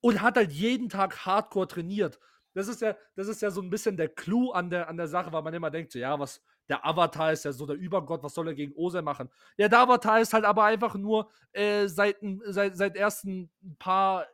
Und 0.00 0.22
hat 0.22 0.36
halt 0.36 0.52
jeden 0.52 0.88
Tag 0.88 1.26
hardcore 1.26 1.66
trainiert. 1.66 2.20
Das 2.54 2.68
ist 2.68 2.80
ja, 2.80 2.96
das 3.14 3.28
ist 3.28 3.42
ja 3.42 3.50
so 3.50 3.60
ein 3.60 3.70
bisschen 3.70 3.96
der 3.96 4.08
Clou 4.08 4.52
an 4.52 4.70
der, 4.70 4.88
an 4.88 4.96
der 4.96 5.08
Sache, 5.08 5.32
weil 5.32 5.42
man 5.42 5.54
immer 5.54 5.70
denkt, 5.70 5.92
so, 5.92 5.98
ja, 5.98 6.18
was, 6.18 6.42
der 6.68 6.84
Avatar 6.84 7.32
ist 7.32 7.44
ja 7.44 7.52
so 7.52 7.66
der 7.66 7.76
Übergott, 7.76 8.22
was 8.22 8.34
soll 8.34 8.48
er 8.48 8.54
gegen 8.54 8.74
Ose 8.74 9.02
machen? 9.02 9.30
Ja, 9.56 9.68
der 9.68 9.80
Avatar 9.80 10.20
ist 10.20 10.32
halt 10.32 10.44
aber 10.44 10.64
einfach 10.64 10.94
nur 10.94 11.30
äh, 11.52 11.86
seit, 11.86 12.18
seit, 12.46 12.76
seit 12.76 12.96
ersten 12.96 13.50
paar, 13.78 14.26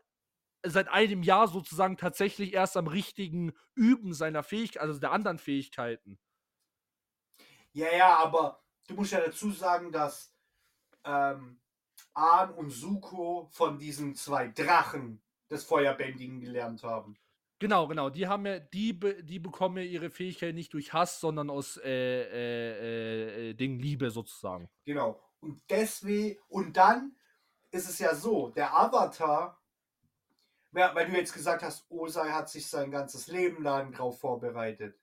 seit 0.62 0.88
einem 0.88 1.22
Jahr 1.22 1.48
sozusagen 1.48 1.96
tatsächlich 1.96 2.54
erst 2.54 2.76
am 2.76 2.86
richtigen 2.86 3.52
Üben 3.74 4.12
seiner 4.14 4.42
Fähigkeiten, 4.42 4.86
also 4.86 5.00
der 5.00 5.12
anderen 5.12 5.38
Fähigkeiten. 5.38 6.18
Ja, 7.72 7.88
ja, 7.94 8.16
aber 8.16 8.63
du 8.86 8.94
musst 8.94 9.12
ja 9.12 9.20
dazu 9.20 9.50
sagen, 9.50 9.92
dass 9.92 10.32
ähm, 11.04 11.60
Ahn 12.14 12.50
und 12.54 12.70
Suko 12.70 13.48
von 13.50 13.78
diesen 13.78 14.14
zwei 14.14 14.48
Drachen 14.48 15.22
des 15.50 15.64
Feuerbändigen 15.64 16.40
gelernt 16.40 16.82
haben. 16.82 17.16
Genau, 17.58 17.86
genau. 17.86 18.10
Die 18.10 18.26
haben 18.26 18.46
ja, 18.46 18.58
die, 18.58 18.98
die 19.22 19.38
bekommen 19.38 19.78
ja 19.78 19.84
ihre 19.84 20.10
Fähigkeit 20.10 20.54
nicht 20.54 20.72
durch 20.74 20.92
Hass, 20.92 21.20
sondern 21.20 21.50
aus 21.50 21.76
äh, 21.78 21.90
äh, 21.90 23.50
äh, 23.50 23.54
Ding 23.54 23.78
Liebe 23.78 24.10
sozusagen. 24.10 24.68
Genau. 24.84 25.20
Und 25.40 25.62
deswegen, 25.70 26.38
und 26.48 26.76
dann 26.76 27.16
ist 27.70 27.88
es 27.88 27.98
ja 27.98 28.14
so, 28.14 28.50
der 28.50 28.74
Avatar, 28.74 29.60
ja, 30.72 30.94
weil 30.94 31.06
du 31.06 31.16
jetzt 31.16 31.32
gesagt 31.32 31.62
hast, 31.62 31.88
Osei 31.90 32.30
hat 32.30 32.48
sich 32.48 32.66
sein 32.66 32.90
ganzes 32.90 33.28
Leben 33.28 33.62
lang 33.62 33.92
drauf 33.92 34.18
vorbereitet. 34.18 34.98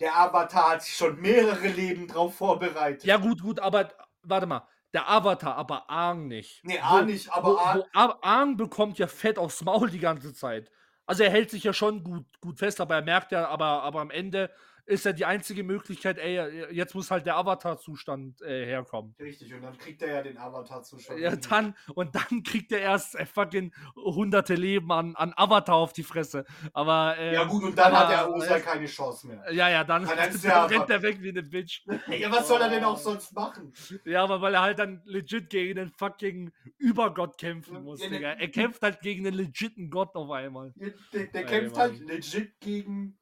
Der 0.00 0.16
Avatar 0.16 0.70
hat 0.70 0.82
sich 0.82 0.94
schon 0.94 1.20
mehrere 1.20 1.66
Leben 1.68 2.06
drauf 2.06 2.36
vorbereitet. 2.36 3.04
Ja, 3.04 3.16
gut, 3.16 3.42
gut, 3.42 3.58
aber 3.60 3.88
warte 4.22 4.46
mal. 4.46 4.66
Der 4.94 5.08
Avatar, 5.08 5.56
aber 5.56 5.90
Aang 5.90 6.28
nicht. 6.28 6.64
Nee, 6.64 6.78
Aang 6.78 7.06
nicht, 7.06 7.30
aber 7.30 7.52
wo, 7.52 7.56
Aang- 7.58 7.78
wo 7.78 7.84
Aang, 7.92 8.12
Aang 8.22 8.56
bekommt 8.56 8.98
ja 8.98 9.06
Fett 9.06 9.38
aufs 9.38 9.62
Maul 9.62 9.90
die 9.90 9.98
ganze 9.98 10.32
Zeit. 10.32 10.70
Also 11.04 11.24
er 11.24 11.30
hält 11.30 11.50
sich 11.50 11.64
ja 11.64 11.72
schon 11.72 12.04
gut, 12.04 12.26
gut 12.40 12.58
fest, 12.58 12.80
aber 12.80 12.96
er 12.96 13.02
merkt 13.02 13.32
ja, 13.32 13.48
aber, 13.48 13.82
aber 13.82 14.00
am 14.00 14.10
Ende 14.10 14.50
ist 14.88 15.04
ja 15.04 15.12
die 15.12 15.26
einzige 15.26 15.62
Möglichkeit, 15.62 16.18
ey, 16.18 16.72
jetzt 16.72 16.94
muss 16.94 17.10
halt 17.10 17.26
der 17.26 17.36
Avatar-Zustand 17.36 18.40
äh, 18.40 18.64
herkommen. 18.64 19.14
Richtig, 19.20 19.52
und 19.52 19.62
dann 19.62 19.76
kriegt 19.76 20.00
er 20.00 20.14
ja 20.14 20.22
den 20.22 20.38
Avatar-Zustand. 20.38 21.20
Ja, 21.20 21.36
dann, 21.36 21.74
und 21.94 22.14
dann 22.14 22.42
kriegt 22.42 22.72
er 22.72 22.80
erst 22.80 23.14
äh, 23.14 23.26
fucking 23.26 23.72
hunderte 23.96 24.54
Leben 24.54 24.90
an, 24.90 25.14
an 25.14 25.34
Avatar 25.36 25.76
auf 25.76 25.92
die 25.92 26.02
Fresse. 26.02 26.46
Aber. 26.72 27.16
Äh, 27.18 27.34
ja, 27.34 27.44
gut, 27.44 27.64
und 27.64 27.76
dann 27.76 27.92
aber, 27.92 28.08
hat 28.08 28.12
er 28.12 28.30
Osei 28.32 28.60
keine 28.60 28.86
Chance 28.86 29.26
mehr. 29.26 29.44
Ja, 29.52 29.68
ja, 29.68 29.84
dann, 29.84 30.06
Dann 30.06 30.16
dann, 30.16 30.30
ist 30.30 30.44
rennt 30.44 30.90
er 30.90 31.02
weg 31.02 31.18
wie 31.20 31.30
eine 31.30 31.42
Bitch. 31.42 31.82
Ja, 32.18 32.32
was 32.32 32.48
soll 32.48 32.60
er 32.60 32.70
denn 32.70 32.84
auch 32.84 32.96
sonst 32.96 33.32
machen? 33.34 33.72
Ja, 34.04 34.24
aber 34.24 34.40
weil 34.40 34.54
er 34.54 34.62
halt 34.62 34.78
dann 34.78 35.02
legit 35.04 35.50
gegen 35.50 35.76
den 35.76 35.90
fucking 35.90 36.50
Übergott 36.78 37.38
kämpfen 37.38 37.82
muss, 37.84 38.02
ja, 38.02 38.08
Digga. 38.08 38.32
Er 38.32 38.48
kämpft 38.48 38.82
halt 38.82 39.00
gegen 39.00 39.24
den 39.24 39.34
legiten 39.34 39.90
Gott 39.90 40.14
auf 40.14 40.30
einmal. 40.30 40.72
Der, 40.76 40.94
der, 41.12 41.26
der 41.26 41.44
kämpft 41.44 41.76
halt 41.76 42.00
legit 42.00 42.58
gegen, 42.60 43.18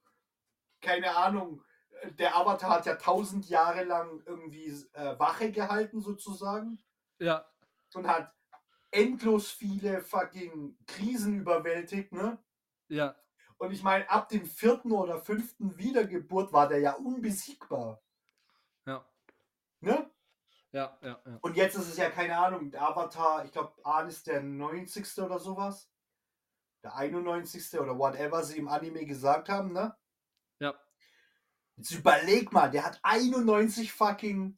keine 0.86 1.16
Ahnung, 1.16 1.62
der 2.18 2.36
Avatar 2.36 2.70
hat 2.70 2.86
ja 2.86 2.94
tausend 2.94 3.48
Jahre 3.48 3.82
lang 3.84 4.22
irgendwie 4.24 4.66
äh, 4.92 5.18
Wache 5.18 5.50
gehalten 5.50 6.00
sozusagen 6.00 6.78
Ja, 7.18 7.44
und 7.94 8.06
hat 8.06 8.32
endlos 8.92 9.50
viele 9.50 10.00
fucking 10.00 10.78
Krisen 10.86 11.34
überwältigt, 11.40 12.12
ne? 12.12 12.38
ja. 12.88 13.16
Und 13.58 13.72
ich 13.72 13.82
meine, 13.82 14.08
ab 14.10 14.28
dem 14.28 14.44
vierten 14.44 14.92
oder 14.92 15.18
fünften 15.18 15.78
Wiedergeburt 15.78 16.52
war 16.52 16.68
der 16.68 16.78
ja 16.80 16.92
unbesiegbar, 16.92 18.02
Ja, 18.86 19.04
ne? 19.80 20.10
ja, 20.72 20.98
ja, 21.02 21.20
ja. 21.26 21.38
Und 21.40 21.56
jetzt 21.56 21.74
ist 21.76 21.88
es 21.88 21.96
ja 21.96 22.10
keine 22.10 22.36
Ahnung, 22.38 22.70
der 22.70 22.82
Avatar, 22.82 23.44
ich 23.44 23.52
glaube, 23.52 23.72
Ahn 23.84 24.08
ist 24.08 24.26
der 24.26 24.42
90. 24.42 25.18
oder 25.22 25.38
sowas. 25.38 25.90
Der 26.82 26.94
91. 26.96 27.80
oder 27.80 27.98
whatever 27.98 28.44
sie 28.44 28.58
im 28.58 28.68
Anime 28.68 29.06
gesagt 29.06 29.48
haben, 29.48 29.72
ne? 29.72 29.96
Jetzt 31.76 31.90
überleg 31.92 32.52
mal, 32.52 32.70
der 32.70 32.84
hat 32.84 32.98
91 33.02 33.92
fucking 33.92 34.56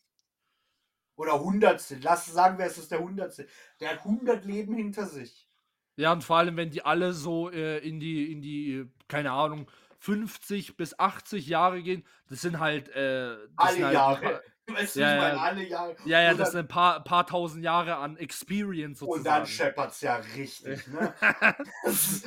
oder 1.16 1.40
Hundertstel. 1.40 1.98
Lass 2.02 2.26
sagen 2.26 2.58
es 2.60 2.78
ist 2.78 2.92
der 2.92 3.00
Hundertstel. 3.00 3.48
Der 3.80 3.90
hat 3.90 3.98
100 3.98 4.44
Leben 4.44 4.74
hinter 4.74 5.06
sich. 5.06 5.48
Ja, 5.96 6.12
und 6.12 6.22
vor 6.22 6.36
allem, 6.36 6.56
wenn 6.56 6.70
die 6.70 6.84
alle 6.84 7.12
so 7.12 7.50
äh, 7.50 7.78
in 7.78 7.98
die, 7.98 8.30
in 8.30 8.40
die, 8.40 8.72
äh, 8.72 8.88
keine 9.08 9.32
Ahnung, 9.32 9.68
50 9.98 10.76
bis 10.76 10.96
80 10.96 11.48
Jahre 11.48 11.82
gehen, 11.82 12.06
das 12.28 12.40
sind 12.40 12.60
halt, 12.60 12.88
äh, 12.90 13.34
das 13.34 13.48
Alle 13.56 13.72
sind 13.74 13.84
halt 13.84 13.94
Jahre. 13.94 14.42
Weißt 14.70 14.96
du, 14.96 15.00
Ja, 15.00 15.14
ich 15.14 15.20
meine, 15.20 15.36
ja. 15.36 15.42
alle 15.42 15.66
Jahre. 15.66 15.96
Ja, 16.04 16.20
ja, 16.22 16.30
Und 16.32 16.38
das 16.38 16.48
dann- 16.48 16.52
sind 16.52 16.60
ein 16.66 16.68
paar, 16.68 17.02
paar 17.04 17.26
tausend 17.26 17.64
Jahre 17.64 17.96
an 17.96 18.16
Experience 18.18 19.00
Und 19.02 19.24
dann 19.26 19.46
sozusagen. 19.46 19.46
scheppert's 19.46 20.00
ja 20.02 20.16
richtig, 20.36 20.86
ne? 20.88 21.14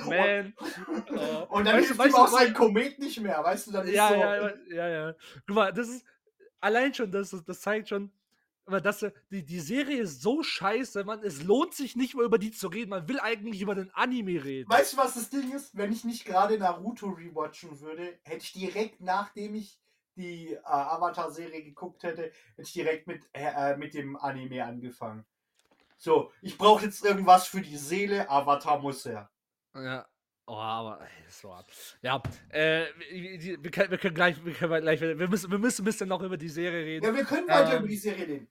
Man. 0.06 0.54
und, 0.88 1.10
Äh, 1.10 1.46
und 1.50 1.66
dann 1.66 1.78
weißt 1.78 1.92
ihm 1.92 1.98
weißt 1.98 2.16
auch 2.16 2.26
du- 2.30 2.36
sein 2.38 2.54
Komet 2.54 3.00
nicht 3.00 3.20
mehr, 3.20 3.44
weißt 3.44 3.68
du? 3.68 3.72
Dann 3.72 3.88
ist 3.88 3.94
Ja, 3.94 4.08
so, 4.10 4.16
ja, 4.16 4.52
ja, 4.70 4.90
ja. 4.90 5.14
Guck 5.48 5.56
mal, 5.56 5.72
das 5.74 5.90
ist 5.90 6.06
allein 6.60 6.94
schon, 6.94 7.12
das, 7.12 7.34
ist- 7.34 7.48
das 7.48 7.62
zeigt 7.62 7.90
schon, 7.90 8.12
aber 8.66 8.80
dass 8.82 9.04
äh, 9.04 9.12
die, 9.30 9.44
die 9.44 9.60
Serie 9.60 10.02
ist 10.02 10.22
so 10.22 10.44
scheiße, 10.44 11.04
man, 11.04 11.24
es 11.24 11.44
lohnt 11.44 11.74
sich 11.74 11.96
nicht 11.96 12.16
mehr 12.16 12.24
über 12.26 12.38
die 12.38 12.52
zu 12.52 12.68
reden. 12.68 12.92
Man 12.92 13.08
will 13.08 13.20
eigentlich 13.20 13.62
über 13.62 13.76
den 13.76 13.92
Anime 13.94 14.44
reden. 14.44 14.70
Weißt 14.70 14.94
du, 14.94 14.98
was 14.98 15.16
das 15.16 15.30
Ding 15.30 15.52
ist? 15.52 15.76
Wenn 15.76 15.92
ich 15.92 16.04
nicht 16.06 16.26
gerade 16.26 16.58
Naruto 16.58 17.10
rewatchen 17.10 17.82
würde, 17.82 18.18
hätte 18.24 18.44
ich 18.44 18.54
direkt 18.54 19.02
nachdem 19.02 19.56
ich 19.56 19.81
die 20.16 20.54
äh, 20.54 20.60
Avatar-Serie 20.64 21.64
geguckt 21.64 22.04
hätte, 22.04 22.24
hätte 22.24 22.62
ich 22.62 22.74
direkt 22.74 23.08
mit, 23.08 23.28
äh, 23.34 23.74
äh, 23.74 23.78
mit 23.78 23.94
dem 23.94 24.16
Anime 24.18 24.64
angefangen. 24.66 25.26
So, 25.98 26.32
ich 26.42 26.58
brauche 26.58 26.86
jetzt 26.86 27.06
irgendwas 27.06 27.48
für 27.48 27.62
die 27.62 27.78
Seele, 27.78 28.30
Avatar 28.30 28.80
muss 28.80 29.06
her. 29.06 29.30
Ja. 29.76 30.08
Oh, 30.48 30.56
aber 30.56 31.08
das 31.26 31.44
war. 31.44 31.64
Ja, 32.02 32.22
äh, 32.50 32.86
wir, 33.10 33.72
können, 33.72 33.92
wir 33.92 33.98
können 34.00 34.16
gleich, 34.16 34.44
wir 34.44 34.54
können 34.54 34.82
gleich, 34.82 35.00
wir 35.00 35.28
müssen, 35.28 35.50
wir 35.52 35.60
müssen 35.60 35.84
ein 35.84 35.86
bisschen 35.86 36.10
noch 36.10 36.22
über 36.22 36.36
die 36.38 36.50
Serie 36.50 36.84
reden. 36.84 37.06
Ja, 37.06 37.16
wir 37.16 37.24
können 37.24 37.48
weiter 37.48 37.74
Ähm, 37.74 37.80
über 37.80 37.88
die 37.88 37.96
Serie 37.96 38.28
reden. 38.28 38.50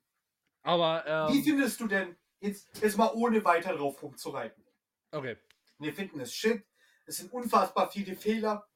Aber, 0.62 1.28
Wie 1.30 1.38
ähm, 1.38 1.44
findest 1.44 1.80
du 1.80 1.88
denn, 1.88 2.16
jetzt, 2.40 2.68
jetzt 2.80 2.96
mal 2.96 3.10
ohne 3.14 3.44
weiter 3.44 3.74
drauf 3.74 4.02
rumzureiten? 4.02 4.64
okay. 5.10 5.36
Wir 5.78 5.92
finden 5.94 6.20
es 6.20 6.34
shit. 6.34 6.64
Es 7.06 7.16
sind 7.16 7.32
unfassbar 7.32 7.90
viele 7.90 8.14
Fehler 8.14 8.66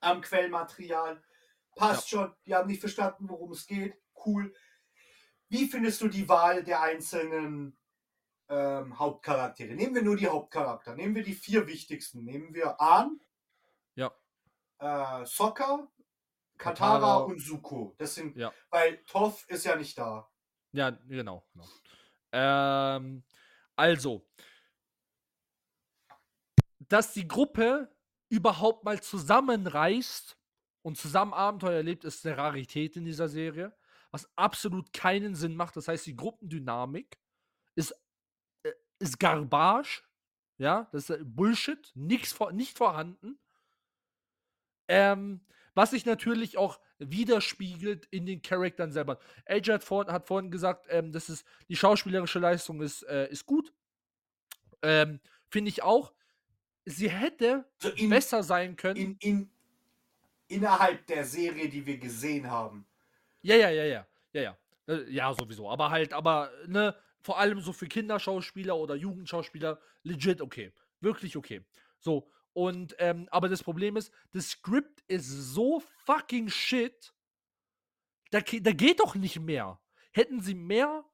am 0.00 0.20
Quellmaterial. 0.20 1.22
Passt 1.80 2.10
schon. 2.10 2.34
Die 2.44 2.54
haben 2.54 2.68
nicht 2.68 2.80
verstanden, 2.80 3.28
worum 3.28 3.52
es 3.52 3.66
geht. 3.66 3.94
Cool. 4.24 4.54
Wie 5.48 5.66
findest 5.66 6.00
du 6.02 6.08
die 6.08 6.28
Wahl 6.28 6.62
der 6.62 6.82
einzelnen 6.82 7.78
ähm, 8.48 8.98
Hauptcharaktere? 8.98 9.74
Nehmen 9.74 9.94
wir 9.94 10.02
nur 10.02 10.16
die 10.16 10.28
Hauptcharakter. 10.28 10.94
Nehmen 10.94 11.14
wir 11.14 11.22
die 11.22 11.34
vier 11.34 11.66
wichtigsten. 11.66 12.22
Nehmen 12.24 12.54
wir 12.54 12.80
Ahn, 12.80 13.18
Ja. 13.94 14.12
äh, 14.78 15.24
Sokka, 15.24 15.88
Katara. 16.58 16.98
Katara 16.98 17.16
und 17.24 17.40
Zuko. 17.40 17.94
Das 17.98 18.14
sind, 18.14 18.36
Ja. 18.36 18.52
weil 18.68 19.02
Toph 19.04 19.48
ist 19.48 19.64
ja 19.64 19.74
nicht 19.76 19.96
da. 19.98 20.30
Ja, 20.72 20.90
genau. 20.90 21.46
genau. 21.54 21.68
Ähm, 22.32 23.24
also, 23.74 24.28
dass 26.78 27.12
die 27.12 27.26
Gruppe 27.26 27.90
überhaupt 28.28 28.84
mal 28.84 29.00
zusammenreißt 29.02 30.36
und 30.82 30.96
zusammen 30.96 31.32
Abenteuer 31.32 31.76
erlebt, 31.76 32.04
ist 32.04 32.26
eine 32.26 32.36
Rarität 32.36 32.96
in 32.96 33.04
dieser 33.04 33.28
Serie, 33.28 33.74
was 34.10 34.28
absolut 34.36 34.92
keinen 34.92 35.34
Sinn 35.34 35.54
macht. 35.54 35.76
Das 35.76 35.88
heißt, 35.88 36.06
die 36.06 36.16
Gruppendynamik 36.16 37.18
ist, 37.74 37.94
äh, 38.62 38.72
ist 38.98 39.18
Garbage, 39.18 40.02
ja, 40.58 40.88
das 40.92 41.08
ist 41.08 41.20
äh, 41.20 41.24
Bullshit, 41.24 41.92
vor, 42.26 42.52
nicht 42.52 42.76
vorhanden. 42.76 43.38
Ähm, 44.88 45.40
was 45.74 45.90
sich 45.90 46.04
natürlich 46.04 46.58
auch 46.58 46.80
widerspiegelt 46.98 48.06
in 48.10 48.26
den 48.26 48.42
Charakteren 48.42 48.92
selber. 48.92 49.18
AJ 49.46 49.72
hat, 49.72 49.84
vor, 49.84 50.06
hat 50.06 50.26
vorhin 50.26 50.50
gesagt, 50.50 50.86
ähm, 50.90 51.12
das 51.12 51.30
ist, 51.30 51.46
die 51.68 51.76
schauspielerische 51.76 52.38
Leistung 52.38 52.82
ist, 52.82 53.02
äh, 53.04 53.28
ist 53.30 53.46
gut. 53.46 53.72
Ähm, 54.82 55.20
Finde 55.48 55.70
ich 55.70 55.82
auch. 55.82 56.12
Sie 56.84 57.08
hätte 57.08 57.64
in, 57.96 58.10
besser 58.10 58.42
sein 58.42 58.76
können. 58.76 58.96
in, 58.96 59.16
in, 59.20 59.50
innerhalb 60.50 61.06
der 61.06 61.24
Serie, 61.24 61.68
die 61.68 61.84
wir 61.86 61.98
gesehen 61.98 62.50
haben. 62.50 62.86
ja, 63.42 63.56
ja, 63.56 63.70
ja, 63.70 63.84
ja. 63.84 64.06
Ja, 64.32 64.42
ja. 64.42 64.58
Äh, 64.86 65.10
ja, 65.10 65.32
sowieso. 65.34 65.68
Aber 65.70 65.90
halt, 65.90 66.12
aber, 66.12 66.50
ne, 66.66 66.94
vor 67.20 67.38
allem 67.38 67.60
so 67.60 67.72
für 67.72 67.86
Kinderschauspieler 67.86 68.76
oder 68.76 68.94
Jugendschauspieler, 68.94 69.80
legit 70.02 70.40
okay. 70.40 70.72
Wirklich 71.00 71.36
okay. 71.36 71.64
So, 71.98 72.30
und, 72.52 72.94
ähm, 72.98 73.28
aber 73.30 73.48
das 73.48 73.62
Problem 73.62 73.96
ist, 73.96 74.12
das 74.32 74.50
Skript 74.50 75.02
ist 75.08 75.28
so 75.28 75.80
fucking 76.04 76.48
shit. 76.48 77.12
Da, 78.30 78.40
da 78.40 78.72
geht 78.72 79.00
doch 79.00 79.14
nicht 79.14 79.40
mehr. 79.40 79.80
Hätten 80.12 80.40
sie 80.40 80.54
mehr 80.54 81.04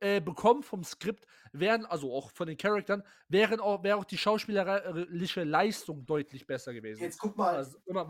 äh, 0.00 0.20
bekommen 0.20 0.62
vom 0.62 0.84
Skript, 0.84 1.26
wären, 1.52 1.86
also 1.86 2.12
auch 2.12 2.30
von 2.30 2.46
den 2.46 2.56
Charakteren, 2.56 3.02
wären 3.28 3.60
auch, 3.60 3.82
wäre 3.82 3.96
auch 3.96 4.04
die 4.04 4.18
schauspielerische 4.18 5.44
Leistung 5.44 6.04
deutlich 6.04 6.46
besser 6.46 6.74
gewesen. 6.74 7.02
Jetzt 7.02 7.18
guck 7.18 7.36
mal, 7.36 7.56
Also, 7.56 7.78
immer, 7.86 8.08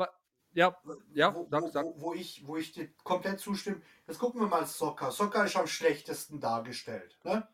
ja, 0.57 0.74
ja, 1.12 1.35
wo, 1.35 1.47
sag, 1.51 1.69
sag. 1.70 1.85
Wo, 1.85 2.01
wo, 2.01 2.15
ich, 2.15 2.47
wo 2.47 2.57
ich 2.57 2.73
dir 2.73 2.89
komplett 3.05 3.39
zustimme. 3.41 3.83
Jetzt 4.07 4.19
gucken 4.19 4.41
wir 4.41 4.49
mal 4.49 4.66
Soccer. 4.66 5.12
Soccer 5.12 5.45
ist 5.45 5.55
am 5.55 5.66
schlechtesten 5.66 6.41
dargestellt. 6.41 7.19
Ne? 7.24 7.47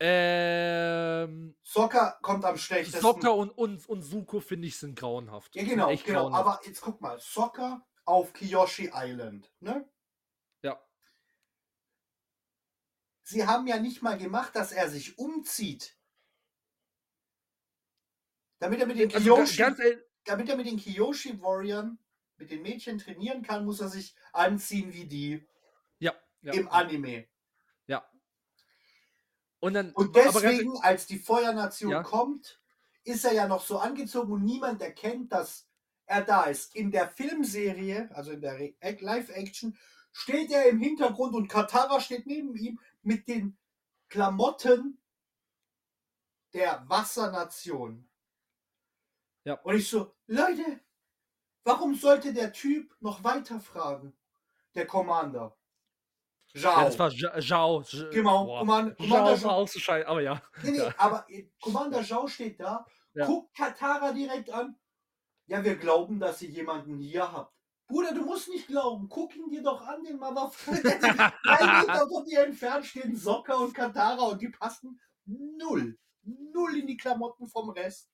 Ähm, 0.00 1.54
Soccer 1.62 2.18
kommt 2.22 2.46
am 2.46 2.56
schlechtesten. 2.56 3.02
Sokka 3.02 3.28
und, 3.28 3.50
und, 3.50 3.86
und 3.86 4.00
Suko, 4.00 4.40
finde 4.40 4.66
ich, 4.68 4.78
sind 4.78 4.98
grauenhaft. 4.98 5.54
Ja, 5.54 5.62
genau, 5.62 5.88
genau. 5.88 6.00
grauenhaft. 6.04 6.46
Aber 6.46 6.60
jetzt 6.64 6.80
guck 6.80 7.02
mal, 7.02 7.20
Soccer 7.20 7.86
auf 8.06 8.32
Kiyoshi 8.32 8.92
Island. 8.94 9.52
Ne? 9.60 9.86
Ja. 10.62 10.82
Sie 13.24 13.46
haben 13.46 13.66
ja 13.66 13.78
nicht 13.78 14.00
mal 14.00 14.16
gemacht, 14.16 14.56
dass 14.56 14.72
er 14.72 14.88
sich 14.88 15.18
umzieht. 15.18 15.98
Damit 18.58 18.80
er 18.80 18.86
mit 18.86 18.98
den 18.98 19.12
Also 19.12 19.34
Kiyoshi, 19.34 19.56
ganz 19.58 19.78
ehrlich, 19.80 20.00
damit 20.24 20.48
er 20.48 20.56
mit 20.56 20.66
den 20.66 20.76
Kiyoshi 20.76 21.40
Warriors, 21.40 21.90
mit 22.36 22.50
den 22.50 22.62
Mädchen 22.62 22.98
trainieren 22.98 23.42
kann, 23.42 23.64
muss 23.64 23.80
er 23.80 23.88
sich 23.88 24.14
anziehen 24.32 24.92
wie 24.92 25.06
die 25.06 25.46
ja, 25.98 26.14
ja, 26.42 26.52
im 26.54 26.68
Anime. 26.68 27.26
ja. 27.86 28.04
Und 29.60 29.74
dann, 29.74 29.92
Und 29.92 30.16
aber 30.16 30.40
ganz 30.40 30.42
deswegen, 30.42 30.78
als 30.80 31.06
die 31.06 31.18
Feuernation 31.18 31.90
Ja. 31.90 32.02
kommt, 32.02 32.60
ist 33.04 33.24
er 33.24 33.32
ja 33.34 33.46
noch 33.46 33.62
so 33.62 33.78
angezogen 33.78 34.32
und 34.32 34.44
niemand 34.44 34.80
erkennt, 34.82 35.32
dass 35.32 35.68
er 36.06 36.22
da 36.22 36.44
ist. 36.44 36.74
In 36.74 36.90
der 36.90 37.08
Filmserie, 37.08 38.10
also 38.14 38.32
in 38.32 38.40
der 38.40 38.58
Live-Action, 38.80 39.78
steht 40.12 40.50
er 40.50 40.66
im 40.66 40.80
Hintergrund 40.80 41.34
und 41.34 41.48
Katara 41.48 42.00
steht 42.00 42.26
neben 42.26 42.56
ihm 42.56 42.80
mit 43.02 43.28
den 43.28 43.58
Klamotten 44.08 45.00
der 46.52 46.84
Wassernation. 46.88 48.09
Ja. 49.44 49.54
Und 49.62 49.74
ich 49.76 49.88
so, 49.88 50.14
Leute, 50.26 50.80
warum 51.64 51.94
sollte 51.94 52.32
der 52.32 52.52
Typ 52.52 52.94
noch 53.00 53.22
weiter 53.24 53.60
fragen? 53.60 54.16
Der 54.74 54.86
Commander. 54.86 55.56
Zhao. 56.54 56.78
Ja, 56.78 56.84
das 56.84 56.98
war 56.98 57.10
Zhao. 57.10 57.80
Zh- 57.82 58.10
Genau, 58.10 58.44
boah. 58.46 58.58
Command- 58.60 58.96
Zhao 58.98 59.06
Commander 59.08 59.42
war 59.44 59.52
auch 59.54 59.68
so 59.68 59.78
scheiße, 59.78 60.06
aber 60.06 60.20
ja. 60.20 60.42
Nee, 60.62 60.72
nee, 60.72 60.78
Ja. 60.78 60.94
aber 60.98 61.24
äh, 61.28 61.48
Commander 61.60 62.02
Zhao 62.04 62.26
steht 62.26 62.58
da 62.60 62.84
Ja. 63.14 63.26
Guckt 63.26 63.54
Katara 63.56 64.12
direkt 64.12 64.50
an. 64.50 64.76
Ja, 65.46 65.64
wir 65.64 65.76
glauben, 65.76 66.20
dass 66.20 66.42
ihr 66.42 66.50
jemanden 66.50 66.98
hier 66.98 67.30
habt. 67.32 67.52
Bruder, 67.88 68.14
du 68.14 68.24
musst 68.24 68.48
nicht 68.48 68.68
glauben. 68.68 69.08
Guck 69.08 69.34
ihn 69.34 69.50
dir 69.50 69.62
doch 69.64 69.80
an, 69.84 70.04
den 70.04 70.16
Motherfucker. 70.16 70.80
Drei 71.44 71.80
Meter 71.80 72.06
von 72.08 72.24
dir 72.24 72.44
entfernt 72.44 72.86
stehen 72.86 73.16
Sokka 73.16 73.54
und 73.54 73.74
Katara 73.74 74.22
und 74.28 74.40
die 74.40 74.48
passen 74.48 75.00
null. 75.24 75.98
Null 76.22 76.76
in 76.78 76.86
die 76.86 76.96
Klamotten 76.96 77.48
vom 77.48 77.70
Rest. 77.70 78.08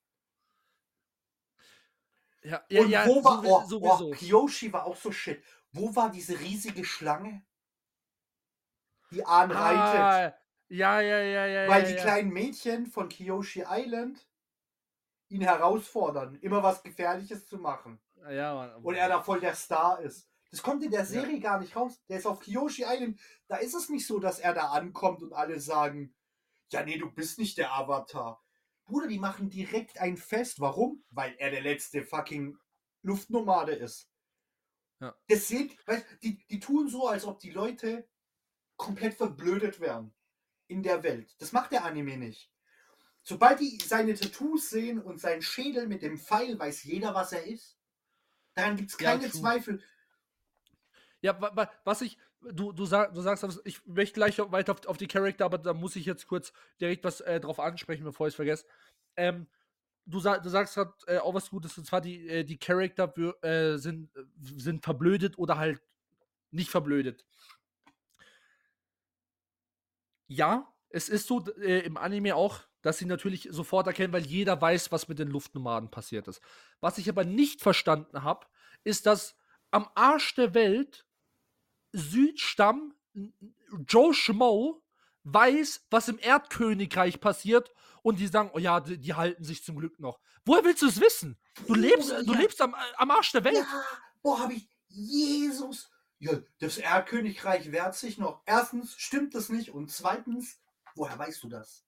Ja, 2.46 2.64
ja, 2.68 2.80
und 2.82 2.90
ja 2.90 3.06
wo 3.06 3.24
war, 3.24 3.42
sowi- 3.42 3.48
oh, 3.48 3.66
sowieso. 3.66 4.06
oh, 4.06 4.10
Kyoshi 4.12 4.72
war 4.72 4.86
auch 4.86 4.94
so 4.94 5.10
shit. 5.10 5.42
Wo 5.72 5.94
war 5.96 6.10
diese 6.10 6.38
riesige 6.38 6.84
Schlange? 6.84 7.44
Die 9.10 9.24
Ahn 9.24 9.50
reitet. 9.50 10.00
Ah, 10.00 10.38
ja, 10.68 11.00
ja, 11.00 11.18
ja, 11.18 11.46
ja. 11.46 11.68
Weil 11.68 11.82
ja, 11.82 11.88
die 11.88 11.94
ja. 11.96 12.02
kleinen 12.02 12.32
Mädchen 12.32 12.86
von 12.86 13.08
Kyoshi 13.08 13.64
Island 13.68 14.24
ihn 15.28 15.40
herausfordern, 15.40 16.36
immer 16.36 16.62
was 16.62 16.84
Gefährliches 16.84 17.48
zu 17.48 17.58
machen. 17.58 18.00
Ja, 18.30 18.54
Mann. 18.54 18.76
Und 18.76 18.94
er 18.94 19.08
da 19.08 19.20
voll 19.20 19.40
der 19.40 19.56
Star 19.56 20.00
ist. 20.00 20.30
Das 20.52 20.62
kommt 20.62 20.84
in 20.84 20.92
der 20.92 21.04
Serie 21.04 21.40
gar 21.40 21.58
nicht 21.58 21.74
raus. 21.74 22.00
Der 22.08 22.18
ist 22.18 22.26
auf 22.26 22.38
Kyoshi 22.38 22.84
Island. 22.86 23.18
Da 23.48 23.56
ist 23.56 23.74
es 23.74 23.88
nicht 23.88 24.06
so, 24.06 24.20
dass 24.20 24.38
er 24.38 24.54
da 24.54 24.68
ankommt 24.68 25.20
und 25.20 25.32
alle 25.32 25.58
sagen, 25.58 26.14
ja, 26.70 26.84
nee, 26.84 26.96
du 26.96 27.10
bist 27.10 27.40
nicht 27.40 27.58
der 27.58 27.72
Avatar. 27.72 28.40
Bruder, 28.86 29.08
die 29.08 29.18
machen 29.18 29.50
direkt 29.50 29.98
ein 30.00 30.16
Fest. 30.16 30.60
Warum? 30.60 31.04
Weil 31.10 31.34
er 31.38 31.50
der 31.50 31.60
letzte 31.60 32.02
fucking 32.04 32.56
Luftnomade 33.02 33.72
ist. 33.72 34.08
Ja. 35.00 35.14
Das 35.28 35.48
sind, 35.48 35.76
weißt, 35.86 36.06
die, 36.22 36.44
die 36.46 36.60
tun 36.60 36.88
so, 36.88 37.06
als 37.08 37.24
ob 37.24 37.38
die 37.40 37.50
Leute 37.50 38.08
komplett 38.76 39.14
verblödet 39.14 39.80
wären 39.80 40.14
in 40.68 40.82
der 40.82 41.02
Welt. 41.02 41.34
Das 41.38 41.52
macht 41.52 41.72
der 41.72 41.84
Anime 41.84 42.16
nicht. 42.16 42.50
Sobald 43.22 43.60
die 43.60 43.78
seine 43.84 44.14
Tattoos 44.14 44.70
sehen 44.70 45.02
und 45.02 45.20
seinen 45.20 45.42
Schädel 45.42 45.86
mit 45.88 46.02
dem 46.02 46.16
Pfeil, 46.16 46.58
weiß 46.58 46.84
jeder, 46.84 47.14
was 47.14 47.32
er 47.32 47.44
ist. 47.44 47.76
Daran 48.54 48.76
gibt 48.76 48.90
es 48.90 48.98
Ja, 49.00 49.10
keine 49.12 49.28
true. 49.28 49.40
Zweifel. 49.40 49.82
Ja, 51.20 51.40
wa- 51.40 51.54
wa- 51.54 51.70
was 51.84 52.02
ich, 52.02 52.18
du, 52.52 52.72
du, 52.72 52.84
sag, 52.84 53.14
du 53.14 53.20
sagst, 53.20 53.60
ich 53.64 53.84
möchte 53.86 54.14
gleich 54.14 54.38
weiter 54.38 54.72
auf, 54.72 54.86
auf 54.86 54.96
die 54.96 55.06
Charakter, 55.06 55.44
aber 55.44 55.58
da 55.58 55.74
muss 55.74 55.96
ich 55.96 56.06
jetzt 56.06 56.26
kurz 56.26 56.52
direkt 56.80 57.04
was 57.04 57.20
äh, 57.20 57.40
drauf 57.40 57.60
ansprechen, 57.60 58.04
bevor 58.04 58.26
ich 58.26 58.32
es 58.32 58.36
vergesse. 58.36 58.66
Ähm, 59.16 59.46
du, 60.06 60.20
sag, 60.20 60.42
du 60.42 60.48
sagst 60.48 60.74
gerade 60.74 60.92
äh, 61.06 61.18
auch 61.18 61.34
was 61.34 61.50
Gutes, 61.50 61.76
und 61.78 61.86
zwar 61.86 62.00
die, 62.00 62.28
äh, 62.28 62.44
die 62.44 62.58
Charakter 62.58 63.12
äh, 63.42 63.76
sind, 63.78 64.10
sind 64.40 64.84
verblödet 64.84 65.38
oder 65.38 65.58
halt 65.58 65.80
nicht 66.50 66.70
verblödet. 66.70 67.24
Ja, 70.28 70.72
es 70.88 71.08
ist 71.08 71.26
so 71.26 71.44
äh, 71.60 71.80
im 71.80 71.96
Anime 71.96 72.34
auch, 72.34 72.60
dass 72.82 72.98
sie 72.98 73.06
natürlich 73.06 73.48
sofort 73.50 73.86
erkennen, 73.86 74.12
weil 74.12 74.26
jeder 74.26 74.60
weiß, 74.60 74.92
was 74.92 75.08
mit 75.08 75.18
den 75.18 75.28
Luftnomaden 75.28 75.90
passiert 75.90 76.28
ist. 76.28 76.40
Was 76.80 76.98
ich 76.98 77.08
aber 77.08 77.24
nicht 77.24 77.60
verstanden 77.60 78.22
habe, 78.22 78.46
ist, 78.84 79.06
dass 79.06 79.36
am 79.70 79.88
Arsch 79.94 80.34
der 80.34 80.54
Welt 80.54 81.05
Südstamm 81.96 82.94
Joe 83.88 84.14
Schmo 84.14 84.82
weiß, 85.24 85.86
was 85.90 86.08
im 86.08 86.18
Erdkönigreich 86.18 87.20
passiert 87.20 87.72
und 88.02 88.20
die 88.20 88.26
sagen, 88.26 88.50
oh 88.52 88.58
ja, 88.58 88.80
die, 88.80 88.98
die 88.98 89.14
halten 89.14 89.42
sich 89.42 89.64
zum 89.64 89.76
Glück 89.76 89.98
noch. 89.98 90.20
Woher 90.44 90.64
willst 90.64 90.82
du 90.82 90.86
es 90.86 91.00
wissen? 91.00 91.38
Du 91.66 91.74
lebst, 91.74 92.10
du 92.10 92.32
ja. 92.32 92.38
lebst 92.38 92.60
am, 92.60 92.74
am 92.96 93.10
Arsch 93.10 93.32
der 93.32 93.42
Welt. 93.44 93.56
Ja, 93.56 93.84
boah, 94.22 94.38
habe 94.40 94.52
ich 94.52 94.68
Jesus. 94.88 95.90
Ja, 96.18 96.38
das 96.60 96.78
Erdkönigreich 96.78 97.72
wehrt 97.72 97.94
sich 97.94 98.18
noch. 98.18 98.42
Erstens 98.46 98.94
stimmt 98.96 99.34
das 99.34 99.48
nicht 99.48 99.70
und 99.70 99.90
zweitens, 99.90 100.60
woher 100.94 101.18
weißt 101.18 101.42
du 101.42 101.48
das? 101.48 101.84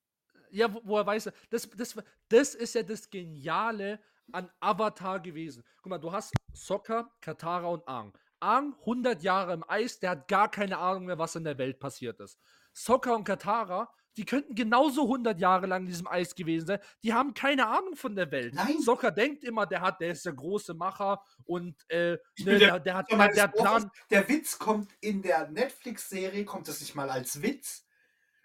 Ja, 0.50 0.72
wo, 0.72 0.80
woher 0.84 1.06
weiß 1.06 1.26
er? 1.26 1.34
Das, 1.50 1.68
das, 1.70 1.96
das 2.28 2.54
ist 2.54 2.74
ja 2.74 2.82
das 2.82 3.08
Geniale 3.10 4.00
an 4.32 4.50
Avatar 4.60 5.20
gewesen. 5.20 5.62
Guck 5.82 5.90
mal, 5.90 5.98
du 5.98 6.10
hast 6.10 6.32
Sokka, 6.52 7.10
Katara 7.20 7.68
und 7.68 7.86
Aang. 7.86 8.12
Aang, 8.40 8.74
100 8.80 9.22
Jahre 9.22 9.54
im 9.54 9.64
Eis, 9.68 9.98
der 9.98 10.10
hat 10.10 10.28
gar 10.28 10.50
keine 10.50 10.78
Ahnung 10.78 11.06
mehr, 11.06 11.18
was 11.18 11.36
in 11.36 11.44
der 11.44 11.58
Welt 11.58 11.78
passiert 11.78 12.20
ist. 12.20 12.38
Sokka 12.72 13.14
und 13.14 13.24
Katara, 13.24 13.92
die 14.16 14.24
könnten 14.24 14.54
genauso 14.54 15.02
100 15.02 15.38
Jahre 15.38 15.66
lang 15.66 15.82
in 15.82 15.86
diesem 15.86 16.08
Eis 16.08 16.34
gewesen 16.34 16.66
sein. 16.66 16.80
Die 17.02 17.14
haben 17.14 17.34
keine 17.34 17.68
Ahnung 17.68 17.94
von 17.94 18.16
der 18.16 18.30
Welt. 18.30 18.54
Nein. 18.54 18.80
Sokka 18.80 19.10
denkt 19.10 19.44
immer, 19.44 19.64
der 19.64 19.80
hat, 19.80 20.00
der 20.00 20.10
ist 20.10 20.26
der 20.26 20.32
große 20.32 20.74
Macher 20.74 21.22
und 21.44 21.76
äh, 21.88 22.18
ne, 22.38 22.58
der, 22.58 22.80
der, 22.80 22.94
hat, 22.94 23.10
der, 23.10 23.28
der 23.28 23.48
Plan. 23.48 23.90
Der 24.10 24.28
Witz 24.28 24.58
kommt 24.58 24.92
in 25.00 25.22
der 25.22 25.48
Netflix-Serie, 25.48 26.44
kommt 26.44 26.66
das 26.66 26.80
nicht 26.80 26.96
mal 26.96 27.10
als 27.10 27.42
Witz. 27.42 27.84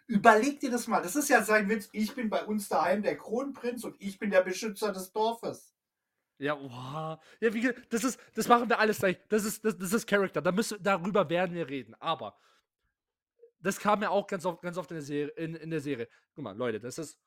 Überleg 0.05 0.59
dir 0.59 0.69
das 0.69 0.87
mal. 0.87 1.01
Das 1.01 1.15
ist 1.15 1.29
ja 1.29 1.41
sein 1.41 1.67
Witz. 1.69 1.89
Ich 1.91 2.13
bin 2.13 2.29
bei 2.29 2.43
uns 2.45 2.67
daheim 2.67 3.01
der 3.01 3.17
Kronprinz 3.17 3.83
und 3.83 3.95
ich 3.99 4.19
bin 4.19 4.29
der 4.29 4.41
Beschützer 4.41 4.91
des 4.91 5.11
Dorfes. 5.11 5.72
Ja, 6.38 6.60
wow. 6.60 7.23
Ja, 7.39 7.53
wie, 7.53 7.73
das 7.89 8.03
ist, 8.03 8.19
das 8.35 8.47
machen 8.47 8.69
wir 8.69 8.80
alles 8.80 8.99
gleich. 8.99 9.18
Das 9.30 9.45
ist, 9.45 9.64
das, 9.64 9.77
das 9.77 9.93
ist 9.93 10.07
Charakter. 10.07 10.41
Da 10.41 10.51
müssen, 10.51 10.81
darüber 10.81 11.30
werden 11.30 11.55
wir 11.55 11.69
reden. 11.69 11.95
Aber 11.99 12.38
das 13.60 13.80
kam 13.80 14.01
ja 14.01 14.10
auch 14.10 14.27
ganz 14.27 14.45
oft, 14.45 14.61
ganz 14.61 14.77
oft 14.77 14.91
in 14.91 14.95
der 14.95 15.03
Serie. 15.03 15.34
In, 15.35 15.55
in 15.55 15.69
der 15.69 15.80
Serie. 15.80 16.10
Guck 16.35 16.43
mal, 16.43 16.55
Leute, 16.55 16.80
das 16.80 16.97
ist 16.97 17.19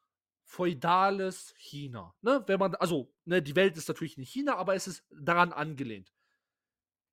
feudales 0.45 1.55
China. 1.57 2.15
Ne? 2.23 2.43
Wenn 2.47 2.59
man, 2.59 2.75
also, 2.77 3.13
ne, 3.25 3.43
die 3.43 3.57
Welt 3.57 3.77
ist 3.77 3.89
natürlich 3.89 4.17
nicht 4.17 4.33
China, 4.33 4.57
aber 4.57 4.75
es 4.75 4.87
ist 4.87 5.05
daran 5.11 5.53
angelehnt. 5.53 6.13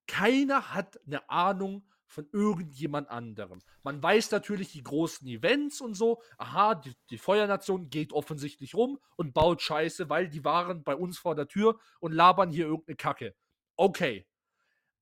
Keiner 0.07 0.73
hat 0.73 0.99
eine 1.05 1.29
Ahnung 1.29 1.87
von 2.13 2.29
irgendjemand 2.31 3.09
anderem. 3.09 3.59
Man 3.83 4.01
weiß 4.01 4.31
natürlich 4.31 4.71
die 4.71 4.83
großen 4.83 5.27
Events 5.27 5.81
und 5.81 5.95
so. 5.95 6.21
Aha, 6.37 6.75
die, 6.75 6.93
die 7.09 7.17
Feuernation 7.17 7.89
geht 7.89 8.13
offensichtlich 8.13 8.75
rum 8.75 8.99
und 9.17 9.33
baut 9.33 9.61
Scheiße, 9.61 10.09
weil 10.09 10.29
die 10.29 10.45
waren 10.45 10.83
bei 10.83 10.95
uns 10.95 11.17
vor 11.17 11.35
der 11.35 11.47
Tür 11.47 11.79
und 11.99 12.13
labern 12.13 12.51
hier 12.51 12.67
irgendeine 12.67 12.95
Kacke. 12.95 13.35
Okay. 13.75 14.25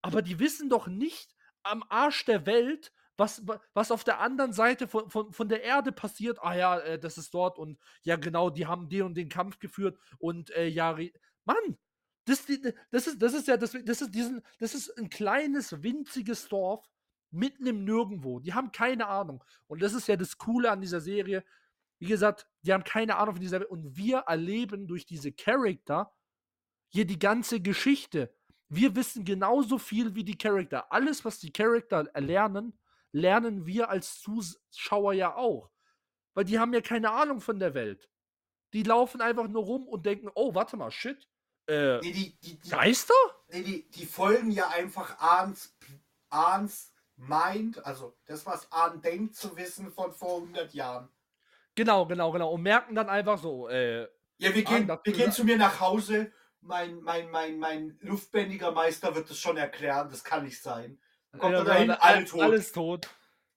Aber 0.01 0.21
die 0.23 0.39
wissen 0.39 0.69
doch 0.69 0.87
nicht 0.87 1.35
am 1.61 1.83
Arsch 1.89 2.25
der 2.25 2.47
Welt, 2.47 2.91
was, 3.17 3.45
wa- 3.47 3.61
was 3.73 3.91
auf 3.91 4.03
der 4.03 4.19
anderen 4.19 4.53
Seite 4.53 4.87
von, 4.87 5.11
von, 5.11 5.31
von 5.31 5.47
der 5.47 5.61
Erde 5.63 5.91
passiert. 5.91 6.39
Ah 6.41 6.55
ja, 6.55 6.79
äh, 6.79 6.97
das 6.97 7.19
ist 7.19 7.33
dort 7.33 7.59
und 7.59 7.77
ja, 8.01 8.15
genau, 8.15 8.49
die 8.49 8.65
haben 8.65 8.89
den 8.89 9.03
und 9.03 9.13
den 9.15 9.29
Kampf 9.29 9.59
geführt 9.59 9.99
und 10.17 10.49
äh, 10.51 10.67
ja, 10.67 10.97
Mann, 11.45 11.77
das, 12.25 12.45
das, 12.91 13.07
ist, 13.07 13.21
das 13.21 13.33
ist 13.33 13.47
ja, 13.47 13.57
das, 13.57 13.75
das, 13.85 14.01
ist 14.01 14.15
diesen, 14.15 14.41
das 14.59 14.73
ist 14.73 14.97
ein 14.97 15.09
kleines, 15.09 15.83
winziges 15.83 16.47
Dorf 16.47 16.87
mitten 17.31 17.65
im 17.65 17.83
Nirgendwo. 17.83 18.39
Die 18.39 18.53
haben 18.53 18.71
keine 18.71 19.07
Ahnung. 19.07 19.43
Und 19.67 19.81
das 19.81 19.93
ist 19.93 20.07
ja 20.07 20.15
das 20.15 20.37
Coole 20.37 20.71
an 20.71 20.81
dieser 20.81 21.01
Serie. 21.01 21.43
Wie 21.99 22.07
gesagt, 22.07 22.47
die 22.61 22.73
haben 22.73 22.83
keine 22.83 23.17
Ahnung 23.17 23.35
von 23.35 23.41
dieser 23.41 23.59
Welt. 23.59 23.69
Und 23.69 23.95
wir 23.95 24.19
erleben 24.19 24.87
durch 24.87 25.05
diese 25.05 25.31
Charakter 25.31 26.13
hier 26.89 27.05
die 27.05 27.19
ganze 27.19 27.61
Geschichte. 27.61 28.33
Wir 28.69 28.95
wissen 28.95 29.25
genauso 29.25 29.77
viel 29.77 30.15
wie 30.15 30.23
die 30.23 30.37
Charakter. 30.37 30.91
Alles, 30.91 31.23
was 31.25 31.39
die 31.39 31.51
Charakter 31.51 32.09
erlernen, 32.13 32.77
lernen 33.11 33.65
wir 33.65 33.89
als 33.89 34.21
Zuschauer 34.21 35.13
ja 35.13 35.35
auch. 35.35 35.69
Weil 36.33 36.45
die 36.45 36.59
haben 36.59 36.73
ja 36.73 36.81
keine 36.81 37.11
Ahnung 37.11 37.41
von 37.41 37.59
der 37.59 37.73
Welt. 37.73 38.09
Die 38.73 38.83
laufen 38.83 39.21
einfach 39.21 39.47
nur 39.47 39.63
rum 39.63 39.87
und 39.87 40.05
denken, 40.05 40.29
oh, 40.33 40.55
warte 40.55 40.77
mal, 40.77 40.91
shit. 40.91 41.27
Äh, 41.67 41.99
Nee, 41.99 42.11
die, 42.13 42.39
die, 42.39 42.59
die, 42.59 42.69
Geister? 42.69 43.13
nee, 43.49 43.85
die, 43.93 44.05
folgen 44.05 44.51
ja 44.51 44.69
einfach 44.69 45.19
Ahns, 45.19 45.77
Ahns 46.29 46.90
Mind, 47.27 47.85
also 47.85 48.17
das, 48.25 48.45
was 48.45 48.71
Ahn 48.71 49.01
denkt 49.01 49.35
zu 49.35 49.55
wissen 49.55 49.91
von 49.91 50.11
vor 50.11 50.37
100 50.41 50.73
Jahren. 50.73 51.09
Genau, 51.75 52.05
genau, 52.05 52.31
genau. 52.31 52.51
Und 52.51 52.63
merken 52.63 52.95
dann 52.95 53.09
einfach 53.09 53.37
so, 53.39 53.69
äh, 53.69 54.01
Ja, 54.37 54.53
wir 54.55 54.67
Ah, 54.67 54.69
gehen, 54.71 54.87
das- 54.87 54.99
wir 55.03 55.13
gehen 55.13 55.31
zu 55.31 55.43
mir 55.45 55.57
nach 55.57 55.79
Hause. 55.79 56.31
Mein, 56.61 57.01
mein, 57.01 57.29
mein, 57.29 57.59
mein 57.59 57.97
luftbändiger 58.01 58.71
Meister 58.71 59.13
wird 59.15 59.29
es 59.29 59.37
schon 59.37 59.57
erklären. 59.57 60.09
Das 60.09 60.23
kann 60.23 60.43
nicht 60.45 60.61
sein. 60.61 60.99
Dann 61.31 61.39
kommt 61.41 61.53
ja, 61.53 61.59
er 61.59 61.65
dahin, 61.65 61.91
alle- 61.91 62.01
alle 62.01 62.25
tot. 62.25 62.41
Alles 62.41 62.71
tot. 62.71 63.09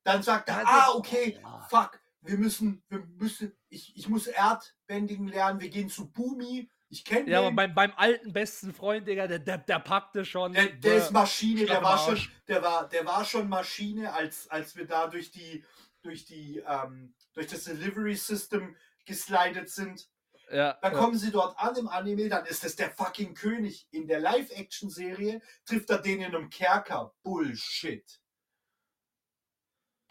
Dann 0.04 0.22
sagt 0.22 0.48
er, 0.50 0.56
Ja, 0.56 0.64
ah, 0.66 0.86
das- 0.86 0.94
okay, 0.96 1.40
fuck, 1.70 2.00
wir 2.20 2.36
müssen, 2.36 2.82
wir 2.88 3.00
müssen, 3.00 3.56
ich, 3.70 3.96
ich 3.96 4.08
muss 4.08 4.26
Erdbändigen 4.26 5.26
lernen. 5.26 5.60
Wir 5.60 5.70
gehen 5.70 5.88
zu 5.88 6.10
Bumi. 6.12 6.70
Ich 6.94 7.04
kenne 7.04 7.28
Ja, 7.28 7.40
aber 7.40 7.50
den. 7.50 7.56
beim, 7.56 7.74
beim 7.74 7.92
alten 7.96 8.32
besten 8.32 8.72
Freund, 8.72 9.08
Digga, 9.08 9.26
der, 9.26 9.40
der, 9.40 9.58
der 9.58 9.80
packte 9.80 10.24
schon. 10.24 10.52
Der, 10.52 10.66
der 10.68 10.96
ist 10.98 11.10
Maschine, 11.10 11.66
der 11.66 11.82
war 11.82 11.98
schon, 11.98 12.20
der 12.46 12.62
war, 12.62 12.88
der 12.88 13.04
war 13.04 13.24
schon 13.24 13.48
Maschine, 13.48 14.12
als, 14.12 14.48
als 14.48 14.76
wir 14.76 14.86
da 14.86 15.08
durch 15.08 15.32
die, 15.32 15.64
durch 16.02 16.24
die, 16.24 16.62
ähm, 16.64 17.12
durch 17.32 17.48
das 17.48 17.64
Delivery 17.64 18.14
System 18.14 18.76
geslidet 19.04 19.70
sind. 19.70 20.08
ja, 20.52 20.78
Dann 20.82 20.92
ja. 20.92 20.98
kommen 20.98 21.18
sie 21.18 21.32
dort 21.32 21.58
an 21.58 21.74
im 21.74 21.88
Anime, 21.88 22.28
dann 22.28 22.46
ist 22.46 22.62
es 22.64 22.76
der 22.76 22.90
fucking 22.90 23.34
König. 23.34 23.88
In 23.90 24.06
der 24.06 24.20
Live-Action-Serie 24.20 25.42
trifft 25.64 25.90
er 25.90 25.98
den 25.98 26.20
in 26.20 26.26
einem 26.26 26.48
Kerker. 26.48 27.12
Bullshit. 27.24 28.20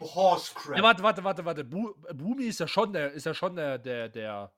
Horsecrap. 0.00 0.76
Ja, 0.76 0.82
warte, 0.82 1.02
warte, 1.02 1.24
warte, 1.24 1.44
warte. 1.46 1.64
Bu 1.64 1.94
Bumi 2.12 2.44
ist 2.44 2.60
ja 2.60 2.68
schon 2.68 2.92
der, 2.92 3.12
ist 3.12 3.24
ja 3.24 3.32
schon 3.32 3.56
der, 3.56 3.78
der, 3.78 4.10
der, 4.10 4.52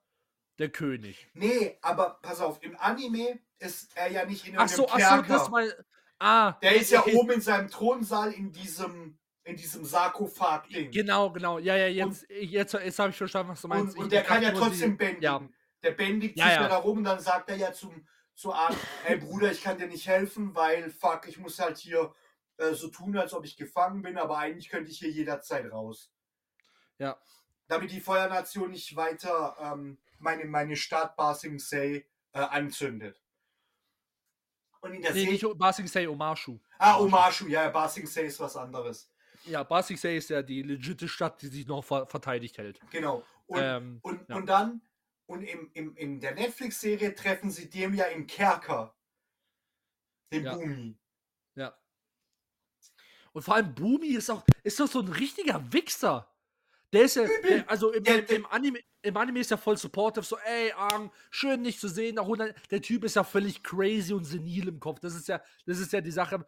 der 0.58 0.70
König. 0.70 1.28
nee, 1.34 1.78
aber 1.82 2.18
pass 2.22 2.40
auf, 2.40 2.62
im 2.62 2.76
Anime 2.78 3.38
ist 3.58 3.96
er 3.96 4.10
ja 4.10 4.24
nicht 4.24 4.46
in 4.46 4.56
Ach 4.58 4.62
irgendeinem 4.62 4.76
so, 4.76 4.86
ach 4.88 4.92
so, 4.92 4.98
Kerker. 5.22 5.32
das 5.32 5.48
mal. 5.50 5.84
Ah. 6.18 6.52
der 6.62 6.76
ist 6.76 6.90
ja 6.90 7.04
oben 7.06 7.30
in 7.32 7.40
seinem 7.42 7.68
Thronsaal 7.68 8.32
in 8.32 8.50
diesem, 8.52 9.18
in 9.44 9.56
diesem 9.56 9.84
Sarkophag-Ding. 9.84 10.90
Genau, 10.90 11.30
genau. 11.30 11.58
Ja, 11.58 11.76
ja, 11.76 11.88
jetzt, 11.88 12.26
jetzt, 12.30 12.72
jetzt 12.72 12.98
habe 12.98 13.10
ich 13.10 13.16
verstanden, 13.16 13.52
was 13.52 13.60
du 13.60 13.68
meinst. 13.68 13.96
Und, 13.96 14.04
und 14.04 14.12
der 14.12 14.22
kann 14.22 14.42
ja 14.42 14.50
trotzdem 14.52 14.92
sie- 14.92 14.96
bändigen. 14.96 15.22
Ja, 15.22 15.42
Der 15.82 15.90
bändigt 15.92 16.38
Ja, 16.38 16.44
sich 16.46 16.54
ja. 16.54 16.68
da 16.68 16.76
rum 16.78 16.98
und 16.98 17.04
dann 17.04 17.20
sagt 17.20 17.50
er 17.50 17.56
ja 17.56 17.72
zum, 17.72 18.06
zu 18.34 18.52
Arn, 18.52 18.74
ey 19.04 19.16
Bruder, 19.18 19.52
ich 19.52 19.62
kann 19.62 19.76
dir 19.78 19.86
nicht 19.88 20.06
helfen, 20.08 20.54
weil 20.54 20.88
fuck, 20.90 21.28
ich 21.28 21.36
muss 21.38 21.58
halt 21.58 21.76
hier 21.76 22.14
äh, 22.56 22.72
so 22.72 22.88
tun, 22.88 23.16
als 23.18 23.34
ob 23.34 23.44
ich 23.44 23.56
gefangen 23.58 24.00
bin, 24.02 24.16
aber 24.16 24.38
eigentlich 24.38 24.70
könnte 24.70 24.90
ich 24.90 24.98
hier 24.98 25.10
jederzeit 25.10 25.70
raus. 25.70 26.10
Ja. 26.98 27.18
Damit 27.68 27.90
die 27.90 28.00
Feuernation 28.00 28.70
nicht 28.70 28.96
weiter 28.96 29.56
ähm, 29.60 29.98
meine, 30.18 30.44
meine 30.44 30.76
Stadt 30.76 31.16
Ba 31.16 31.34
Sing 31.34 31.58
Se 31.58 31.78
äh, 31.84 32.04
anzündet. 32.32 33.22
Und 34.80 34.94
in 34.94 35.02
der 35.02 35.12
Nee, 35.12 35.24
Serie. 35.24 35.32
nicht 35.48 35.58
Basing 35.58 35.86
Say 35.86 36.06
Omashu. 36.06 36.58
Ah, 36.78 36.98
Omashu, 37.00 37.48
ja, 37.48 37.68
Ba 37.70 37.88
Sing 37.88 38.06
Se 38.06 38.22
ist 38.22 38.38
was 38.40 38.56
anderes. 38.56 39.10
Ja, 39.44 39.62
Basing 39.62 39.96
Say 39.96 40.16
ist 40.18 40.30
ja 40.30 40.42
die 40.42 40.62
legitime 40.62 41.08
Stadt, 41.08 41.40
die 41.42 41.48
sich 41.48 41.66
noch 41.66 41.82
ver 41.84 42.06
verteidigt 42.06 42.58
hält. 42.58 42.80
Genau. 42.90 43.24
Und, 43.46 43.60
ähm, 43.62 43.98
und, 44.02 44.28
ja. 44.28 44.36
und 44.36 44.46
dann, 44.46 44.80
und 45.26 45.42
im, 45.42 45.70
im, 45.74 45.96
in 45.96 46.20
der 46.20 46.34
Netflix-Serie 46.34 47.14
treffen 47.14 47.50
sie 47.50 47.68
dem 47.70 47.94
ja 47.94 48.04
im 48.06 48.26
Kerker. 48.26 48.94
Den 50.32 50.44
Ja. 50.44 50.54
Bumi. 50.54 50.98
ja. 51.54 51.76
Und 53.32 53.42
vor 53.42 53.54
allem 53.54 53.74
Bumi 53.74 54.08
ist 54.08 54.30
auch, 54.30 54.42
ist 54.62 54.80
doch 54.80 54.86
so 54.88 55.00
ein 55.00 55.08
richtiger 55.08 55.72
Wichser. 55.72 56.32
Der 56.92 57.02
ist 57.02 57.16
ja, 57.16 57.24
der, 57.48 57.68
also 57.68 57.92
im, 57.92 58.04
im, 58.04 58.24
im, 58.26 58.46
Anime, 58.46 58.78
im 59.02 59.16
Anime 59.16 59.40
ist 59.40 59.50
er 59.50 59.58
voll 59.58 59.76
supportive, 59.76 60.24
so, 60.24 60.36
ey, 60.38 60.72
Ang, 60.72 61.10
schön 61.30 61.64
dich 61.64 61.78
zu 61.80 61.88
sehen. 61.88 62.18
Der 62.70 62.82
Typ 62.82 63.04
ist 63.04 63.16
ja 63.16 63.24
völlig 63.24 63.62
crazy 63.62 64.12
und 64.14 64.24
senil 64.24 64.68
im 64.68 64.80
Kopf. 64.80 65.00
Das 65.00 65.14
ist 65.14 65.28
ja, 65.28 65.42
das 65.66 65.78
ist 65.78 65.92
ja 65.92 66.00
die 66.00 66.12
Sache. 66.12 66.46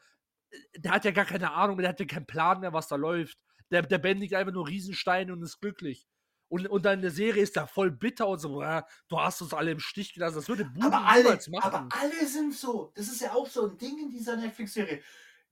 Der 0.77 0.93
hat 0.93 1.05
ja 1.05 1.10
gar 1.10 1.24
keine 1.24 1.52
Ahnung, 1.52 1.78
der 1.78 1.89
hat 1.89 2.01
ja 2.01 2.06
keinen 2.06 2.27
Plan 2.27 2.60
mehr, 2.60 2.73
was 2.73 2.89
da 2.89 2.97
läuft. 2.97 3.39
Der, 3.70 3.82
der 3.82 3.98
bändigt 3.98 4.35
einfach 4.35 4.52
nur 4.52 4.66
Riesensteine 4.69 5.32
und 5.32 5.43
ist 5.43 5.60
glücklich. 5.60 6.06
Und, 6.48 6.66
und 6.69 6.85
dann 6.86 6.94
in 6.94 7.02
der 7.02 7.10
Serie 7.10 7.43
ist 7.43 7.56
er 7.59 7.66
voll 7.66 7.90
bitter 7.90 8.27
und 8.27 8.39
so, 8.39 8.62
"Ah, 8.62 8.86
du 9.09 9.20
hast 9.20 9.43
uns 9.43 9.52
alle 9.52 9.73
im 9.73 9.81
Stich 9.81 10.15
gelassen. 10.15 10.36
Das 10.36 10.48
würde 10.48 10.70
Aber 10.81 11.05
alle, 11.05 11.23
niemals 11.24 11.48
machen. 11.48 11.74
aber 11.74 11.89
alle 11.90 12.27
sind 12.27 12.55
so. 12.55 12.90
Das 12.94 13.09
ist 13.09 13.20
ja 13.20 13.35
auch 13.35 13.47
so 13.47 13.69
ein 13.69 13.77
Ding 13.77 13.98
in 13.98 14.09
dieser 14.10 14.36
Netflix-Serie. 14.36 15.02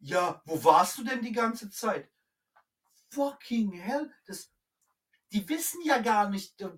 Ja, 0.00 0.40
wo 0.46 0.62
warst 0.64 0.96
du 0.96 1.04
denn 1.04 1.20
die 1.20 1.32
ganze 1.32 1.68
Zeit? 1.68 2.08
Fucking 3.10 3.72
hell. 3.72 4.10
Das, 4.26 4.50
die 5.32 5.48
wissen 5.48 5.80
ja 5.84 5.98
gar 5.98 6.28
nicht. 6.30 6.60
äh, 6.60 6.70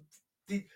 Die, 0.48 0.70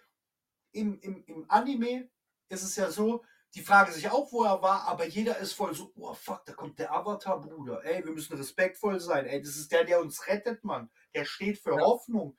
im, 0.72 0.98
im, 1.00 1.24
Im 1.26 1.50
Anime 1.50 2.10
ist 2.48 2.62
es 2.62 2.76
ja 2.76 2.90
so, 2.90 3.24
die 3.54 3.60
fragen 3.62 3.92
sich 3.92 4.08
auch, 4.10 4.32
wo 4.32 4.44
er 4.44 4.62
war, 4.62 4.84
aber 4.88 5.06
jeder 5.06 5.38
ist 5.38 5.52
voll 5.52 5.74
so, 5.74 5.92
oh 5.96 6.14
fuck, 6.14 6.44
da 6.46 6.54
kommt 6.54 6.78
der 6.78 6.92
Avatar, 6.92 7.40
Bruder. 7.40 7.84
Ey, 7.84 8.02
wir 8.04 8.12
müssen 8.12 8.36
respektvoll 8.36 8.98
sein. 9.00 9.26
Ey, 9.26 9.42
das 9.42 9.56
ist 9.56 9.70
der, 9.72 9.84
der 9.84 10.00
uns 10.00 10.26
rettet, 10.26 10.64
Mann. 10.64 10.90
Der 11.14 11.24
steht 11.26 11.58
für 11.58 11.74
Ja. 11.76 11.80
Hoffnung. 11.82 12.38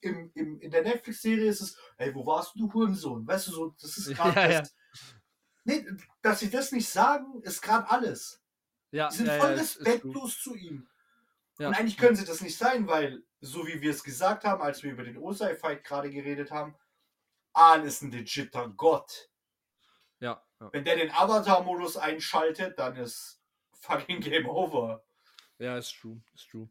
Im, 0.00 0.30
im, 0.34 0.60
in 0.60 0.70
der 0.70 0.82
Netflix-Serie 0.82 1.48
ist 1.50 1.60
es, 1.60 1.76
ey, 1.96 2.14
wo 2.14 2.24
warst 2.26 2.54
du, 2.54 2.66
du 2.66 2.72
Hurensohn? 2.72 3.26
Weißt 3.26 3.48
du, 3.48 3.52
so, 3.52 3.68
das 3.80 3.96
ist 3.98 4.08
gerade 4.16 4.40
Ja, 4.40 4.50
ja. 4.50 4.60
das. 4.60 4.74
Nee, 5.64 5.86
dass 6.22 6.40
sie 6.40 6.50
das 6.50 6.72
nicht 6.72 6.88
sagen, 6.88 7.42
ist 7.42 7.60
gerade 7.62 7.88
alles. 7.90 8.40
ja, 8.90 9.08
Die 9.08 9.16
sind 9.16 9.26
ja, 9.26 9.38
voll 9.38 9.50
ja, 9.50 9.56
respektlos 9.56 10.40
zu 10.40 10.54
ihm. 10.56 10.88
Ja. 11.58 11.68
Und 11.68 11.74
eigentlich 11.74 11.96
können 11.98 12.16
sie 12.16 12.24
das 12.24 12.40
nicht 12.40 12.56
sein, 12.56 12.86
weil, 12.86 13.22
so 13.40 13.66
wie 13.66 13.80
wir 13.80 13.90
es 13.90 14.02
gesagt 14.04 14.44
haben, 14.44 14.62
als 14.62 14.82
wir 14.82 14.92
über 14.92 15.02
den 15.04 15.18
Osai-Fight 15.18 15.84
gerade 15.84 16.10
geredet 16.10 16.50
haben, 16.50 16.76
Ahn 17.52 17.84
ist 17.84 18.02
ein 18.02 18.12
legitter 18.12 18.68
Gott. 18.68 19.28
Ja, 20.20 20.44
ja. 20.60 20.72
Wenn 20.72 20.84
der 20.84 20.96
den 20.96 21.10
Avatar-Modus 21.10 21.96
einschaltet, 21.96 22.78
dann 22.78 22.96
ist 22.96 23.42
fucking 23.72 24.20
Game 24.20 24.48
Over. 24.48 25.04
ja, 25.58 25.76
ist 25.76 25.92
true, 26.00 26.20
ist 26.34 26.48
true. 26.50 26.68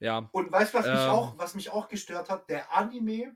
Ja, 0.00 0.28
Und 0.32 0.52
weißt 0.52 0.72
du, 0.74 0.78
was, 0.78 0.86
mich 0.86 0.94
Ähm. 0.94 1.10
auch, 1.10 1.38
was 1.38 1.54
mich 1.54 1.70
auch 1.70 1.88
gestört 1.88 2.28
hat? 2.30 2.48
Der 2.48 2.72
Anime. 2.72 3.34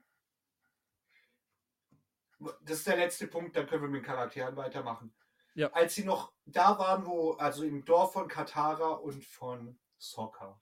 Das 2.63 2.79
ist 2.79 2.87
der 2.87 2.97
letzte 2.97 3.27
Punkt, 3.29 3.57
dann 3.57 3.67
können 3.67 3.83
wir 3.83 3.89
mit 3.89 4.03
den 4.03 4.07
Charakteren 4.07 4.57
weitermachen. 4.57 5.15
Ja. 5.55 5.71
Als 5.73 5.95
sie 5.95 6.05
noch 6.05 6.33
da 6.45 6.79
waren, 6.79 7.07
wo, 7.07 7.33
also 7.33 7.63
im 7.65 7.85
Dorf 7.85 8.13
von 8.15 8.29
Katara 8.29 8.91
und 8.93 9.25
von 9.25 9.79
Sokka. 9.99 10.61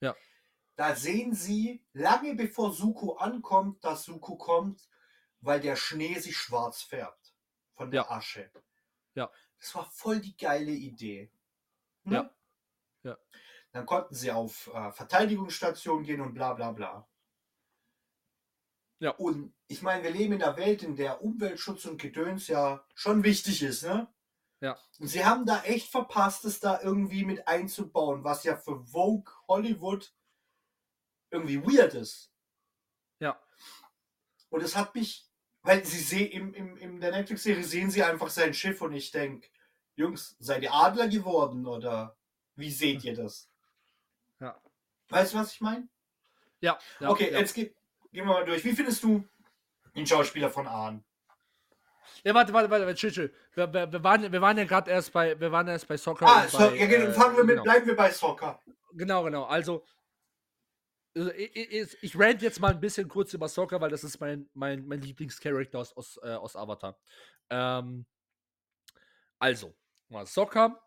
Ja. 0.00 0.16
Da 0.76 0.96
sehen 0.96 1.34
sie, 1.34 1.84
lange 1.92 2.34
bevor 2.34 2.72
Suko 2.72 3.16
ankommt, 3.16 3.84
dass 3.84 4.04
Suko 4.04 4.36
kommt, 4.36 4.88
weil 5.40 5.60
der 5.60 5.76
Schnee 5.76 6.18
sich 6.18 6.36
schwarz 6.36 6.82
färbt. 6.82 7.34
Von 7.74 7.90
der 7.90 8.02
Ja. 8.02 8.10
Asche. 8.10 8.50
Ja. 9.14 9.30
Das 9.58 9.74
war 9.74 9.84
voll 9.90 10.20
die 10.20 10.36
geile 10.36 10.72
Idee. 10.72 11.30
Ne? 12.04 12.14
Ja. 12.14 13.10
Ja. 13.10 13.18
Dann 13.72 13.86
konnten 13.86 14.14
sie 14.14 14.30
auf 14.30 14.68
äh, 14.68 14.92
Verteidigungsstation 14.92 16.02
gehen 16.02 16.20
und 16.20 16.34
bla 16.34 16.54
bla 16.54 16.72
bla. 16.72 17.08
Ja. 18.98 19.12
Und 19.12 19.54
ich 19.66 19.82
meine, 19.82 20.02
wir 20.02 20.10
leben 20.10 20.34
in 20.34 20.42
einer 20.42 20.56
Welt, 20.56 20.82
in 20.82 20.96
der 20.96 21.22
Umweltschutz 21.22 21.86
und 21.86 22.00
Gedöns 22.00 22.48
ja 22.48 22.84
schon 22.94 23.24
wichtig 23.24 23.62
ist, 23.62 23.82
ne? 23.82 24.12
Ja. 24.60 24.78
Und 24.98 25.08
sie 25.08 25.24
haben 25.24 25.46
da 25.46 25.62
echt 25.62 25.90
verpasst, 25.90 26.44
es 26.44 26.60
da 26.60 26.80
irgendwie 26.82 27.24
mit 27.24 27.48
einzubauen, 27.48 28.24
was 28.24 28.44
ja 28.44 28.56
für 28.56 28.84
Vogue 28.84 29.32
Hollywood 29.48 30.12
irgendwie 31.30 31.62
weird 31.62 31.94
ist. 31.94 32.30
Ja. 33.20 33.40
Und 34.50 34.62
es 34.62 34.76
hat 34.76 34.94
mich, 34.94 35.26
weil 35.62 35.84
sie 35.84 35.98
sehen, 35.98 36.30
im, 36.30 36.54
im, 36.54 36.76
in 36.76 37.00
der 37.00 37.12
Netflix-Serie 37.12 37.64
sehen 37.64 37.90
sie 37.90 38.02
einfach 38.02 38.28
sein 38.28 38.52
Schiff 38.52 38.82
und 38.82 38.92
ich 38.92 39.10
denke, 39.10 39.48
Jungs, 39.96 40.36
seid 40.38 40.62
ihr 40.62 40.74
Adler 40.74 41.08
geworden 41.08 41.66
oder 41.66 42.16
wie 42.56 42.70
seht 42.70 43.04
ihr 43.04 43.14
das? 43.14 43.48
Ja. 44.40 44.60
Weißt 45.08 45.32
du, 45.32 45.38
was 45.38 45.52
ich 45.52 45.60
meine? 45.60 45.88
ja. 46.60 46.78
ja 47.00 47.10
okay, 47.10 47.32
ja. 47.32 47.38
jetzt 47.38 47.54
ge 47.54 47.74
gehen 48.12 48.26
wir 48.26 48.34
mal 48.34 48.44
durch. 48.44 48.64
Wie 48.64 48.72
findest 48.72 49.02
du 49.04 49.24
den 49.94 50.06
Schauspieler 50.06 50.50
von 50.50 50.66
Ahn? 50.66 51.04
Ja, 52.24 52.34
warte, 52.34 52.52
warte, 52.52 52.70
warte, 52.70 52.94
chill, 52.94 53.12
chill. 53.12 53.34
Wir, 53.54 53.72
wir, 53.72 53.92
wir, 53.92 54.04
waren, 54.04 54.30
wir 54.30 54.40
waren 54.40 54.58
ja 54.58 54.64
gerade 54.64 54.90
erst 54.90 55.12
bei, 55.12 55.38
wir 55.38 55.50
waren 55.52 55.68
erst 55.68 55.88
bei 55.88 55.96
Soccer. 55.96 56.26
Ah, 56.26 56.48
so, 56.48 56.58
bei, 56.58 56.76
ja, 56.76 56.86
genau, 56.86 57.06
äh, 57.06 57.12
fangen 57.12 57.36
wir 57.36 57.44
mit, 57.44 57.54
genau. 57.54 57.62
bleiben 57.62 57.86
wir 57.86 57.96
bei 57.96 58.10
Soccer. 58.10 58.60
Genau, 58.92 59.24
genau. 59.24 59.44
Also, 59.44 59.84
also 61.16 61.32
ich, 61.32 61.56
ich, 61.56 62.02
ich 62.02 62.18
rant 62.18 62.42
jetzt 62.42 62.60
mal 62.60 62.72
ein 62.72 62.80
bisschen 62.80 63.08
kurz 63.08 63.34
über 63.34 63.48
Soccer, 63.48 63.80
weil 63.80 63.90
das 63.90 64.04
ist 64.04 64.20
mein, 64.20 64.48
mein, 64.54 64.86
mein 64.86 65.00
Lieblingscharakter 65.00 65.78
aus, 65.78 65.96
aus, 65.96 66.18
äh, 66.22 66.34
aus 66.34 66.56
Avatar. 66.56 66.96
Ähm, 67.50 68.06
also, 69.38 69.74
mal 70.08 70.26
Soccer. 70.26 70.80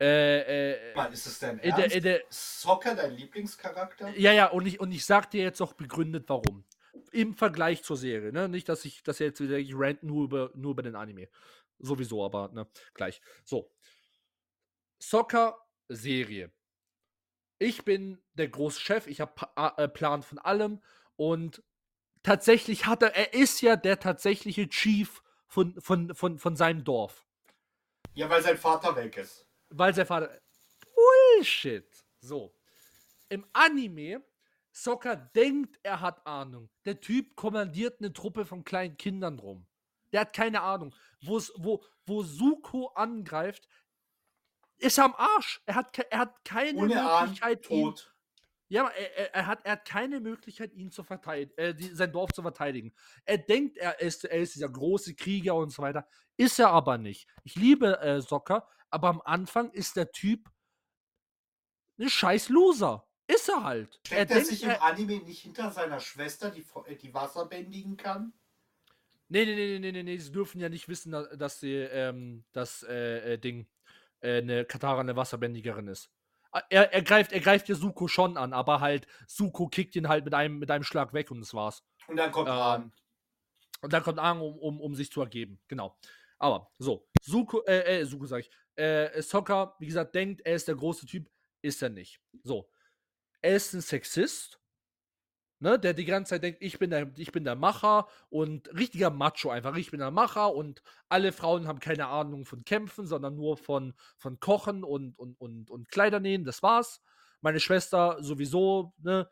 Äh, 0.00 0.90
äh, 0.90 0.94
Mann, 0.94 1.12
ist 1.12 1.26
es 1.26 1.38
denn 1.38 1.58
in 1.60 1.70
ernst? 1.70 1.78
der, 1.78 1.92
in 1.92 2.02
der, 2.02 2.22
Soccer 2.28 2.96
dein 2.96 3.12
Lieblingscharakter? 3.12 4.08
ja, 4.18 4.32
ja, 4.32 4.46
und 4.46 4.66
ich, 4.66 4.80
und 4.80 4.90
ich 4.90 5.04
sag 5.04 5.30
dir 5.30 5.44
jetzt 5.44 5.62
auch 5.62 5.72
begründet, 5.72 6.24
warum. 6.26 6.64
Im 7.14 7.34
Vergleich 7.34 7.84
zur 7.84 7.96
Serie, 7.96 8.32
ne? 8.32 8.48
Nicht, 8.48 8.68
dass 8.68 8.84
ich, 8.84 9.02
dass 9.04 9.20
jetzt 9.20 9.40
wieder 9.40 9.56
ich 9.56 9.72
rant 9.74 10.02
nur 10.02 10.24
über, 10.24 10.50
nur 10.54 10.72
über 10.72 10.82
den 10.82 10.96
Anime. 10.96 11.28
Sowieso, 11.78 12.24
aber, 12.24 12.48
ne, 12.52 12.68
gleich. 12.94 13.20
So. 13.44 13.72
Soccer-Serie. 14.98 16.50
Ich 17.58 17.84
bin 17.84 18.20
der 18.32 18.48
große 18.48 18.80
Chef, 18.80 19.06
ich 19.06 19.20
habe 19.20 19.32
äh, 19.76 19.88
Plan 19.88 20.22
von 20.22 20.38
allem 20.38 20.82
und 21.14 21.62
tatsächlich 22.24 22.86
hat 22.86 23.02
er, 23.02 23.14
er 23.14 23.32
ist 23.32 23.60
ja 23.60 23.76
der 23.76 24.00
tatsächliche 24.00 24.68
Chief 24.68 25.22
von, 25.46 25.80
von, 25.80 26.14
von, 26.16 26.38
von 26.38 26.56
seinem 26.56 26.82
Dorf. 26.82 27.24
Ja, 28.14 28.28
weil 28.28 28.42
sein 28.42 28.58
Vater 28.58 28.96
weg 28.96 29.16
ist. 29.16 29.46
Weil 29.70 29.94
sein 29.94 30.06
Vater. 30.06 30.40
Bullshit. 30.94 31.86
So. 32.18 32.56
Im 33.28 33.46
Anime, 33.52 34.24
Soccer 34.76 35.14
denkt, 35.14 35.78
er 35.84 36.00
hat 36.00 36.26
Ahnung. 36.26 36.68
Der 36.84 37.00
Typ 37.00 37.36
kommandiert 37.36 38.00
eine 38.00 38.12
Truppe 38.12 38.44
von 38.44 38.64
kleinen 38.64 38.96
Kindern 38.96 39.38
rum. 39.38 39.66
Der 40.12 40.22
hat 40.22 40.32
keine 40.32 40.62
Ahnung. 40.62 40.92
Wo's, 41.22 41.52
wo, 41.56 41.84
wo 42.06 42.24
Suko 42.24 42.88
angreift, 42.88 43.68
ist 44.78 44.98
er 44.98 45.04
am 45.04 45.14
Arsch. 45.14 45.62
Er 45.66 45.76
hat, 45.76 45.96
er 46.10 46.18
hat 46.18 46.44
keine 46.44 46.80
Ohne 46.80 46.94
Möglichkeit, 46.96 47.70
ihn, 47.70 47.84
tot. 47.84 48.14
ja, 48.68 48.88
er, 48.88 49.16
er, 49.16 49.34
er, 49.34 49.46
hat, 49.46 49.64
er 49.64 49.72
hat 49.72 49.84
keine 49.84 50.18
Möglichkeit, 50.18 50.72
ihn 50.74 50.90
zu 50.90 51.04
verteidigen, 51.04 51.56
äh, 51.56 51.72
die, 51.72 51.94
sein 51.94 52.10
Dorf 52.10 52.32
zu 52.32 52.42
verteidigen. 52.42 52.92
Er 53.24 53.38
denkt, 53.38 53.76
er 53.76 54.00
ist, 54.00 54.24
er 54.24 54.40
ist 54.40 54.56
dieser 54.56 54.68
große 54.68 55.14
Krieger 55.14 55.54
und 55.54 55.70
so 55.70 55.82
weiter. 55.82 56.08
Ist 56.36 56.58
er 56.58 56.70
aber 56.70 56.98
nicht. 56.98 57.28
Ich 57.44 57.54
liebe 57.54 58.00
äh, 58.00 58.20
Soccer, 58.20 58.68
aber 58.90 59.08
am 59.08 59.20
Anfang 59.24 59.70
ist 59.70 59.94
der 59.94 60.10
Typ 60.10 60.50
ein 61.96 62.10
scheiß 62.10 62.48
Loser. 62.48 63.06
Ist 63.26 63.48
er 63.48 63.64
halt. 63.64 64.00
Steckt 64.06 64.30
er, 64.30 64.36
denkt, 64.36 64.46
sich 64.48 64.62
im 64.62 64.70
Anime 64.80 65.18
nicht 65.20 65.40
hinter 65.42 65.70
seiner 65.70 66.00
Schwester, 66.00 66.50
die, 66.50 66.64
die 67.00 67.14
Wasser 67.14 67.46
bändigen 67.46 67.96
kann? 67.96 68.32
Nee, 69.28 69.46
nee, 69.46 69.54
nee, 69.54 69.78
nee, 69.78 69.92
nee, 69.92 70.02
nee, 70.02 70.18
sie 70.18 70.30
dürfen 70.30 70.60
ja 70.60 70.68
nicht 70.68 70.88
wissen, 70.88 71.12
da- 71.12 71.34
dass 71.34 71.60
sie, 71.60 71.74
ähm, 71.74 72.44
das 72.52 72.82
äh, 72.82 73.34
äh, 73.34 73.38
Ding, 73.38 73.66
äh, 74.20 74.38
eine 74.38 74.64
Katara 74.66 75.00
eine 75.00 75.16
Wasserbändigerin 75.16 75.88
ist. 75.88 76.10
Ah, 76.52 76.62
Er, 76.68 76.92
er, 76.92 77.02
greift, 77.02 77.32
er 77.32 77.40
greift 77.40 77.68
ja 77.68 77.74
Suko 77.74 78.06
schon 78.06 78.36
an, 78.36 78.52
aber 78.52 78.80
halt, 78.80 79.06
Suko 79.26 79.68
kickt 79.68 79.96
ihn 79.96 80.08
halt 80.08 80.24
mit 80.24 80.34
einem, 80.34 80.58
mit 80.58 80.70
einem 80.70 80.84
Schlag 80.84 81.14
weg 81.14 81.30
und 81.30 81.40
das 81.40 81.54
war's. 81.54 81.82
Und 82.06 82.16
dann 82.16 82.30
kommt 82.30 82.48
Ähm, 82.48 82.54
Ahn. 82.54 82.92
Und 83.80 83.92
dann 83.92 84.02
kommt 84.02 84.18
Aang, 84.18 84.40
um, 84.40 84.58
um, 84.58 84.80
um 84.80 84.94
sich 84.94 85.10
zu 85.10 85.20
ergeben. 85.22 85.58
Genau. 85.68 85.96
Aber, 86.38 86.70
so. 86.78 87.08
Suko, 87.22 87.62
äh, 87.64 88.00
äh, 88.00 88.04
Suko 88.04 88.26
sag 88.26 88.40
ich. 88.40 88.50
Äh, 88.76 89.20
Sokka, 89.22 89.74
wie 89.78 89.86
gesagt, 89.86 90.14
denkt, 90.14 90.42
er 90.44 90.54
ist 90.56 90.68
der 90.68 90.74
große 90.74 91.06
Typ. 91.06 91.30
Ist 91.62 91.82
er 91.82 91.88
nicht. 91.88 92.20
So. 92.42 92.68
Er 93.44 93.56
ist 93.56 93.74
ein 93.74 93.82
Sexist. 93.82 94.58
ne, 95.60 95.78
der 95.78 95.92
die 95.92 96.06
ganze 96.06 96.30
Zeit 96.30 96.42
denkt, 96.42 96.62
ich 96.62 96.78
bin 96.78 96.88
der, 96.88 97.12
ich 97.18 97.30
bin 97.30 97.44
der 97.44 97.56
Macher 97.56 98.08
und 98.30 98.72
richtiger 98.74 99.10
Macho 99.10 99.50
einfach. 99.50 99.76
Ich 99.76 99.90
bin 99.90 100.00
der 100.00 100.10
Macher 100.10 100.54
und 100.54 100.82
alle 101.10 101.30
Frauen 101.30 101.68
haben 101.68 101.78
keine 101.78 102.06
Ahnung 102.06 102.46
von 102.46 102.64
Kämpfen, 102.64 103.06
sondern 103.06 103.36
nur 103.36 103.58
von, 103.58 103.92
von 104.16 104.40
Kochen 104.40 104.82
und, 104.82 105.18
und, 105.18 105.38
und, 105.38 105.70
und 105.70 105.90
Kleidernähen. 105.90 106.46
Das 106.46 106.62
war's. 106.62 107.02
Meine 107.42 107.60
Schwester 107.60 108.16
sowieso, 108.22 108.94
ne, 109.02 109.28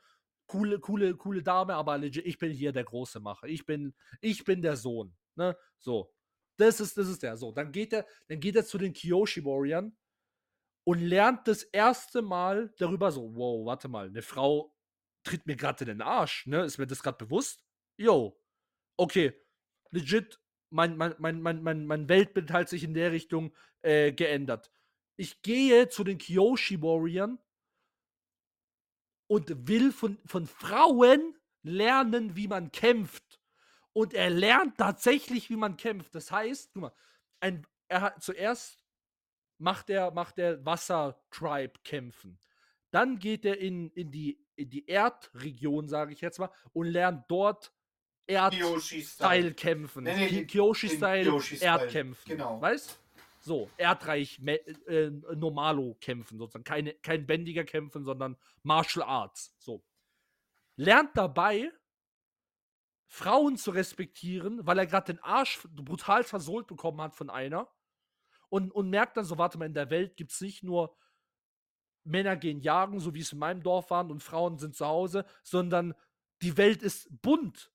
coole, 0.47 0.79
coole, 0.79 1.17
coole 1.17 1.43
Dame, 1.43 1.75
aber 1.75 1.97
legit, 1.97 2.27
ich 2.27 2.37
bin 2.37 2.53
hier 2.53 2.73
der 2.73 2.85
große 2.85 3.19
Macher. 3.19 3.47
Ich 3.47 3.65
bin, 3.65 3.95
ich 4.21 4.45
bin 4.45 4.61
der 4.61 4.77
Sohn. 4.77 5.17
Ne? 5.37 5.57
So. 5.79 6.13
Das 6.59 6.81
ist, 6.81 6.99
das 6.99 7.09
ist 7.09 7.23
der. 7.23 7.39
So, 7.39 7.51
dann 7.51 7.73
geht 7.73 7.95
er, 7.95 8.07
dann 8.29 8.41
geht 8.41 8.57
er 8.57 8.67
zu 8.67 8.77
den 8.77 8.93
Kyoshi 8.93 9.43
Warriors 9.43 9.91
und 10.85 11.01
lernt 11.01 11.47
das 11.47 11.63
erste 11.63 12.23
Mal 12.23 12.73
darüber 12.79 13.13
so, 13.13 13.35
wow, 13.35 13.67
warte 13.67 13.89
mal, 13.89 14.07
eine 14.07 14.23
Frau 14.23 14.75
tritt 15.23 15.47
mir 15.47 15.57
gerade 15.57 15.85
in 15.85 15.89
den 15.89 16.03
Arsch, 16.03 16.47
ne? 16.47 16.65
Ist 16.65 16.79
mir 16.79 16.87
das 16.87 17.03
gerade 17.03 17.25
bewusst? 17.25 17.65
Yo. 17.97 18.41
Okay. 18.97 19.33
Legit, 19.91 20.41
mein, 20.71 20.97
mein, 20.97 21.15
mein, 21.19 21.43
mein, 21.43 21.87
mein, 21.87 22.09
Weltbild 22.09 22.51
hat 22.51 22.69
sich 22.69 22.83
in 22.83 22.95
der 22.95 23.13
Richtung 23.13 23.55
äh, 23.83 24.13
geändert. 24.13 24.71
Ich 25.17 25.43
gehe 25.43 25.89
zu 25.89 26.03
den 26.03 26.19
Kyoshi 26.19 26.81
Warriors 26.81 27.39
und 29.29 29.69
will 29.69 29.93
von, 29.93 30.19
von 30.25 30.47
Frauen 30.47 31.37
lernen, 31.63 32.35
wie 32.37 32.49
man 32.49 32.73
kämpft. 32.73 33.41
Und 33.93 34.15
er 34.15 34.31
lernt 34.31 34.79
tatsächlich, 34.79 35.51
wie 35.51 35.57
man 35.57 35.77
kämpft. 35.77 36.15
Das 36.15 36.33
heißt, 36.33 36.73
guck 36.73 36.83
mal, 36.83 36.93
ein, 37.41 37.67
er 37.89 38.01
hat 38.01 38.23
zuerst 38.23 38.82
macht 39.63 39.91
er, 39.91 40.11
macht 40.11 40.39
er 40.39 40.65
Wasser-Tribe 40.67 41.75
kämpfen. 41.85 42.39
Dann 42.91 43.19
geht 43.19 43.45
er 43.45 43.59
in, 43.59 43.91
in, 43.91 44.11
die, 44.11 44.45
in 44.57 44.69
die 44.69 44.87
Erdregion, 44.87 45.89
sage 45.89 46.13
ich 46.13 46.21
jetzt 46.21 46.39
mal, 46.39 46.51
und 46.73 46.87
lernt 46.87 47.25
dort 47.29 47.73
Erd-Style 48.27 49.55
kämpfen. 49.55 50.05
Nee, 50.05 50.31
nee, 50.31 50.45
Kyoshi-Style 50.45 51.41
Erdkämpfen. 51.61 52.29
Genau. 52.29 52.61
Weißt 52.61 52.99
So, 53.41 53.71
Erdreich 53.77 54.41
äh, 54.47 55.11
Normalo 55.11 55.97
kämpfen, 56.01 56.39
sozusagen. 56.39 56.65
Keine, 56.65 56.95
kein 56.95 57.27
bändiger 57.27 57.65
kämpfen, 57.65 58.05
sondern 58.05 58.37
Martial 58.63 59.07
Arts. 59.07 59.55
So. 59.59 59.85
Lernt 60.77 61.17
dabei, 61.17 61.71
Frauen 63.07 63.57
zu 63.57 63.71
respektieren, 63.71 64.67
weil 64.67 64.79
er 64.79 64.87
gerade 64.87 65.13
den 65.13 65.23
Arsch 65.23 65.61
brutal 65.71 66.25
versohlt 66.25 66.67
bekommen 66.67 67.01
hat 67.01 67.15
von 67.15 67.31
einer 67.31 67.69
und, 68.53 68.70
und 68.70 68.91
merkt 68.91 69.16
dann 69.16 69.24
so, 69.24 69.39
warte 69.39 69.57
mal, 69.57 69.65
in 69.65 69.73
der 69.73 69.89
Welt 69.89 70.15
gibt 70.15 70.31
es 70.31 70.41
nicht 70.43 70.62
nur 70.62 70.95
Männer 72.05 72.37
gehen 72.37 72.61
jagen, 72.61 73.01
so 73.01 73.15
wie 73.15 73.20
es 73.20 73.33
in 73.33 73.39
meinem 73.39 73.62
Dorf 73.62 73.89
waren, 73.89 74.11
und 74.11 74.23
Frauen 74.23 74.59
sind 74.59 74.77
zu 74.77 74.85
Hause, 74.85 75.24
sondern 75.43 75.95
die 76.43 76.59
Welt 76.59 76.83
ist 76.83 77.09
bunt. 77.23 77.73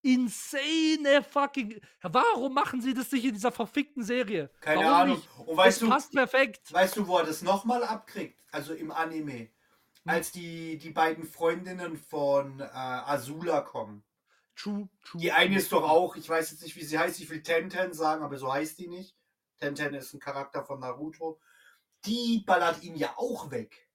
Insane 0.00 1.22
fucking. 1.22 1.78
Warum 2.00 2.54
machen 2.54 2.80
sie 2.80 2.94
das 2.94 3.12
nicht 3.12 3.26
in 3.26 3.34
dieser 3.34 3.52
verfickten 3.52 4.02
Serie? 4.02 4.50
Keine 4.62 4.84
Warum 4.84 4.94
Ahnung. 4.94 5.16
Nicht? 5.16 5.28
Und 5.46 5.56
weißt 5.58 5.82
das 5.82 5.88
passt 5.90 6.12
perfekt. 6.12 6.72
Weißt 6.72 6.96
du, 6.96 7.06
wo 7.06 7.18
er 7.18 7.26
das 7.26 7.42
nochmal 7.42 7.84
abkriegt? 7.84 8.42
Also 8.50 8.72
im 8.72 8.90
Anime. 8.90 9.40
Hm. 9.40 9.50
Als 10.06 10.32
die, 10.32 10.78
die 10.78 10.90
beiden 10.90 11.24
Freundinnen 11.24 11.98
von 11.98 12.60
äh, 12.60 12.64
Azula 12.64 13.60
kommen. 13.60 14.02
True, 14.56 14.88
true. 15.04 15.20
Die 15.20 15.32
eine 15.32 15.58
ist 15.58 15.70
doch 15.70 15.82
auch, 15.82 16.16
ich 16.16 16.26
weiß 16.26 16.50
jetzt 16.52 16.62
nicht, 16.62 16.76
wie 16.76 16.84
sie 16.84 16.98
heißt, 16.98 17.20
ich 17.20 17.28
will 17.28 17.42
Tenten 17.42 17.92
sagen, 17.92 18.24
aber 18.24 18.38
so 18.38 18.50
heißt 18.50 18.78
die 18.78 18.88
nicht. 18.88 19.17
Tenten 19.58 19.94
ist 19.94 20.14
ein 20.14 20.20
Charakter 20.20 20.64
von 20.64 20.80
Naruto. 20.80 21.40
Die 22.04 22.42
ballert 22.46 22.82
ihn 22.82 22.96
ja 22.96 23.14
auch 23.16 23.50
weg. 23.50 23.88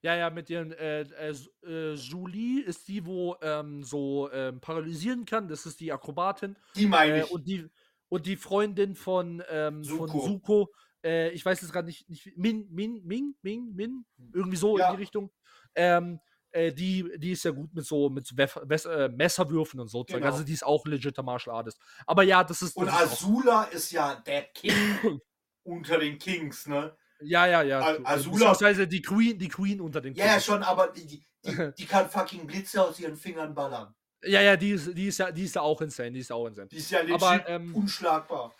Ja, 0.00 0.14
ja, 0.14 0.30
mit 0.30 0.48
ihren 0.48 0.72
äh, 0.72 1.02
äh, 1.02 1.34
äh, 1.64 1.94
Julie 1.94 2.62
ist 2.62 2.86
die, 2.86 3.04
wo 3.04 3.36
ähm, 3.42 3.82
so 3.82 4.30
ähm, 4.30 4.60
paralysieren 4.60 5.24
kann. 5.24 5.48
Das 5.48 5.66
ist 5.66 5.80
die 5.80 5.92
Akrobatin. 5.92 6.56
Die 6.76 6.86
meine 6.86 7.14
äh, 7.14 7.24
ich. 7.24 7.30
und, 7.32 7.48
die, 7.48 7.68
und 8.08 8.26
die 8.26 8.36
Freundin 8.36 8.94
von, 8.94 9.42
ähm, 9.50 9.82
Suko. 9.82 10.06
von 10.06 10.20
Suko. 10.20 10.72
Äh, 11.02 11.30
ich 11.30 11.44
weiß 11.44 11.62
es 11.62 11.72
gerade 11.72 11.86
nicht, 11.86 12.08
nicht. 12.08 12.36
Min, 12.36 12.68
Min, 12.70 13.02
Ming, 13.04 13.34
Ming, 13.42 13.74
Min. 13.74 14.04
Irgendwie 14.32 14.56
so 14.56 14.78
ja. 14.78 14.88
in 14.88 14.96
die 14.96 15.02
Richtung. 15.02 15.32
Ähm, 15.74 16.20
äh, 16.50 16.72
die, 16.72 17.10
die 17.18 17.32
ist 17.32 17.44
ja 17.44 17.50
gut 17.50 17.74
mit 17.74 17.84
so 17.84 18.08
mit 18.08 18.32
äh, 18.38 19.08
Messerwürfen 19.08 19.80
und 19.80 19.88
so. 19.88 20.04
Genau. 20.04 20.26
Also 20.26 20.44
die 20.44 20.52
ist 20.52 20.64
auch 20.64 20.84
ein 20.84 20.92
legitter 20.92 21.22
Martial 21.22 21.56
Artist. 21.56 21.78
Aber 22.06 22.22
ja, 22.22 22.42
das 22.44 22.62
ist. 22.62 22.76
Das 22.76 22.82
und 22.82 22.88
ist 22.88 22.94
Azula 22.94 23.64
ist 23.64 23.90
ja 23.90 24.14
der 24.14 24.42
King 24.42 25.20
unter 25.62 25.98
den 25.98 26.18
Kings, 26.18 26.66
ne? 26.66 26.96
Ja, 27.20 27.46
ja, 27.46 27.62
ja. 27.62 27.80
Azula. 28.04 28.32
Beziehungsweise 28.32 28.86
die 28.86 29.02
Queen, 29.02 29.38
die 29.38 29.48
Queen 29.48 29.80
unter 29.80 30.00
den 30.00 30.14
Kings. 30.14 30.26
Ja, 30.26 30.34
ja, 30.34 30.40
schon, 30.40 30.62
aber 30.62 30.88
die, 30.88 31.06
die, 31.06 31.24
die 31.78 31.86
kann 31.86 32.08
fucking 32.08 32.46
Blitze 32.46 32.82
aus 32.82 32.98
ihren 32.98 33.16
Fingern 33.16 33.54
ballern. 33.54 33.94
Ja, 34.24 34.40
ja, 34.40 34.56
die 34.56 34.70
ist, 34.70 34.96
die 34.96 35.06
ist 35.06 35.18
ja, 35.18 35.30
die 35.30 35.44
ist 35.44 35.54
ja 35.54 35.62
auch 35.62 35.80
insane, 35.80 36.12
die 36.12 36.20
ist 36.20 36.32
auch 36.32 36.46
insane. 36.46 36.68
Die 36.68 36.76
ist 36.76 36.90
ja 36.90 37.00
legit 37.00 37.22
aber, 37.22 37.48
ähm, 37.48 37.74
unschlagbar. 37.74 38.54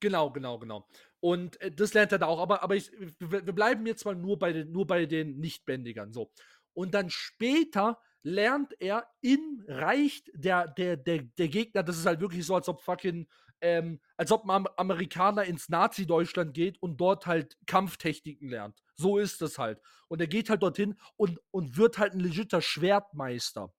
Genau, 0.00 0.30
genau, 0.30 0.58
genau. 0.58 0.88
Und 1.20 1.60
äh, 1.60 1.70
das 1.70 1.94
lernt 1.94 2.12
er 2.12 2.18
da 2.18 2.26
auch, 2.26 2.40
aber, 2.40 2.62
aber 2.62 2.74
ich, 2.76 2.90
wir, 3.18 3.46
wir 3.46 3.52
bleiben 3.52 3.86
jetzt 3.86 4.04
mal 4.04 4.14
nur 4.14 4.38
bei 4.38 4.52
den, 4.52 4.72
nur 4.72 4.86
bei 4.86 5.06
den 5.06 5.38
Nichtbändigern. 5.38 6.12
So. 6.12 6.30
Und 6.74 6.94
dann 6.94 7.10
später 7.10 8.00
lernt 8.22 8.80
er 8.80 9.06
im 9.20 9.64
Reich 9.68 10.24
der, 10.34 10.68
der, 10.68 10.96
der, 10.96 11.22
der 11.22 11.48
Gegner, 11.48 11.82
das 11.82 11.98
ist 11.98 12.06
halt 12.06 12.20
wirklich 12.20 12.46
so, 12.46 12.54
als 12.54 12.68
ob 12.68 12.82
fucking, 12.82 13.28
ähm, 13.60 14.00
als 14.16 14.32
ob 14.32 14.48
ein 14.48 14.66
Amerikaner 14.76 15.44
ins 15.44 15.68
Nazi-Deutschland 15.68 16.54
geht 16.54 16.80
und 16.82 16.96
dort 16.96 17.26
halt 17.26 17.58
Kampftechniken 17.66 18.48
lernt. 18.48 18.82
So 18.96 19.18
ist 19.18 19.42
es 19.42 19.58
halt. 19.58 19.80
Und 20.08 20.20
er 20.20 20.26
geht 20.26 20.50
halt 20.50 20.62
dorthin 20.62 20.98
und, 21.16 21.38
und 21.50 21.76
wird 21.76 21.98
halt 21.98 22.14
ein 22.14 22.20
legitter 22.20 22.62
Schwertmeister. 22.62 23.72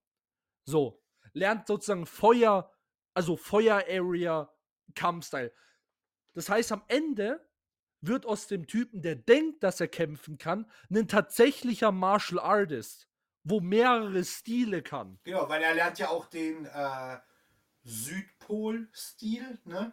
So. 0.64 1.02
Lernt 1.32 1.66
sozusagen 1.66 2.06
Feuer, 2.06 2.72
also 3.14 3.36
Feuer-Area-Kampfstyle. 3.36 5.52
Das 6.34 6.48
heißt, 6.48 6.72
am 6.72 6.82
Ende 6.88 7.46
wird 8.00 8.26
aus 8.26 8.46
dem 8.46 8.66
Typen, 8.66 9.02
der 9.02 9.16
denkt, 9.16 9.62
dass 9.62 9.80
er 9.80 9.88
kämpfen 9.88 10.38
kann, 10.38 10.70
ein 10.90 11.08
tatsächlicher 11.08 11.92
Martial 11.92 12.40
Artist, 12.40 13.08
wo 13.44 13.60
mehrere 13.60 14.24
Stile 14.24 14.82
kann. 14.82 15.18
Genau, 15.24 15.48
weil 15.48 15.62
er 15.62 15.74
lernt 15.74 15.98
ja 15.98 16.08
auch 16.08 16.26
den 16.26 16.66
äh, 16.66 17.18
Südpol-Stil, 17.84 19.58
ne? 19.64 19.92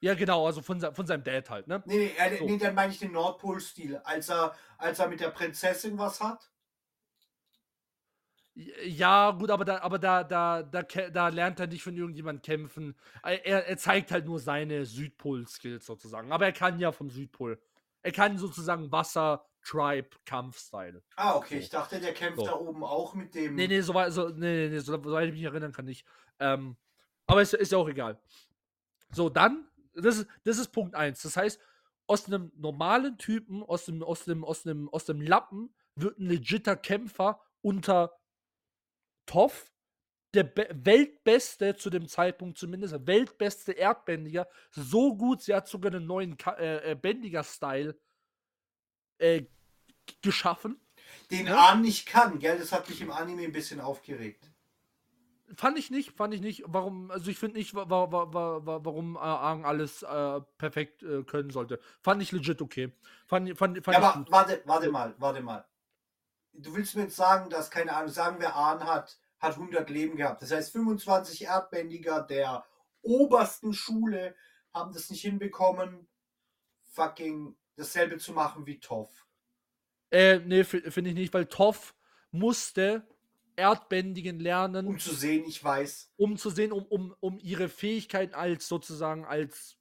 Ja, 0.00 0.14
genau, 0.14 0.46
also 0.46 0.62
von, 0.62 0.80
von 0.80 1.06
seinem 1.06 1.24
Dad 1.24 1.50
halt, 1.50 1.66
ne? 1.66 1.82
Nee, 1.86 1.96
nee, 1.96 2.12
er, 2.16 2.36
so. 2.36 2.44
nee 2.44 2.58
dann 2.58 2.74
meine 2.74 2.92
ich 2.92 3.00
den 3.00 3.12
Nordpol-Stil, 3.12 3.96
als 3.98 4.28
er, 4.28 4.54
als 4.76 4.98
er 4.98 5.08
mit 5.08 5.20
der 5.20 5.30
Prinzessin 5.30 5.98
was 5.98 6.20
hat. 6.20 6.52
Ja, 8.84 9.30
gut, 9.30 9.50
aber 9.50 9.64
da, 9.64 9.82
aber 9.82 10.00
da, 10.00 10.24
da, 10.24 10.64
da, 10.64 10.82
da 10.82 11.28
lernt 11.28 11.60
er 11.60 11.68
nicht 11.68 11.84
von 11.84 11.96
irgendjemandem 11.96 12.42
kämpfen. 12.42 12.96
Er, 13.22 13.68
er 13.68 13.76
zeigt 13.76 14.10
halt 14.10 14.26
nur 14.26 14.40
seine 14.40 14.84
Südpol-Skills 14.84 15.86
sozusagen. 15.86 16.32
Aber 16.32 16.46
er 16.46 16.52
kann 16.52 16.80
ja 16.80 16.90
vom 16.90 17.08
Südpol. 17.08 17.60
Er 18.02 18.10
kann 18.10 18.36
sozusagen 18.36 18.90
Wasser, 18.90 19.44
Tribe, 19.62 20.08
Kampfstyle. 20.24 21.04
Ah, 21.14 21.36
okay. 21.36 21.54
So. 21.54 21.60
Ich 21.60 21.70
dachte, 21.70 22.00
der 22.00 22.12
kämpft 22.14 22.40
so. 22.40 22.46
da 22.46 22.54
oben 22.56 22.82
auch 22.82 23.14
mit 23.14 23.32
dem. 23.36 23.54
Nee, 23.54 23.68
nee, 23.68 23.80
soweit 23.80 24.12
so, 24.12 24.28
nee, 24.30 24.68
nee, 24.68 24.78
so, 24.80 25.00
so, 25.00 25.18
ich 25.20 25.32
mich 25.32 25.42
erinnern 25.44 25.72
kann, 25.72 25.84
nicht. 25.84 26.04
Ähm, 26.40 26.76
aber 27.28 27.42
ist, 27.42 27.54
ist 27.54 27.70
ja 27.70 27.78
auch 27.78 27.88
egal. 27.88 28.20
So, 29.12 29.28
dann, 29.28 29.68
das 29.94 30.18
ist, 30.18 30.28
das 30.42 30.58
ist 30.58 30.72
Punkt 30.72 30.96
1. 30.96 31.22
Das 31.22 31.36
heißt, 31.36 31.60
aus 32.08 32.26
einem 32.26 32.50
normalen 32.56 33.18
Typen, 33.18 33.62
aus 33.62 33.84
dem, 33.84 34.02
aus 34.02 34.24
dem, 34.24 34.44
aus 34.44 34.64
dem, 34.64 34.88
aus 34.88 35.04
dem 35.04 35.20
Lappen, 35.20 35.72
wird 35.94 36.18
ein 36.18 36.26
legitter 36.26 36.74
Kämpfer 36.74 37.40
unter 37.60 38.17
Toff, 39.28 39.70
der 40.34 40.44
Be 40.44 40.68
weltbeste 40.72 41.76
zu 41.76 41.90
dem 41.90 42.08
Zeitpunkt 42.08 42.58
zumindest, 42.58 43.06
weltbeste 43.06 43.72
Erdbändiger, 43.72 44.48
so 44.70 45.16
gut, 45.16 45.42
sie 45.42 45.54
hat 45.54 45.68
sogar 45.68 45.94
einen 45.94 46.06
neuen 46.06 46.36
äh, 46.58 46.92
äh, 46.92 46.94
Bändiger-Style 46.94 47.96
äh, 49.18 49.44
geschaffen. 50.22 50.80
Den 51.30 51.46
ja? 51.46 51.68
Ahn 51.68 51.82
nicht 51.82 52.06
kann, 52.06 52.38
gell? 52.38 52.58
Das 52.58 52.72
hat 52.72 52.88
mich 52.88 53.00
im 53.00 53.10
Anime 53.10 53.42
ein 53.42 53.52
bisschen 53.52 53.80
aufgeregt. 53.80 54.50
Fand 55.56 55.78
ich 55.78 55.90
nicht, 55.90 56.12
fand 56.12 56.34
ich 56.34 56.42
nicht. 56.42 56.64
Warum, 56.66 57.10
also 57.10 57.30
ich 57.30 57.38
finde 57.38 57.56
nicht, 57.56 57.74
wa 57.74 57.88
wa 57.88 58.10
wa 58.10 58.80
warum 58.84 59.16
äh, 59.16 59.20
Aang 59.20 59.64
alles 59.64 60.02
äh, 60.02 60.40
perfekt 60.58 61.02
äh, 61.02 61.22
können 61.22 61.50
sollte. 61.50 61.80
Fand 62.02 62.22
ich 62.22 62.32
legit 62.32 62.60
okay. 62.60 62.92
Fand, 63.26 63.56
fand, 63.56 63.82
fand 63.82 63.96
ja, 63.96 64.02
aber 64.02 64.18
gut. 64.18 64.30
warte, 64.30 64.62
warte 64.66 64.90
mal, 64.90 65.14
warte 65.18 65.40
mal 65.40 65.64
du 66.52 66.74
willst 66.74 66.96
mir 66.96 67.02
jetzt 67.02 67.16
sagen, 67.16 67.50
dass, 67.50 67.70
keine 67.70 67.94
Ahnung, 67.94 68.10
sagen 68.10 68.40
wir, 68.40 68.54
Ahn 68.54 68.84
hat, 68.84 69.18
hat 69.38 69.54
100 69.54 69.88
Leben 69.90 70.16
gehabt. 70.16 70.42
Das 70.42 70.50
heißt, 70.50 70.72
25 70.72 71.44
Erdbändiger 71.44 72.22
der 72.22 72.64
obersten 73.02 73.72
Schule 73.72 74.34
haben 74.74 74.92
das 74.92 75.10
nicht 75.10 75.22
hinbekommen, 75.22 76.08
fucking 76.92 77.56
dasselbe 77.76 78.18
zu 78.18 78.32
machen 78.32 78.66
wie 78.66 78.80
Toff. 78.80 79.26
Äh, 80.10 80.38
nee, 80.40 80.64
finde 80.64 81.10
ich 81.10 81.16
nicht, 81.16 81.34
weil 81.34 81.46
Toff 81.46 81.94
musste 82.30 83.06
Erdbändigen 83.56 84.38
lernen. 84.38 84.86
Um 84.86 84.98
zu 84.98 85.14
sehen, 85.14 85.44
ich 85.46 85.62
weiß. 85.62 86.12
Um 86.16 86.36
zu 86.36 86.50
sehen, 86.50 86.72
um, 86.72 86.84
um, 86.86 87.14
um 87.20 87.38
ihre 87.38 87.68
Fähigkeit 87.68 88.34
als 88.34 88.68
sozusagen 88.68 89.24
als 89.24 89.76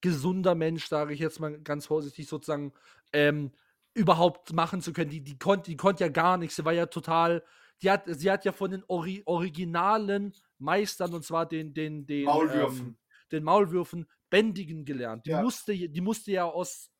gesunder 0.00 0.54
Mensch, 0.54 0.86
sage 0.86 1.12
ich 1.12 1.20
jetzt 1.20 1.40
mal 1.40 1.58
ganz 1.60 1.86
vorsichtig, 1.86 2.28
sozusagen 2.28 2.72
ähm, 3.12 3.52
überhaupt 3.98 4.52
machen 4.52 4.80
zu 4.80 4.92
können. 4.92 5.10
Die, 5.10 5.22
die 5.22 5.38
konnte 5.38 5.70
die 5.70 5.76
konnt 5.76 6.00
ja 6.00 6.08
gar 6.08 6.38
nichts. 6.38 6.56
Sie 6.56 6.64
war 6.64 6.72
ja 6.72 6.86
total, 6.86 7.44
die 7.82 7.90
hat, 7.90 8.04
sie 8.06 8.30
hat 8.30 8.44
ja 8.44 8.52
von 8.52 8.70
den 8.70 8.84
Ori 8.86 9.22
originalen 9.26 10.32
Meistern, 10.58 11.12
und 11.14 11.24
zwar 11.24 11.46
den, 11.46 11.74
den, 11.74 12.06
den 12.06 12.24
Maulwürfen. 12.24 12.86
Ähm, 12.86 12.98
den 13.32 13.44
Maulwürfen 13.44 14.08
bändigen 14.30 14.84
gelernt. 14.84 15.26
Die 15.26 15.30
Ja. 15.30 15.42
musste, 15.42 15.72
die 15.74 16.00
musste 16.00 16.30
ja 16.32 16.44
aus, 16.44 16.90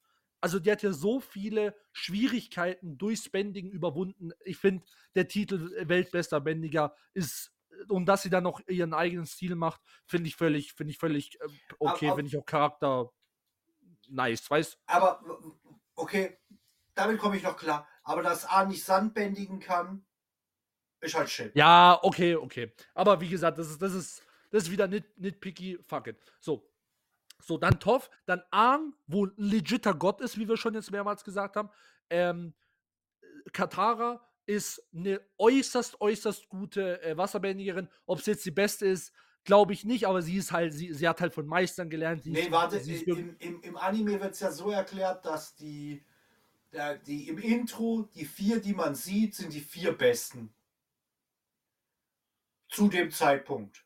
also 0.40 0.58
die 0.58 0.70
hat 0.70 0.82
ja 0.82 0.92
so 0.92 1.20
viele 1.20 1.74
Schwierigkeiten 1.92 2.98
durchs 2.98 3.30
Bändigen 3.30 3.70
überwunden. 3.70 4.32
Ich 4.44 4.58
finde, 4.58 4.84
der 5.14 5.28
Titel 5.28 5.72
äh, 5.74 5.88
Weltbester 5.88 6.40
Bändiger 6.40 6.94
ist, 7.14 7.52
äh, 7.70 7.92
und 7.92 8.06
dass 8.06 8.22
sie 8.22 8.30
dann 8.30 8.44
noch 8.44 8.60
ihren 8.68 8.92
eigenen 8.92 9.26
Stil 9.26 9.54
macht, 9.54 9.80
finde 10.06 10.28
ich 10.28 10.36
völlig, 10.36 10.72
finde 10.72 10.92
ich 10.92 10.98
völlig 10.98 11.40
äh, 11.40 11.48
okay, 11.78 12.08
finde 12.14 12.26
ich 12.26 12.36
auch 12.36 12.46
Charakter 12.46 13.10
nice, 14.08 14.50
weißt 14.50 14.74
du? 14.74 14.78
Aber, 14.86 15.22
okay, 15.94 16.38
damit 16.98 17.18
komme 17.18 17.36
ich 17.36 17.42
noch 17.42 17.56
klar. 17.56 17.86
Aber 18.02 18.22
dass 18.22 18.44
A 18.44 18.64
nicht 18.64 18.84
Sand 18.84 19.14
bändigen 19.14 19.60
kann, 19.60 20.04
ist 21.00 21.14
halt 21.14 21.30
shit. 21.30 21.54
Ja, 21.54 21.98
okay, 22.02 22.34
okay. 22.34 22.72
Aber 22.94 23.20
wie 23.20 23.28
gesagt, 23.28 23.58
das 23.58 23.70
ist, 23.70 23.80
das 23.80 23.94
ist, 23.94 24.22
das 24.50 24.64
ist 24.64 24.70
wieder 24.70 24.88
nit, 24.88 25.18
nitpicky, 25.18 25.78
fuck 25.86 26.08
it. 26.08 26.18
So. 26.40 26.68
So, 27.40 27.56
dann 27.56 27.78
Toff, 27.78 28.10
dann 28.26 28.42
Aang, 28.50 28.94
wo 29.06 29.26
ein 29.26 29.32
legitter 29.36 29.94
Gott 29.94 30.20
ist, 30.20 30.38
wie 30.38 30.48
wir 30.48 30.56
schon 30.56 30.74
jetzt 30.74 30.90
mehrmals 30.90 31.22
gesagt 31.22 31.54
haben. 31.54 31.70
Ähm, 32.10 32.52
Katara 33.52 34.28
ist 34.44 34.82
eine 34.92 35.20
äußerst, 35.38 36.00
äußerst 36.00 36.48
gute 36.48 37.00
äh, 37.02 37.16
Wasserbändigerin. 37.16 37.88
Ob 38.06 38.20
sie 38.20 38.32
jetzt 38.32 38.44
die 38.44 38.50
beste 38.50 38.86
ist, 38.86 39.12
glaube 39.44 39.72
ich 39.72 39.84
nicht, 39.84 40.06
aber 40.06 40.20
sie 40.20 40.36
ist 40.36 40.50
halt, 40.50 40.74
sie, 40.74 40.92
sie 40.92 41.08
hat 41.08 41.20
halt 41.20 41.32
von 41.32 41.46
Meistern 41.46 41.88
gelernt. 41.88 42.24
Sie 42.24 42.32
Nee, 42.32 42.50
warte, 42.50 42.76
ist 42.76 42.88
im, 42.88 43.36
im, 43.38 43.60
im 43.62 43.76
Anime 43.76 44.20
wird 44.20 44.32
es 44.32 44.40
ja 44.40 44.50
so 44.50 44.70
erklärt, 44.70 45.24
dass 45.24 45.54
die, 45.54 46.04
die 47.06 47.28
im 47.28 47.38
Intro, 47.38 48.08
die 48.14 48.24
vier, 48.24 48.60
die 48.60 48.74
man 48.74 48.94
sieht, 48.94 49.34
sind 49.34 49.52
die 49.52 49.60
vier 49.60 49.96
besten. 49.96 50.54
Zu 52.68 52.88
dem 52.88 53.10
Zeitpunkt. 53.10 53.84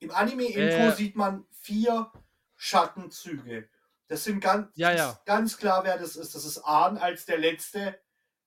Im 0.00 0.10
Anime-Intro 0.10 0.88
Äh. 0.88 0.92
sieht 0.94 1.16
man 1.16 1.46
vier 1.50 2.12
Schattenzüge. 2.56 3.68
Das 4.08 4.24
sind 4.24 4.40
ganz, 4.40 4.70
Ja, 4.74 4.92
ja. 4.92 5.18
ganz 5.24 5.56
klar, 5.56 5.82
wer 5.84 5.96
das 5.98 6.16
ist. 6.16 6.34
Das 6.34 6.44
ist 6.44 6.58
Ahn 6.58 6.98
als 6.98 7.24
der 7.24 7.38
letzte 7.38 7.98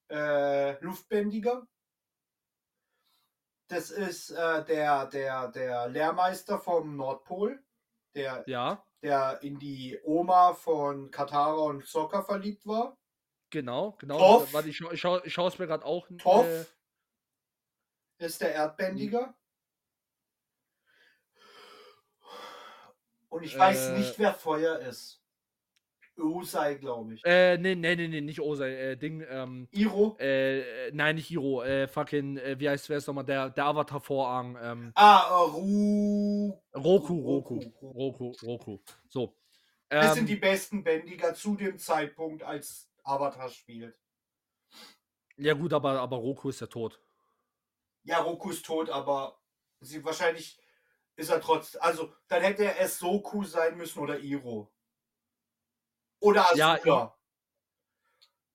äh, 0.09 0.79
Luftbändiger. 0.83 1.67
Das 3.67 3.89
ist 3.89 4.29
äh, 4.29 4.63
der, 4.65 5.07
der, 5.07 5.49
der 5.49 5.87
Lehrmeister 5.89 6.59
vom 6.59 6.95
Nordpol, 6.95 7.61
der 8.13 8.43
ja, 8.47 8.85
der 9.01 9.39
in 9.43 9.59
die 9.59 9.99
Oma 10.03 10.53
von 10.53 11.11
Katara 11.11 11.53
und 11.53 11.85
Sokka 11.85 12.21
verliebt 12.23 12.65
war. 12.65 12.97
genau, 13.49 13.91
genau. 13.93 14.17
Toff. 14.17 14.53
Warte, 14.53 14.69
ich, 14.69 14.77
schau, 14.77 14.91
ich, 14.91 14.99
schau, 14.99 15.23
ich 15.23 15.33
schaue 15.33 15.47
es 15.49 15.59
mir 15.59 15.67
gerade 15.67 15.85
auch. 15.85 16.07
Toff 16.17 16.45
Äh, 16.45 16.65
ist 18.25 18.41
der 18.41 18.53
Erdbändiger. 18.53 19.33
Und 23.29 23.43
ich 23.43 23.57
weiß 23.57 23.89
Äh. 23.89 23.97
nicht, 23.99 24.17
wer 24.19 24.33
Feuer 24.33 24.79
ist. 24.79 25.21
Usai, 26.17 26.75
glaube 26.75 27.15
ich. 27.15 27.23
äh, 27.23 27.57
nee, 27.57 27.75
nee, 27.75 27.95
nee, 27.95 28.07
nee, 28.07 28.21
nicht 28.21 28.39
Osei, 28.41 28.71
äh, 28.91 28.97
Ding, 28.97 29.23
ähm, 29.29 29.67
Iro. 29.71 30.17
Äh, 30.19 30.91
nein, 30.91 31.15
nicht 31.15 31.27
Hiro. 31.27 31.63
Äh, 31.63 31.87
fucking, 31.87 32.37
äh, 32.37 32.59
wie 32.59 32.69
heißt 32.69 32.89
wer 32.89 32.97
ist 32.97 33.07
nochmal? 33.07 33.25
Der, 33.25 33.49
der 33.49 33.65
Avatar 33.65 33.99
Vorang. 33.99 34.57
Ähm, 34.61 34.93
Ah, 34.95 35.27
äh, 35.29 35.49
Ru. 35.51 36.61
Roku, 36.75 37.13
Roku. 37.21 37.55
Roku. 37.55 37.71
Roku, 37.81 38.31
Roku. 38.43 38.79
So. 39.07 39.35
Das 39.89 40.07
Ähm, 40.07 40.13
sind 40.15 40.29
die 40.29 40.35
besten 40.35 40.83
Bändiger 40.83 41.33
zu 41.33 41.55
dem 41.55 41.77
Zeitpunkt, 41.77 42.43
als 42.43 42.89
Avatar 43.03 43.49
spielt. 43.49 43.95
ja, 45.37 45.53
gut, 45.53 45.73
aber, 45.73 45.99
aber 45.99 46.17
Roku 46.17 46.49
ist 46.49 46.59
ja 46.61 46.67
tot. 46.67 46.99
Ja, 48.03 48.19
Roku 48.21 48.49
ist 48.49 48.65
tot, 48.65 48.89
aber 48.89 49.39
sie 49.81 50.03
wahrscheinlich 50.03 50.59
ist 51.15 51.29
er 51.29 51.41
trotzdem. 51.41 51.81
Also, 51.81 52.13
dann 52.27 52.41
hätte 52.43 52.63
er 52.65 52.79
es 52.79 52.99
Soku 52.99 53.43
sein 53.43 53.77
müssen 53.77 53.99
oder 53.99 54.19
Iro. 54.19 54.71
Oder 56.19 56.45
Ja, 56.55 56.73
Azula. 56.73 57.17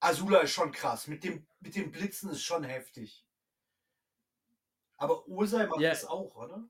Azula 0.01 0.39
ist 0.41 0.51
schon 0.53 0.73
krass. 0.73 1.07
Mit 1.07 1.23
dem, 1.25 1.47
mit 1.61 1.77
dem 1.77 1.93
Blitzen 1.93 2.31
ist 2.31 2.43
schon 2.43 2.65
heftig. 2.65 3.25
Aber 4.97 5.27
Ursai 5.29 5.67
macht 5.67 5.81
Ja. 5.81 5.91
das 5.91 6.05
auch, 6.05 6.35
oder? 6.37 6.69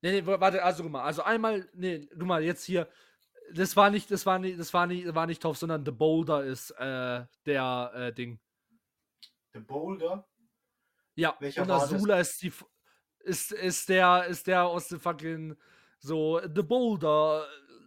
Nee, 0.00 0.20
nee, 0.20 0.26
wa- 0.26 0.40
warte, 0.40 0.62
also 0.62 0.82
guck 0.82 0.92
mal. 0.92 1.02
Also 1.04 1.22
einmal, 1.22 1.68
nee, 1.74 2.06
guck 2.10 2.22
mal, 2.22 2.42
jetzt 2.42 2.64
hier. 2.64 2.88
Das 3.52 3.76
war 3.76 3.90
nicht, 3.90 4.10
das 4.10 4.24
war 4.26 4.38
nicht, 4.38 4.58
das 4.58 4.72
war 4.72 4.86
nicht, 4.86 5.14
war 5.14 5.26
nicht 5.26 5.42
Toff, 5.42 5.56
sondern 5.58 5.84
The 5.84 5.90
Boulder 5.92 6.44
ist 6.44 6.70
äh, 6.72 7.26
der 7.46 7.92
äh, 7.94 8.12
Ding. 8.12 8.40
The 9.52 9.60
Boulder. 9.60 10.26
Ja, 11.14 11.36
Welcher 11.40 11.62
und? 11.62 11.70
Azula 11.70 12.20
ist 12.20 12.42
die 12.42 12.52
ist, 13.20 13.52
ist 13.52 13.88
der, 13.88 14.26
ist 14.26 14.46
der 14.46 14.64
aus 14.64 14.88
dem 14.88 15.00
fucking 15.00 15.56
so 15.98 16.40
The 16.40 16.62
Boulder 16.62 17.46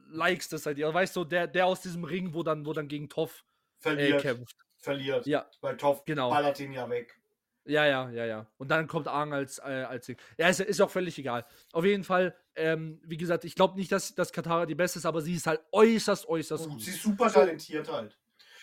likes 0.09 0.49
das 0.49 0.65
halt. 0.65 0.79
Weißt 0.79 1.15
du, 1.15 1.23
der, 1.23 1.47
der 1.47 1.65
aus 1.65 1.81
diesem 1.81 2.03
Ring, 2.03 2.33
wo 2.33 2.43
dann, 2.43 2.65
wo 2.65 2.73
dann 2.73 2.87
gegen 2.87 3.09
Toff 3.09 3.43
äh, 3.79 3.83
Verliert. 3.83 4.21
kämpft. 4.21 4.55
verliert. 4.77 5.25
Ja, 5.25 5.49
Weil 5.61 5.77
Toff 5.77 6.05
genau. 6.05 6.29
ballert 6.29 6.59
ihn 6.59 6.71
ja 6.73 6.89
weg. 6.89 7.19
Ja, 7.65 7.85
ja, 7.85 8.09
ja, 8.11 8.25
ja. 8.25 8.47
Und 8.57 8.69
dann 8.69 8.87
kommt 8.87 9.07
Aang 9.09 9.33
als, 9.33 9.59
äh, 9.59 9.63
als 9.63 10.05
Ding. 10.05 10.17
Ja, 10.37 10.47
ist, 10.47 10.61
ist 10.61 10.79
auch 10.81 10.89
völlig 10.89 11.17
egal. 11.19 11.45
Auf 11.73 11.83
jeden 11.83 12.05
Fall, 12.05 12.33
ähm, 12.55 13.01
wie 13.03 13.17
gesagt, 13.17 13.43
ich 13.43 13.55
glaube 13.55 13.75
nicht, 13.75 13.91
dass, 13.91 14.15
dass 14.15 14.31
Katara 14.31 14.65
die 14.65 14.75
Beste 14.75 14.99
ist, 14.99 15.05
aber 15.05 15.21
sie 15.21 15.33
ist 15.35 15.47
halt 15.47 15.61
äußerst, 15.73 16.27
äußerst 16.29 16.65
Und 16.65 16.71
gut. 16.73 16.81
sie 16.81 16.91
ist 16.91 17.01
super 17.03 17.29
talentiert 17.31 17.91
halt. 17.91 18.17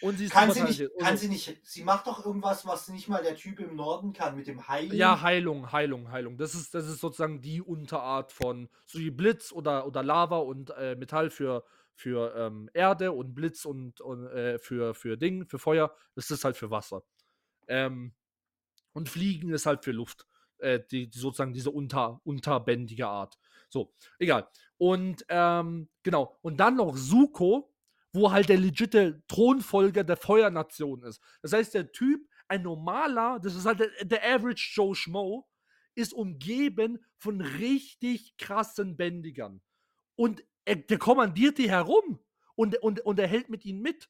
Und 0.05 0.19
sie 0.19 0.27
ist 0.27 0.33
Kann 0.33 0.51
sie, 0.51 0.63
nicht, 0.63 0.91
kann 0.99 1.17
sie 1.17 1.29
nicht. 1.29 1.57
Sie 1.63 1.83
macht 1.83 2.07
doch 2.07 2.27
irgendwas, 2.27 2.67
was 2.67 2.89
nicht 2.89 3.09
mal 3.09 3.23
der 3.23 3.37
Typ 3.37 3.59
im 3.59 3.75
Norden 3.75 4.13
kann, 4.13 4.37
mit 4.37 4.47
dem 4.47 4.69
Heilen. 4.69 4.95
Ja, 4.95 5.23
Heilung, 5.23 5.73
Heilung, 5.73 6.11
Heilung. 6.11 6.37
Das 6.37 6.55
ist, 6.55 6.75
das 6.75 6.87
ist 6.87 7.01
sozusagen 7.01 7.41
die 7.41 7.63
Unterart 7.63 8.31
von 8.31 8.69
so 8.85 8.99
wie 8.99 9.11
Blitz 9.11 9.51
oder, 9.51 9.87
oder 9.87 10.03
Lava 10.03 10.37
und 10.37 10.69
äh, 10.77 10.95
Metall 10.95 11.31
für, 11.31 11.65
für 11.95 12.35
ähm, 12.37 12.69
Erde 12.75 13.13
und 13.13 13.35
Blitz 13.35 13.65
und, 13.65 14.03
und 14.03 14.27
äh, 14.27 14.59
für, 14.59 14.95
für 14.95 15.17
Ding, 15.17 15.47
für 15.47 15.59
Feuer. 15.59 15.97
Das 16.15 16.31
ist 16.31 16.45
halt 16.45 16.59
für 16.59 16.71
Wasser. 16.71 17.03
Ähm, 17.67 18.13
und 18.93 19.09
Fliegen 19.09 19.55
ist 19.55 19.65
halt 19.65 19.85
für 19.85 19.93
Luft. 19.93 20.27
Äh, 20.59 20.81
die, 20.91 21.09
die 21.09 21.19
sozusagen 21.19 21.55
diese 21.55 21.71
unter, 21.71 22.21
unterbändige 22.25 23.07
Art. 23.07 23.39
So, 23.71 23.95
egal. 24.19 24.49
Und 24.77 25.25
ähm, 25.31 25.89
genau. 26.03 26.37
Und 26.43 26.59
dann 26.59 26.77
noch 26.77 26.95
Suko, 26.95 27.74
wo 28.15 28.31
halt 28.31 28.49
der 28.49 28.59
legitime 28.59 29.23
Thronfolger 29.27 30.05
der 30.05 30.17
Feuernation 30.17 31.03
ist. 31.03 31.21
Das 31.43 31.53
heißt, 31.53 31.75
der 31.75 31.93
Typ, 31.93 32.27
ein 32.47 32.63
normaler, 32.63 33.41
das 33.41 33.57
ist 33.57 33.67
halt 33.67 33.81
der, 33.81 33.91
der 34.05 34.25
Average 34.25 34.71
Joe 34.75 34.95
Schmo, 34.95 35.49
ist 35.97 36.15
umgeben 36.15 37.05
von 37.19 37.41
richtig 37.41 38.37
krassen 38.37 38.97
Bändigern. 38.97 39.61
Und 40.15 40.45
er, 40.65 40.77
der 40.77 40.99
kommandiert 40.99 41.59
die 41.59 41.71
herum 41.71 42.21
und, 42.55 42.77
und, 42.83 43.01
und 43.01 43.19
er 43.19 43.27
hält 43.27 43.49
mit 43.49 43.65
ihnen 43.65 43.81
mit. 43.81 44.09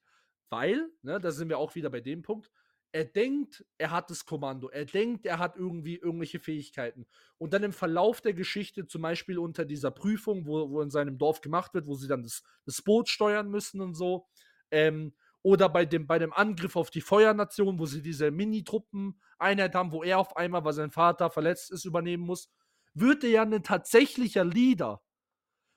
Weil, 0.51 0.91
ne, 1.03 1.19
da 1.19 1.31
sind 1.33 1.49
wir 1.49 1.59
auch 1.59 1.75
wieder 1.75 1.91
bei 1.91 2.01
dem 2.01 2.23
Punkt, 2.23 2.51
er 2.95 3.05
denkt, 3.05 3.65
er 3.77 3.91
hat 3.91 4.09
das 4.09 4.25
Kommando, 4.25 4.69
er 4.69 4.85
denkt, 4.85 5.27
er 5.27 5.41
hat 5.41 5.57
irgendwie 5.57 5.97
irgendwelche 5.97 6.39
Fähigkeiten. 6.39 7.09
Und 7.39 7.53
dann 7.53 7.65
im 7.65 7.73
Verlauf 7.73 8.21
der 8.21 8.35
Geschichte, 8.35 8.87
zum 8.87 9.03
Beispiel 9.03 9.37
unter 9.37 9.65
dieser 9.65 9.91
Prüfung, 9.91 10.47
wo, 10.47 10.71
wo 10.71 10.81
in 10.81 10.91
seinem 10.91 11.19
Dorf 11.19 11.41
gemacht 11.41 11.75
wird, 11.75 11.89
wo 11.89 11.97
sie 11.97 12.07
dann 12.07 12.23
das, 12.23 12.45
das 12.65 12.83
Boot 12.83 13.09
steuern 13.09 13.51
müssen 13.51 13.81
und 13.81 13.95
so, 13.95 14.29
ähm, 14.71 15.13
oder 15.43 15.69
bei 15.69 15.85
dem, 15.85 16.07
bei 16.07 16.21
dem 16.21 16.33
Angriff 16.33 16.77
auf 16.77 16.91
die 16.91 17.01
Feuernation, 17.01 17.81
wo 17.81 17.85
sie 17.85 18.01
diese 18.01 18.31
Mini-Truppen-Einheit 18.31 19.75
haben, 19.75 19.91
wo 19.91 20.05
er 20.05 20.21
auf 20.21 20.37
einmal, 20.37 20.65
weil 20.65 20.73
sein 20.73 20.93
Vater 20.93 21.31
verletzt 21.31 21.73
ist, 21.73 21.85
übernehmen 21.85 22.23
muss, 22.23 22.49
wird 22.95 23.25
er 23.25 23.31
ja 23.31 23.43
ein 23.43 23.65
tatsächlicher 23.65 24.45
Leader. 24.45 25.03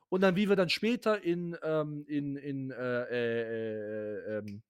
Und 0.09 0.21
dann, 0.21 0.35
wie 0.35 0.49
wir 0.49 0.55
dann 0.55 0.69
später 0.69 1.23
in, 1.23 1.57
ähm, 1.63 2.05
in, 2.07 2.35
in 2.35 2.69
äh, 2.69 3.03
äh, 3.09 3.41
äh, 3.41 4.37
ähm, 4.37 4.61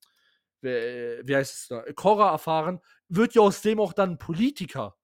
wie, 1.23 1.35
heißt 1.35 1.53
es 1.53 1.68
da, 1.68 1.81
Korra 1.94 2.31
erfahren, 2.31 2.80
wird 3.10 3.34
ja 3.35 3.41
aus 3.41 3.61
dem 3.61 3.80
auch 3.80 3.94
dann 3.94 4.11
ein 4.11 4.18
Politiker. 4.18 4.95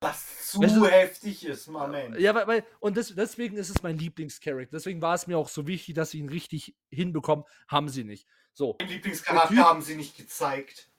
Was 0.00 0.46
zu 0.48 0.60
Weißt 0.62 0.76
du- 0.76 0.86
heftig 0.86 1.44
ist, 1.44 1.66
Mann. 1.68 1.92
ey. 1.92 2.20
Ja, 2.22 2.34
weil, 2.34 2.46
weil 2.46 2.64
und 2.78 2.96
das, 2.96 3.14
deswegen 3.14 3.56
ist 3.56 3.68
es 3.68 3.82
mein 3.82 3.98
Lieblingscharakter. 3.98 4.70
Deswegen 4.72 5.02
war 5.02 5.14
es 5.14 5.26
mir 5.26 5.36
auch 5.36 5.48
so 5.48 5.66
wichtig, 5.66 5.94
dass 5.94 6.10
sie 6.12 6.18
ihn 6.20 6.30
richtig 6.30 6.74
hinbekommen. 6.90 7.44
Haben 7.68 7.88
sie 7.90 8.04
nicht. 8.04 8.26
So. 8.54 8.72
Den 8.74 8.88
Lieblingscharakter 8.88 9.56
haben 9.56 9.82
sie 9.82 9.96
nicht 9.96 10.16
gezeigt. 10.16 10.90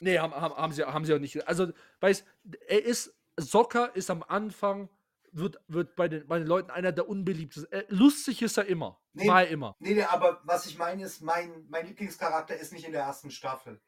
Nee, 0.00 0.18
haben, 0.18 0.34
haben, 0.34 0.54
haben, 0.56 0.72
sie, 0.72 0.82
haben 0.84 1.04
sie 1.04 1.14
auch 1.14 1.18
nicht. 1.18 1.46
Also, 1.46 1.72
weiß, 2.00 2.24
er 2.66 2.84
ist, 2.84 3.14
Sokka 3.36 3.84
ist 3.86 4.10
am 4.10 4.22
Anfang, 4.24 4.88
wird, 5.32 5.58
wird 5.68 5.96
bei, 5.96 6.08
den, 6.08 6.26
bei 6.26 6.38
den 6.38 6.46
Leuten 6.46 6.70
einer 6.70 6.92
der 6.92 7.08
unbeliebtesten. 7.08 7.70
Äh, 7.72 7.84
lustig 7.88 8.42
ist 8.42 8.56
er 8.56 8.66
immer. 8.66 9.00
Nee. 9.12 9.28
War 9.28 9.42
er 9.42 9.48
immer. 9.48 9.76
Nee, 9.78 9.94
nee, 9.94 10.02
aber 10.04 10.40
was 10.44 10.66
ich 10.66 10.78
meine 10.78 11.04
ist, 11.04 11.20
mein, 11.20 11.66
mein 11.68 11.86
Lieblingscharakter 11.86 12.56
ist 12.56 12.72
nicht 12.72 12.84
in 12.84 12.92
der 12.92 13.02
ersten 13.02 13.30
Staffel. 13.30 13.80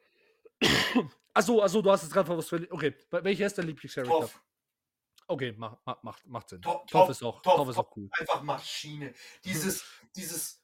Achso, 1.35 1.62
achso, 1.62 1.81
du 1.81 1.90
hast 1.90 2.02
jetzt 2.02 2.12
gerade 2.12 2.36
was. 2.36 2.52
Okay, 2.52 2.94
wel- 3.10 3.24
welcher 3.24 3.47
ist 3.47 3.56
dein 3.56 3.66
Lieblingscharakter? 3.66 4.12
Toff. 4.20 4.43
Okay, 5.27 5.52
macht, 5.52 5.78
macht, 6.02 6.27
macht 6.27 6.48
Sinn. 6.51 6.60
Toff, 6.60 6.85
Toff 6.86 7.09
ist 7.09 7.23
auch, 7.23 7.40
Toff, 7.40 7.56
Toff 7.56 7.69
ist 7.70 7.78
auch 7.78 7.97
cool. 7.97 8.10
Einfach 8.19 8.43
Maschine. 8.43 9.14
Dieses, 9.44 9.85
dieses, 10.14 10.62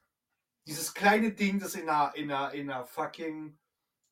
dieses 0.67 0.93
kleine 0.93 1.33
Ding, 1.33 1.59
das 1.59 1.75
in 1.75 1.89
einer, 1.89 2.15
in 2.15 2.31
einer, 2.31 2.53
in 2.53 2.71
einer 2.71 2.85
fucking 2.85 3.59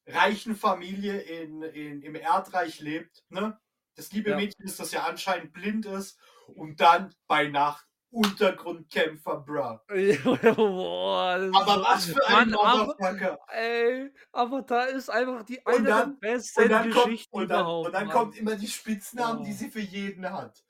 reichen 0.06 0.56
Familie 0.56 1.20
in, 1.20 1.62
in, 1.62 2.00
im 2.00 2.14
Erdreich 2.14 2.80
lebt. 2.80 3.24
Ne? 3.28 3.60
Das 3.96 4.12
liebe 4.12 4.30
Ja. 4.30 4.36
Mädchen 4.36 4.64
ist, 4.64 4.80
das 4.80 4.92
ja 4.92 5.04
anscheinend 5.04 5.52
blind 5.52 5.84
ist 5.84 6.18
und 6.48 6.80
dann 6.80 7.14
bei 7.26 7.48
Nacht 7.48 7.84
Untergrundkämpfer, 8.10 9.40
bruh. 9.40 9.78
Boah, 10.56 11.50
Aber 11.54 11.82
was 11.84 12.06
für 12.06 12.26
ein 12.28 12.50
Mann, 12.50 12.54
aber, 12.54 12.86
Motherfucker. 12.86 13.38
ey, 13.52 14.10
Avatar 14.32 14.88
ist 14.88 15.10
einfach 15.10 15.42
die 15.44 15.58
Und 15.64 15.74
eine 15.74 15.88
dann- 15.88 16.20
der 16.20 16.28
besten 16.30 16.62
Und 16.62 16.68
dann, 16.70 16.90
kommt, 16.90 17.26
und 17.30 17.48
dann, 17.48 17.60
überhaupt. 17.60 17.86
und 17.86 17.92
dann 17.92 18.06
Mann. 18.06 18.16
kommt 18.16 18.36
immer 18.38 18.56
die 18.56 18.68
Spitznamen, 18.68 19.44
die 19.44 19.50
Oh. 19.52 19.54
sie 19.56 19.70
für 19.70 19.80
jeden 19.80 20.30
hat. 20.30 20.62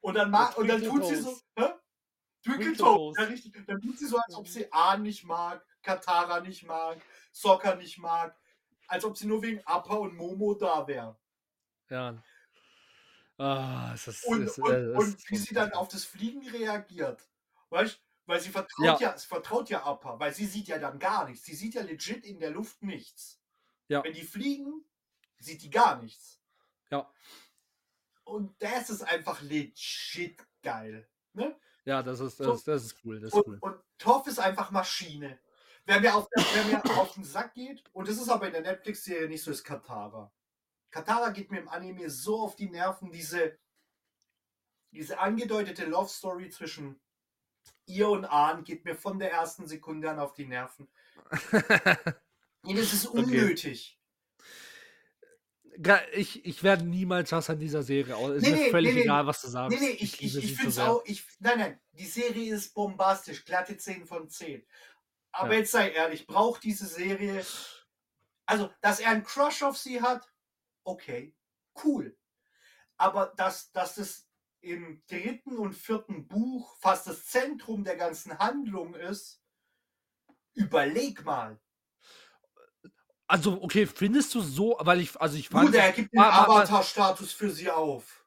Und 0.00 0.14
dann, 0.14 0.30
mag, 0.30 0.56
und 0.56 0.68
dann 0.68 0.82
tut 0.82 1.04
sie 1.04 1.16
so, 1.16 1.30
hä? 1.58 1.64
Twinkle 2.44 2.66
Twinkle 2.66 2.76
Toes, 2.76 2.86
Toes. 2.86 3.16
ja 3.18 3.24
richtig. 3.24 3.66
Dann 3.66 3.80
tut 3.80 3.98
sie 3.98 4.06
so, 4.06 4.18
als 4.18 4.34
ob 4.34 4.46
sie 4.48 4.72
A 4.72 4.96
nicht 4.96 5.24
mag, 5.24 5.64
Katara 5.82 6.40
nicht 6.40 6.64
mag, 6.64 6.98
Sokka 7.32 7.74
nicht 7.74 7.98
mag, 7.98 8.34
als 8.86 9.04
ob 9.04 9.16
sie 9.18 9.26
nur 9.26 9.42
wegen 9.42 9.60
Appa 9.66 9.96
und 9.96 10.14
Momo 10.14 10.54
da 10.54 10.86
wäre. 10.86 11.18
Ja. 11.90 12.22
Ah, 13.38 13.92
es 13.94 14.08
ist, 14.08 14.24
Und, 14.24 14.42
es, 14.42 14.58
und, 14.58 14.72
äh, 14.72 14.92
es 14.92 14.96
und 14.96 15.30
wie 15.30 15.36
sie 15.36 15.54
dann 15.54 15.72
auf 15.72 15.88
das 15.88 16.04
Fliegen 16.04 16.48
reagiert. 16.48 17.28
Weißt 17.70 18.00
Weil 18.26 18.40
sie 18.40 18.50
vertraut 18.50 19.00
ja. 19.00 19.10
Ja. 19.10 19.16
vertraut 19.18 19.68
ja 19.68 19.84
Appa, 19.84 20.18
weil 20.18 20.32
sie 20.34 20.46
sieht 20.46 20.68
ja 20.68 20.78
dann 20.78 20.98
gar 20.98 21.28
nichts. 21.28 21.44
Sie 21.44 21.54
sieht 21.54 21.74
ja 21.74 21.82
legit 21.82 22.24
in 22.24 22.40
der 22.40 22.50
Luft 22.50 22.82
nichts. 22.82 23.40
Ja. 23.88 24.02
Wenn 24.02 24.14
die 24.14 24.22
fliegen, 24.24 24.84
sieht 25.38 25.62
die 25.62 25.70
gar 25.70 26.02
nichts. 26.02 26.40
Ja. 26.90 27.10
Und 28.24 28.60
das 28.60 28.90
ist 28.90 29.02
einfach 29.02 29.40
legit 29.42 30.44
geil. 30.62 31.08
Ne? 31.34 31.56
Ja, 31.84 32.02
das 32.02 32.18
ist, 32.20 32.40
das, 32.40 32.64
das 32.64 32.84
ist 32.84 32.96
cool, 33.04 33.20
das 33.20 33.28
ist 33.28 33.34
Und, 33.34 33.46
cool. 33.46 33.58
und 33.60 33.76
Toff 33.98 34.26
ist 34.26 34.40
einfach 34.40 34.70
Maschine. 34.72 35.38
Wer 35.84 36.00
mir, 36.00 36.16
auf, 36.16 36.26
wer 36.34 36.64
mir 36.64 36.84
auf 36.98 37.14
den 37.14 37.22
Sack 37.22 37.54
geht, 37.54 37.84
und 37.92 38.08
das 38.08 38.16
ist 38.16 38.28
aber 38.28 38.48
in 38.48 38.54
der 38.54 38.62
Netflix-Serie 38.62 39.28
nicht 39.28 39.44
so, 39.44 39.52
ist 39.52 39.62
Katara. 39.62 40.32
Katara 40.96 41.28
geht 41.28 41.50
mir 41.50 41.58
im 41.60 41.68
Anime 41.68 42.08
so 42.08 42.40
auf 42.40 42.56
die 42.56 42.70
Nerven, 42.70 43.12
diese, 43.12 43.58
diese 44.92 45.18
angedeutete 45.18 45.84
Love 45.84 46.08
Story 46.08 46.48
zwischen 46.48 46.98
ihr 47.84 48.08
und 48.08 48.24
Ahn 48.24 48.64
geht 48.64 48.86
mir 48.86 48.94
von 48.94 49.18
der 49.18 49.30
ersten 49.30 49.66
Sekunde 49.66 50.10
an 50.10 50.18
auf 50.18 50.32
die 50.32 50.46
Nerven. 50.46 50.88
Nee, 52.62 52.74
das 52.74 52.92
ist 52.94 53.06
Okay. 53.06 53.18
unnötig. 53.20 54.00
Gra- 55.78 56.02
ich, 56.12 56.44
ich 56.44 56.64
werde 56.64 56.84
niemals 56.84 57.30
was 57.30 57.48
an 57.48 57.60
dieser 57.60 57.84
Serie 57.84 58.16
aus. 58.16 58.32
Ist 58.32 58.42
Nee, 58.42 58.50
mir 58.50 58.56
nee, 58.56 58.70
völlig 58.70 58.94
nee, 58.94 59.02
egal, 59.02 59.24
was 59.26 59.40
du 59.42 59.46
sagst. 59.48 59.78
Nee, 59.78 59.86
nee, 59.86 59.92
ich, 59.92 60.14
ich, 60.14 60.22
ich 60.24 60.32
sie 60.32 60.54
finde 60.54 60.70
es 60.70 60.74
so 60.74 60.82
auch. 60.82 61.02
Ich, 61.04 61.24
nein, 61.38 61.58
nein, 61.60 61.80
die 61.92 62.06
Serie 62.06 62.52
ist 62.56 62.74
bombastisch, 62.74 63.44
glatte 63.44 63.76
10 63.76 64.04
von 64.04 64.28
10. 64.28 64.66
Aber 65.30 65.52
Ja. 65.52 65.58
jetzt 65.60 65.70
sei 65.70 65.90
ehrlich, 65.92 66.26
braucht 66.26 66.64
diese 66.64 66.86
Serie. 66.86 67.46
Also, 68.46 68.68
dass 68.80 68.98
er 68.98 69.10
einen 69.10 69.22
Crush 69.22 69.62
auf 69.62 69.78
sie 69.78 70.02
hat, 70.02 70.28
okay, 70.86 71.34
cool. 71.84 72.16
Aber 72.96 73.34
dass, 73.36 73.72
dass 73.72 73.98
es 73.98 74.28
im 74.60 75.02
dritten 75.06 75.58
und 75.58 75.74
vierten 75.74 76.26
Buch 76.28 76.76
fast 76.78 77.06
das 77.06 77.26
Zentrum 77.26 77.84
der 77.84 77.96
ganzen 77.96 78.38
Handlung 78.38 78.94
ist, 78.94 79.42
überleg 80.54 81.24
mal. 81.24 81.60
Also, 83.28 83.60
okay, 83.60 83.86
findest 83.86 84.34
du 84.34 84.40
so, 84.40 84.76
weil 84.80 85.00
ich, 85.00 85.20
also 85.20 85.36
ich 85.36 85.48
fand. 85.48 85.66
Gut, 85.66 85.74
er 85.74 85.92
gibt 85.92 86.12
den 86.12 86.20
Ma- 86.20 86.30
ma- 86.30 86.46
ma- 86.46 86.62
Avatar-Status 86.62 87.32
für 87.32 87.50
sie 87.50 87.70
auf. 87.70 88.24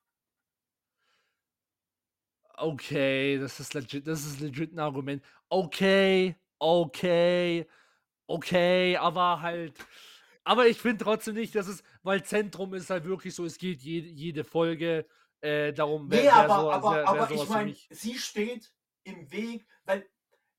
Okay, 2.58 3.38
das 3.40 3.60
ist 3.62 3.74
legit, 3.74 4.06
das 4.06 4.26
ist 4.26 4.42
legit 4.42 4.74
ein 4.74 4.80
Argument. 4.80 5.24
Okay, 5.48 6.36
okay, 6.60 7.66
okay, 8.28 8.98
aber 8.98 9.42
halt. 9.42 9.74
Aber 10.44 10.68
ich 10.68 10.80
finde 10.80 11.04
trotzdem 11.04 11.36
nicht, 11.36 11.56
dass 11.56 11.68
es, 11.68 11.84
weil 12.02 12.24
Zentrum 12.24 12.74
ist 12.74 12.90
halt 12.90 13.06
wirklich 13.06 13.36
so, 13.36 13.46
es 13.46 13.58
geht 13.58 13.82
jede, 13.82 14.08
jede 14.08 14.44
Folge 14.44 15.06
äh, 15.42 15.74
darum, 15.74 16.08
Nee, 16.08 16.24
wer, 16.24 16.36
aber, 16.36 16.60
so, 16.60 16.72
aber, 16.72 16.92
wer, 16.92 17.08
aber 17.08 17.30
wer 17.30 17.36
ich 17.36 17.50
meine, 17.50 17.76
sie 17.90 18.18
steht 18.18 18.74
im 19.04 19.32
Weg, 19.32 19.68
weil 19.86 20.10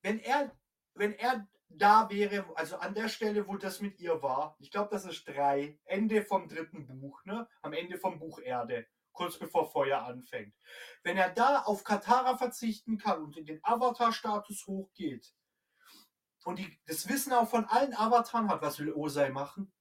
wenn 0.02 0.18
er, 0.20 0.56
wenn 0.94 1.12
er 1.14 1.46
da 1.68 2.08
wäre, 2.10 2.44
also 2.56 2.76
an 2.76 2.94
der 2.94 3.08
Stelle, 3.08 3.46
wo 3.46 3.56
das 3.56 3.80
mit 3.80 3.98
ihr 4.00 4.22
war, 4.22 4.56
ich 4.58 4.70
glaube, 4.70 4.88
das 4.90 5.04
ist 5.04 5.26
drei, 5.26 5.78
Ende 5.84 6.22
vom 6.22 6.48
dritten 6.48 6.86
Buch, 6.86 7.24
ne? 7.24 7.48
Am 7.62 7.72
Ende 7.72 7.96
vom 7.98 8.18
Buch 8.18 8.40
Erde, 8.40 8.86
kurz 9.12 9.38
bevor 9.38 9.70
Feuer 9.70 10.02
anfängt. 10.02 10.54
Wenn 11.02 11.16
er 11.16 11.30
da 11.30 11.60
auf 11.60 11.84
Katara 11.84 12.36
verzichten 12.36 12.98
kann 12.98 13.22
und 13.22 13.36
in 13.36 13.46
den 13.46 13.60
Avatar-Status 13.62 14.66
hochgeht 14.66 15.32
und 16.44 16.58
die, 16.58 16.78
das 16.86 17.08
Wissen 17.08 17.32
auch 17.32 17.48
von 17.48 17.64
allen 17.66 17.94
Avataren 17.94 18.48
hat, 18.48 18.62
was 18.62 18.78
will 18.78 18.92
Osei 18.92 19.30
machen? 19.30 19.72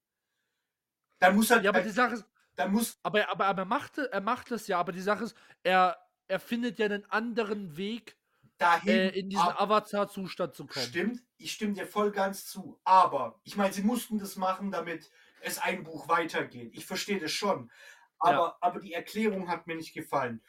Dann 1.20 1.36
muss 1.36 1.50
er, 1.50 1.62
Ja, 1.62 1.70
aber 1.72 1.82
die 1.82 1.90
Sache 1.90 2.16
ist, 2.16 2.26
dann 2.56 2.72
muss 2.72 2.98
aber, 3.04 3.30
aber, 3.30 3.46
aber 3.46 3.62
er 3.62 3.66
macht, 3.66 3.98
er 3.98 4.22
macht 4.22 4.52
es 4.52 4.68
ja, 4.68 4.80
aber 4.80 4.92
die 4.92 5.02
Sache 5.02 5.26
ist, 5.26 5.36
er, 5.64 5.98
er 6.28 6.40
findet 6.40 6.80
ja 6.80 6.86
einen 6.86 7.06
anderen 7.06 7.78
Weg, 7.78 8.18
dahin 8.60 8.90
äh, 8.90 9.10
in 9.10 9.30
diesen 9.30 9.42
Avatar-Zustand 9.42 10.54
zu 10.54 10.68
kommen. 10.68 10.86
Stimmt, 10.86 11.22
ich 11.38 11.54
stimme 11.54 11.74
dir 11.74 11.88
voll 11.88 12.12
ganz 12.12 12.46
zu. 12.46 12.80
Aber, 12.84 13.40
ich 13.44 13.56
meine, 13.56 13.74
sie 13.74 13.82
mussten 13.82 14.20
das 14.20 14.36
machen, 14.36 14.72
damit 14.72 15.10
es 15.42 15.58
ein 15.58 15.84
Buch 15.84 16.08
weitergeht. 16.08 16.72
Ich 16.74 16.86
verstehe 16.86 17.20
das 17.20 17.32
schon. 17.32 17.72
Aber, 18.20 18.58
aber 18.62 18.80
die 18.80 18.94
Erklärung 18.94 19.48
hat 19.48 19.66
mir 19.66 19.76
nicht 19.76 19.94
gefallen. 19.94 20.44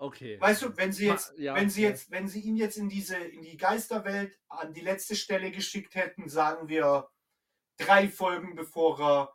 Okay. 0.00 0.40
Weißt 0.40 0.62
du, 0.62 0.74
wenn 0.78 0.92
sie 0.92 1.08
jetzt, 1.08 1.36
ja, 1.36 1.54
wenn 1.54 1.68
sie 1.68 1.82
ja. 1.82 1.90
jetzt, 1.90 2.10
wenn 2.10 2.26
sie 2.26 2.40
ihn 2.40 2.56
jetzt 2.56 2.78
in 2.78 2.88
diese, 2.88 3.16
in 3.16 3.42
die 3.42 3.58
Geisterwelt 3.58 4.40
an 4.48 4.72
die 4.72 4.80
letzte 4.80 5.14
Stelle 5.14 5.50
geschickt 5.50 5.94
hätten, 5.94 6.30
sagen 6.30 6.68
wir 6.68 7.10
drei 7.76 8.08
Folgen 8.08 8.54
bevor 8.54 8.98
er 8.98 9.34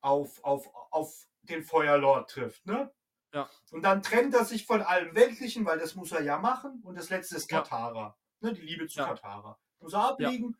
auf, 0.00 0.42
auf, 0.42 0.68
auf 0.90 1.28
den 1.42 1.62
Feuerlord 1.62 2.28
trifft, 2.28 2.66
ne? 2.66 2.92
Ja. 3.32 3.48
Und 3.70 3.82
dann 3.82 4.02
trennt 4.02 4.34
er 4.34 4.44
sich 4.44 4.66
von 4.66 4.82
allem 4.82 5.14
Weltlichen, 5.14 5.64
weil 5.64 5.78
das 5.78 5.94
muss 5.94 6.10
er 6.10 6.22
ja 6.22 6.38
machen. 6.38 6.82
Und 6.82 6.96
das 6.96 7.08
letzte 7.10 7.36
ist 7.36 7.48
Ja. 7.48 7.60
Katara. 7.60 8.18
Ne, 8.40 8.52
die 8.52 8.62
Liebe 8.62 8.88
zu 8.88 8.98
Ja. 8.98 9.06
Katara. 9.06 9.60
Muss 9.78 9.92
er 9.92 10.08
ablegen, 10.08 10.58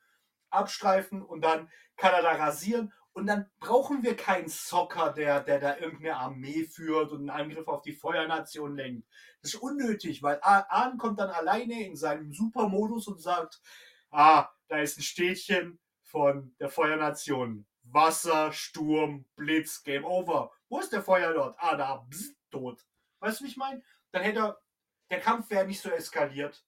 abstreifen 0.51 1.23
und 1.23 1.41
dann 1.41 1.69
kann 1.97 2.15
er 2.15 2.23
da 2.23 2.37
rasieren. 2.37 2.93
Und 3.13 3.27
dann 3.27 3.51
brauchen 3.59 4.03
wir 4.03 4.17
keinen 4.17 4.49
Soccer, 4.49 5.13
der, 5.13 5.41
der 5.41 5.59
da 5.59 5.77
irgendeine 5.77 6.17
Armee 6.17 6.65
führt 6.65 7.11
und 7.11 7.29
einen 7.29 7.31
Angriff 7.31 7.67
auf 7.67 7.83
die 7.83 7.93
Feuernation 7.93 8.77
lenkt. 8.77 9.09
Das 9.43 9.55
ist 9.55 9.61
unnötig, 9.61 10.23
weil 10.23 10.39
Ahn 10.43 10.97
kommt 10.97 11.19
dann 11.19 11.31
alleine 11.31 11.85
in 11.85 11.97
seinem 11.97 12.33
Supermodus 12.33 13.09
und 13.09 13.21
sagt, 13.21 13.61
ah, 14.11 14.49
da 14.69 14.79
ist 14.79 14.99
ein 14.99 15.03
Städtchen 15.03 15.81
von 16.03 16.55
der 16.61 16.69
Feuernation. 16.69 17.67
Wasser, 17.83 18.53
Sturm, 18.53 19.25
Blitz, 19.35 19.83
Game 19.83 20.05
Over. 20.05 20.53
Wo 20.69 20.79
ist 20.79 20.93
der 20.93 21.03
Feuerlord? 21.03 21.57
Ah, 21.59 21.77
da, 21.77 21.97
bzz, 22.09 22.37
tot. 22.51 22.85
Weißt 23.19 23.41
du, 23.41 23.45
wie 23.45 23.49
ich 23.49 23.57
meine? 23.57 23.83
Dann 24.13 24.23
hätte 24.23 24.39
er, 24.41 24.61
der 25.11 25.21
Kampf 25.21 25.51
wäre 25.51 25.67
nicht 25.67 25.81
so 25.81 25.91
eskaliert. 25.91 26.65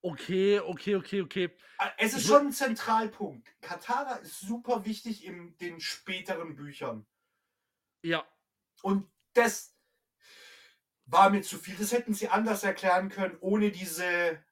Okay, 0.00 0.60
okay, 0.60 0.94
okay, 0.96 1.22
okay. 1.22 1.56
Ah, 1.78 1.90
Es 1.98 2.14
ist 2.14 2.26
schon 2.26 2.46
ein 2.48 2.52
Zentralpunkt. 2.52 3.48
Katara 3.60 4.16
ist 4.16 4.40
super 4.40 4.84
wichtig 4.84 5.24
in 5.24 5.56
den 5.58 5.80
späteren 5.80 6.54
Büchern. 6.54 7.06
Ja, 8.02 8.24
Und 8.82 9.10
das 9.34 9.74
war 11.06 11.30
mir 11.30 11.42
zu 11.42 11.58
viel. 11.58 11.74
Das 11.76 11.92
hätten 11.92 12.14
sie 12.14 12.28
anders 12.28 12.62
erklären 12.62 13.08
können, 13.08 13.36
ohne 13.40 13.70
diese. 13.72 14.42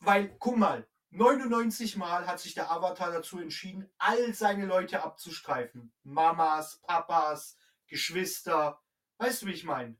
Weil, 0.00 0.28
guck 0.38 0.56
mal, 0.58 0.86
99 1.10 1.96
Mal 1.96 2.26
hat 2.26 2.40
sich 2.40 2.52
der 2.54 2.70
Avatar 2.70 3.10
dazu 3.10 3.38
entschieden, 3.40 3.88
all 3.96 4.34
seine 4.34 4.66
Leute 4.66 5.02
abzustreifen. 5.02 5.92
Mamas, 6.02 6.82
Papas, 6.82 7.56
Geschwister. 7.86 8.82
Weißt 9.18 9.42
du, 9.42 9.46
wie 9.46 9.52
ich 9.52 9.64
meine? 9.64 9.96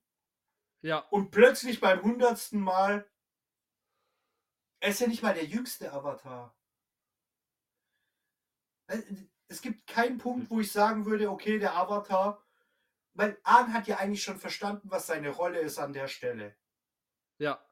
ja. 0.83 0.99
Und 1.11 1.31
plötzlich 1.31 1.81
beim 1.81 2.03
hundertsten 2.03 2.61
Mal. 2.61 3.09
Er 4.81 4.91
ist 4.91 5.01
ja 5.01 5.07
nicht 5.07 5.23
mal 5.23 5.35
der 5.35 5.45
jüngste 5.45 5.93
Avatar. 5.93 6.55
Äh, 8.89 9.03
Es 9.49 9.61
gibt 9.63 9.87
keinen 9.87 10.19
Punkt, 10.19 10.51
wo 10.51 10.61
ich 10.61 10.73
sagen 10.73 11.07
würde, 11.07 11.31
okay, 11.31 11.59
der 11.59 11.77
Avatar. 11.77 12.43
Weil 13.15 13.39
Ahn 13.45 13.73
hat 13.73 13.87
ja 13.87 13.97
eigentlich 13.99 14.23
schon 14.23 14.39
verstanden, 14.39 14.91
was 14.91 15.07
seine 15.07 15.31
Rolle 15.31 15.61
ist 15.61 15.79
an 15.79 15.93
der 15.93 16.09
Stelle. 16.09 16.57
Ja. 17.39 17.65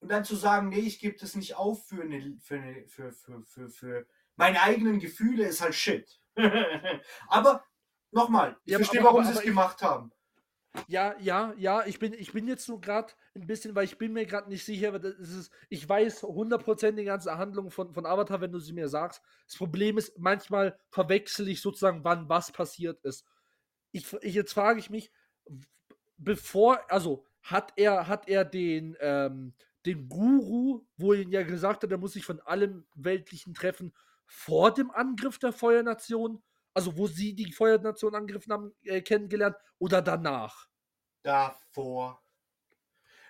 Und 0.00 0.08
dann 0.10 0.24
zu 0.24 0.36
sagen, 0.36 0.68
nee, 0.68 0.80
ich 0.80 0.98
gebe 0.98 1.16
das 1.18 1.34
nicht 1.36 1.54
auf 1.54 1.86
für, 1.86 2.02
eine, 2.02 2.36
für, 2.38 2.56
eine, 2.56 2.86
für, 2.88 3.10
für, 3.12 3.42
für, 3.44 3.70
für 3.70 4.06
meine 4.36 4.60
eigenen 4.60 4.98
Gefühle, 4.98 5.46
ist 5.46 5.62
halt 5.62 5.74
Shit. 5.74 6.20
aber 7.28 7.64
nochmal, 8.10 8.58
ich 8.64 8.72
Ja, 8.72 8.78
verstehe, 8.78 9.00
aber- 9.00 9.10
warum 9.10 9.22
aber 9.22 9.32
sie 9.32 9.38
es 9.38 9.44
gemacht 9.44 9.80
haben. 9.82 10.12
Ja, 10.88 11.14
ja, 11.20 11.54
ja, 11.56 11.86
ich 11.86 11.98
bin, 11.98 12.12
ich 12.14 12.32
bin 12.32 12.48
jetzt 12.48 12.68
nur 12.68 12.80
gerade 12.80 13.12
ein 13.34 13.46
bisschen, 13.46 13.74
weil 13.74 13.84
ich 13.84 13.96
bin 13.96 14.12
mir 14.12 14.26
gerade 14.26 14.48
nicht 14.48 14.64
sicher, 14.64 14.92
weil 14.92 15.04
ist, 15.04 15.50
ich 15.68 15.88
weiß 15.88 16.24
100% 16.24 16.96
die 16.96 17.04
ganze 17.04 17.38
Handlung 17.38 17.70
von, 17.70 17.92
von 17.94 18.06
Avatar, 18.06 18.40
wenn 18.40 18.50
du 18.52 18.58
sie 18.58 18.72
mir 18.72 18.88
sagst. 18.88 19.22
Das 19.46 19.56
Problem 19.56 19.98
ist, 19.98 20.18
manchmal 20.18 20.78
verwechsel 20.90 21.48
ich 21.48 21.60
sozusagen, 21.60 22.02
wann 22.02 22.28
was 22.28 22.50
passiert 22.50 23.00
ist. 23.04 23.24
Ich, 23.92 24.12
ich 24.22 24.34
jetzt 24.34 24.52
frage 24.52 24.80
ich 24.80 24.90
mich, 24.90 25.12
bevor, 26.16 26.80
also 26.90 27.24
hat 27.42 27.72
er, 27.76 28.08
hat 28.08 28.28
er 28.28 28.44
den, 28.44 28.96
ähm, 29.00 29.54
den 29.86 30.08
Guru, 30.08 30.84
wo 30.96 31.12
ihn 31.12 31.30
ja 31.30 31.42
gesagt 31.42 31.82
hat, 31.82 31.90
er 31.92 31.98
muss 31.98 32.14
sich 32.14 32.24
von 32.24 32.40
allem 32.40 32.84
Weltlichen 32.94 33.54
treffen, 33.54 33.92
vor 34.26 34.72
dem 34.72 34.90
Angriff 34.90 35.38
der 35.38 35.52
Feuernation? 35.52 36.42
Also, 36.74 36.96
wo 36.96 37.06
sie 37.06 37.34
die 37.34 37.52
Feuernation 37.52 38.14
angegriffen 38.14 38.52
haben, 38.52 38.74
äh, 38.82 39.00
kennengelernt 39.00 39.56
oder 39.78 40.02
danach? 40.02 40.68
Davor. 41.22 42.20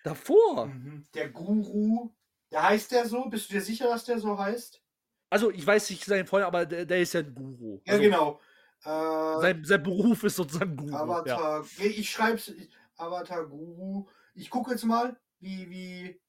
Davor? 0.02 0.66
Mhm. 0.66 1.04
Der 1.14 1.28
Guru, 1.30 2.10
der 2.50 2.62
heißt 2.62 2.90
der 2.92 3.06
so? 3.06 3.26
Bist 3.26 3.50
du 3.50 3.54
dir 3.54 3.60
sicher, 3.60 3.88
dass 3.88 4.04
der 4.04 4.18
so 4.18 4.38
heißt? 4.38 4.82
Also, 5.30 5.50
ich 5.50 5.66
weiß 5.66 5.90
nicht 5.90 6.04
sein 6.04 6.26
Feuer, 6.26 6.46
aber 6.46 6.66
der, 6.66 6.86
der 6.86 7.00
ist 7.00 7.12
ja 7.14 7.20
ein 7.20 7.34
Guru. 7.34 7.80
Ja, 7.84 7.92
Also, 7.94 8.02
genau. 8.02 8.40
Äh, 8.84 9.40
Sein, 9.40 9.64
sein 9.64 9.82
Beruf 9.82 10.24
ist 10.24 10.36
sozusagen 10.36 10.76
Guru. 10.76 10.90
Ja. 10.92 11.00
Avatar. 11.00 11.64
Ich, 11.78 11.98
ich 11.98 12.10
schreib's. 12.10 12.52
Avatar 12.96 13.46
Guru. 13.46 14.06
Ich 14.34 14.50
gucke 14.50 14.72
jetzt 14.72 14.84
mal, 14.84 15.18
wie, 15.40 15.68
wie. 15.70 16.20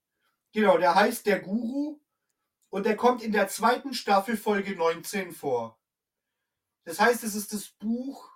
Genau, 0.53 0.77
der 0.77 0.95
heißt 0.95 1.25
der 1.25 1.39
Guru 1.39 1.99
und 2.69 2.85
der 2.85 2.95
kommt 2.95 3.21
in 3.21 3.31
der 3.33 3.47
zweiten 3.49 3.93
Staffel 3.93 4.37
Folge 4.37 4.75
19 4.75 5.33
vor. 5.33 5.77
Das 6.85 6.99
heißt, 6.99 7.23
es 7.23 7.35
ist 7.35 7.51
das 7.51 7.67
Buch. 7.67 8.31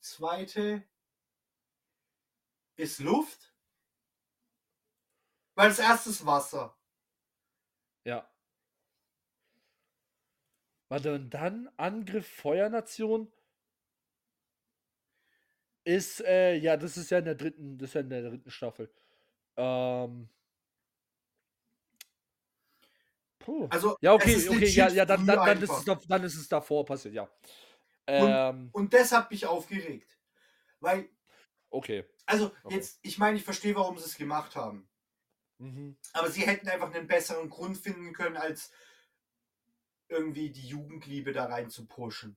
Zweite 0.00 0.82
ist 2.76 2.98
Luft. 2.98 3.54
Weil 5.54 5.68
das 5.70 5.78
erste 5.78 6.10
ist 6.10 6.26
Wasser. 6.26 6.76
Ja. 8.04 8.30
Warte, 10.88 11.14
und 11.14 11.30
dann 11.30 11.68
Angriff 11.76 12.26
Feuernation 12.26 13.30
ist, 15.84 16.20
äh, 16.20 16.54
ja, 16.54 16.76
das 16.76 16.96
ist 16.96 17.10
ja 17.10 17.18
in 17.18 17.24
der 17.24 17.34
dritten, 17.34 17.78
das 17.78 17.90
ist 17.90 17.94
ja 17.94 18.00
in 18.00 18.10
der 18.10 18.22
dritten 18.30 18.50
Staffel. 18.50 18.92
Ähm. 19.56 20.28
Puh. 23.38 23.68
Also, 23.70 23.96
Ja, 24.00 24.14
okay, 24.14 24.48
okay, 24.48 24.66
ja, 24.66 24.88
ja, 24.88 25.04
dann, 25.04 25.26
dann, 25.26 25.44
dann, 25.44 25.62
ist 25.62 25.70
es, 25.70 26.06
dann 26.06 26.24
ist 26.24 26.36
es 26.36 26.48
davor 26.48 26.84
passiert, 26.84 27.14
ja. 27.14 27.28
Ähm, 28.06 28.70
Und 28.72 28.94
das 28.94 29.12
hat 29.12 29.30
mich 29.30 29.46
aufgeregt. 29.46 30.18
Weil, 30.80 31.08
okay. 31.70 32.04
also, 32.26 32.52
Okay. 32.62 32.76
jetzt, 32.76 32.98
ich 33.02 33.18
meine, 33.18 33.36
ich 33.36 33.44
verstehe, 33.44 33.74
warum 33.74 33.98
sie 33.98 34.04
es 34.04 34.16
gemacht 34.16 34.56
haben. 34.56 34.88
Mhm. 35.58 35.96
Aber 36.12 36.30
sie 36.30 36.46
hätten 36.46 36.68
einfach 36.68 36.92
einen 36.92 37.06
besseren 37.06 37.48
Grund 37.50 37.76
finden 37.76 38.12
können, 38.12 38.36
als 38.36 38.70
irgendwie 40.08 40.50
die 40.50 40.66
Jugendliebe 40.66 41.32
da 41.32 41.46
rein 41.46 41.68
zu 41.70 41.86
pushen. 41.86 42.36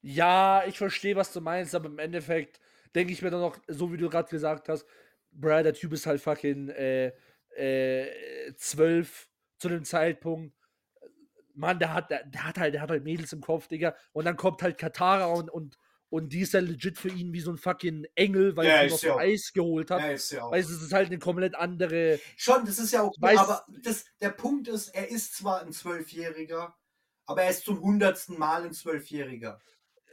Ja, 0.00 0.64
ich 0.66 0.78
verstehe, 0.78 1.16
was 1.16 1.32
du 1.32 1.40
meinst, 1.40 1.74
aber 1.74 1.86
im 1.86 1.98
Endeffekt 1.98 2.60
denke 2.94 3.12
ich 3.12 3.22
mir 3.22 3.30
dann 3.30 3.40
noch, 3.40 3.58
so 3.66 3.92
wie 3.92 3.96
du 3.96 4.08
gerade 4.08 4.30
gesagt 4.30 4.68
hast, 4.68 4.86
Brad, 5.32 5.64
der 5.64 5.74
Typ 5.74 5.92
ist 5.92 6.06
halt 6.06 6.20
fucking 6.20 6.68
äh, 6.70 7.12
äh, 7.56 8.54
zwölf 8.56 9.27
zu 9.58 9.68
dem 9.68 9.84
Zeitpunkt. 9.84 10.54
Mann, 11.54 11.78
der 11.78 11.92
hat, 11.92 12.10
der, 12.10 12.24
der 12.24 12.44
hat 12.44 12.58
halt, 12.58 12.74
der 12.74 12.82
hat 12.82 12.90
halt 12.90 13.02
Mädels 13.04 13.32
im 13.32 13.40
Kopf, 13.40 13.66
Digga. 13.66 13.96
Und 14.12 14.24
dann 14.24 14.36
kommt 14.36 14.62
halt 14.62 14.78
Katara 14.78 15.26
und, 15.26 15.50
und, 15.50 15.76
und 16.08 16.32
die 16.32 16.40
ist 16.40 16.52
ja 16.52 16.60
legit 16.60 16.96
für 16.96 17.08
ihn 17.08 17.32
wie 17.32 17.40
so 17.40 17.50
ein 17.50 17.58
fucking 17.58 18.06
Engel, 18.14 18.56
weil 18.56 18.66
Ja, 18.68 18.88
sie 18.96 19.08
noch. 19.08 19.18
Eis 19.18 19.52
geholt 19.52 19.90
hat. 19.90 20.00
Ja, 20.00 20.10
ist 20.10 20.30
ja 20.30 20.44
auch. 20.44 20.52
Weißt 20.52 20.70
du, 20.70 20.74
es 20.74 20.82
ist 20.82 20.92
halt 20.92 21.08
eine 21.08 21.18
komplett 21.18 21.56
andere. 21.56 22.20
Schon, 22.36 22.64
das 22.64 22.78
ist 22.78 22.92
ja 22.92 23.02
auch. 23.02 23.12
Weiß- 23.18 23.38
aber 23.38 23.66
das, 23.82 24.04
der 24.20 24.30
Punkt 24.30 24.68
ist, 24.68 24.88
er 24.94 25.08
ist 25.10 25.34
zwar 25.34 25.62
ein 25.62 25.72
Zwölfjähriger, 25.72 26.76
aber 27.26 27.42
er 27.42 27.50
ist 27.50 27.64
zum 27.64 27.80
hundertsten 27.80 28.38
Mal 28.38 28.64
ein 28.64 28.72
Zwölfjähriger. 28.72 29.60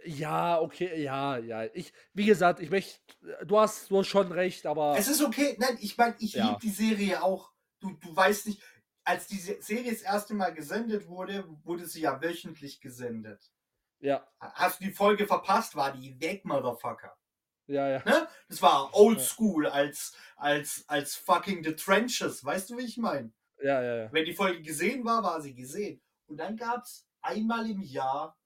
Ja, 0.04 0.60
okay, 0.60 1.02
ja, 1.02 1.38
ja. 1.38 1.66
Ich, 1.74 1.94
wie 2.14 2.26
gesagt, 2.26 2.60
ich 2.60 2.70
möchte, 2.70 3.00
du 3.46 3.60
hast, 3.60 3.90
du 3.90 4.00
hast 4.00 4.08
schon 4.08 4.32
recht, 4.32 4.66
aber. 4.66 4.96
Es 4.98 5.08
ist 5.08 5.24
okay. 5.24 5.56
Nein, 5.60 5.78
ich 5.80 5.98
meine, 5.98 6.16
ich 6.20 6.34
Ja. 6.34 6.48
liebe 6.50 6.60
die 6.62 6.70
Serie 6.70 7.24
auch. 7.24 7.52
Du, 7.80 7.92
du 7.92 8.16
weißt 8.16 8.48
nicht, 8.48 8.62
als 9.06 9.28
die 9.28 9.38
Se- 9.38 9.62
Serie 9.62 9.92
das 9.92 10.02
erste 10.02 10.34
Mal 10.34 10.54
gesendet 10.54 11.08
wurde, 11.08 11.46
wurde 11.64 11.86
sie 11.86 12.02
ja 12.02 12.22
wöchentlich 12.22 12.82
gesendet. 12.82 13.52
ja, 14.00 14.28
Hast 14.40 14.82
du 14.82 14.86
die 14.86 14.92
Folge 14.92 15.26
verpasst, 15.28 15.76
war 15.76 15.92
die 15.94 16.20
weg, 16.20 16.44
Motherfucker. 16.46 17.16
ja, 17.68 17.88
ja. 17.90 18.04
Ne? 18.06 18.28
Das 18.50 18.62
war 18.62 18.94
old 18.94 19.22
school 19.22 19.68
als, 19.68 20.16
als, 20.36 20.84
als 20.88 21.16
fucking 21.16 21.64
The 21.64 21.76
Trenches. 21.76 22.44
Weißt 22.44 22.70
du, 22.70 22.78
wie 22.78 22.84
ich 22.86 22.98
meine? 22.98 23.32
Ja, 23.62 23.82
ja, 23.82 23.96
ja. 24.04 24.12
Wenn 24.12 24.26
die 24.26 24.34
Folge 24.34 24.62
gesehen 24.62 25.06
war, 25.06 25.24
war 25.24 25.40
sie 25.42 25.56
gesehen. 25.56 26.02
Und 26.28 26.38
dann 26.38 26.58
gab 26.58 26.84
es 26.84 27.08
einmal 27.22 27.70
im 27.70 27.82
Jahr, 27.82 28.38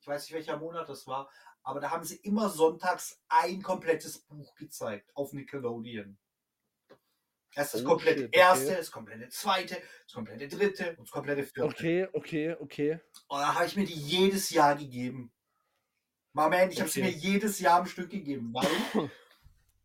ich 0.00 0.06
weiß 0.06 0.22
nicht 0.24 0.32
welcher 0.32 0.56
Monat 0.56 0.88
das 0.88 1.06
war, 1.06 1.28
aber 1.62 1.80
da 1.80 1.90
haben 1.90 2.04
sie 2.04 2.16
immer 2.16 2.48
sonntags 2.48 3.20
ein 3.28 3.62
komplettes 3.62 4.18
Buch 4.20 4.54
gezeigt 4.54 5.10
auf 5.14 5.32
Nickelodeon. 5.32 6.18
Erst 7.56 7.74
das 7.74 7.82
Oh, 7.84 7.88
komplette 7.90 8.24
okay. 8.26 8.38
erste, 8.38 8.74
das 8.76 8.90
komplette 8.90 9.28
zweite, 9.28 9.76
das 10.06 10.12
komplette 10.14 10.48
dritte 10.48 10.90
und 10.96 11.00
das 11.06 11.10
komplette 11.10 11.42
vierte. 11.44 11.64
Okay, 11.64 12.08
okay, 12.12 12.56
okay. 12.58 13.00
Und 13.28 13.38
da 13.40 13.54
habe 13.54 13.66
ich 13.66 13.76
mir 13.76 13.84
die 13.86 13.92
jedes 13.94 14.50
Jahr 14.50 14.74
gegeben. 14.74 15.32
Mal 16.32 16.50
man, 16.50 16.70
ich 16.70 16.80
habe 16.80 16.90
sie 16.90 17.00
Okay. 17.02 17.12
mir 17.12 17.16
jedes 17.16 17.60
Jahr 17.60 17.78
am 17.80 17.86
Stück 17.86 18.10
gegeben, 18.10 18.52
weil 18.52 18.66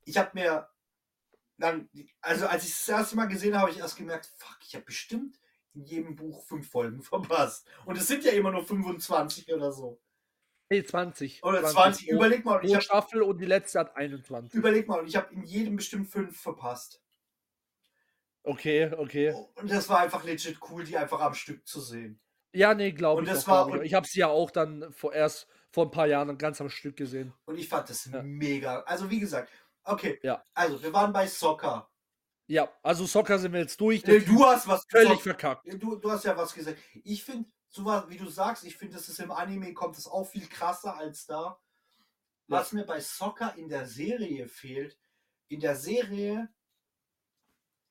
ich 0.06 0.18
habe 0.18 0.32
mir 0.34 0.68
dann, 1.58 1.90
also 2.22 2.48
als 2.48 2.64
ich 2.64 2.72
es 2.72 2.86
das 2.86 2.90
erste 3.00 3.16
Mal 3.16 3.26
gesehen 3.28 3.54
habe, 3.54 3.64
habe 3.64 3.72
ich 3.72 3.80
erst 3.80 3.98
gemerkt, 3.98 4.26
fuck, 4.38 4.58
ich 4.66 4.74
habe 4.76 4.86
bestimmt 4.86 5.40
in 5.76 5.84
jedem 5.84 6.16
Buch 6.16 6.44
fünf 6.46 6.70
Folgen 6.72 7.02
verpasst. 7.04 7.68
Und 7.86 7.98
es 7.98 8.08
sind 8.08 8.24
ja 8.24 8.32
immer 8.32 8.52
nur 8.52 8.66
25 8.66 9.54
oder 9.54 9.72
so. 9.72 10.02
Nee, 10.72 10.84
20. 10.84 11.44
Oder 11.44 11.64
20. 11.64 12.08
Pro- 12.08 12.16
Überleg 12.16 12.46
mal, 12.46 12.64
ich 12.64 12.70
pro 12.70 12.76
hab, 12.76 12.84
Staffel 12.84 13.22
und 13.24 13.40
die 13.40 13.46
letzte 13.46 13.80
hat 13.80 13.96
21. 13.96 14.54
überleg 14.58 14.88
mal, 14.88 15.00
und 15.00 15.08
ich 15.08 15.16
habe 15.16 15.34
in 15.34 15.44
jedem 15.44 15.76
bestimmt 15.76 16.10
fünf 16.10 16.40
verpasst. 16.40 17.02
Okay, 18.44 18.92
okay. 18.98 19.34
Und 19.56 19.70
das 19.70 19.90
war 19.90 20.00
einfach 20.00 20.24
legit 20.24 20.58
cool, 20.70 20.84
die 20.84 20.98
einfach 20.98 21.20
am 21.20 21.34
Stück 21.34 21.68
zu 21.68 21.82
sehen. 21.82 22.20
Ja, 22.54 22.74
nee, 22.74 22.92
glaube 22.92 23.24
ich. 23.24 23.30
das 23.30 23.48
war- 23.48 23.76
ich. 23.76 23.82
ich 23.84 23.94
habe 23.94 24.08
sie 24.08 24.20
ja 24.20 24.28
auch 24.28 24.50
dann 24.50 24.92
vor, 24.92 25.14
erst 25.14 25.48
vor 25.72 25.86
ein 25.86 25.92
paar 25.92 26.08
Jahren 26.08 26.36
ganz 26.38 26.60
am 26.62 26.70
Stück 26.70 26.98
gesehen. 26.98 27.34
Und 27.46 27.58
ich 27.60 27.70
fand 27.70 27.90
das 27.90 28.06
Ja. 28.06 28.24
mega. 28.24 28.80
Also 28.82 29.10
wie 29.10 29.20
gesagt, 29.20 29.52
okay. 29.84 30.20
Ja. 30.24 30.44
Also 30.54 30.82
wir 30.82 30.92
waren 30.94 31.14
bei 31.14 31.28
Soccer. 31.28 31.88
Ja, 32.48 32.68
also 32.82 33.06
Soccer 33.06 33.38
sind 33.38 33.54
wir 33.54 33.60
jetzt 33.60 33.80
durch. 33.80 34.04
Äh, 34.08 34.22
Du 34.22 34.44
hast 34.44 34.68
was 34.68 34.84
völlig 34.90 35.10
gesagt. 35.22 35.24
verkackt. 35.24 35.68
Du, 35.84 35.98
du 35.98 36.10
hast 36.12 36.26
ja 36.26 36.36
was 36.36 36.54
gesagt. 36.56 36.80
Ich 37.04 37.24
finde, 37.24 37.48
so 37.68 37.86
was, 37.86 38.10
wie 38.10 38.18
du 38.18 38.28
sagst, 38.28 38.64
ich 38.64 38.76
finde, 38.76 38.96
das 38.96 39.08
ist 39.10 39.20
im 39.20 39.30
Anime 39.30 39.74
kommt 39.76 39.96
es 40.00 40.08
auch 40.08 40.24
viel 40.26 40.48
krasser 40.48 40.98
als 40.98 41.28
da. 41.28 41.60
Was 42.48 42.72
mir 42.72 42.84
bei 42.84 43.00
Soccer 43.00 43.54
in 43.58 43.70
der 43.70 43.86
Serie 43.86 44.48
fehlt, 44.48 44.98
in 45.50 45.60
der 45.60 45.76
Serie 45.76 46.50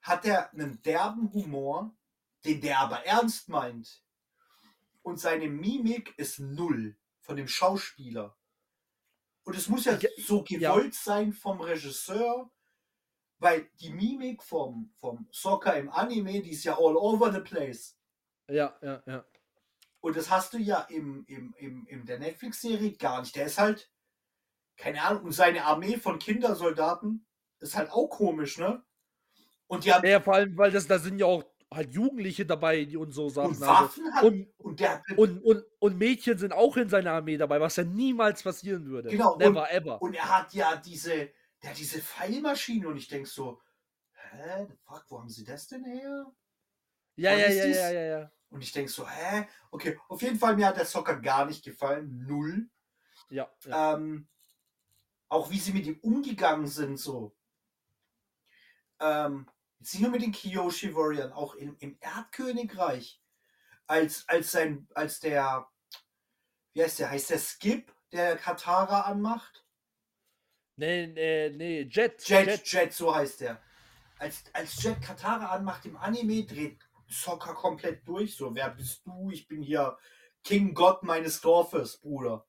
hat 0.03 0.25
er 0.25 0.53
einen 0.53 0.83
derben 0.83 1.33
Humor, 1.33 1.95
den 2.45 2.61
der 2.61 2.81
aber 2.81 3.05
ernst 3.05 3.49
meint. 3.49 4.03
Und 5.03 5.19
seine 5.19 5.49
Mimik 5.49 6.19
ist 6.19 6.39
null 6.39 6.97
von 7.21 7.37
dem 7.37 7.49
Schauspieler. 7.49 8.37
Und 9.45 9.57
es 9.57 9.69
muss 9.69 9.87
ja 9.87 9.95
Ja, 9.95 10.09
so 10.19 10.45
ja. 10.49 10.73
gewollt 10.75 10.95
sein 10.95 11.33
vom 11.33 11.61
Regisseur, 11.61 12.51
weil 13.39 13.71
die 13.81 13.91
Mimik 13.91 14.43
vom, 14.43 14.93
vom 14.97 15.29
Soccer 15.31 15.77
im 15.77 15.91
Anime, 15.91 16.43
die 16.43 16.51
ist 16.51 16.65
ja 16.65 16.77
all 16.77 16.97
over 16.97 17.33
the 17.33 17.41
place. 17.41 17.99
Ja, 18.49 18.77
ja, 18.83 19.03
ja. 19.07 19.25
Und 20.01 20.17
das 20.17 20.31
hast 20.31 20.53
du 20.53 20.59
ja 20.59 20.81
im, 20.83 21.25
im, 21.27 21.55
im, 21.59 21.87
in 21.87 22.07
der 22.07 22.19
Netflix-Serie 22.19 22.97
gar 22.97 23.21
nicht. 23.21 23.35
Der 23.37 23.47
ist 23.47 23.59
halt, 23.59 23.91
keine 24.77 25.03
Ahnung, 25.03 25.25
und 25.25 25.33
seine 25.33 25.65
Armee 25.65 25.97
von 25.97 26.19
Kindersoldaten 26.19 27.27
ist 27.59 27.75
halt 27.75 27.91
auch 27.91 28.09
komisch, 28.09 28.59
ne? 28.59 28.85
Und 29.69 29.85
die 29.85 29.93
haben 29.93 30.07
Ja, 30.07 30.21
vor 30.21 30.35
allem, 30.35 30.57
weil 30.59 30.71
das, 30.71 30.87
da 30.87 30.99
sind 30.99 31.19
ja 31.19 31.27
auch 31.27 31.45
halt 31.73 31.93
Jugendliche 31.93 32.47
dabei, 32.47 32.85
die 32.85 32.97
und 32.97 33.13
so 33.13 33.29
Sachen. 33.29 33.51
und 33.57 33.63
also. 33.63 33.67
Waffen 33.85 34.15
hat. 34.15 34.25
Und, 34.25 34.49
Und, 34.59 34.81
der 34.81 35.03
und, 35.17 35.43
und, 35.45 35.65
und 35.79 35.99
Mädchen 35.99 36.39
sind 36.39 36.53
auch 36.53 36.77
in 36.77 36.89
seiner 36.89 37.13
Armee 37.13 37.37
dabei, 37.37 37.61
was 37.61 37.77
ja 37.77 37.85
niemals 37.85 38.43
passieren 38.43 38.87
würde. 38.87 39.11
Genau, 39.11 39.35
und- 39.35 39.39
Never 39.41 39.71
ever. 39.71 40.01
Und 40.03 40.15
er 40.15 40.29
hat 40.39 40.53
ja 40.55 40.77
diese, 40.77 41.31
der 41.63 41.71
hat 41.71 41.79
diese 41.79 42.01
Pfeilmaschine 42.01 42.89
und 42.89 42.97
ich 42.97 43.09
denk 43.09 43.27
so, 43.27 43.61
hä, 44.13 44.67
the 44.69 44.75
fuck, 44.87 45.05
wo 45.09 45.19
haben 45.21 45.29
sie 45.29 45.45
das 45.45 45.67
denn 45.69 45.85
her? 45.85 46.27
ja, 47.17 47.33
ja, 47.37 47.49
ja, 47.49 47.65
ja, 47.67 47.91
ja, 47.91 48.03
ja. 48.03 48.33
Und 48.51 48.63
ich 48.63 48.73
denk 48.73 48.89
so, 48.89 49.07
hä? 49.07 49.47
Okay, 49.71 49.99
auf 50.09 50.23
jeden 50.23 50.39
Fall, 50.39 50.57
mir 50.57 50.67
hat 50.69 50.79
der 50.79 50.87
Soccer 50.87 51.21
gar 51.21 51.45
nicht 51.45 51.63
gefallen, 51.63 52.25
null. 52.27 52.71
Ja, 53.29 53.51
ja. 53.67 53.95
Ähm, 53.97 54.27
auch 55.29 55.51
wie 55.51 55.59
sie 55.59 55.73
mit 55.75 55.85
ihm 55.85 55.99
umgegangen 56.01 56.67
sind, 56.67 56.97
so. 56.99 57.37
Ähm, 59.01 59.47
jetzt 59.79 59.95
nicht 59.95 60.03
nur 60.03 60.11
mit 60.11 60.23
den 60.23 60.33
Kyoshi 60.33 60.95
Warriors, 60.95 61.33
auch 61.33 61.55
im, 61.55 61.77
im 61.81 61.99
Erdkönigreich. 62.01 63.21
Als, 63.87 64.29
als 64.29 64.51
sein, 64.51 64.87
als 64.95 65.21
der, 65.21 65.67
wie 66.75 66.83
heißt 66.83 66.99
der, 66.99 67.11
heißt 67.11 67.31
der 67.31 67.39
Skip, 67.39 67.95
der 68.13 68.37
Katara 68.37 69.03
anmacht? 69.03 69.65
Nee, 70.77 71.07
nee, 71.07 71.51
nee, 71.51 71.83
Jet. 71.83 72.23
Jet, 72.29 72.65
Jet, 72.67 72.93
so 72.93 73.15
heißt 73.15 73.41
der. 73.41 73.61
Als, 74.19 74.45
als 74.53 74.83
Jet 74.83 75.01
Katara 75.01 75.47
anmacht 75.47 75.87
im 75.87 75.97
Anime, 75.97 76.45
dreht 76.45 76.79
Soccer 77.09 77.55
komplett 77.55 78.07
durch. 78.07 78.37
So, 78.37 78.55
wer 78.55 78.71
bist 78.71 79.07
du? 79.07 79.31
Ich 79.31 79.49
bin 79.49 79.63
hier 79.63 79.97
King 80.45 80.75
Gott 80.75 81.03
meines 81.03 81.41
Dorfes, 81.41 81.99
Bruder. 81.99 82.47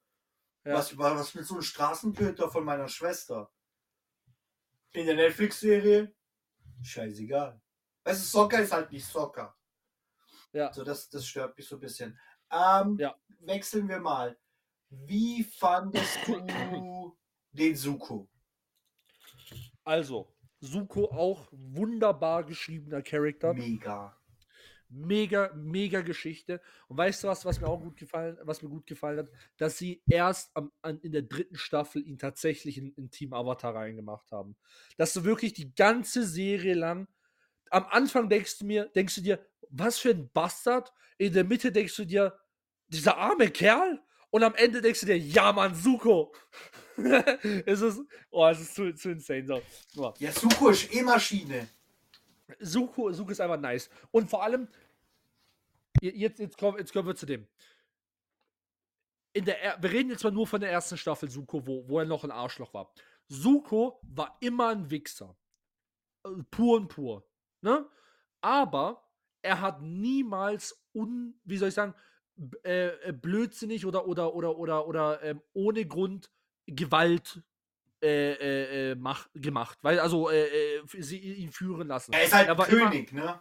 Ja. 0.66 0.74
Was, 0.74 0.98
was 0.98 1.34
mit 1.36 1.46
so 1.46 1.56
einem 1.56 1.64
Straßenköter 1.64 2.50
von 2.50 2.66
meiner 2.66 2.88
Schwester? 2.88 3.52
In 4.92 5.06
der 5.06 5.16
Netflix-Serie? 5.16 6.14
Scheißegal. 6.82 7.60
Du, 8.04 8.14
Soccer 8.14 8.62
ist 8.62 8.72
halt 8.72 8.92
nicht 8.92 9.06
Soccer. 9.06 9.56
Ja. 10.52 10.74
So, 10.74 10.84
das, 10.84 11.10
das 11.10 11.28
stört 11.28 11.56
mich 11.58 11.68
so 11.68 11.76
ein 11.76 11.82
bisschen. 11.82 12.20
Ähm, 12.52 12.98
Ja. 13.00 13.16
Wechseln 13.42 13.88
wir 13.88 14.00
mal. 14.00 14.38
Wie 14.90 15.44
fandest 15.44 16.18
du 16.26 17.16
den 17.52 17.76
Suko? 17.76 18.28
Also, 19.84 20.34
Suko 20.60 21.06
auch 21.12 21.48
wunderbar 21.52 22.44
geschriebener 22.44 23.02
Charakter. 23.02 23.54
Mega. 23.54 24.19
Mega, 24.90 25.52
mega 25.56 26.02
Geschichte. 26.02 26.62
Und 26.88 26.98
weißt 26.98 27.24
du 27.24 27.28
was, 27.28 27.46
was 27.46 27.62
mir 27.62 27.68
auch 27.68 27.80
gut 27.80 27.98
gefallen, 27.98 28.38
was 28.44 28.62
mir 28.62 28.70
gut 28.70 28.88
gefallen 28.88 29.20
hat? 29.20 29.30
Dass 29.58 29.78
sie 29.78 30.02
erst 30.10 30.52
am, 30.56 30.72
an, 30.82 31.00
in 31.02 31.12
der 31.12 31.22
dritten 31.22 31.58
Staffel 31.58 32.06
ihn 32.06 32.18
tatsächlich 32.18 32.78
in, 32.78 32.94
in 32.94 33.12
Team 33.12 33.34
Avatar 33.34 33.76
reingemacht 33.76 34.32
haben. 34.32 34.56
Dass 34.98 35.14
du 35.14 35.24
wirklich 35.24 35.54
die 35.54 35.74
ganze 35.76 36.26
Serie 36.26 36.74
lang 36.74 37.08
am 37.72 37.86
Anfang 37.90 38.30
denkst 38.30 38.60
du 38.60 38.66
mir, 38.66 38.86
denkst 38.96 39.16
du 39.16 39.22
dir, 39.22 39.46
was 39.70 40.00
für 40.00 40.10
ein 40.10 40.30
Bastard. 40.32 40.92
In 41.18 41.34
der 41.34 41.44
Mitte 41.44 41.72
denkst 41.72 41.96
du 41.96 42.06
dir, 42.06 42.40
dieser 42.88 43.18
arme 43.18 43.50
Kerl. 43.50 44.02
Und 44.32 44.44
am 44.44 44.56
Ende 44.56 44.82
denkst 44.82 45.02
du 45.02 45.06
dir, 45.08 45.18
ja 45.18 45.52
Mann, 45.52 45.76
Suko. 45.76 46.34
es 47.66 47.82
ist, 47.82 48.02
oh, 48.30 48.48
es 48.48 48.60
ist 48.60 48.76
zu, 48.76 48.94
zu 48.94 49.12
insane. 49.12 49.46
So. 49.46 49.62
So. 49.94 50.14
Ja, 50.20 50.32
Suko 50.32 50.70
ist 50.70 50.94
eh 50.94 51.02
Suko, 52.60 53.12
Suko 53.12 53.32
ist 53.32 53.42
einfach 53.42 53.60
nice. 53.60 53.90
Und 54.12 54.30
vor 54.30 54.44
allem, 54.44 54.68
je- 56.02 56.12
jetzt, 56.16 56.40
jetzt, 56.40 56.58
kommen, 56.58 56.78
jetzt 56.78 56.94
kommen 56.94 57.08
wir 57.08 57.16
zu 57.16 57.26
dem. 57.26 57.48
In 59.34 59.46
der, 59.46 59.62
er- 59.62 59.82
wir 59.82 59.92
reden 59.92 60.10
jetzt 60.10 60.24
mal 60.24 60.32
nur 60.32 60.48
von 60.48 60.60
der 60.62 60.72
ersten 60.72 60.98
Staffel 60.98 61.30
Suko, 61.30 61.66
wo, 61.66 61.88
wo 61.88 62.00
er 62.00 62.06
noch 62.06 62.24
ein 62.24 62.32
Arschloch 62.32 62.74
war. 62.74 62.92
Suko 63.28 64.00
war 64.04 64.38
immer 64.40 64.70
ein 64.70 64.90
Wichser. 64.90 65.36
Äh, 66.26 66.30
Pur 66.50 66.78
und 66.78 66.88
pur. 66.88 67.28
Ne? 67.62 67.88
Aber 68.42 69.08
er 69.42 69.62
hat 69.62 69.82
niemals 69.82 70.84
un, 70.94 71.40
wie 71.44 71.58
soll 71.58 71.70
ich 71.70 71.76
sagen, 71.76 71.94
äh, 72.64 73.12
blödsinnig 73.14 73.86
oder 73.86 74.08
oder 74.08 74.34
oder 74.34 74.58
oder 74.58 74.88
oder 74.88 75.24
ähm, 75.24 75.42
ohne 75.54 75.86
Grund 75.86 76.32
Gewalt 76.66 77.42
äh, 78.02 78.34
äh, 78.34 78.92
äh, 78.92 78.96
mach, 78.96 79.28
gemacht, 79.36 79.78
weil 79.82 80.00
also 80.00 80.30
äh, 80.30 80.78
äh, 80.78 80.82
sie 81.00 81.18
ihn 81.20 81.52
führen 81.52 81.88
lassen. 81.88 82.14
Er 82.14 82.24
ist 82.24 82.34
halt 82.34 82.48
Er 82.48 82.58
war 82.58 82.68
immer- 82.70 82.90
König, 82.90 83.12
ne? 83.14 83.40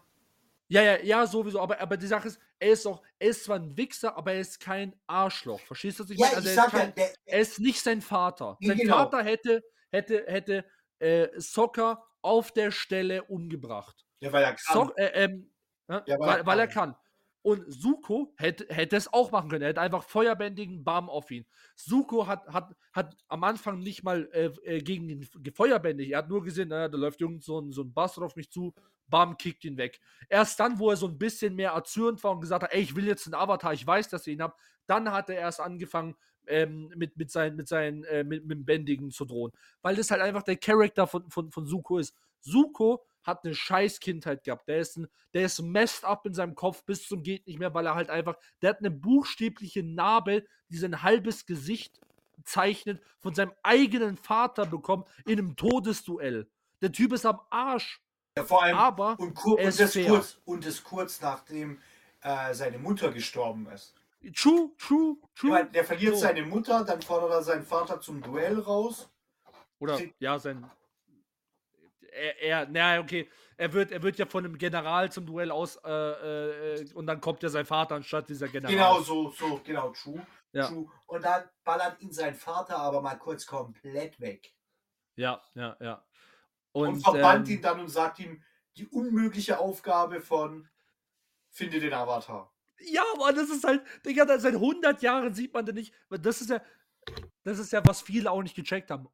Ja, 0.70 0.82
ja, 0.82 0.98
ja, 1.02 1.26
sowieso. 1.26 1.60
Aber, 1.60 1.80
aber 1.80 1.96
die 1.96 2.06
Sache 2.06 2.28
ist, 2.28 2.38
er 2.58 2.72
ist 2.72 2.86
auch, 2.86 3.02
er 3.18 3.28
ist 3.30 3.44
zwar 3.44 3.56
ein 3.56 3.74
Wichser, 3.76 4.14
aber 4.16 4.34
er 4.34 4.40
ist 4.40 4.60
kein 4.60 4.94
Arschloch. 5.06 5.60
Verstehst 5.60 5.98
du, 5.98 6.04
was 6.04 6.10
ich 6.10 6.18
Ja, 6.18 6.26
meine? 6.26 6.36
Also 6.36 6.48
ich 6.50 6.56
er, 6.56 6.64
ist 6.66 6.72
ja, 6.72 6.78
kein, 6.78 6.94
der, 6.94 7.10
er 7.24 7.40
ist 7.40 7.58
nicht 7.60 7.80
sein 7.82 8.02
Vater. 8.02 8.58
Ja, 8.60 8.68
Sein 8.68 8.76
genau. 8.78 8.96
Vater 8.96 9.22
hätte, 9.24 9.62
hätte, 9.90 10.24
hätte 10.26 10.64
äh, 10.98 11.28
Soccer 11.40 12.04
auf 12.20 12.52
der 12.52 12.70
Stelle 12.70 13.24
umgebracht. 13.24 14.04
ja, 14.20 14.30
weil 14.32 14.42
er 14.44 14.54
kann. 14.56 14.74
So, 14.88 14.94
äh, 14.96 15.24
ähm, 15.24 15.50
ja, 15.88 16.02
Ja, 16.06 16.18
weil, 16.18 16.44
weil, 16.44 16.58
er 16.58 16.68
kann. 16.68 16.94
Und 17.42 17.64
Suko 17.68 18.34
hätte, 18.36 18.66
hätte 18.68 18.96
es 18.96 19.12
auch 19.12 19.30
machen 19.30 19.48
können. 19.48 19.62
Er 19.62 19.68
hätte 19.68 19.80
einfach 19.80 20.04
feuerbändigen 20.04 20.84
Bam 20.84 21.08
auf 21.08 21.30
ihn. 21.30 21.46
Suko 21.76 22.26
hat, 22.26 22.46
hat, 22.48 22.74
hat 22.92 23.16
am 23.28 23.44
Anfang 23.44 23.78
nicht 23.78 24.02
mal 24.02 24.28
äh, 24.32 24.46
äh, 24.64 24.80
gegen 24.80 25.08
ihn 25.08 25.28
gefeuerbändigt. 25.42 26.10
Er 26.10 26.18
hat 26.18 26.28
nur 26.28 26.42
gesehen, 26.42 26.68
naja, 26.68 26.88
da 26.88 26.98
läuft 26.98 27.20
irgend 27.20 27.44
so 27.44 27.60
ein, 27.60 27.72
so 27.72 27.82
ein 27.82 27.92
Bastard 27.92 28.24
auf 28.24 28.36
mich 28.36 28.50
zu. 28.50 28.74
Bam, 29.06 29.38
kickt 29.38 29.64
ihn 29.64 29.78
weg. 29.78 30.00
Erst 30.28 30.60
dann, 30.60 30.78
wo 30.78 30.90
er 30.90 30.96
so 30.96 31.06
ein 31.06 31.16
bisschen 31.16 31.54
mehr 31.54 31.70
erzürnt 31.70 32.22
war 32.24 32.32
und 32.32 32.40
gesagt 32.40 32.64
hat, 32.64 32.72
ey, 32.72 32.82
ich 32.82 32.94
will 32.94 33.06
jetzt 33.06 33.26
einen 33.26 33.34
Avatar, 33.34 33.72
ich 33.72 33.86
weiß, 33.86 34.08
dass 34.08 34.26
ihr 34.26 34.34
ihn 34.34 34.42
habt, 34.42 34.60
dann 34.86 35.10
hat 35.12 35.30
er 35.30 35.36
erst 35.36 35.60
angefangen, 35.60 36.14
ähm, 36.48 36.92
mit, 36.96 37.16
mit 37.16 37.30
seinen, 37.30 37.56
mit 37.56 37.68
seinen, 37.68 38.04
äh, 38.04 38.24
mit, 38.24 38.46
mit 38.46 38.64
Bändigen 38.64 39.10
zu 39.10 39.24
drohen. 39.24 39.52
Weil 39.82 39.96
das 39.96 40.10
halt 40.10 40.22
einfach 40.22 40.42
der 40.42 40.56
Charakter 40.56 41.06
von, 41.06 41.30
von, 41.30 41.50
von 41.50 41.66
Suko 41.66 41.98
ist. 41.98 42.14
Suko 42.40 43.04
hat 43.22 43.44
eine 43.44 43.54
scheiß 43.54 44.00
Kindheit 44.00 44.44
gehabt. 44.44 44.68
Der 44.68 44.78
ist, 44.78 44.96
ein, 44.96 45.06
der 45.34 45.42
ist 45.42 45.60
messed 45.60 46.04
up 46.04 46.24
in 46.26 46.34
seinem 46.34 46.54
Kopf 46.54 46.84
bis 46.84 47.06
zum 47.06 47.22
geht 47.22 47.46
nicht 47.46 47.58
mehr, 47.58 47.74
weil 47.74 47.86
er 47.86 47.94
halt 47.94 48.10
einfach, 48.10 48.36
der 48.62 48.70
hat 48.70 48.78
eine 48.78 48.90
buchstäbliche 48.90 49.82
Narbe, 49.82 50.44
die 50.70 50.78
sein 50.78 51.02
halbes 51.02 51.44
Gesicht 51.46 52.00
zeichnet, 52.44 53.02
von 53.18 53.34
seinem 53.34 53.52
eigenen 53.62 54.16
Vater 54.16 54.66
bekommen 54.66 55.04
in 55.26 55.38
einem 55.38 55.56
Todesduell. 55.56 56.48
Der 56.80 56.92
Typ 56.92 57.12
ist 57.12 57.26
am 57.26 57.40
Arsch. 57.50 58.00
Ja, 58.36 58.44
vor 58.44 58.62
allem, 58.62 58.76
Aber 58.76 59.18
und, 59.18 59.34
kur 59.34 59.58
und, 59.58 59.64
ist 59.64 59.80
das 59.80 59.94
kurz, 59.94 60.38
und 60.44 60.64
das 60.64 60.82
kurz 60.84 61.20
nachdem 61.20 61.80
äh, 62.20 62.54
seine 62.54 62.78
Mutter 62.78 63.10
gestorben 63.10 63.66
ist. 63.68 63.94
true, 64.34 64.70
true, 64.78 65.16
Ich 65.36 65.42
meine, 65.42 65.64
true. 65.64 65.72
der 65.72 65.84
verliert 65.84 66.14
So. 66.14 66.20
seine 66.20 66.42
Mutter, 66.42 66.84
dann 66.84 67.02
fordert 67.02 67.32
er 67.32 67.42
seinen 67.42 67.64
Vater 67.64 68.00
zum 68.00 68.22
Duell 68.22 68.58
raus. 68.58 69.10
Oder 69.80 70.00
ja, 70.18 70.38
sein. 70.38 70.70
Er, 72.12 72.42
er, 72.42 72.68
naja, 72.68 73.00
okay. 73.00 73.28
Er 73.56 73.72
wird, 73.72 73.90
er 73.90 74.02
wird 74.02 74.18
ja 74.18 74.26
von 74.26 74.44
einem 74.44 74.56
General 74.56 75.10
zum 75.10 75.26
Duell 75.26 75.50
aus 75.50 75.76
äh, 75.84 75.90
äh, 75.90 76.92
und 76.94 77.06
dann 77.06 77.20
kommt 77.20 77.42
ja 77.42 77.48
sein 77.48 77.66
Vater 77.66 77.96
anstatt 77.96 78.28
dieser 78.28 78.46
General. 78.46 78.72
Genau 78.72 79.00
so, 79.00 79.30
so, 79.30 79.60
genau, 79.64 79.90
true. 79.90 80.24
Ja. 80.52 80.68
true. 80.68 80.86
Und 81.06 81.24
dann 81.24 81.42
ballert 81.64 82.00
ihn 82.00 82.12
sein 82.12 82.34
Vater 82.34 82.78
aber 82.78 83.02
mal 83.02 83.16
kurz 83.16 83.44
komplett 83.46 84.20
weg. 84.20 84.54
Ja, 85.16 85.42
ja, 85.54 85.76
ja. 85.80 86.04
Und, 86.70 86.88
Und, 86.88 87.02
verbannt 87.02 87.48
ähm, 87.48 87.56
ihn 87.56 87.62
dann 87.62 87.80
und 87.80 87.88
sagt 87.88 88.20
ihm 88.20 88.42
die 88.76 88.86
unmögliche 88.86 89.58
Aufgabe 89.58 90.20
von 90.20 90.68
Finde 91.50 91.80
den 91.80 91.92
Avatar. 91.92 92.54
Ja, 92.78 93.02
aber 93.14 93.32
das 93.32 93.50
ist 93.50 93.64
halt, 93.64 93.82
Digga, 94.06 94.38
seit 94.38 94.54
100 94.54 95.02
Jahren 95.02 95.34
sieht 95.34 95.52
man 95.52 95.66
den 95.66 95.74
nicht. 95.74 95.92
Das 96.08 96.40
ist 96.40 96.50
ja, 96.50 96.62
das 97.42 97.58
ist 97.58 97.72
ja, 97.72 97.84
was 97.84 98.02
viele 98.02 98.30
auch 98.30 98.42
nicht 98.42 98.54
gecheckt 98.54 98.90
haben. 98.90 99.08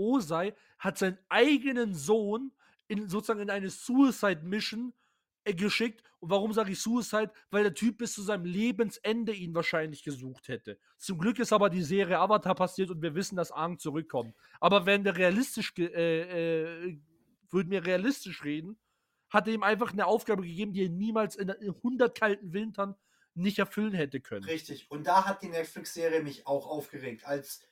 Osei 0.00 0.54
hat 0.78 0.98
seinen 0.98 1.18
eigenen 1.28 1.94
Sohn 1.94 2.52
in, 2.88 3.08
sozusagen 3.08 3.40
in 3.40 3.50
eine 3.50 3.70
Suicide 3.70 4.42
Mission 4.42 4.92
äh, 5.44 5.54
geschickt. 5.54 6.02
Und 6.18 6.30
warum 6.30 6.52
sage 6.52 6.72
ich 6.72 6.80
Suicide? 6.80 7.30
Weil 7.50 7.62
der 7.62 7.74
Typ 7.74 7.98
bis 7.98 8.14
zu 8.14 8.22
seinem 8.22 8.44
Lebensende 8.44 9.32
ihn 9.32 9.54
wahrscheinlich 9.54 10.02
gesucht 10.02 10.48
hätte. 10.48 10.78
Zum 10.96 11.18
Glück 11.18 11.38
ist 11.38 11.52
aber 11.52 11.70
die 11.70 11.82
Serie 11.82 12.18
Avatar 12.18 12.54
passiert 12.54 12.90
und 12.90 13.00
wir 13.00 13.14
wissen, 13.14 13.36
dass 13.36 13.52
Aang 13.52 13.78
zurückkommt. 13.78 14.34
Aber 14.58 14.86
wenn 14.86 15.04
wir 15.04 15.16
realistisch, 15.16 15.72
äh, 15.78 15.84
äh, 15.84 16.98
würden 17.50 17.70
wir 17.70 17.86
realistisch 17.86 18.44
reden, 18.44 18.78
hat 19.30 19.46
er 19.46 19.54
ihm 19.54 19.62
einfach 19.62 19.92
eine 19.92 20.06
Aufgabe 20.06 20.42
gegeben, 20.42 20.72
die 20.72 20.84
er 20.84 20.90
niemals 20.90 21.36
in 21.36 21.50
100 21.50 22.18
kalten 22.18 22.52
Wintern 22.52 22.96
nicht 23.34 23.58
erfüllen 23.58 23.94
hätte 23.94 24.20
können. 24.20 24.44
Richtig. 24.44 24.90
Und 24.90 25.06
da 25.06 25.24
hat 25.24 25.42
die 25.42 25.48
Netflix-Serie 25.48 26.22
mich 26.22 26.46
auch 26.46 26.66
aufgeregt, 26.66 27.24
als 27.24 27.62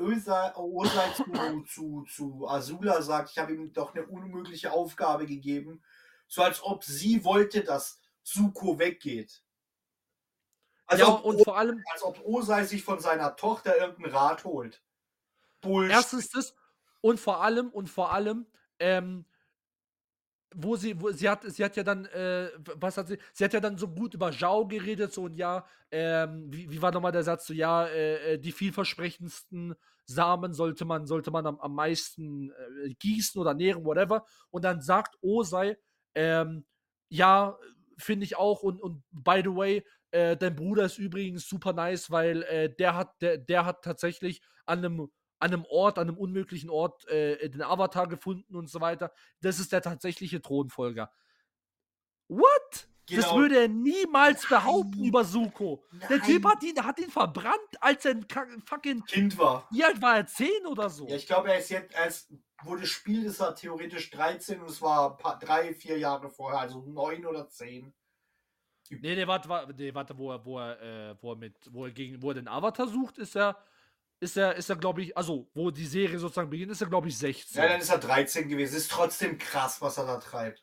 Ösa- 0.00 0.54
zu, 0.54 1.64
zu, 1.64 2.04
zu 2.04 2.48
Azula 2.48 3.02
sagt, 3.02 3.30
ich 3.30 3.38
habe 3.38 3.54
ihm 3.54 3.72
doch 3.72 3.94
eine 3.94 4.06
unmögliche 4.06 4.72
Aufgabe 4.72 5.26
gegeben. 5.26 5.82
So 6.26 6.42
als 6.42 6.62
ob 6.62 6.84
sie 6.84 7.24
wollte, 7.24 7.62
dass 7.62 8.00
Suko 8.22 8.78
weggeht. 8.78 9.42
Als, 10.86 11.00
ja, 11.00 11.08
ob, 11.08 11.24
und 11.24 11.42
vor 11.44 11.56
allem, 11.56 11.82
als 11.92 12.02
ob 12.02 12.20
Osei 12.24 12.64
sich 12.64 12.82
von 12.82 12.98
seiner 12.98 13.36
Tochter 13.36 13.78
irgendeinen 13.78 14.14
Rat 14.14 14.44
holt. 14.44 14.82
Bullshit. 15.60 15.92
erstens 15.92 16.30
das 16.30 16.56
und 17.00 17.20
vor 17.20 17.42
allem, 17.42 17.70
und 17.70 17.88
vor 17.88 18.12
allem, 18.12 18.46
ähm, 18.78 19.24
wo 20.54 20.76
sie, 20.76 21.00
wo 21.00 21.10
sie 21.10 21.28
hat, 21.28 21.44
sie 21.44 21.64
hat 21.64 21.76
ja 21.76 21.82
dann, 21.82 22.06
äh, 22.06 22.50
was 22.74 22.96
hat 22.96 23.08
sie, 23.08 23.18
sie 23.32 23.44
hat 23.44 23.52
ja 23.52 23.60
dann 23.60 23.78
so 23.78 23.88
gut 23.88 24.14
über 24.14 24.32
Zhao 24.32 24.66
geredet, 24.66 25.12
so 25.12 25.24
und 25.24 25.34
ja, 25.34 25.64
ähm, 25.90 26.46
wie, 26.52 26.70
wie 26.70 26.82
war 26.82 26.92
nochmal 26.92 27.12
der 27.12 27.22
Satz, 27.22 27.46
so 27.46 27.54
ja, 27.54 27.86
äh, 27.86 28.34
äh, 28.34 28.38
die 28.38 28.52
vielversprechendsten 28.52 29.74
Samen 30.06 30.52
sollte 30.52 30.84
man, 30.84 31.06
sollte 31.06 31.30
man 31.30 31.46
am, 31.46 31.60
am 31.60 31.74
meisten 31.74 32.50
äh, 32.50 32.94
gießen 32.98 33.40
oder 33.40 33.54
nähren, 33.54 33.84
whatever. 33.84 34.24
Und 34.50 34.64
dann 34.64 34.80
sagt 34.80 35.16
Osei, 35.22 35.78
ähm, 36.14 36.64
ja, 37.08 37.56
finde 37.96 38.24
ich 38.24 38.36
auch, 38.36 38.62
und, 38.62 38.80
und 38.80 39.04
by 39.12 39.42
the 39.44 39.54
way, 39.54 39.84
äh, 40.10 40.36
dein 40.36 40.56
Bruder 40.56 40.84
ist 40.84 40.98
übrigens 40.98 41.48
super 41.48 41.72
nice, 41.72 42.10
weil 42.10 42.42
äh, 42.44 42.74
der 42.74 42.96
hat, 42.96 43.22
der, 43.22 43.38
der 43.38 43.64
hat 43.64 43.82
tatsächlich 43.84 44.42
an 44.66 44.78
einem 44.78 45.10
an 45.40 45.52
einem 45.52 45.64
Ort, 45.64 45.98
an 45.98 46.08
einem 46.08 46.18
unmöglichen 46.18 46.70
Ort 46.70 47.08
äh, 47.08 47.48
den 47.48 47.62
Avatar 47.62 48.06
gefunden 48.06 48.54
und 48.54 48.68
so 48.68 48.80
weiter. 48.80 49.12
Das 49.40 49.58
ist 49.58 49.72
der 49.72 49.82
tatsächliche 49.82 50.40
Thronfolger. 50.40 51.10
What? 52.28 52.86
Das 53.06 53.24
Genau. 53.24 53.38
würde 53.38 53.58
er 53.62 53.68
niemals 53.68 54.46
behaupten 54.48 54.98
Nein. 54.98 55.08
über 55.08 55.24
Suko. 55.24 55.84
Der 56.08 56.22
Typ 56.22 56.44
hat 56.44 56.62
ihn, 56.62 56.76
hat 56.84 57.00
ihn 57.00 57.10
verbrannt, 57.10 57.58
als 57.80 58.04
er 58.04 58.12
ein 58.12 58.26
fucking. 58.64 59.04
Kind 59.04 59.36
war. 59.36 59.66
Wie 59.72 59.82
alt 59.82 60.00
war 60.00 60.18
er? 60.18 60.26
10 60.26 60.64
oder 60.66 60.88
so? 60.88 61.08
Ja, 61.08 61.16
ich 61.16 61.26
glaube, 61.26 61.50
er 61.52 61.58
ist 61.58 61.70
jetzt, 61.70 61.96
als 61.96 62.32
wo 62.62 62.76
das 62.76 62.88
Spiel 62.88 63.24
ist, 63.24 63.40
er 63.40 63.54
theoretisch 63.54 64.10
13 64.10 64.60
und 64.60 64.70
es 64.70 64.80
war 64.80 65.16
paar, 65.16 65.38
drei, 65.38 65.74
vier 65.74 65.98
Jahre 65.98 66.28
vorher, 66.28 66.60
also 66.60 66.82
neun 66.82 67.24
oder 67.26 67.48
zehn. 67.48 67.92
Nee, 68.90 69.14
nee, 69.14 69.26
warte, 69.26 69.48
warte, 69.48 69.72
nee, 69.74 69.94
warte, 69.94 70.16
wo 70.18 70.30
er, 70.32 70.44
wo 70.44 70.58
er, 70.58 70.80
äh, 71.10 71.16
wo 71.20 71.32
er 71.32 71.36
mit, 71.36 71.56
wo 71.72 71.86
er 71.86 71.92
gegen, 71.92 72.20
wo 72.22 72.30
er 72.30 72.34
den 72.34 72.48
Avatar 72.48 72.86
sucht, 72.86 73.18
ist 73.18 73.34
er, 73.36 73.56
ist 74.20 74.36
er, 74.36 74.54
ist 74.56 74.68
er, 74.70 74.76
glaube 74.76 75.02
ich, 75.02 75.16
also, 75.16 75.48
wo 75.54 75.70
die 75.70 75.86
Serie 75.86 76.18
sozusagen 76.18 76.50
beginnt, 76.50 76.70
ist 76.72 76.80
er, 76.82 76.88
glaube 76.88 77.08
ich, 77.08 77.16
16. 77.18 77.60
Ja, 77.62 77.68
dann 77.68 77.80
ist 77.80 77.88
er 77.90 77.98
13 77.98 78.48
gewesen. 78.48 78.76
Ist 78.76 78.90
trotzdem 78.90 79.38
krass, 79.38 79.80
was 79.80 79.96
er 79.98 80.06
da 80.06 80.18
treibt. 80.18 80.62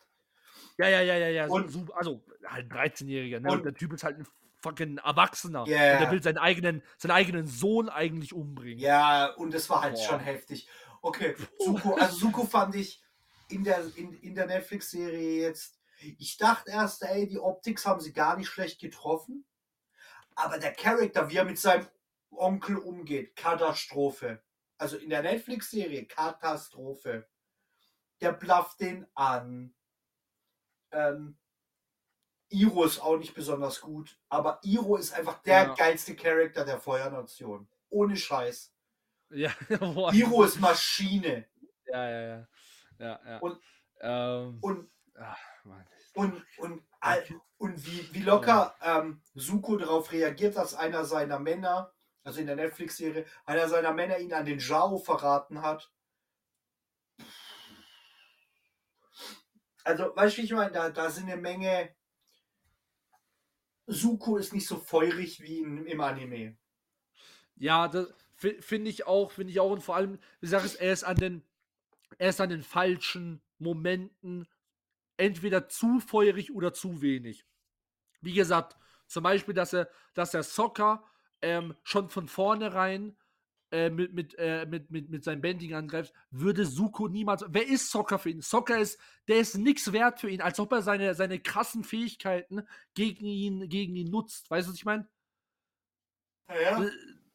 Ja, 0.77 0.87
ja, 0.87 1.01
ja, 1.01 1.15
ja, 1.17 1.27
ja. 1.29 1.47
Und- 1.47 1.71
so, 1.71 1.85
also, 1.95 2.23
halt 2.45 2.71
ein 2.71 2.77
13-Jähriger, 2.77 3.39
ne? 3.39 3.49
Und- 3.49 3.57
Und 3.59 3.63
der 3.65 3.73
Typ 3.73 3.93
ist 3.93 4.03
halt 4.03 4.19
ein 4.19 4.27
fucking 4.61 4.99
Erwachsener. 4.99 5.65
Ja, 5.67 5.83
ja. 5.83 5.93
Und 5.93 6.01
der 6.01 6.11
will 6.11 6.23
seinen 6.23 6.37
eigenen, 6.37 6.83
seinen 6.97 7.11
eigenen 7.11 7.47
Sohn 7.47 7.89
eigentlich 7.89 8.31
umbringen. 8.33 8.79
Ja, 8.79 9.33
und 9.33 9.53
das 9.53 9.69
war 9.69 9.81
halt 9.81 9.95
Boah. 9.95 10.03
schon 10.03 10.19
heftig. 10.19 10.67
Okay, 11.01 11.35
Suko, 11.59 11.95
also 11.95 12.15
Suko 12.15 12.43
fand 12.45 12.75
ich 12.75 13.01
in 13.49 13.63
der, 13.63 13.81
in, 13.95 14.13
in 14.21 14.35
der 14.35 14.45
Netflix-Serie 14.45 15.41
jetzt, 15.41 15.79
Ich 16.19 16.37
dachte 16.37 16.69
erst, 16.69 17.01
ey, 17.03 17.27
die 17.27 17.39
Optics 17.39 17.85
haben 17.87 17.99
sie 18.01 18.13
gar 18.13 18.37
nicht 18.37 18.49
schlecht 18.49 18.79
getroffen. 18.79 19.45
Aber 20.35 20.59
der 20.59 20.71
Charakter, 20.73 21.27
wie 21.31 21.37
er 21.37 21.43
mit 21.45 21.57
seinem 21.57 21.87
Onkel 22.31 22.77
umgeht, 22.77 23.35
Katastrophe. 23.35 24.41
Also 24.77 24.97
in 24.97 25.09
der 25.09 25.21
Netflix-Serie, 25.23 26.05
Katastrophe. 26.05 27.27
Der 28.21 28.33
blafft 28.33 28.79
den 28.79 29.05
an. 29.15 29.73
Ähm, 30.91 31.37
Iro 32.49 32.85
ist 32.85 32.99
auch 32.99 33.17
nicht 33.17 33.33
besonders 33.33 33.81
gut, 33.81 34.17
aber 34.29 34.59
Iro 34.63 34.95
ist 34.95 35.13
einfach 35.13 35.41
der 35.43 35.63
Ja. 35.63 35.73
geilste 35.73 36.15
Charakter 36.15 36.63
der 36.63 36.79
Feuernation. 36.79 37.67
Ohne 37.89 38.15
Scheiß. 38.15 38.73
Ja, 39.31 39.51
boah, 39.79 40.13
Iro 40.13 40.43
ist 40.43 40.59
Maschine. 40.59 41.47
Ja, 41.87 42.09
ja, 42.09 42.21
ja. 42.27 42.47
Ja, 42.99 43.19
ja. 43.25 43.37
Und- 43.39 43.59
ähm, 43.99 44.59
Und, 44.61 44.89
ach, 45.15 45.37
und, 46.13 46.45
und, 46.59 46.83
und 47.57 47.85
wie, 47.85 48.13
wie 48.13 48.21
locker 48.21 48.75
ähm, 48.81 49.21
Suko 49.35 49.75
darauf 49.77 50.11
reagiert, 50.11 50.55
dass 50.55 50.73
einer 50.75 51.03
seiner 51.03 51.39
Männer, 51.39 51.93
also 52.27 52.41
in 52.41 52.47
der 52.47 52.57
Netflix-Serie, 52.57 53.25
einer 53.45 53.69
seiner 53.69 53.93
Männer 53.93 54.19
ihn 54.19 54.33
an 54.33 54.45
den 54.45 54.59
Zhao 54.59 54.97
verraten 54.97 55.61
hat. 55.61 55.89
Also, 59.85 60.13
weißt 60.13 60.35
du, 60.35 60.41
wie 60.41 60.45
ich 60.45 60.51
meine, 60.51 60.73
da, 60.73 60.89
da 60.89 61.09
sind 61.09 61.31
eine 61.31 61.41
Menge. 61.41 61.95
Suko 63.85 64.35
ist 64.35 64.51
nicht 64.51 64.67
so 64.67 64.75
feurig 64.75 65.41
wie 65.41 65.59
in, 65.59 65.85
im 65.85 66.01
Anime. 66.01 66.57
Ja, 67.55 67.87
das 67.87 68.13
fi- 68.35 68.61
finde 68.61 68.89
ich 68.89 69.07
auch, 69.07 69.31
finde 69.31 69.51
ich 69.51 69.61
auch. 69.61 69.71
Und 69.71 69.81
vor 69.81 69.95
allem, 69.95 70.19
wie 70.41 70.47
gesagt, 70.47 70.75
er 70.75 70.91
ist 70.91 71.05
an 71.05 71.15
den, 71.15 71.47
er 72.17 72.31
ist 72.31 72.41
an 72.41 72.49
den 72.49 72.61
falschen 72.61 73.41
Momenten 73.57 74.49
entweder 75.15 75.69
zu 75.69 76.01
feurig 76.01 76.53
oder 76.53 76.73
zu 76.73 77.01
wenig. 77.01 77.45
Wie 78.19 78.33
gesagt, 78.33 78.75
zum 79.07 79.23
Beispiel, 79.23 79.53
dass 79.53 79.71
er, 79.71 79.89
dass 80.13 80.33
er 80.33 80.43
Soccer 80.43 81.09
ähm, 81.41 81.75
schon 81.83 82.09
von 82.09 82.27
vornherein 82.27 83.15
äh, 83.71 83.89
mit, 83.89 84.13
mit, 84.13 84.35
äh, 84.37 84.65
mit, 84.65 84.91
mit, 84.91 85.09
mit 85.09 85.23
seinem 85.23 85.41
Bending 85.41 85.73
angreift, 85.73 86.13
würde 86.31 86.65
Suko 86.65 87.07
niemals. 87.09 87.43
Wer 87.49 87.67
ist 87.67 87.91
Soccer 87.91 88.17
für 88.17 88.29
ihn? 88.29 88.41
Soccer 88.41 88.79
ist, 88.79 88.99
der 89.27 89.39
ist 89.39 89.57
nichts 89.57 89.91
wert 89.91 90.19
für 90.19 90.29
ihn, 90.29 90.41
als 90.41 90.59
ob 90.59 90.71
er 90.71 90.81
seine, 90.81 91.13
seine 91.15 91.39
krassen 91.39 91.83
Fähigkeiten 91.83 92.65
gegen 92.93 93.25
ihn, 93.25 93.67
gegen 93.67 93.95
ihn 93.95 94.09
nutzt. 94.09 94.49
Weißt 94.49 94.67
du, 94.67 94.71
was 94.71 94.77
ich 94.77 94.85
meine? 94.85 95.07
Ja, 96.49 96.85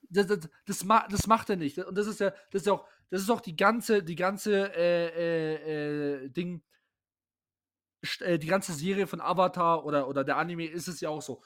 das, 0.08 0.26
das, 0.26 0.48
das, 0.64 0.84
ma 0.84 1.06
das 1.08 1.26
macht 1.26 1.50
er 1.50 1.56
nicht. 1.56 1.78
Und 1.78 1.96
das 1.96 2.06
ist 2.06 2.20
ja, 2.20 2.30
das 2.50 2.62
ist 2.62 2.66
ja 2.66 2.74
auch, 2.74 2.88
das 3.10 3.22
ist 3.22 3.30
auch 3.30 3.40
die 3.40 3.56
ganze, 3.56 4.02
die 4.02 4.16
ganze 4.16 4.74
äh, 4.74 5.08
äh, 5.08 6.24
äh, 6.24 6.28
Ding, 6.30 6.62
äh, 8.20 8.38
die 8.38 8.46
ganze 8.46 8.72
Serie 8.72 9.06
von 9.06 9.20
Avatar 9.20 9.84
oder, 9.84 10.08
oder 10.08 10.24
der 10.24 10.38
Anime 10.38 10.66
ist 10.66 10.88
es 10.88 11.00
ja 11.00 11.10
auch 11.10 11.22
so. 11.22 11.42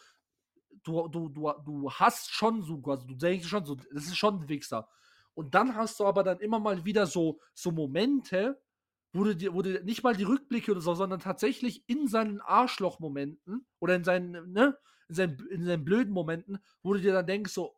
Du, 0.83 1.09
du, 1.09 1.29
du, 1.29 1.53
du 1.65 1.91
hast 1.91 2.31
schon 2.31 2.63
so, 2.63 2.81
also 2.87 3.07
du 3.07 3.15
denkst 3.15 3.49
schon 3.49 3.65
so, 3.65 3.75
das 3.75 4.07
ist 4.07 4.17
schon 4.17 4.43
ein 4.43 4.49
Wichser. 4.49 4.89
Und 5.35 5.55
dann 5.55 5.75
hast 5.75 6.01
du 6.01 6.07
aber 6.07 6.23
dann 6.23 6.41
immer 6.41 6.59
mal 6.59 6.85
wieder 6.85 7.07
so, 7.07 7.41
so 7.55 7.71
Momente, 7.71 8.61
wo 9.13 9.25
du, 9.25 9.37
dir, 9.37 9.53
wo 9.53 9.63
du 9.63 9.83
nicht 9.85 10.03
mal 10.03 10.15
die 10.15 10.25
Rückblicke 10.25 10.71
oder 10.71 10.81
so, 10.81 10.95
sondern 10.95 11.21
tatsächlich 11.21 11.89
in 11.89 12.07
seinen 12.07 12.41
Arschloch-Momenten 12.41 13.67
oder 13.79 13.97
in 13.97 14.05
seinen, 14.05 14.53
ne, 14.53 14.79
in 15.09 15.15
seinen, 15.15 15.47
in 15.51 15.65
seinen 15.65 15.85
blöden 15.85 16.13
Momenten, 16.13 16.59
wo 16.83 16.95
du 16.95 17.01
dir 17.01 17.13
dann 17.13 17.27
denkst, 17.27 17.53
so, 17.53 17.77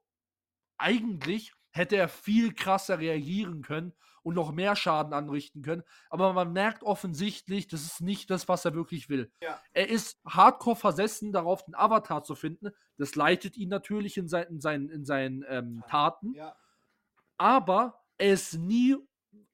eigentlich 0.77 1.53
hätte 1.71 1.97
er 1.97 2.09
viel 2.09 2.55
krasser 2.55 2.99
reagieren 2.99 3.63
können 3.63 3.93
und 4.29 4.35
noch 4.35 4.53
mehr 4.53 4.77
Schaden 4.77 5.15
anrichten 5.15 5.63
können. 5.63 5.83
Aber 6.11 6.35
man 6.35 6.53
merkt 6.53 6.83
offensichtlich, 6.83 7.67
das 7.67 7.85
ist 7.85 8.03
nicht 8.03 8.29
das, 8.29 8.47
was 8.47 8.63
er 8.67 8.75
wirklich 8.75 9.09
will. 9.09 9.33
Ja. 9.43 9.59
Er 9.73 9.89
ist 9.89 10.21
hardcore 10.27 10.77
versessen 10.77 11.33
darauf, 11.33 11.65
den 11.65 11.75
Avatar 11.75 12.25
zu 12.25 12.35
finden. 12.35 12.73
Das 12.99 13.15
leitet 13.15 13.57
ihn 13.57 13.71
natürlich 13.71 14.19
in, 14.19 14.29
sein, 14.29 14.47
in 14.51 14.61
seinen, 14.61 14.91
in 14.91 15.07
seinen 15.07 15.47
ähm, 15.49 15.83
Taten. 15.89 16.35
ja. 16.35 16.55
Aber 17.39 18.05
er 18.19 18.35
ist 18.35 18.53
nie 18.55 18.97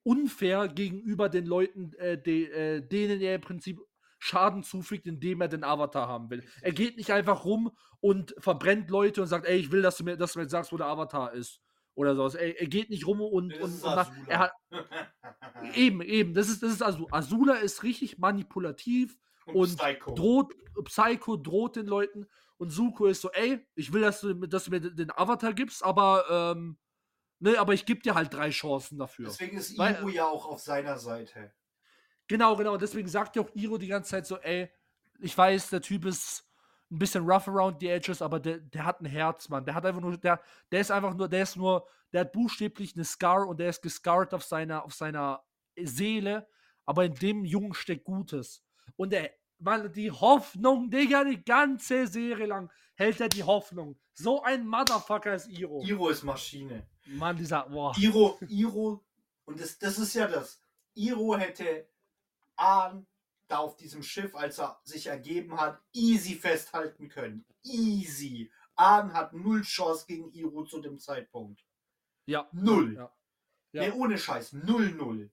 unfair 0.03 0.67
gegenüber 0.67 1.29
den 1.29 1.45
Leuten, 1.45 1.93
äh, 1.93 2.21
de, 2.21 2.49
äh, 2.49 2.81
denen 2.81 3.21
er 3.21 3.35
im 3.35 3.41
Prinzip 3.41 3.79
Schaden 4.17 4.63
zufügt, 4.63 5.05
indem 5.05 5.39
er 5.39 5.47
den 5.47 5.63
Avatar 5.63 6.09
haben 6.09 6.29
will. 6.29 6.43
Er 6.61 6.73
geht 6.73 6.97
nicht 6.97 7.11
einfach 7.11 7.45
rum 7.45 7.71
und 8.01 8.35
verbrennt 8.39 8.89
Leute 8.89 9.21
und 9.21 9.27
sagt, 9.27 9.45
ey, 9.45 9.55
ich 9.55 9.71
will, 9.71 9.83
dass 9.83 9.97
du 9.97 10.03
mir, 10.03 10.17
dass 10.17 10.33
du 10.33 10.39
mir 10.39 10.49
sagst, 10.49 10.73
wo 10.73 10.77
der 10.77 10.87
Avatar 10.87 11.31
ist. 11.31 11.61
Oder 11.95 12.15
sowas. 12.15 12.35
Er, 12.35 12.59
er 12.59 12.67
geht 12.67 12.89
nicht 12.89 13.07
rum 13.07 13.21
und, 13.21 13.49
Das 13.49 13.61
und, 13.61 13.83
und 13.83 13.95
macht, 13.95 14.11
er 14.27 14.39
hat, 14.39 14.51
eben, 15.75 16.01
eben, 16.01 16.33
das 16.33 16.49
ist, 16.49 16.61
das 16.61 16.71
ist 16.73 16.81
also, 16.83 17.07
Azula 17.11 17.55
ist 17.55 17.83
richtig 17.83 18.17
manipulativ 18.17 19.17
und 19.45 19.77
Psycho. 19.77 20.13
droht, 20.13 20.53
Psycho 20.85 21.37
droht 21.37 21.77
den 21.77 21.85
Leuten 21.87 22.27
und 22.57 22.69
Suko 22.69 23.05
ist 23.05 23.21
so, 23.21 23.31
ey, 23.31 23.65
ich 23.75 23.93
will, 23.93 24.01
dass 24.01 24.21
du, 24.21 24.33
dass 24.33 24.65
du 24.65 24.71
mir 24.71 24.81
den 24.81 25.11
Avatar 25.11 25.53
gibst, 25.53 25.83
aber, 25.83 26.25
ähm, 26.29 26.77
ne, 27.39 27.57
aber 27.57 27.73
ich 27.73 27.85
gebe 27.85 28.01
dir 28.01 28.15
halt 28.15 28.33
drei 28.33 28.49
Chancen 28.49 28.97
dafür. 28.97 29.25
Deswegen 29.25 29.57
ist 29.57 29.77
Weil- 29.77 29.95
Iro 29.95 30.09
ja 30.09 30.27
auch 30.27 30.45
auf 30.47 30.59
seiner 30.59 30.97
Seite. 30.97 31.53
Genau, 32.27 32.55
genau. 32.55 32.75
Deswegen 32.77 33.07
sagt 33.07 33.35
ja 33.35 33.43
auch 33.43 33.49
Iro 33.53 33.77
die 33.77 33.87
ganze 33.87 34.11
Zeit 34.11 34.25
so, 34.25 34.37
ey, 34.37 34.69
ich 35.19 35.37
weiß, 35.37 35.69
der 35.69 35.81
Typ 35.81 36.05
ist 36.05 36.44
ein 36.95 36.99
bisschen 36.99 37.29
rough 37.29 37.47
around 37.47 37.77
the 37.79 37.89
edges, 37.89 38.21
aber 38.21 38.39
der, 38.39 38.59
der 38.59 38.85
hat 38.85 39.01
ein 39.01 39.05
Herz, 39.05 39.49
Mann. 39.49 39.65
Der 39.65 39.75
hat 39.75 39.85
einfach 39.85 40.01
nur, 40.01 40.17
der, 40.17 40.41
der 40.71 40.81
ist 40.81 40.91
einfach 40.91 41.13
nur, 41.13 41.27
der 41.27 41.43
ist 41.43 41.55
nur, 41.57 41.87
der 42.13 42.21
hat 42.21 42.31
buchstäblich 42.31 42.95
eine 42.95 43.03
Scar 43.03 43.47
und 43.47 43.59
der 43.59 43.69
ist 43.69 43.81
gescarred 43.81 44.33
auf 44.33 44.43
seiner, 44.43 44.83
auf 44.83 44.93
seiner 44.93 45.43
Seele, 45.77 46.47
aber 46.85 47.05
in 47.05 47.13
dem 47.15 47.45
Jungen 47.45 47.73
steckt 47.73 48.05
Gutes. 48.05 48.63
Und 48.95 49.13
er, 49.13 49.31
Mann, 49.59 49.91
die 49.91 50.11
Hoffnung, 50.11 50.89
Digga, 50.89 51.23
die 51.23 51.43
ganze 51.43 52.07
Serie 52.07 52.45
lang 52.45 52.71
hält 52.95 53.19
er 53.19 53.29
die 53.29 53.43
Hoffnung. 53.43 53.99
So 54.13 54.41
ein 54.43 54.65
Motherfucker 54.65 55.35
ist 55.35 55.47
Iro. 55.47 55.81
Iro 55.83 56.09
ist 56.09 56.23
Maschine. 56.23 56.87
Mann, 57.05 57.35
dieser, 57.35 57.67
boah. 57.67 57.93
Iro, 57.97 58.37
Iro, 58.47 59.03
und 59.45 59.59
das, 59.59 59.77
das 59.77 59.99
ist 59.99 60.13
ja 60.13 60.27
das. 60.27 60.59
Iro 60.93 61.37
hätte 61.37 61.87
Ahn 62.55 63.05
da 63.47 63.57
auf 63.57 63.75
diesem 63.75 64.03
Schiff, 64.03 64.35
als 64.35 64.59
er 64.59 64.79
sich 64.83 65.07
ergeben 65.07 65.59
hat, 65.59 65.81
easy 65.93 66.35
festhalten 66.35 67.09
können. 67.09 67.45
Easy. 67.63 68.51
Ahn 68.75 69.13
hat 69.13 69.33
null 69.33 69.61
Chance 69.61 70.05
gegen 70.07 70.31
Iro 70.31 70.63
zu 70.63 70.81
dem 70.81 70.99
Zeitpunkt. 70.99 71.65
Ja. 72.25 72.49
Null. 72.51 72.95
Ja. 72.95 73.13
Ja. 73.71 73.81
Nee, 73.83 73.91
ohne 73.91 74.17
Scheiß. 74.17 74.53
Null, 74.53 74.91
null. 74.91 75.31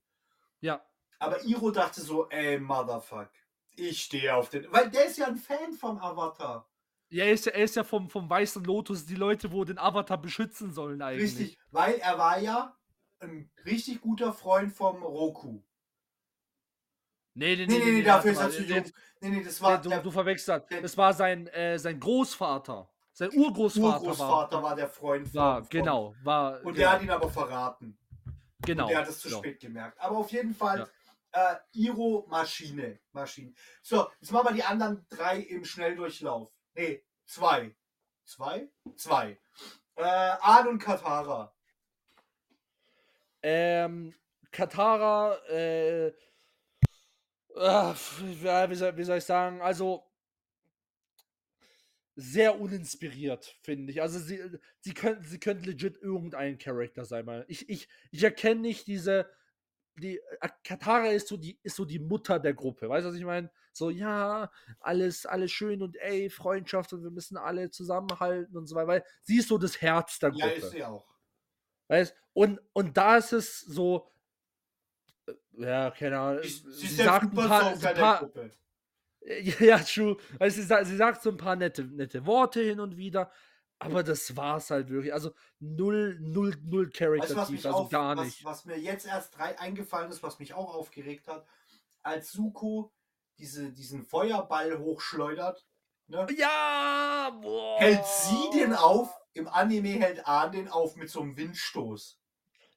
Ja. 0.61 0.85
Aber 1.19 1.45
Iro 1.45 1.71
dachte 1.71 2.01
so, 2.01 2.29
ey, 2.29 2.59
Motherfuck. 2.59 3.31
Ich 3.75 4.03
stehe 4.03 4.35
auf 4.35 4.51
den. 4.51 4.71
Weil 4.73 4.91
der 4.91 5.07
ist 5.07 5.19
ja 5.19 5.27
ein 5.27 5.37
Fan 5.37 5.73
vom 5.73 5.99
Avatar. 5.99 6.69
Ja, 7.09 7.25
er 7.25 7.33
ist 7.33 7.47
ja, 7.47 7.53
er 7.53 7.65
ist 7.65 7.77
ja 7.77 7.85
vom, 7.85 8.09
vom 8.09 8.29
Weißen 8.29 8.65
Lotus 8.65 9.07
die 9.07 9.15
Leute, 9.15 9.53
wo 9.53 9.65
den 9.65 9.79
Avatar 9.79 10.19
beschützen 10.19 10.73
sollen 10.73 11.03
eigentlich. 11.03 11.39
Richtig. 11.39 11.59
Weil 11.71 11.95
er 11.97 12.19
war 12.19 12.39
ja 12.39 12.77
ein 13.21 13.51
richtig 13.65 14.01
guter 14.01 14.33
Freund 14.33 14.73
vom 14.73 15.03
Roku. 15.03 15.63
Nee, 17.35 17.57
nee, 17.57 17.67
Nee, 17.67 17.79
nee, 17.79 17.91
nee, 17.93 18.03
dafür 18.03 18.33
ist 18.33 18.41
er 18.41 18.51
zu 18.51 18.63
jung. 18.63 18.85
Nee, 19.21 19.29
nee, 19.31 19.43
das 19.43 19.61
nee, 19.61 19.67
war 19.67 19.81
du, 19.81 19.89
der 19.89 20.01
du 20.03 20.11
verwechselst. 20.11 20.71
der- 20.71 20.83
Das 20.83 20.97
war 20.97 21.15
sein, 21.15 21.47
äh, 21.49 21.79
sein 21.79 21.99
Großvater. 21.99 22.89
Sein 23.15 23.31
Urgroßvater, 23.35 24.01
Urgroßvater 24.03 24.63
war 24.63 24.75
der 24.77 24.89
Freund 24.89 25.29
von. 25.29 25.35
war. 25.41 25.61
War, 25.63 25.69
genau, 25.69 26.15
war. 26.23 26.53
Und 26.57 26.75
genau, 26.75 26.77
der 26.77 26.93
hat 26.93 27.03
ihn 27.03 27.11
aber 27.11 27.29
verraten. 27.31 27.99
genau. 28.65 28.85
Und 28.85 28.91
der 28.91 28.99
hat 28.99 29.09
es 29.09 29.21
zu 29.21 29.29
so. 29.29 29.39
spät 29.39 29.61
gemerkt. 29.61 29.99
Aber 30.01 30.17
auf 30.19 30.31
jeden 30.31 30.55
Fall, 30.55 30.89
äh, 31.33 31.57
Iro 31.73 32.27
Maschine. 32.29 32.99
Maschine. 33.13 33.53
So, 33.83 34.09
jetzt 34.21 34.31
machen 34.33 34.49
wir 34.49 34.55
die 34.55 34.65
anderen 34.65 35.07
drei 35.09 35.39
im 35.39 35.65
Schnelldurchlauf. 35.65 36.51
Nee, 36.75 37.03
zwei. 37.27 37.75
Zwei? 38.25 38.69
Zwei. 38.97 39.39
Äh, 39.97 40.03
Ahn 40.05 40.69
und 40.69 40.79
Katara. 40.79 41.53
Ähm, 43.43 44.15
Katara, 44.51 45.37
äh, 45.49 46.13
ja, 47.57 47.95
wie, 48.71 48.75
soll, 48.75 48.97
wie 48.97 49.05
soll 49.05 49.19
ich 49.19 49.25
sagen, 49.25 49.61
also 49.61 50.05
sehr 52.15 52.61
uninspiriert, 52.61 53.57
finde 53.63 53.91
ich. 53.91 54.03
Also 54.03 54.19
sie, 54.19 54.39
sie 54.81 54.95
könnten, 54.95 55.25
sie 55.25 55.41
könnte 55.41 55.69
legit 55.69 55.97
irgendein 55.97 56.59
Charakter 56.59 57.05
sein. 57.05 57.25
Mal. 57.25 57.45
Ich, 57.49 57.69
ich, 57.69 57.89
ich 58.11 58.23
erkenne 58.23 58.61
nicht 58.61 58.87
diese, 58.87 59.31
die, 59.97 60.19
äh, 60.41 60.49
Katara 60.65 61.09
ist 61.09 61.29
so 61.29 61.37
die, 61.37 61.59
ist 61.63 61.77
so 61.77 61.85
die 61.85 61.99
Mutter 61.99 62.39
der 62.39 62.55
Gruppe. 62.55 62.89
Weißt 62.89 63.07
du, 63.07 63.11
was 63.11 63.17
ich 63.17 63.25
meine? 63.25 63.51
So, 63.73 63.89
ja, 63.89 64.51
alles, 64.81 65.25
alles 65.25 65.51
schön 65.53 65.83
und 65.83 65.97
ey, 65.97 66.29
Freundschaft 66.29 66.93
und 66.93 67.03
wir 67.03 67.11
müssen 67.11 67.39
alle 67.39 67.71
zusammenhalten 67.71 68.57
und 68.57 68.67
so 68.67 68.75
weiter. 68.77 68.89
Weil 68.89 69.05
sie 69.23 69.39
ist 69.39 69.49
so 69.49 69.57
das 69.57 69.81
Herz 69.81 70.19
der 70.19 70.33
Ja, 70.35 70.47
Gruppe. 70.49 70.61
ist 70.61 70.71
sie 70.71 70.85
auch. 70.85 71.07
Weißt 71.89 72.15
und, 72.35 72.61
und 72.73 72.97
da 72.97 73.17
ist 73.17 73.33
es 73.33 73.61
so, 73.61 74.11
ja, 75.53 75.91
keine 75.91 76.19
Ahnung. 76.19 76.43
Sie, 76.43 76.49
Sie, 76.49 76.87
sie 76.87 76.95
sagt 76.97 77.25
ein 77.25 77.35
paar, 77.35 77.75
Superstar 77.77 78.23
ein 78.23 78.33
paar 78.33 78.51
ja, 79.61 79.79
true. 79.79 80.17
Weil 80.39 80.51
sie, 80.51 80.63
sie 80.63 80.97
sagt 80.97 81.23
so 81.23 81.31
ein 81.31 81.37
paar 81.37 81.57
nette, 81.57 81.85
nette 81.85 82.27
Worte 82.27 82.61
hin 82.61 82.81
und 82.81 82.97
wieder, 82.97 83.31
aber 83.79 84.03
das 84.03 84.37
war's 84.37 84.71
halt 84.71 84.89
wirklich. 84.91 85.13
Also 85.13 85.33
null, 85.61 86.19
null, 86.21 86.57
null 86.65 86.91
Character 86.91 87.29
Weißt 87.29 87.37
was, 87.37 87.49
Tief, 87.49 87.67
also 87.67 87.79
auf, 87.79 87.91
gar 87.91 88.17
was, 88.17 88.27
nicht. 88.27 88.45
was 88.45 88.65
mir 88.65 88.79
jetzt 88.79 89.07
erst 89.07 89.37
drei 89.37 89.59
eingefallen 89.59 90.11
ist, 90.11 90.23
was 90.23 90.39
mich 90.39 90.55
auch 90.55 90.75
aufgeregt 90.75 91.29
hat, 91.29 91.47
als 92.03 92.33
Suko 92.33 92.93
diese, 93.39 93.73
diesen 93.73 94.05
Feuerball 94.05 94.79
hochschleudert, 94.79 95.67
ne? 96.07 96.27
Ja! 96.37 97.31
Boah. 97.41 97.79
hält 97.81 98.05
sie 98.07 98.59
den 98.59 98.75
auf. 98.75 99.17
Im 99.35 99.49
Anime 99.49 99.99
hält 99.99 100.27
Ahn 100.27 100.53
den 100.53 100.69
auf 100.69 100.97
mit 100.97 101.11
so 101.11 101.21
einem 101.21 101.37
Windstoß. 101.37 102.22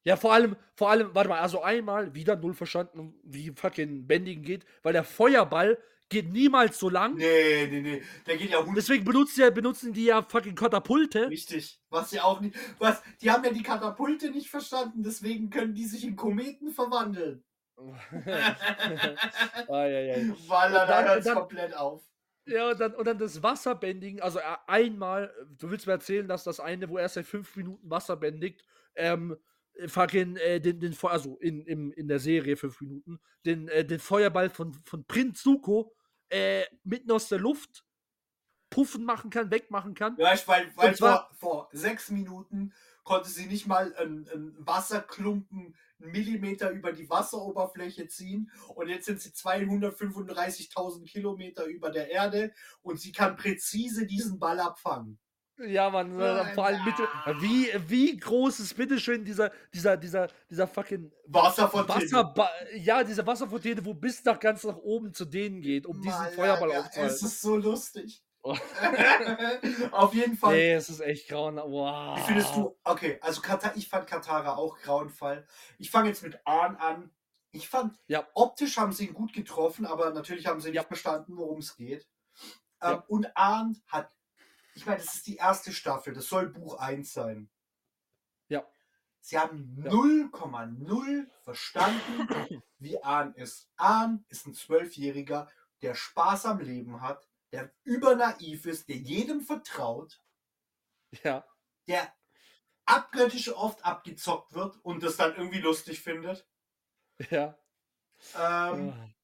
Ja, 0.06 0.15
vor 0.15 0.34
allem, 0.34 0.56
vor 0.76 0.91
allem, 0.91 1.10
warte 1.14 1.30
mal, 1.30 1.40
also 1.40 1.61
einmal 1.64 2.14
wieder 2.14 2.36
null 2.36 2.53
verstanden, 2.53 3.15
wie 3.23 3.52
fucking 3.52 4.06
Bändigen 4.06 4.44
geht, 4.44 4.64
weil 4.84 4.94
der 4.94 5.03
Feuerball 5.03 5.77
geht 6.10 6.32
niemals 6.32 6.77
so 6.77 6.90
lang. 6.90 7.15
Nee, 7.15 7.68
nee, 7.72 7.82
nee. 7.82 8.03
Der 8.27 8.38
geht 8.38 8.52
ja 8.52 8.60
100 8.60 8.77
Deswegen 8.77 9.03
benutzt 9.03 9.36
ja, 9.38 9.49
benutzen 9.49 9.94
die 9.94 10.06
ja 10.06 10.22
fucking 10.22 10.53
Katapulte. 10.53 11.27
Richtig. 11.30 11.82
Was 11.90 12.11
sie 12.11 12.19
auch 12.22 12.40
nicht. 12.40 12.56
Was? 12.77 13.02
Die 13.22 13.32
haben 13.32 13.44
ja 13.44 13.52
die 13.52 13.64
Katapulte 13.64 14.30
nicht 14.30 14.49
verstanden, 14.49 15.02
deswegen 15.03 15.49
können 15.49 15.73
die 15.73 15.86
sich 15.86 16.03
in 16.03 16.15
Kometen 16.15 16.69
verwandeln. 16.72 17.44
Weil 19.68 19.91
er 19.94 20.18
Und 20.22 20.36
da 20.73 20.86
dann- 20.86 21.06
hört 21.06 21.26
komplett 21.36 21.76
auf. 21.76 22.03
Ja, 22.48 22.69
und 22.69 22.80
dann, 22.80 22.94
und 22.94 23.07
dann 23.07 23.18
das 23.18 23.41
Wasserbändigen, 23.41 24.22
also 24.22 24.38
äh, 24.38 24.44
einmal, 24.68 25.34
du 25.57 25.72
willst 25.72 25.88
mir 25.88 25.94
erzählen, 25.94 26.27
dass 26.27 26.44
das 26.44 26.60
eine, 26.60 26.88
wo 26.90 26.98
er 26.99 27.10
seit 27.10 27.26
fünf 27.26 27.56
Minuten 27.56 27.90
Wasser 27.90 28.15
bändigt, 28.18 28.64
ähm, 28.95 29.32
äh, 29.32 29.36
fucking, 29.88 30.36
äh, 30.38 30.60
den, 30.60 30.80
den, 30.80 30.94
Feu- 30.94 31.10
also 31.10 31.38
in, 31.40 31.62
im, 31.66 31.92
in 31.92 32.08
der 32.08 32.20
Serie 32.20 32.58
fünf 32.58 32.80
Minuten, 32.82 33.20
den, 33.46 33.68
äh, 33.68 33.86
den 33.86 34.00
Feuerball 34.00 34.50
von, 34.50 34.74
von 34.86 35.06
Prinz 35.06 35.42
Zuko, 35.42 35.94
äh, 36.30 36.64
mitten 36.84 37.12
aus 37.12 37.28
der 37.30 37.40
Luft 37.40 37.84
puffen 38.70 39.06
machen 39.06 39.30
kann, 39.30 39.52
wegmachen 39.52 39.94
kann. 39.94 40.16
Ja, 40.18 40.34
ich, 40.34 40.48
weil, 40.48 40.72
weil 40.76 40.96
zwar- 40.96 41.30
vor, 41.36 41.68
vor 41.68 41.70
sechs 41.72 42.10
Minuten 42.10 42.74
konnte 43.04 43.30
sie 43.30 43.46
nicht 43.46 43.68
mal 43.68 43.94
einen, 43.96 44.28
einen 44.30 44.56
Wasserklumpen 44.66 45.76
einen 46.02 46.12
Millimeter 46.12 46.72
über 46.72 46.92
die 46.92 47.10
Wasseroberfläche 47.10 48.08
ziehen 48.08 48.52
und 48.76 48.90
jetzt 48.90 49.06
sind 49.06 49.22
sie 49.22 49.30
235.000 49.30 51.06
Kilometer 51.06 51.66
über 51.66 51.90
der 51.92 52.10
Erde 52.12 52.54
und 52.82 53.00
sie 53.00 53.12
kann 53.12 53.36
präzise 53.36 54.06
diesen 54.06 54.40
Ball 54.40 54.60
abfangen. 54.60 55.20
Ja, 55.57 55.90
man, 55.90 56.15
Oh, 56.18 56.22
äh, 56.22 56.53
vor 56.53 56.65
allem 56.65 56.84
bitte, 56.84 57.07
wie, 57.40 57.69
wie 57.88 58.18
groß 58.18 58.60
ist 58.60 58.76
bitteschön 58.76 59.23
dieser, 59.23 59.52
dieser, 59.73 59.95
dieser, 59.95 60.27
dieser 60.49 60.68
fucking 60.68 61.11
Wasserfontäne. 61.27 62.02
Wasserba 62.02 62.49
ja, 62.76 63.03
diese 63.03 63.26
Wasserfontäne, 63.26 63.86
wo 63.86 63.94
bis 63.94 64.23
nach 64.26 64.40
ganz 64.40 64.64
nach 64.65 64.76
oben 64.76 65.14
zu 65.14 65.23
denen 65.23 65.61
geht, 65.61 65.86
um 65.86 66.02
diesen 66.02 66.18
Malaga, 66.18 66.36
Feuerball 66.36 66.72
Es 66.72 66.77
aufzuhalten. 66.86 67.26
ist 67.26 67.41
so 67.41 67.56
lustig. 67.56 68.22
Oh. 68.44 68.56
Auf 69.91 70.14
jeden 70.14 70.38
Fall. 70.38 70.53
Nee, 70.56 70.73
es 70.73 70.90
ist 70.90 70.99
echt 70.99 71.30
grauen. 71.30 71.56
Wow. 71.57 72.18
Wie 72.18 72.22
findest 72.22 72.56
du? 72.56 72.77
Okay, 72.84 73.18
also 73.22 73.41
Kata, 73.41 73.72
ich 73.76 73.88
fand 73.90 74.07
Katara 74.07 74.56
auch 74.56 74.77
grauenvoll. 74.80 75.48
Ich 75.80 75.90
fange 75.90 76.10
jetzt 76.10 76.22
mit 76.22 76.38
Ahn 76.45 76.76
an. 76.76 77.11
Ich 77.52 77.69
fand, 77.69 77.98
Ja. 78.07 78.27
optisch 78.34 78.77
haben 78.77 78.91
sie 78.91 79.07
ihn 79.07 79.14
gut 79.14 79.32
getroffen, 79.34 79.86
aber 79.86 80.11
natürlich 80.11 80.45
haben 80.48 80.60
sie 80.60 80.68
nicht 80.69 80.76
Ja. 80.76 80.84
verstanden, 80.84 81.38
worum 81.38 81.60
es 81.60 81.76
geht. 81.76 82.07
Ja. 82.84 82.91
Ähm, 82.95 83.03
und 83.07 83.38
Ahn 83.38 83.82
hat, 83.88 84.11
ich 84.76 84.86
meine, 84.86 85.00
das 85.00 85.16
ist 85.16 85.28
die 85.28 85.38
erste 85.38 85.72
Staffel, 85.74 86.14
das 86.14 86.28
soll 86.28 86.50
Buch 86.50 86.78
1 86.78 87.12
sein. 87.12 87.50
Ja. 88.50 88.64
Sie 89.22 89.40
haben 89.40 89.76
Ja. 89.84 89.90
0,0 89.92 91.28
verstanden, 91.44 92.62
wie 92.78 93.02
Ahn 93.02 93.34
ist. 93.34 93.70
Ahn 93.78 94.24
ist 94.30 94.46
ein 94.46 94.54
Zwölfjähriger, 94.54 95.50
der 95.82 95.96
Spaß 95.96 96.46
am 96.46 96.60
Leben 96.60 97.02
hat, 97.02 97.28
der 97.52 97.74
übernaiv 97.84 98.66
ist, 98.66 98.88
der 98.90 98.98
jedem 98.98 99.42
vertraut 99.42 100.22
Ja. 101.24 101.46
der 101.88 102.14
abgöttisch 102.86 103.50
oft 103.52 103.84
abgezockt 103.84 104.54
wird 104.54 104.78
und 104.84 105.02
das 105.02 105.18
dann 105.18 105.36
irgendwie 105.36 105.60
lustig 105.62 106.02
findet. 106.02 106.48
Ja. 107.32 107.58
Ähm, 108.38 109.15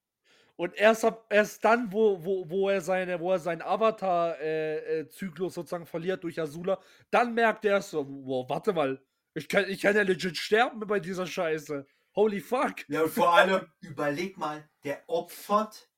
Und 0.62 0.74
erst, 0.76 1.04
ab, 1.04 1.26
erst 1.28 1.64
dann, 1.64 1.92
wo, 1.92 2.24
wo, 2.24 2.48
wo 2.48 2.68
er 2.68 2.80
seine, 2.80 3.18
wo 3.18 3.32
er 3.32 3.40
seinen 3.40 3.62
Avatar-Zyklus 3.62 5.54
sozusagen 5.54 5.86
verliert 5.86 6.22
durch 6.22 6.40
Azula, 6.40 6.80
dann 7.10 7.34
merkt 7.34 7.64
er 7.64 7.82
so, 7.82 8.06
wow, 8.08 8.48
warte 8.48 8.72
mal, 8.72 9.04
ich 9.34 9.48
kann, 9.48 9.68
ich 9.68 9.80
kann 9.80 9.96
ja 9.96 10.02
legit 10.02 10.36
sterben 10.36 10.78
bei 10.86 11.00
dieser 11.00 11.26
Scheiße. 11.26 11.84
Holy 12.14 12.38
fuck. 12.38 12.88
Ja, 12.88 13.02
und 13.02 13.10
vor 13.10 13.34
allem, 13.34 13.66
überleg 13.80 14.38
mal, 14.38 14.70
der 14.84 15.02
opfert, 15.08 15.90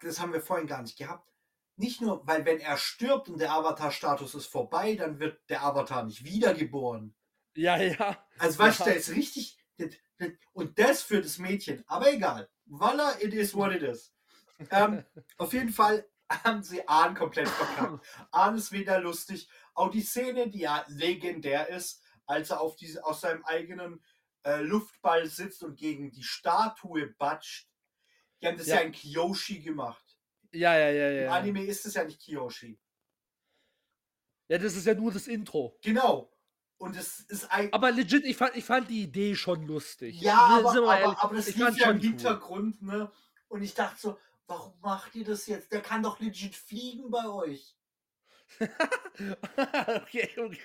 das 0.00 0.18
haben 0.18 0.32
wir 0.32 0.40
vorhin 0.40 0.66
gar 0.66 0.80
nicht 0.80 0.96
gehabt, 0.96 1.30
nicht 1.76 2.00
nur, 2.00 2.26
weil 2.26 2.46
wenn 2.46 2.58
er 2.58 2.78
stirbt 2.78 3.28
und 3.28 3.38
der 3.38 3.52
Avatar-Status 3.52 4.34
ist 4.34 4.46
vorbei, 4.46 4.94
dann 4.94 5.18
wird 5.20 5.38
der 5.50 5.62
Avatar 5.62 6.04
nicht 6.04 6.24
wiedergeboren. 6.24 7.14
Ja, 7.54 7.76
ja. 7.76 8.16
Also 8.38 8.58
weißt 8.60 8.80
du, 8.80 8.84
Ja. 8.84 8.90
der 8.92 8.96
ist 8.96 9.10
richtig, 9.10 9.58
und 10.52 10.78
das 10.78 11.02
für 11.02 11.20
das 11.20 11.38
Mädchen, 11.38 11.84
aber 11.86 12.12
egal. 12.12 12.48
Voila, 12.66 13.16
it 13.20 13.32
is 13.34 13.54
what 13.54 13.72
it 13.72 13.82
is. 13.82 14.12
Ähm, 14.70 15.04
auf 15.38 15.52
jeden 15.52 15.70
Fall 15.72 16.06
haben 16.30 16.62
sie 16.62 16.86
Ahn 16.86 17.14
komplett 17.14 17.48
verkackt. 17.48 18.04
Ahn 18.30 18.56
ist 18.56 18.72
wieder 18.72 19.00
lustig. 19.00 19.48
Auch 19.74 19.90
die 19.90 20.02
Szene, 20.02 20.50
die 20.50 20.60
ja 20.60 20.84
legendär 20.88 21.68
ist, 21.68 22.02
als 22.26 22.50
er 22.50 22.60
auf 22.60 22.76
diese, 22.76 23.04
aus 23.04 23.22
seinem 23.22 23.44
eigenen 23.44 24.04
äh, 24.44 24.60
Luftball 24.60 25.26
sitzt 25.26 25.62
und 25.62 25.76
gegen 25.76 26.10
die 26.10 26.22
Statue 26.22 27.14
batscht. 27.18 27.70
Die 28.40 28.46
haben 28.46 28.58
das 28.58 28.66
ja, 28.66 28.76
Ja. 28.76 28.80
in 28.82 28.92
Kyoshi 28.92 29.60
gemacht. 29.60 30.04
Ja, 30.52 30.76
ja, 30.78 30.90
ja, 30.90 31.10
Im 31.10 31.24
ja. 31.24 31.32
Anime 31.32 31.64
ist 31.64 31.86
es 31.86 31.94
ja 31.94 32.04
nicht 32.04 32.20
Kyoshi. 32.22 32.78
Ja, 34.48 34.58
das 34.58 34.74
ist 34.76 34.86
ja 34.86 34.94
nur 34.94 35.12
das 35.12 35.26
Intro. 35.26 35.76
Genau. 35.82 36.32
Und 36.78 36.96
es 36.96 37.20
ist 37.20 37.50
ein. 37.50 37.72
Aber 37.72 37.90
legit, 37.90 38.24
ich 38.24 38.36
fand, 38.36 38.56
ich 38.56 38.64
fand 38.64 38.88
die 38.88 39.02
Idee 39.02 39.34
schon 39.34 39.66
lustig. 39.66 40.20
Ja, 40.20 40.38
aber, 40.38 40.70
aber, 40.70 40.98
ehrlich, 40.98 41.18
aber 41.18 41.36
das 41.36 41.46
lief 41.46 41.58
ja 41.58 41.68
im 41.68 41.76
schon 41.76 41.96
cool. 41.96 42.00
Hintergrund, 42.00 42.82
ne? 42.82 43.10
Und 43.48 43.62
ich 43.62 43.74
dachte 43.74 44.00
so, 44.00 44.18
warum 44.46 44.78
macht 44.80 45.14
ihr 45.16 45.24
das 45.24 45.46
jetzt? 45.46 45.72
Der 45.72 45.80
kann 45.80 46.02
doch 46.02 46.20
legit 46.20 46.54
fliegen 46.54 47.10
bei 47.10 47.28
euch. 47.28 47.74
okay, 48.60 50.30
okay. 50.36 50.58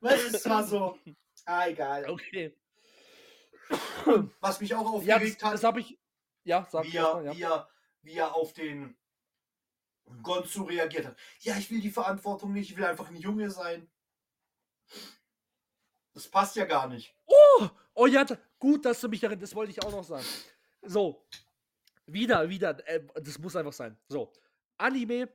Weißt 0.00 0.30
du, 0.30 0.36
es 0.36 0.48
war 0.48 0.64
so. 0.64 0.98
Ah, 1.46 1.66
egal. 1.66 2.08
Okay. 2.08 2.56
Was 4.40 4.60
mich 4.60 4.74
auch 4.74 5.02
Ja, 5.02 5.18
das, 5.18 5.22
aufgeregt 5.22 5.42
hat, 5.42 5.54
das 5.54 5.64
habe 5.64 5.80
ich. 5.80 5.98
Ja, 6.44 6.68
sag 6.70 6.84
wie, 6.84 6.96
er, 6.96 7.14
mal, 7.14 7.24
ja. 7.24 7.34
wie, 7.34 7.42
er, 7.42 7.68
wie 8.02 8.14
er 8.14 8.34
auf 8.34 8.52
den 8.52 8.94
Gonzu 10.22 10.64
reagiert 10.64 11.06
hat. 11.06 11.16
Ja, 11.40 11.56
ich 11.56 11.70
will 11.70 11.80
die 11.80 11.90
Verantwortung 11.90 12.52
nicht, 12.52 12.70
ich 12.70 12.76
will 12.76 12.84
einfach 12.84 13.08
ein 13.08 13.16
Junge 13.16 13.50
sein. 13.50 13.90
Das 16.12 16.28
passt 16.28 16.56
ja 16.56 16.64
gar 16.64 16.86
nicht. 16.88 17.14
Oh 17.94 18.06
ja, 18.06 18.24
da- 18.24 18.38
gut, 18.58 18.84
dass 18.84 19.00
du 19.00 19.08
mich 19.08 19.20
darin, 19.20 19.38
das 19.38 19.54
wollte 19.54 19.70
ich 19.70 19.82
auch 19.82 19.90
noch 19.90 20.04
sagen. 20.04 20.24
So, 20.82 21.24
wieder, 22.06 22.48
wieder, 22.48 22.86
äh, 22.88 23.04
das 23.22 23.38
muss 23.38 23.56
einfach 23.56 23.72
sein. 23.72 23.96
So, 24.08 24.32
Anime, 24.76 25.28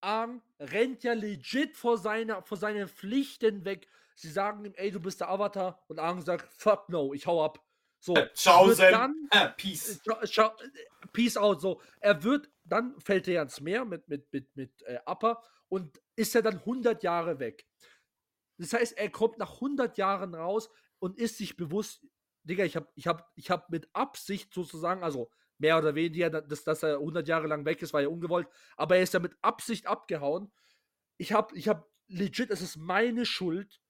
Aang 0.00 0.42
rennt 0.60 1.02
ja 1.04 1.12
legit 1.14 1.76
vor, 1.76 1.96
seiner, 1.98 2.42
vor 2.42 2.56
seinen 2.58 2.88
Pflichten 2.88 3.64
weg. 3.64 3.88
Sie 4.16 4.30
sagen 4.30 4.64
ihm, 4.64 4.74
ey, 4.76 4.90
du 4.90 5.00
bist 5.00 5.20
der 5.20 5.28
Avatar. 5.30 5.82
Und 5.88 5.98
Aang 5.98 6.20
sagt, 6.22 6.52
fuck 6.52 6.88
no, 6.88 7.14
ich 7.14 7.26
hau 7.26 7.44
ab. 7.44 7.64
So, 8.00 8.14
Ciao, 8.34 8.66
wird 8.66 8.76
Zen. 8.76 8.92
dann, 8.92 9.28
Äh, 9.30 9.48
Peace. 9.56 10.00
Schau, 10.24 10.48
äh, 10.58 11.06
Peace 11.12 11.36
out. 11.38 11.60
So, 11.62 11.80
er 12.00 12.22
wird, 12.22 12.50
dann 12.64 13.00
fällt 13.00 13.26
er 13.28 13.40
ans 13.40 13.60
Meer 13.60 13.84
mit, 13.84 14.06
mit, 14.08 14.30
mit, 14.32 14.54
mit 14.56 14.82
äh, 14.82 14.98
Upper 15.06 15.42
und 15.68 16.00
ist 16.16 16.34
er 16.34 16.42
dann 16.42 16.58
100 16.58 17.02
Jahre 17.02 17.38
weg. 17.38 17.66
Das 18.58 18.72
heißt, 18.72 18.96
er 18.96 19.10
kommt 19.10 19.38
nach 19.38 19.54
100 19.54 19.98
Jahren 19.98 20.34
raus 20.34 20.70
und 20.98 21.18
ist 21.18 21.38
sich 21.38 21.56
bewusst, 21.56 22.06
Digga, 22.44 22.64
ich 22.64 22.76
habe 22.76 22.88
ich 22.94 23.06
hab, 23.06 23.30
ich 23.36 23.50
hab 23.50 23.70
mit 23.70 23.88
Absicht 23.92 24.52
sozusagen, 24.52 25.02
also 25.02 25.30
mehr 25.58 25.78
oder 25.78 25.94
weniger, 25.94 26.30
dass, 26.30 26.64
dass 26.64 26.82
er 26.82 26.94
100 26.94 27.26
Jahre 27.26 27.46
lang 27.46 27.64
weg 27.64 27.80
ist, 27.82 27.92
war 27.92 28.02
ja 28.02 28.08
ungewollt, 28.08 28.48
aber 28.76 28.96
er 28.96 29.02
ist 29.02 29.14
ja 29.14 29.20
mit 29.20 29.36
Absicht 29.42 29.86
abgehauen. 29.86 30.52
Ich 31.16 31.32
habe 31.32 31.56
ich 31.56 31.68
hab 31.68 31.88
legit, 32.08 32.50
es 32.50 32.60
ist 32.60 32.76
meine 32.76 33.24
Schuld, 33.24 33.80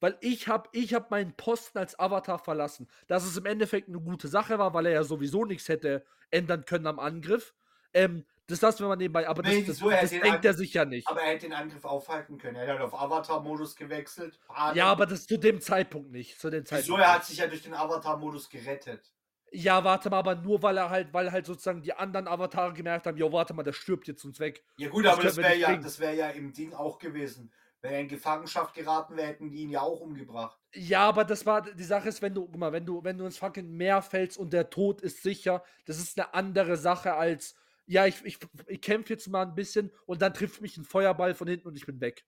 weil 0.00 0.18
ich 0.20 0.48
habe 0.48 0.68
ich 0.72 0.94
hab 0.94 1.10
meinen 1.10 1.34
Posten 1.36 1.78
als 1.78 1.98
Avatar 1.98 2.38
verlassen. 2.38 2.88
Dass 3.06 3.24
es 3.24 3.36
im 3.36 3.46
Endeffekt 3.46 3.88
eine 3.88 4.00
gute 4.00 4.28
Sache 4.28 4.58
war, 4.58 4.74
weil 4.74 4.86
er 4.86 4.92
ja 4.92 5.04
sowieso 5.04 5.44
nichts 5.44 5.68
hätte 5.68 6.04
ändern 6.30 6.64
können 6.64 6.86
am 6.86 6.98
Angriff. 6.98 7.54
Ähm, 7.92 8.26
das 8.46 8.60
lassen 8.60 8.80
wir 8.80 8.88
mal 8.88 8.96
nebenbei, 8.96 9.26
aber 9.28 9.42
Nee, 9.42 9.62
das, 9.62 9.78
das? 9.78 9.90
Er 9.90 10.00
das 10.02 10.10
denkt 10.10 10.26
An- 10.26 10.42
er 10.42 10.54
sich 10.54 10.74
ja 10.74 10.84
nicht. 10.84 11.08
Aber 11.08 11.22
er 11.22 11.32
hätte 11.32 11.46
den 11.46 11.54
Angriff 11.54 11.84
aufhalten 11.84 12.36
können. 12.38 12.56
Er 12.56 12.74
hat 12.74 12.80
auf 12.80 12.94
Avatar-Modus 12.94 13.74
gewechselt. 13.76 14.38
Panik. 14.46 14.76
Ja, 14.76 14.86
aber 14.86 15.06
das 15.06 15.26
zu 15.26 15.38
dem 15.38 15.60
Zeitpunkt 15.60 16.10
nicht. 16.10 16.38
Zu 16.38 16.50
dem 16.50 16.66
Zeitpunkt 16.66 16.88
Wieso? 16.88 16.98
Er 16.98 17.14
hat 17.14 17.24
sich 17.24 17.38
ja 17.38 17.46
durch 17.46 17.62
den 17.62 17.74
Avatar-Modus 17.74 18.48
gerettet. 18.50 19.12
Ja, 19.50 19.84
warte 19.84 20.10
mal, 20.10 20.18
aber 20.18 20.34
nur 20.34 20.62
weil 20.62 20.76
er 20.76 20.90
halt, 20.90 21.14
weil 21.14 21.30
halt 21.30 21.46
sozusagen 21.46 21.80
die 21.80 21.94
anderen 21.94 22.26
Avatare 22.26 22.72
gemerkt 22.72 23.06
haben, 23.06 23.16
jo, 23.16 23.30
warte 23.32 23.54
mal, 23.54 23.62
der 23.62 23.72
stirbt 23.72 24.08
jetzt 24.08 24.24
uns 24.24 24.40
weg. 24.40 24.64
Ja 24.78 24.88
gut, 24.88 25.04
Das 25.04 25.12
aber 25.14 25.22
das 25.22 25.36
wäre 25.36 25.56
ja, 25.56 25.76
das 25.76 26.00
wär 26.00 26.12
ja 26.12 26.28
im 26.30 26.52
Ding 26.52 26.74
auch 26.74 26.98
gewesen. 26.98 27.52
Wenn 27.80 27.92
er 27.92 28.00
in 28.00 28.08
Gefangenschaft 28.08 28.74
geraten 28.74 29.16
wäre, 29.16 29.28
hätten 29.28 29.50
die 29.50 29.58
ihn 29.58 29.70
ja 29.70 29.82
auch 29.82 30.00
umgebracht. 30.00 30.58
Ja, 30.72 31.06
aber 31.06 31.24
das 31.24 31.46
war, 31.46 31.62
die 31.62 31.84
Sache 31.84 32.08
ist, 32.08 32.20
wenn 32.20 32.34
du, 32.34 32.46
guck 32.46 32.56
mal, 32.56 32.72
wenn 32.72 32.84
du, 32.84 33.04
wenn 33.04 33.16
du 33.16 33.26
ins 33.26 33.38
fucking 33.38 33.70
Meer 33.70 34.02
fällst 34.02 34.38
und 34.38 34.52
der 34.52 34.70
Tod 34.70 35.02
ist 35.02 35.22
sicher, 35.22 35.62
das 35.86 35.98
ist 35.98 36.18
eine 36.18 36.34
andere 36.34 36.76
Sache 36.76 37.14
als, 37.14 37.54
ja, 37.86 38.06
ich, 38.06 38.24
ich, 38.24 38.38
ich 38.66 38.80
kämpfe 38.80 39.12
jetzt 39.12 39.28
mal 39.28 39.42
ein 39.46 39.54
bisschen 39.54 39.92
und 40.06 40.22
dann 40.22 40.34
trifft 40.34 40.60
mich 40.60 40.76
ein 40.76 40.84
Feuerball 40.84 41.34
von 41.34 41.48
hinten 41.48 41.68
und 41.68 41.76
ich 41.76 41.86
bin 41.86 42.00
weg. 42.00 42.26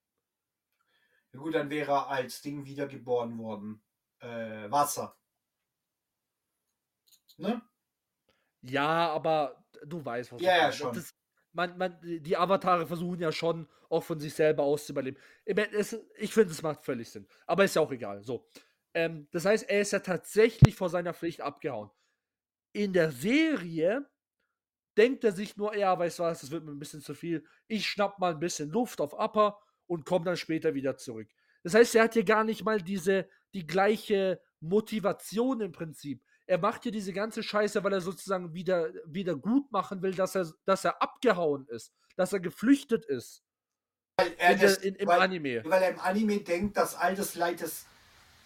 Ja 1.33 1.39
gut, 1.41 1.55
dann 1.55 1.71
wäre 1.71 1.93
er 1.93 2.09
als 2.09 2.41
Ding 2.43 2.65
wiedergeboren 2.65 3.39
worden. 3.39 3.83
Äh, 4.21 4.71
Wasser. 4.71 5.17
ne? 7.39 7.61
Ja, 8.63 9.11
aber 9.13 9.65
du 9.85 10.05
weißt, 10.05 10.33
was 10.33 10.43
Ja, 10.43 10.57
ich 10.57 10.63
ja, 10.63 10.73
schon. 10.73 10.95
Das, 10.95 11.15
man, 11.53 11.79
man, 11.79 11.99
die 12.03 12.37
Avatare 12.37 12.87
versuchen 12.87 13.21
ja 13.21 13.33
schon 13.33 13.69
auch 13.89 14.03
von 14.03 14.19
sich 14.21 14.35
selber 14.35 14.65
auszuüberleben. 14.65 15.21
Ich, 15.45 15.55
mein, 15.57 15.73
es, 15.73 15.97
ich 16.17 16.33
finde, 16.33 16.53
es 16.53 16.63
macht 16.63 16.85
völlig 16.85 17.11
Sinn. 17.11 17.27
Aber 17.47 17.65
ist 17.65 17.77
ja 17.77 17.83
auch 17.83 17.93
egal. 17.93 18.23
So. 18.23 18.49
Ähm, 18.95 19.29
das 19.31 19.45
heißt, 19.45 19.69
er 19.69 19.81
ist 19.81 19.93
ja 19.93 20.01
tatsächlich 20.01 20.75
vor 20.75 20.89
seiner 20.89 21.15
Pflicht 21.15 21.41
abgehauen. 21.41 21.91
In 22.73 22.93
der 22.93 23.11
Serie 23.13 24.09
denkt 24.97 25.25
er 25.25 25.33
sich 25.33 25.57
nur, 25.57 25.77
ja, 25.77 25.99
weißt 25.99 26.19
du 26.19 26.23
was, 26.25 26.41
das 26.41 26.51
wird 26.51 26.65
mir 26.65 26.73
ein 26.73 26.79
bisschen 26.79 27.03
zu 27.03 27.15
viel. 27.15 27.45
Ich 27.69 27.87
schnapp 27.87 28.19
mal 28.19 28.33
ein 28.33 28.41
bisschen 28.41 28.71
Luft 28.71 29.01
auf 29.01 29.13
Upper 29.13 29.59
und 29.87 30.05
komme 30.05 30.25
dann 30.25 30.37
später 30.37 30.75
wieder 30.75 30.97
zurück. 30.97 31.29
Das 31.63 31.75
heißt, 31.75 31.95
er 31.97 32.05
hat 32.05 32.15
hier 32.15 32.25
gar 32.25 32.45
nicht 32.45 32.65
mal 32.65 32.81
diese, 32.81 33.29
die 33.55 33.67
gleiche 33.67 34.41
Motivation 34.61 35.61
im 35.61 35.73
Prinzip. 35.73 36.23
Er 36.47 36.59
macht 36.59 36.85
hier 36.85 36.93
diese 36.93 37.13
ganze 37.13 37.43
Scheiße, 37.43 37.83
weil 37.83 37.93
er 37.93 38.01
sozusagen 38.01 38.55
wieder, 38.55 38.93
wieder 39.05 39.35
gut 39.35 39.71
machen 39.73 40.01
will, 40.03 40.15
dass 40.15 40.37
er, 40.37 40.47
dass 40.65 40.85
er 40.85 41.03
abgehauen 41.03 41.67
ist, 41.69 41.93
dass 42.15 42.33
er 42.33 42.41
geflüchtet 42.41 43.05
ist 43.05 43.43
Weil 44.17 44.33
er 44.39 44.53
in 44.53 44.61
das, 44.61 44.77
in, 44.79 44.95
im 44.95 45.09
weil, 45.09 45.21
Anime. 45.21 45.65
weil 45.65 45.83
er 45.83 45.91
im 45.91 45.99
Anime 45.99 46.39
denkt, 46.39 46.77
dass 46.77 46.95
all 46.95 47.17
das 47.17 47.35
Leid, 47.35 47.63
das 47.63 47.87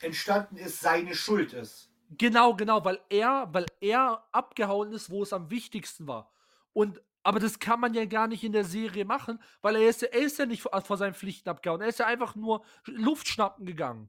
entstanden 0.01 0.57
ist, 0.57 0.81
seine 0.81 1.15
Schuld 1.15 1.53
ist. 1.53 1.91
Genau, 2.17 2.55
genau, 2.55 2.85
weil 2.85 3.01
er, 3.11 3.49
weil 3.53 3.67
er 3.81 4.27
abgehauen 4.33 4.93
ist, 4.93 5.11
wo 5.11 5.23
es 5.23 5.33
am 5.33 5.51
wichtigsten 5.51 6.09
war. 6.09 6.33
Und 6.73 7.01
aber 7.23 7.39
das 7.39 7.59
kann 7.59 7.81
man 7.81 7.93
ja 7.93 8.07
gar 8.07 8.27
nicht 8.29 8.45
in 8.45 8.53
der 8.53 8.65
Serie 8.65 9.05
machen, 9.05 9.43
weil 9.61 9.77
er 9.77 9.89
ist, 9.91 10.01
ja- 10.01 10.09
er 10.09 10.21
ist 10.21 10.39
ja 10.39 10.47
nicht 10.47 10.63
vor, 10.63 10.81
vor 10.81 10.97
seinen 10.97 11.13
Pflichten 11.15 11.51
abgehauen. 11.51 11.83
Er 11.83 11.89
ist 11.89 11.99
ja 11.99 12.07
einfach 12.07 12.35
nur 12.35 12.65
Luft 12.87 13.29
schnappen 13.29 13.67
gegangen. 13.67 14.09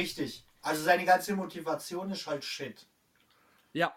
Richtig. 0.00 0.46
Also 0.62 0.82
seine 0.84 1.04
ganze 1.04 1.34
Motivation 1.34 2.10
ist 2.10 2.26
halt 2.26 2.44
Shit. 2.44 2.86
Ja. 3.72 3.92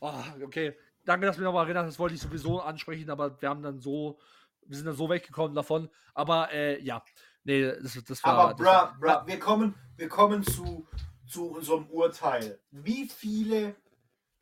Oh, 0.00 0.14
okay. 0.42 0.74
Danke, 1.04 1.26
dass 1.26 1.36
du 1.36 1.42
mich 1.42 1.46
nochmal 1.46 1.64
erinnert 1.66 1.84
hast. 1.84 1.94
Das 1.94 1.98
wollte 1.98 2.14
ich 2.14 2.20
sowieso 2.22 2.60
ansprechen, 2.60 3.10
aber 3.10 3.40
wir 3.40 3.48
haben 3.48 3.62
dann 3.62 3.78
so, 3.78 4.18
wir 4.66 4.76
sind 4.76 4.86
dann 4.86 4.96
so 4.96 5.10
weggekommen 5.10 5.54
davon. 5.54 5.90
Aber 6.14 6.50
äh, 6.50 6.80
ja. 6.82 7.04
Nee, 7.44 7.72
das, 7.82 8.02
das 8.04 8.24
war. 8.24 8.32
Aber 8.38 8.54
bruh, 8.54 8.64
war, 8.64 8.98
bruh, 8.98 9.26
wir 9.26 9.38
kommen, 9.38 9.74
wir 9.96 10.08
kommen 10.08 10.42
zu, 10.44 10.86
zu 11.26 11.48
unserem 11.50 11.86
Urteil. 11.88 12.58
Wie 12.70 13.08
viele 13.08 13.74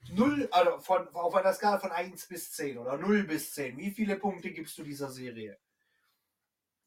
null, 0.09 0.49
also 0.51 0.79
von, 0.79 1.09
auf 1.15 1.35
einer 1.35 1.53
Skala 1.53 1.79
von 1.79 1.93
1 1.93 2.27
bis 2.27 2.53
10 2.53 2.79
oder 2.79 2.97
0 2.97 3.25
bis 3.25 3.53
10, 3.55 3.77
wie 3.77 3.91
viele 3.91 4.17
Punkte 4.17 4.51
gibst 4.51 4.77
du 4.79 4.83
dieser 4.83 5.11
Serie? 5.11 5.59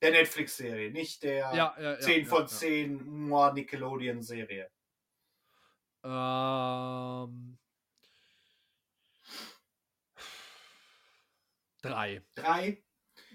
Der 0.01 0.11
Netflix-Serie, 0.11 0.91
nicht 0.91 1.23
der 1.23 1.53
ja, 1.53 1.75
ja, 1.77 1.81
ja, 1.81 1.99
10 1.99 2.23
ja, 2.23 2.29
von 2.29 2.41
ja. 2.41 2.47
10 2.47 3.27
Mua 3.27 3.53
Nickelodeon-Serie. 3.53 4.69
Ähm, 6.03 7.57
drei. 11.81 12.21
3. 12.35 12.83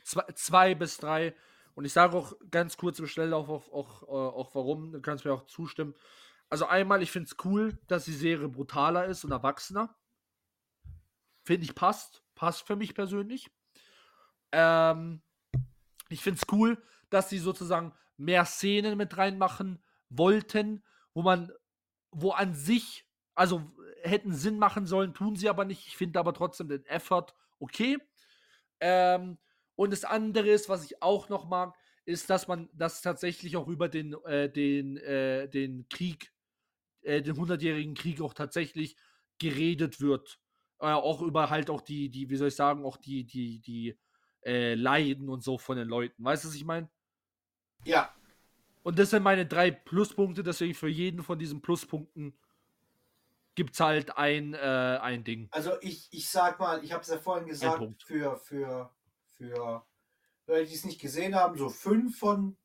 Zwei, 0.05 0.25
zwei 0.35 0.75
bis 0.75 0.97
drei. 0.99 1.35
Und 1.75 1.85
ich 1.85 1.93
sage 1.93 2.17
auch 2.17 2.33
ganz 2.51 2.77
kurz 2.77 2.99
im 2.99 3.07
Schnelllauf 3.07 3.49
auch, 3.49 3.73
auch, 3.73 4.03
äh, 4.03 4.07
auch 4.07 4.55
warum. 4.55 4.93
Du 4.93 5.01
kannst 5.01 5.25
mir 5.25 5.33
auch 5.33 5.47
zustimmen. 5.47 5.95
Also 6.51 6.67
einmal, 6.67 7.03
ich 7.03 7.11
finde 7.11 7.29
es 7.31 7.45
cool, 7.45 7.79
dass 7.87 8.05
die 8.05 8.13
Serie 8.13 8.49
brutaler 8.49 9.07
ist 9.07 9.25
und 9.25 9.33
erwachsener. 9.33 9.95
Finde 11.45 11.65
ich 11.65 11.75
passt. 11.75 12.23
Passt 12.35 12.67
für 12.67 12.77
mich 12.77 12.95
persönlich. 12.95 13.51
Ähm, 14.53 15.23
ich 16.09 16.23
finde 16.23 16.41
es 16.41 16.53
cool, 16.53 16.83
dass 17.11 17.29
sie 17.29 17.39
sozusagen 17.39 17.93
mehr 18.17 18.45
Szenen 18.45 18.97
mit 18.97 19.17
reinmachen 19.17 19.83
wollten, 20.09 20.83
wo 21.15 21.23
man, 21.23 21.53
wo 22.11 22.33
an 22.33 22.55
sich, 22.55 23.07
also 23.35 23.71
hätten 24.03 24.35
Sinn 24.35 24.59
machen 24.59 24.87
sollen, 24.87 25.15
tun 25.15 25.37
sie 25.37 25.49
aber 25.49 25.65
nicht. 25.65 25.87
Ich 25.87 25.97
finde 25.97 26.19
aber 26.19 26.33
trotzdem 26.33 26.69
den 26.69 26.85
Effort 26.87 27.35
okay. 27.59 27.99
Ähm, 28.81 29.39
und 29.75 29.93
das 29.93 30.05
andere 30.05 30.49
ist, 30.49 30.69
was 30.69 30.85
ich 30.85 31.03
auch 31.03 31.29
noch 31.29 31.47
mag, 31.47 31.75
ist, 32.05 32.31
dass 32.31 32.49
man 32.49 32.69
das 32.73 33.03
tatsächlich 33.03 33.57
auch 33.57 33.69
über 33.69 33.89
den, 33.89 34.15
äh, 34.25 34.51
den, 34.51 34.97
äh, 34.97 35.49
den 35.49 35.89
Krieg, 35.89 36.33
äh, 37.03 37.23
den 37.23 37.37
hundertjährigen 37.37 37.95
Krieg 37.95 38.21
auch 38.21 38.35
tatsächlich 38.35 38.97
geredet 39.39 40.01
wird. 40.01 40.41
Äh, 40.81 40.87
auch 40.87 41.23
über 41.23 41.51
halt 41.51 41.71
auch 41.71 41.81
die, 41.81 42.09
die, 42.09 42.31
wie 42.31 42.37
soll 42.37 42.49
ich 42.49 42.57
sagen, 42.57 42.85
auch 42.85 42.97
die, 42.97 43.25
die, 43.25 43.61
die 43.61 43.99
äh, 44.45 44.75
Leiden 44.75 45.29
und 45.29 45.43
so 45.43 45.59
von 45.59 45.77
den 45.77 45.89
Leuten. 45.89 46.25
Weißt 46.25 46.45
du, 46.45 46.49
was 46.49 46.55
ich 46.55 46.65
meine? 46.65 46.89
Ja, 47.85 48.15
Und 48.83 48.99
das 48.99 49.11
sind 49.11 49.23
meine 49.23 49.47
drei 49.47 49.71
Pluspunkte, 49.71 50.43
deswegen 50.43 50.75
für 50.75 50.89
jeden 50.89 51.23
von 51.23 51.39
diesen 51.39 51.63
Pluspunkten 51.63 52.37
gibt 53.55 53.75
es 53.75 53.81
halt 53.81 54.17
ein, 54.17 54.55
äh, 54.55 54.59
ein 55.03 55.25
Ding. 55.25 55.49
also 55.51 55.73
ich, 55.81 56.09
ich 56.13 56.29
sag 56.29 56.61
mal, 56.61 56.85
ich 56.85 56.93
habe 56.93 57.03
es 57.03 57.09
ja 57.09 57.19
vorhin 57.19 57.49
gesagt, 57.49 58.03
für, 58.03 58.37
für, 58.37 58.95
für 59.31 59.85
Leute, 60.47 60.67
die 60.67 60.75
es 60.75 60.85
nicht 60.85 61.01
gesehen 61.01 61.35
haben, 61.35 61.59
so 61.59 61.69
5 61.69 62.17
von 62.17 62.57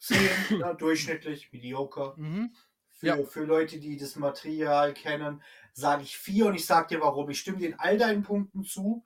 10, 0.00 0.18
ne, 0.58 0.74
durchschnittlich, 0.76 1.52
mediocre. 1.52 2.14
Mhm. 2.16 2.54
Für, 3.02 3.08
Ja. 3.08 3.24
für 3.24 3.44
Leute, 3.44 3.80
die 3.80 3.96
das 3.96 4.14
Material 4.16 4.94
kennen, 4.94 5.42
sage 5.72 6.02
ich 6.04 6.16
4 6.16 6.46
und 6.46 6.54
ich 6.54 6.64
sage 6.66 6.94
dir 6.94 7.00
warum. 7.00 7.28
Ich 7.30 7.40
stimme 7.40 7.58
dir 7.58 7.68
in 7.70 7.78
all 7.80 7.98
deinen 7.98 8.22
Punkten 8.22 8.62
zu, 8.64 9.04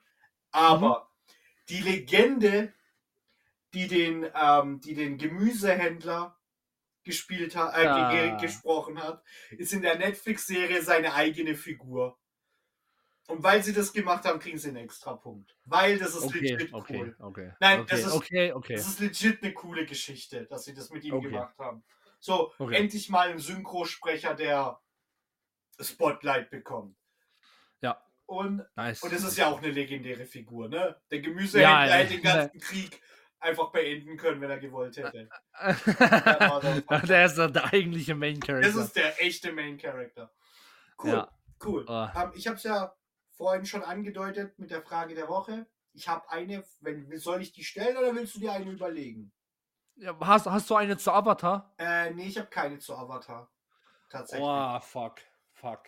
aber 0.52 1.10
die 1.70 1.80
Legende, 1.80 2.74
die 3.74 3.88
den, 3.88 4.26
ähm, 4.34 4.80
die 4.80 4.94
den 4.94 5.18
Gemüsehändler 5.18 6.36
gespielt 7.04 7.56
hat, 7.56 7.76
äh, 7.76 7.86
Ah. 7.86 8.10
ge 8.10 8.30
ge 8.30 8.36
gesprochen 8.46 9.02
hat, 9.02 9.22
ist 9.52 9.72
in 9.72 9.82
der 9.82 9.98
Netflix-Serie 9.98 10.82
seine 10.82 11.14
eigene 11.14 11.54
Figur. 11.56 12.18
Und 13.28 13.42
weil 13.42 13.62
sie 13.62 13.72
das 13.72 13.92
gemacht 13.92 14.24
haben, 14.24 14.38
kriegen 14.38 14.58
sie 14.58 14.68
einen 14.68 14.76
extra 14.78 15.14
Punkt. 15.14 15.56
Weil 15.64 15.98
das 15.98 16.14
ist 16.14 16.24
Okay, 16.24 16.40
legit 16.58 16.72
okay, 16.72 16.96
cool. 16.98 17.16
okay. 17.20 17.50
Nein, 17.60 17.84
das 17.88 18.04
ist-. 18.04 18.30
Das 18.72 18.86
ist 18.86 19.00
legit 19.00 19.42
eine 19.42 19.52
coole 19.52 19.84
Geschichte, 19.86 20.44
dass 20.46 20.64
sie 20.64 20.74
das 20.74 20.90
mit 20.90 21.02
ihm 21.04 21.20
gemacht 21.20 21.58
haben. 21.58 21.82
So, 22.26 22.52
Okay. 22.58 22.74
endlich 22.74 23.08
mal 23.08 23.28
ein 23.30 23.38
Synchrosprecher, 23.38 24.34
der 24.34 24.80
Spotlight 25.80 26.50
bekommt. 26.50 26.96
Ja. 27.80 28.02
Und, 28.26 28.64
Nice. 28.74 29.00
und 29.04 29.12
es 29.12 29.22
ist 29.22 29.38
ja 29.38 29.46
auch 29.46 29.58
eine 29.58 29.70
legendäre 29.70 30.26
Figur, 30.26 30.68
ne? 30.68 31.00
Der 31.12 31.20
Gemüsehändler 31.20 31.86
Ja, 31.86 31.92
hätte 31.94 32.14
den 32.14 32.24
ja. 32.24 32.34
ganzen 32.36 32.58
Krieg 32.58 33.00
einfach 33.38 33.70
beenden 33.70 34.16
können, 34.16 34.40
wenn 34.40 34.50
er 34.50 34.58
gewollt 34.58 34.96
hätte. 34.96 35.28
der 37.08 37.26
ist 37.26 37.36
der 37.36 37.72
eigentliche 37.72 38.16
Main 38.16 38.40
Character. 38.40 38.66
Das 38.72 38.74
ist 38.86 38.96
der 38.96 39.22
echte 39.22 39.52
Main 39.52 39.78
Character. 39.78 40.32
Cool, 41.00 41.10
Ja. 41.10 41.30
cool. 41.64 41.86
Ähm, 41.88 42.32
ich 42.34 42.48
habe 42.48 42.56
es 42.56 42.64
ja 42.64 42.92
vorhin 43.36 43.66
schon 43.66 43.84
angedeutet 43.84 44.58
mit 44.58 44.72
der 44.72 44.82
Frage 44.82 45.14
der 45.14 45.28
Woche. 45.28 45.68
Ich 45.92 46.08
habe 46.08 46.28
eine, 46.30 46.64
wenn, 46.80 47.16
soll 47.18 47.40
ich 47.40 47.52
die 47.52 47.62
stellen 47.62 47.96
oder 47.96 48.12
willst 48.16 48.34
du 48.34 48.40
dir 48.40 48.50
eine 48.52 48.68
überlegen? 48.70 49.32
Ja, 49.96 50.16
hast, 50.20 50.46
hast 50.46 50.68
du 50.68 50.74
eine 50.74 50.96
zu 50.96 51.10
Avatar? 51.12 51.74
Äh, 51.78 52.10
nee, 52.12 52.26
ich 52.26 52.38
habe 52.38 52.48
keine 52.48 52.78
zu 52.78 52.94
Avatar. 52.94 53.50
Tatsächlich. 54.10 54.46
Oh, 54.46 54.80
fuck. 54.80 55.20
Fuck. 55.52 55.84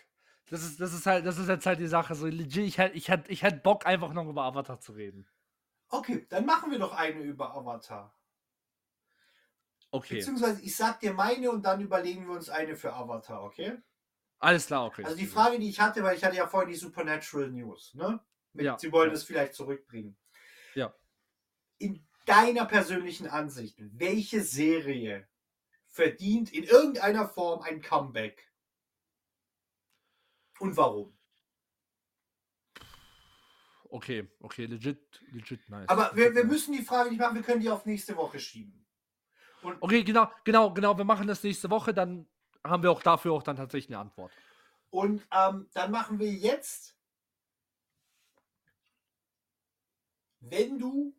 Das 0.49 0.63
ist, 0.63 0.81
das 0.81 0.93
ist 0.93 1.05
halt, 1.05 1.25
das 1.25 1.37
ist 1.37 1.47
jetzt 1.47 1.65
halt 1.65 1.79
die 1.79 1.87
Sache. 1.87 2.15
So 2.15 2.25
legit, 2.25 2.65
ich 2.65 2.77
hätte 2.79 2.95
ich 2.95 3.07
hätt, 3.07 3.29
ich 3.29 3.43
hätt 3.43 3.61
Bock, 3.61 3.85
einfach 3.85 4.13
noch 4.13 4.27
über 4.27 4.43
Avatar 4.43 4.79
zu 4.79 4.93
reden. 4.93 5.27
Okay, 5.89 6.25
dann 6.29 6.45
machen 6.45 6.71
wir 6.71 6.79
doch 6.79 6.93
eine 6.93 7.21
über 7.21 7.55
Avatar. 7.55 8.15
Okay. 9.91 10.15
Beziehungsweise 10.15 10.61
ich 10.61 10.75
sag 10.75 10.99
dir 10.99 11.13
meine 11.13 11.49
und 11.51 11.63
dann 11.63 11.81
überlegen 11.81 12.27
wir 12.27 12.35
uns 12.35 12.49
eine 12.49 12.75
für 12.75 12.93
Avatar, 12.93 13.43
okay? 13.43 13.77
Alles 14.39 14.67
klar, 14.67 14.85
okay. 14.85 15.03
Also 15.03 15.17
die 15.17 15.25
Frage, 15.25 15.59
die 15.59 15.69
ich 15.69 15.79
hatte, 15.79 16.03
weil 16.03 16.15
ich 16.15 16.23
hatte 16.23 16.35
ja 16.35 16.47
vorhin 16.47 16.69
die 16.69 16.77
Supernatural 16.77 17.49
News, 17.51 17.93
ne? 17.95 18.19
Mit, 18.53 18.65
Ja, 18.65 18.77
Sie 18.79 18.91
wollen 18.91 19.09
ja. 19.09 19.15
es 19.15 19.23
vielleicht 19.23 19.53
zurückbringen. 19.53 20.17
Ja. 20.75 20.93
In 21.77 22.07
deiner 22.29 22.65
persönlichen 22.65 23.27
Ansicht, 23.27 23.75
welche 23.79 24.41
Serie 24.41 25.27
verdient 25.87 26.53
in 26.53 26.63
irgendeiner 26.63 27.27
Form 27.27 27.61
ein 27.63 27.81
Comeback? 27.81 28.47
Und 30.59 30.77
warum? 30.77 31.17
Okay, 33.85 34.29
okay, 34.41 34.65
legit, 34.67 34.99
legit 35.31 35.67
nice. 35.69 35.89
Aber 35.89 36.15
wir, 36.15 36.35
wir 36.35 36.43
müssen 36.43 36.73
die 36.73 36.83
Frage 36.83 37.09
nicht 37.09 37.19
machen, 37.19 37.35
wir 37.35 37.41
können 37.41 37.61
die 37.61 37.69
auf 37.69 37.87
nächste 37.87 38.15
Woche 38.15 38.39
schieben. 38.39 38.85
Und 39.63 39.81
Okay, 39.81 40.03
genau, 40.03 40.31
genau, 40.43 40.71
genau. 40.71 40.95
Wir 40.95 41.05
machen 41.05 41.27
das 41.27 41.41
nächste 41.41 41.69
Woche, 41.71 41.93
dann 41.93 42.27
haben 42.63 42.83
wir 42.83 42.91
auch 42.91 43.01
dafür 43.01 43.33
auch 43.33 43.41
dann 43.41 43.55
tatsächlich 43.55 43.95
eine 43.95 44.03
Antwort. 44.05 44.31
Und 44.91 45.25
ähm, 45.31 45.67
dann 45.73 45.89
machen 45.89 46.19
wir 46.19 46.31
jetzt, 46.31 46.95
wenn 50.39 50.77
du 50.77 51.15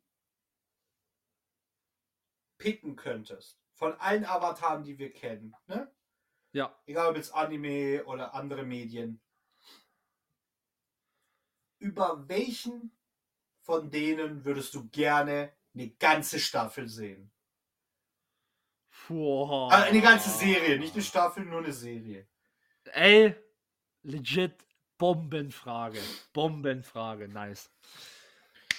picken 2.60 2.94
könntest 2.94 3.58
von 3.74 3.94
allen 3.94 4.24
Avataren, 4.24 4.84
die 4.84 4.98
wir 4.98 5.12
kennen, 5.12 5.56
ne? 5.66 5.90
Ja. 6.52 6.76
egal 6.86 7.08
ob 7.08 7.16
jetzt 7.16 7.34
Anime 7.34 8.04
oder 8.04 8.34
andere 8.34 8.64
Medien, 8.64 9.20
über 11.78 12.28
welchen 12.28 12.92
von 13.62 13.90
denen 13.90 14.44
würdest 14.44 14.74
du 14.74 14.88
gerne 14.88 15.52
eine 15.74 15.90
ganze 15.90 16.38
Staffel 16.38 16.88
sehen? 16.88 17.32
Puh. 18.90 19.68
Also 19.68 19.88
eine 19.88 20.00
ganze 20.00 20.30
Serie, 20.30 20.78
nicht 20.78 20.94
eine 20.94 21.02
Staffel, 21.02 21.44
nur 21.44 21.60
eine 21.60 21.72
Serie. 21.72 22.28
Ey, 22.92 23.34
legit 24.02 24.66
Bombenfrage. 24.98 26.00
Bombenfrage, 26.32 27.28
nice. 27.28 27.70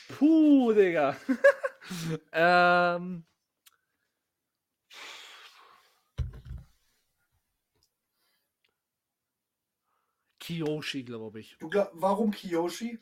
Puh, 0.10 0.74
Digga. 0.74 1.16
ähm. 2.32 3.26
Kiyoshi, 10.52 11.04
glaube 11.04 11.40
ich. 11.40 11.58
Glaub, 11.60 11.92
warum 11.94 12.32
Kiyoshi? 12.32 13.00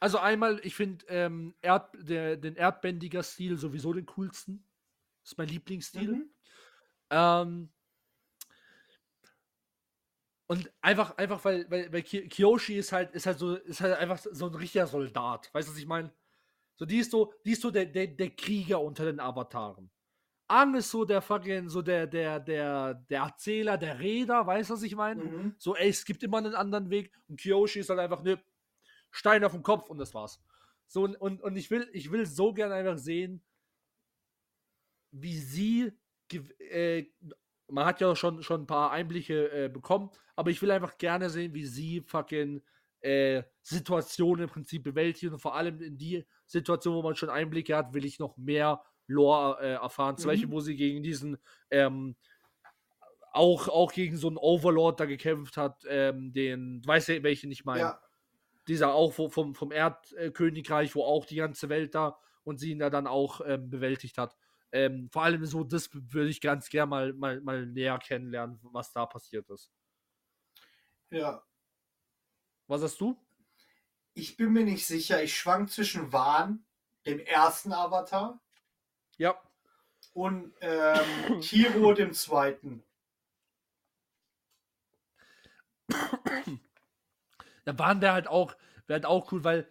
Also 0.00 0.18
einmal, 0.18 0.60
ich 0.62 0.74
finde 0.74 1.06
ähm, 1.08 1.54
Erd, 1.62 1.90
der, 1.94 2.36
den 2.36 2.56
Erdbändiger-Stil 2.56 3.56
sowieso 3.56 3.92
den 3.92 4.06
coolsten. 4.06 4.64
Das 5.22 5.32
ist 5.32 5.38
mein 5.38 5.48
Lieblingsstil. 5.48 6.12
Mhm. 6.12 6.30
Ähm, 7.10 7.72
und 10.48 10.70
einfach, 10.80 11.16
einfach, 11.16 11.44
weil, 11.44 11.70
weil, 11.70 11.92
weil 11.92 12.02
Ki- 12.02 12.28
Kiyoshi 12.28 12.76
ist 12.76 12.92
halt, 12.92 13.12
ist 13.12 13.26
halt 13.26 13.38
so, 13.38 13.56
ist 13.56 13.80
halt 13.80 13.96
einfach 13.98 14.18
so 14.18 14.46
ein 14.46 14.54
richtiger 14.54 14.86
Soldat. 14.86 15.52
Weißt 15.54 15.68
du, 15.68 15.72
was 15.72 15.78
ich 15.78 15.86
meine? 15.86 16.12
So, 16.76 16.84
die 16.84 16.98
ist 16.98 17.10
so, 17.10 17.32
die 17.44 17.52
ist 17.52 17.62
so 17.62 17.70
der, 17.70 17.86
der, 17.86 18.06
der 18.08 18.30
Krieger 18.30 18.80
unter 18.80 19.06
den 19.06 19.18
Avataren. 19.18 19.90
Ang 20.48 20.76
ist 20.76 20.90
so 20.90 21.04
der 21.04 21.20
fucking, 21.20 21.68
so 21.68 21.82
der, 21.82 22.06
der, 22.06 22.38
der, 22.38 22.94
der 22.94 23.22
Erzähler, 23.22 23.76
der 23.76 23.98
Räder, 23.98 24.46
weißt 24.46 24.70
du, 24.70 24.74
was 24.74 24.82
ich 24.82 24.94
meine? 24.94 25.24
Mhm. 25.24 25.54
So, 25.58 25.74
ey, 25.74 25.88
es 25.88 26.04
gibt 26.04 26.22
immer 26.22 26.38
einen 26.38 26.54
anderen 26.54 26.88
Weg. 26.88 27.10
Und 27.28 27.40
Kiyoshi 27.40 27.80
ist 27.80 27.90
halt 27.90 27.98
einfach, 27.98 28.22
ne, 28.22 28.40
Stein 29.10 29.44
auf 29.44 29.52
dem 29.52 29.62
Kopf 29.62 29.90
und 29.90 29.98
das 29.98 30.14
war's. 30.14 30.40
So, 30.86 31.02
und, 31.02 31.16
und, 31.16 31.42
und 31.42 31.56
ich 31.56 31.70
will, 31.70 31.88
ich 31.92 32.12
will 32.12 32.26
so 32.26 32.52
gern 32.52 32.70
einfach 32.70 32.98
sehen, 32.98 33.42
wie 35.10 35.38
sie, 35.38 35.92
äh, 36.70 37.04
man 37.68 37.86
hat 37.86 38.00
ja 38.00 38.14
schon, 38.14 38.42
schon 38.42 38.62
ein 38.62 38.66
paar 38.66 38.92
Einblicke 38.92 39.50
äh, 39.50 39.68
bekommen, 39.68 40.10
aber 40.36 40.50
ich 40.50 40.62
will 40.62 40.70
einfach 40.70 40.98
gerne 40.98 41.30
sehen, 41.30 41.54
wie 41.54 41.66
sie 41.66 42.02
fucking 42.02 42.62
äh, 43.00 43.42
Situationen 43.62 44.44
im 44.44 44.50
Prinzip 44.50 44.84
bewältigen 44.84 45.32
und 45.32 45.40
vor 45.40 45.54
allem 45.54 45.80
in 45.80 45.96
die 45.96 46.24
Situation, 46.46 46.94
wo 46.94 47.02
man 47.02 47.16
schon 47.16 47.30
Einblicke 47.30 47.76
hat, 47.76 47.94
will 47.94 48.04
ich 48.04 48.18
noch 48.18 48.36
mehr 48.36 48.82
Lore 49.06 49.58
äh, 49.60 49.72
erfahren. 49.74 50.16
Zum 50.18 50.28
Mhm. 50.28 50.32
Beispiel, 50.32 50.50
wo 50.50 50.60
sie 50.60 50.76
gegen 50.76 51.02
diesen 51.02 51.38
ähm, 51.70 52.16
auch, 53.32 53.68
auch 53.68 53.92
gegen 53.92 54.16
so 54.16 54.28
einen 54.28 54.38
Overlord 54.38 55.00
da 55.00 55.04
gekämpft 55.04 55.56
hat, 55.56 55.82
ähm, 55.88 56.32
den, 56.32 56.82
du 56.82 56.88
weißt 56.88 57.08
ja, 57.08 57.22
welchen 57.22 57.50
ich 57.50 57.64
meine. 57.64 57.80
Ja, 57.80 58.00
Dieser 58.68 58.94
auch 58.94 59.16
wo, 59.18 59.28
vom, 59.30 59.54
vom 59.54 59.72
Erdkönigreich, 59.72 60.94
wo 60.96 61.04
auch 61.04 61.26
die 61.26 61.36
ganze 61.36 61.68
Welt 61.68 61.94
da 61.94 62.18
und 62.44 62.58
sie 62.58 62.72
ihn 62.72 62.80
da 62.80 62.90
dann 62.90 63.06
auch 63.06 63.40
ähm, 63.46 63.70
bewältigt 63.70 64.18
hat. 64.18 64.36
Ähm, 64.72 65.08
vor 65.12 65.22
allem 65.24 65.46
so, 65.46 65.64
das 65.64 65.90
würde 65.94 66.30
ich 66.30 66.40
ganz 66.40 66.68
gern 66.70 66.88
mal, 66.88 67.12
mal, 67.14 67.40
mal 67.42 67.66
näher 67.66 67.98
kennenlernen, 67.98 68.58
was 68.62 68.92
da 68.92 69.06
passiert 69.06 69.48
ist. 69.50 69.72
ja. 71.10 71.44
Was 72.68 72.82
hast 72.82 73.00
du? 73.00 73.16
Ich 74.14 74.36
bin 74.36 74.52
mir 74.52 74.64
nicht 74.64 74.84
sicher. 74.86 75.22
Ich 75.22 75.36
schwank 75.38 75.70
zwischen 75.70 76.12
Wahn, 76.12 76.66
dem 77.06 77.20
ersten 77.20 77.72
Avatar, 77.72 78.42
Ja. 79.18 79.34
und 80.12 80.52
ähm, 80.60 81.40
Kiro, 81.40 81.92
dem 81.92 82.12
zweiten. 82.12 82.82
Da 87.64 87.78
waren 87.78 88.00
der 88.00 88.12
halt 88.12 88.28
auch, 88.28 88.52
wäre 88.86 88.98
halt 88.98 89.06
auch 89.06 89.30
cool, 89.32 89.42
weil 89.44 89.68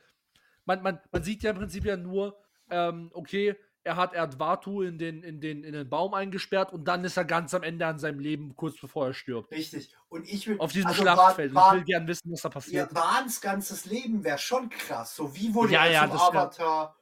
man, 0.65 0.81
man, 0.81 0.99
man 1.11 1.23
sieht 1.23 1.43
ja 1.43 1.51
im 1.51 1.57
Prinzip 1.57 1.85
ja 1.85 1.95
nur, 1.97 2.37
ähm, 2.69 3.09
okay, 3.13 3.55
er 3.83 3.97
hat 3.97 4.13
Erdvatu 4.13 4.81
in 4.81 4.97
den, 4.97 5.21
in, 5.21 5.39
den, 5.39 5.63
in 5.63 5.73
den 5.73 5.87
Baum 5.87 6.15
eingesperrt 6.15 6.73
und 6.73 6.85
dann 6.87 7.03
ist 7.03 7.17
er 7.17 7.25
ganz 7.25 7.53
am 7.53 7.61
Ende 7.61 7.85
an 7.85 7.99
seinem 7.99 8.19
Leben, 8.19 8.55
kurz 8.55 8.79
bevor 8.81 9.07
er 9.07 9.13
stirbt. 9.13 9.51
Richtig. 9.51 9.95
Und 10.09 10.27
ich 10.27 10.47
will. 10.47 10.57
Auf 10.59 10.71
diesem 10.71 10.87
also 10.87 11.03
Schlachtfeld. 11.03 11.53
Wahn- 11.53 11.63
Und 11.63 11.81
ich 11.81 11.81
will 11.81 11.85
gern 11.93 12.07
wissen, 12.07 12.31
was 12.31 12.41
da 12.41 12.49
Ja, 12.49 12.53
passiert. 12.53 12.95
Wahns 12.95 13.41
ganzes 13.41 13.85
Leben 13.85 14.23
wäre 14.23 14.39
schon 14.39 14.69
krass. 14.69 15.15
So 15.15 15.35
wie 15.35 15.53
wurde 15.53 15.73
Ja, 15.73 15.85
er 15.85 15.91
ja, 15.91 16.01
zum 16.09 16.19
Avatar? 16.19 16.97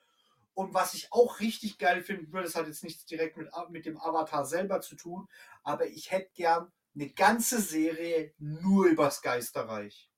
Und 0.54 0.74
was 0.74 0.94
ich 0.94 1.12
auch 1.12 1.40
richtig 1.40 1.80
geil 1.80 2.04
finde, 2.04 2.30
das 2.42 2.56
hat 2.56 2.68
jetzt 2.68 2.84
nichts 2.84 3.06
direkt 3.06 3.38
mit, 3.38 3.50
mit 3.70 3.86
dem 3.86 4.00
Avatar 4.00 4.46
selber 4.46 4.82
zu 4.82 4.96
tun, 4.96 5.28
aber 5.64 5.88
ich 5.88 6.12
hätte 6.12 6.32
gern 6.36 6.72
eine 6.96 7.10
ganze 7.10 7.60
Serie 7.60 8.34
nur 8.38 8.86
übers 8.86 9.22
Geisterreich. 9.22 10.12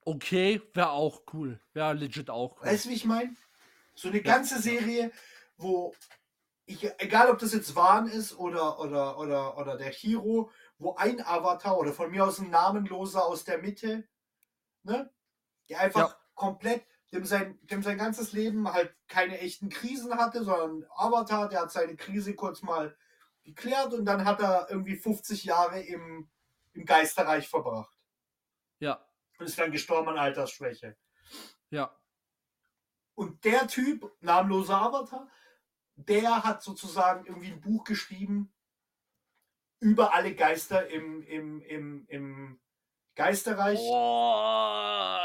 Okay, 0.00 0.62
wäre 0.72 0.90
auch 0.90 1.22
cool. 1.34 1.60
Wäre 1.74 1.92
legit 1.92 2.30
auch 2.30 2.56
cool. 2.56 2.66
Weißt 2.66 2.86
du, 2.86 2.88
wie 2.88 2.94
ich 2.94 3.04
meine? 3.04 3.36
So 3.94 4.08
eine 4.08 4.22
ganze 4.22 4.62
Serie, 4.62 5.12
wo 5.58 5.94
ich, 6.64 6.90
egal 6.98 7.30
ob 7.30 7.38
das 7.38 7.52
jetzt 7.52 7.74
Wahn 7.76 8.08
ist 8.08 8.34
oder, 8.38 8.78
oder, 8.78 9.18
oder, 9.18 9.58
oder 9.58 9.76
der 9.76 9.90
Hero, 9.90 10.50
wo 10.78 10.94
ein 10.94 11.20
Avatar 11.20 11.76
oder 11.76 11.92
von 11.92 12.10
mir 12.10 12.24
aus 12.24 12.38
ein 12.38 12.48
Namenloser 12.48 13.24
aus 13.24 13.44
der 13.44 13.58
Mitte, 13.58 14.08
ne? 14.82 15.12
Der 15.68 15.80
einfach 15.80 16.18
komplett, 16.38 16.86
dem 17.12 17.24
sein, 17.24 17.58
dem 17.64 17.82
sein 17.82 17.98
ganzes 17.98 18.32
Leben 18.32 18.72
halt 18.72 18.94
keine 19.08 19.38
echten 19.40 19.68
Krisen 19.68 20.14
hatte, 20.14 20.44
sondern 20.44 20.88
Avatar, 20.94 21.48
der 21.48 21.62
hat 21.62 21.72
seine 21.72 21.96
Krise 21.96 22.34
kurz 22.34 22.62
mal 22.62 22.96
geklärt 23.42 23.92
und 23.92 24.06
dann 24.06 24.24
hat 24.24 24.40
er 24.40 24.68
irgendwie 24.70 24.96
50 24.96 25.44
Jahre 25.44 25.80
im, 25.80 26.30
im 26.72 26.84
Geisterreich 26.86 27.48
verbracht 27.48 27.96
Ja, 28.78 29.04
und 29.38 29.46
ist 29.46 29.58
dann 29.58 29.72
gestorben 29.72 30.08
an 30.10 30.18
Altersschwäche. 30.18 30.96
ja. 31.70 31.94
Und 33.14 33.44
der 33.44 33.66
Typ, 33.66 34.12
namenloser 34.20 34.80
Avatar, 34.80 35.28
der 35.96 36.44
hat 36.44 36.62
sozusagen 36.62 37.26
irgendwie 37.26 37.50
ein 37.50 37.60
Buch 37.60 37.82
geschrieben 37.82 38.54
über 39.80 40.14
alle 40.14 40.36
Geister 40.36 40.86
im, 40.88 41.22
im, 41.22 41.60
im, 41.62 42.06
im 42.06 42.60
Geisterreich. 43.18 43.80
Oh, 43.82 45.18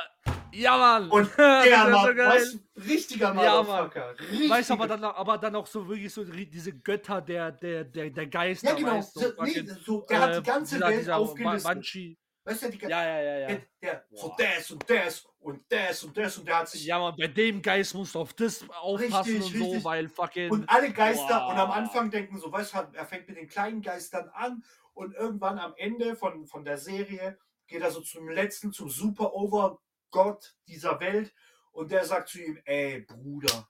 ja, 0.51 0.77
Mann. 0.77 1.09
Und 1.11 1.29
der 1.37 1.87
Mann, 1.89 2.17
so 2.17 2.23
weißt, 2.23 2.59
richtiger 2.87 3.27
Ja, 3.35 3.61
Motherfucker. 3.61 4.15
Weißt 4.49 4.69
du, 4.69 4.73
aber 4.73 4.87
dann, 4.87 5.03
aber 5.03 5.37
dann 5.37 5.55
auch 5.55 5.67
so 5.67 5.87
wirklich 5.87 6.11
so 6.11 6.23
diese 6.25 6.73
Götter 6.73 7.21
der, 7.21 7.51
der, 7.51 7.83
der, 7.83 8.09
der 8.09 8.27
Geister. 8.27 8.69
Ja, 8.69 8.75
genau. 8.75 8.95
weißt 8.97 9.15
du, 9.15 9.19
So, 9.21 9.43
nee, 9.43 9.65
so, 9.85 10.01
der 10.09 10.19
hat 10.19 10.31
äh, 10.31 10.37
die 10.41 10.43
ganze 10.43 10.75
dieser- 10.75 10.87
Welt 10.89 10.99
dieser 11.01 11.17
aufgelistet. 11.17 12.17
Weißt 12.45 12.63
du, 12.63 12.69
die, 12.71 12.77
Ja, 12.79 12.89
ja, 12.89 13.21
ja, 13.21 13.37
ja. 13.39 13.47
der, 13.47 13.61
der, 13.81 14.05
so 14.11 14.35
das 14.37 14.71
und 14.71 14.89
das 14.89 15.25
und 15.39 15.61
das 15.71 16.03
und 16.03 16.17
das 16.17 16.37
und 16.39 16.47
der 16.47 16.57
hat 16.59 16.67
sich. 16.69 16.85
Ja, 16.85 16.97
man, 16.99 17.15
bei 17.15 17.27
dem 17.27 17.61
Geist 17.61 17.93
musst 17.93 18.15
du 18.15 18.19
auf 18.19 18.33
das 18.33 18.65
aufpassen 18.81 19.35
Richtig, 19.37 19.53
und 19.53 19.59
so, 19.59 19.65
richtig. 19.65 19.83
weil 19.85 20.09
fucking. 20.09 20.51
Und 20.51 20.67
alle 20.69 20.91
Geister, 20.91 21.47
und 21.47 21.55
am 21.57 21.69
Wow. 21.69 21.75
Anfang 21.75 22.09
denken 22.09 22.37
so, 22.39 22.51
weißt 22.51 22.73
du, 22.73 22.77
er 22.93 23.05
fängt 23.05 23.27
mit 23.29 23.37
den 23.37 23.47
kleinen 23.47 23.81
Geistern 23.81 24.29
an 24.33 24.63
und 24.93 25.13
irgendwann 25.15 25.57
am 25.57 25.73
Ende 25.77 26.15
von, 26.17 26.45
von 26.45 26.65
der 26.65 26.77
Serie 26.77 27.37
geht 27.67 27.81
er 27.81 27.91
so 27.91 28.01
zum 28.01 28.29
letzten, 28.29 28.71
zum 28.71 28.89
Super 28.89 29.33
Overgott 29.33 30.55
dieser 30.67 30.99
Welt 30.99 31.33
und 31.71 31.91
der 31.91 32.05
sagt 32.05 32.29
zu 32.29 32.41
ihm, 32.41 32.59
ey 32.65 33.01
Bruder, 33.01 33.69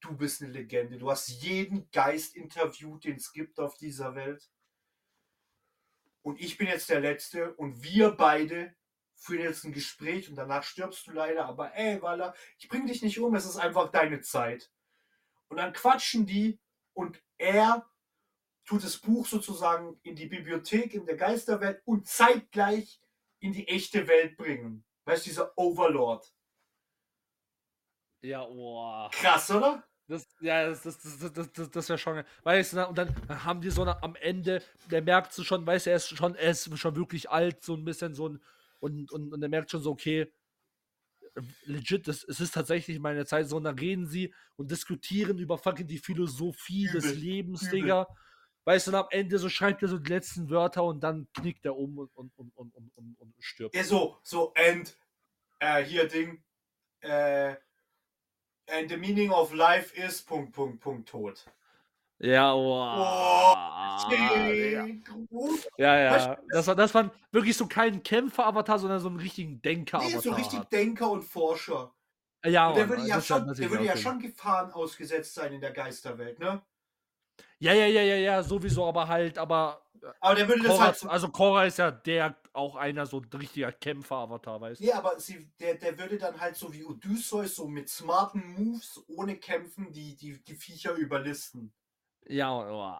du 0.00 0.16
bist 0.16 0.42
eine 0.42 0.52
Legende, 0.52 0.98
du 0.98 1.10
hast 1.10 1.28
jeden 1.28 1.90
Geist 1.90 2.36
interviewt, 2.36 3.04
den 3.04 3.16
es 3.16 3.32
gibt 3.32 3.58
auf 3.58 3.76
dieser 3.76 4.14
Welt. 4.14 4.50
Und 6.22 6.40
ich 6.40 6.56
bin 6.56 6.68
jetzt 6.68 6.90
der 6.90 7.00
Letzte 7.00 7.54
und 7.54 7.82
wir 7.82 8.10
beide 8.10 8.74
führen 9.16 9.42
jetzt 9.42 9.64
ein 9.64 9.72
Gespräch 9.72 10.28
und 10.28 10.36
danach 10.36 10.62
stirbst 10.62 11.06
du 11.06 11.12
leider, 11.12 11.46
aber 11.46 11.74
ey, 11.74 12.00
Walla, 12.00 12.34
ich 12.58 12.68
bring 12.68 12.86
dich 12.86 13.02
nicht 13.02 13.18
um, 13.18 13.34
es 13.34 13.46
ist 13.46 13.56
einfach 13.56 13.90
deine 13.90 14.20
Zeit. 14.20 14.70
Und 15.48 15.56
dann 15.56 15.72
quatschen 15.72 16.26
die 16.26 16.60
und 16.92 17.20
er 17.36 17.88
tut 18.68 18.84
das 18.84 18.98
Buch 18.98 19.26
sozusagen 19.26 19.98
in 20.02 20.14
die 20.14 20.26
Bibliothek 20.26 20.92
in 20.92 21.06
der 21.06 21.16
Geisterwelt 21.16 21.80
und 21.86 22.06
zeitgleich 22.06 23.00
in 23.40 23.52
die 23.52 23.66
echte 23.66 24.06
Welt 24.06 24.36
bringen. 24.36 24.84
Weißt 25.06 25.24
du, 25.24 25.30
dieser 25.30 25.56
Overlord. 25.56 26.30
Ja, 28.20 28.44
boah. 28.44 29.10
Krass, 29.10 29.50
oder? 29.50 29.84
Das, 30.06 30.26
ja, 30.40 30.68
das, 30.68 30.82
das, 30.82 31.00
das, 31.02 31.32
das, 31.32 31.52
das, 31.52 31.70
das 31.70 31.88
wäre 31.88 31.98
schon. 31.98 32.24
Weißt 32.42 32.74
du, 32.74 32.86
und 32.86 32.98
dann 32.98 33.44
haben 33.44 33.62
die 33.62 33.70
so 33.70 33.82
eine, 33.82 34.02
am 34.02 34.16
Ende, 34.16 34.62
der 34.90 35.02
merkt 35.02 35.32
so 35.32 35.44
schon, 35.44 35.66
weißt 35.66 35.86
du, 35.86 35.90
er 35.90 35.96
ist 35.96 36.08
schon, 36.08 36.34
er 36.34 36.50
ist 36.50 36.78
schon 36.78 36.96
wirklich 36.96 37.30
alt, 37.30 37.64
so 37.64 37.74
ein 37.74 37.84
bisschen 37.84 38.14
so 38.14 38.28
ein. 38.28 38.42
Und, 38.80 39.10
und, 39.12 39.32
und 39.32 39.42
er 39.42 39.48
merkt 39.48 39.70
schon 39.70 39.82
so, 39.82 39.90
okay, 39.90 40.30
legit, 41.64 42.06
das, 42.06 42.22
es 42.24 42.40
ist 42.40 42.52
tatsächlich 42.52 42.98
meine 42.98 43.24
Zeit, 43.24 43.48
so, 43.48 43.56
und 43.56 43.64
dann 43.64 43.78
reden 43.78 44.06
sie 44.06 44.34
und 44.56 44.70
diskutieren 44.70 45.38
über 45.38 45.56
fucking 45.56 45.86
die 45.86 45.98
Philosophie 45.98 46.86
des 46.86 47.06
Übel, 47.06 47.18
Lebens, 47.18 47.62
übel. 47.62 47.80
Digga. 47.80 48.06
Weißt 48.64 48.86
du, 48.86 48.90
und 48.90 48.96
am 48.96 49.06
Ende 49.10 49.38
so 49.38 49.48
schreibt 49.48 49.82
er 49.82 49.88
so 49.88 49.98
die 49.98 50.10
letzten 50.12 50.50
Wörter 50.50 50.84
und 50.84 51.00
dann 51.00 51.26
knickt 51.32 51.64
er 51.64 51.76
um 51.76 51.98
und, 51.98 52.10
und, 52.14 52.32
und, 52.36 52.54
und, 52.54 52.74
und, 52.74 53.16
und, 53.18 53.34
stirbt. 53.38 53.74
Ja, 53.74 53.82
so, 53.84 54.18
so, 54.22 54.52
and, 54.54 54.96
äh, 55.58 55.82
hier 55.82 56.06
Ding, 56.06 56.42
äh, 57.00 57.54
and 58.70 58.90
the 58.90 58.96
meaning 58.96 59.30
of 59.30 59.54
life 59.54 59.94
is, 59.96 60.20
Punkt, 60.22 60.52
Punkt, 60.52 60.80
Punkt, 60.80 61.08
tot. 61.08 61.46
Ja, 62.20 62.52
Oh, 62.52 62.64
wow. 62.64 64.08
Digga. 64.10 64.86
Gut. 65.30 65.68
Ja, 65.78 65.98
ja. 65.98 66.12
Weißt 66.12 66.28
Das 66.48 66.66
war, 66.66 66.74
das 66.74 66.94
war 66.94 67.10
wirklich 67.30 67.56
so 67.56 67.66
kein 67.68 68.02
Kämpfer-Avatar, 68.02 68.78
sondern 68.78 69.00
so 69.00 69.08
einen 69.08 69.20
richtigen 69.20 69.62
Denker-Avatar. 69.62 70.16
Nee, 70.16 70.20
so 70.20 70.32
richtig. 70.32 70.60
Denker 70.64 71.10
und 71.10 71.22
Forscher. 71.22 71.94
Ja, 72.44 72.68
Und 72.68 72.76
der 72.76 72.86
Mann, 72.86 72.98
würde 72.98 73.08
ja 73.08 73.16
ja 73.16 73.22
schon, 73.22 73.46
der 73.46 73.70
würde 73.70 73.84
ja 73.84 73.96
schon 73.96 74.18
Gefahren 74.18 74.72
ausgesetzt 74.72 75.34
sein 75.34 75.52
in 75.52 75.60
der 75.60 75.72
Geisterwelt, 75.72 76.38
ne? 76.38 76.62
Ja, 77.60 77.72
ja, 77.72 77.86
ja, 77.86 78.02
ja, 78.02 78.16
ja, 78.16 78.42
sowieso, 78.42 78.86
aber 78.86 79.08
halt, 79.08 79.38
aber. 79.38 79.82
Aber 80.20 80.34
der 80.36 80.48
würde 80.48 80.62
das 80.62 80.72
Korra, 80.72 80.84
halt 80.84 80.96
so. 80.96 81.08
also 81.08 81.28
Korra 81.28 81.64
ist 81.64 81.78
ja 81.78 81.90
der 81.90 82.36
auch 82.52 82.76
einer 82.76 83.04
so 83.04 83.20
ein 83.20 83.28
richtiger 83.38 83.72
Kämpfer-Avatar, 83.72 84.60
weißt 84.60 84.80
du? 84.80 84.84
Ja, 84.84 84.98
aber 84.98 85.18
sie, 85.18 85.50
der, 85.58 85.74
der 85.74 85.98
würde 85.98 86.18
dann 86.18 86.40
halt 86.40 86.56
so 86.56 86.72
wie 86.72 86.84
Odysseus 86.84 87.56
so 87.56 87.66
mit 87.66 87.88
smarten 87.88 88.46
Moves 88.54 89.02
ohne 89.08 89.36
Kämpfen 89.36 89.92
die, 89.92 90.16
die, 90.16 90.42
die 90.42 90.54
Viecher 90.54 90.94
überlisten. 90.94 91.72
Ja, 92.26 92.52
oh, 92.52 92.96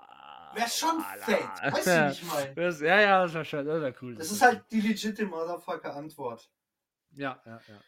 Wäre 0.55 0.69
schon 0.69 1.03
Alter. 1.03 1.25
fett. 1.25 1.73
Weißt 1.73 2.23
du, 2.23 2.27
meine? 2.33 2.55
Das, 2.55 2.81
ja, 2.81 3.01
ja, 3.01 3.23
das 3.23 3.35
wäre 3.35 3.45
schön, 3.45 3.67
das 3.67 3.81
wäre 3.81 3.95
cool. 4.03 4.15
Das 4.17 4.31
ist 4.31 4.43
halt 4.43 4.65
die 4.71 4.81
legitime 4.81 5.29
Motherfucker-Antwort. 5.29 6.51
Ja, 7.13 7.41
ja, 7.45 7.61
ja. 7.69 7.81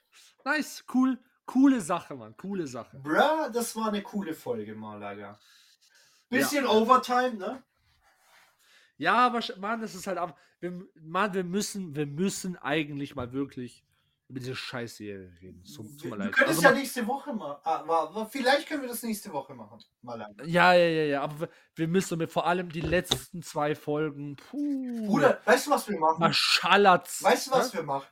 Nice, 0.44 0.84
cool, 0.94 1.18
coole 1.46 1.80
Sache, 1.80 2.14
Mann, 2.14 2.36
coole 2.36 2.66
Sache. 2.66 2.98
Bruh, 2.98 3.50
das 3.52 3.74
war 3.76 3.88
eine 3.88 4.02
coole 4.02 4.34
Folge, 4.34 4.74
Malaga. 4.74 5.38
Bisschen 6.30 6.64
Ja. 6.64 6.70
Overtime, 6.70 7.34
ne? 7.34 7.62
Ja, 8.96 9.14
aber 9.26 9.40
Mann, 9.58 9.80
das 9.80 9.94
ist 9.94 10.06
halt 10.06 10.18
ab. 10.18 10.38
Wir, 10.60 10.86
Mann, 11.00 11.32
wir 11.34 11.44
müssen, 11.44 11.94
wir 11.96 12.06
müssen 12.06 12.56
eigentlich 12.56 13.14
mal 13.14 13.32
wirklich 13.32 13.84
über 14.28 14.38
diese 14.38 14.54
Scheißserie 14.54 15.32
reden. 15.40 15.64
Zum, 15.64 15.96
Du 15.98 16.08
leid. 16.14 16.32
könntest 16.32 16.48
Also 16.58 16.62
ja 16.62 16.68
man- 16.70 16.78
nächste 16.78 17.06
Woche 17.06 17.32
machen. 17.32 17.60
Ah, 17.64 17.76
aber, 17.80 18.00
aber 18.10 18.26
vielleicht 18.26 18.68
können 18.68 18.82
wir 18.82 18.88
das 18.88 19.02
nächste 19.02 19.32
Woche 19.32 19.54
machen. 19.54 19.82
Malaga. 20.02 20.44
ja, 20.44 20.72
ja, 20.74 20.86
ja, 20.86 21.02
ja, 21.04 21.22
aber 21.22 21.40
wir, 21.40 21.48
wir 21.74 21.88
müssen 21.88 22.18
mit 22.18 22.30
vor 22.30 22.46
allem 22.46 22.68
die 22.70 22.82
letzten 22.82 23.42
zwei 23.42 23.74
Folgen. 23.74 24.36
Puh. 24.36 25.06
Bruder, 25.06 25.40
weißt 25.46 25.66
du, 25.66 25.70
was 25.70 25.88
wir 25.88 25.98
machen? 25.98 26.20
Maschallatz. 26.20 27.22
Weißt 27.24 27.48
du, 27.48 27.50
was 27.52 27.72
ne? 27.72 27.80
wir 27.80 27.84
machen? 27.86 28.06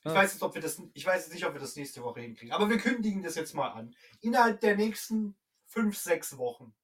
Ich 0.00 0.06
Ja. 0.06 0.14
weiß 0.14 0.32
jetzt, 0.32 0.42
ob 0.42 0.54
wir 0.54 0.60
das, 0.60 0.82
ich 0.92 1.06
weiß 1.06 1.24
jetzt 1.26 1.32
nicht, 1.32 1.46
ob 1.46 1.52
wir 1.54 1.60
das 1.60 1.76
nächste 1.76 2.02
Woche 2.02 2.20
hinkriegen, 2.20 2.52
aber 2.52 2.68
wir 2.68 2.76
kündigen 2.78 3.22
das 3.22 3.36
jetzt 3.36 3.54
mal 3.54 3.68
an. 3.68 3.94
Innerhalb 4.20 4.60
der 4.60 4.76
nächsten 4.76 5.36
fünf, 5.64 5.96
sechs 5.96 6.36
Wochen. 6.36 6.74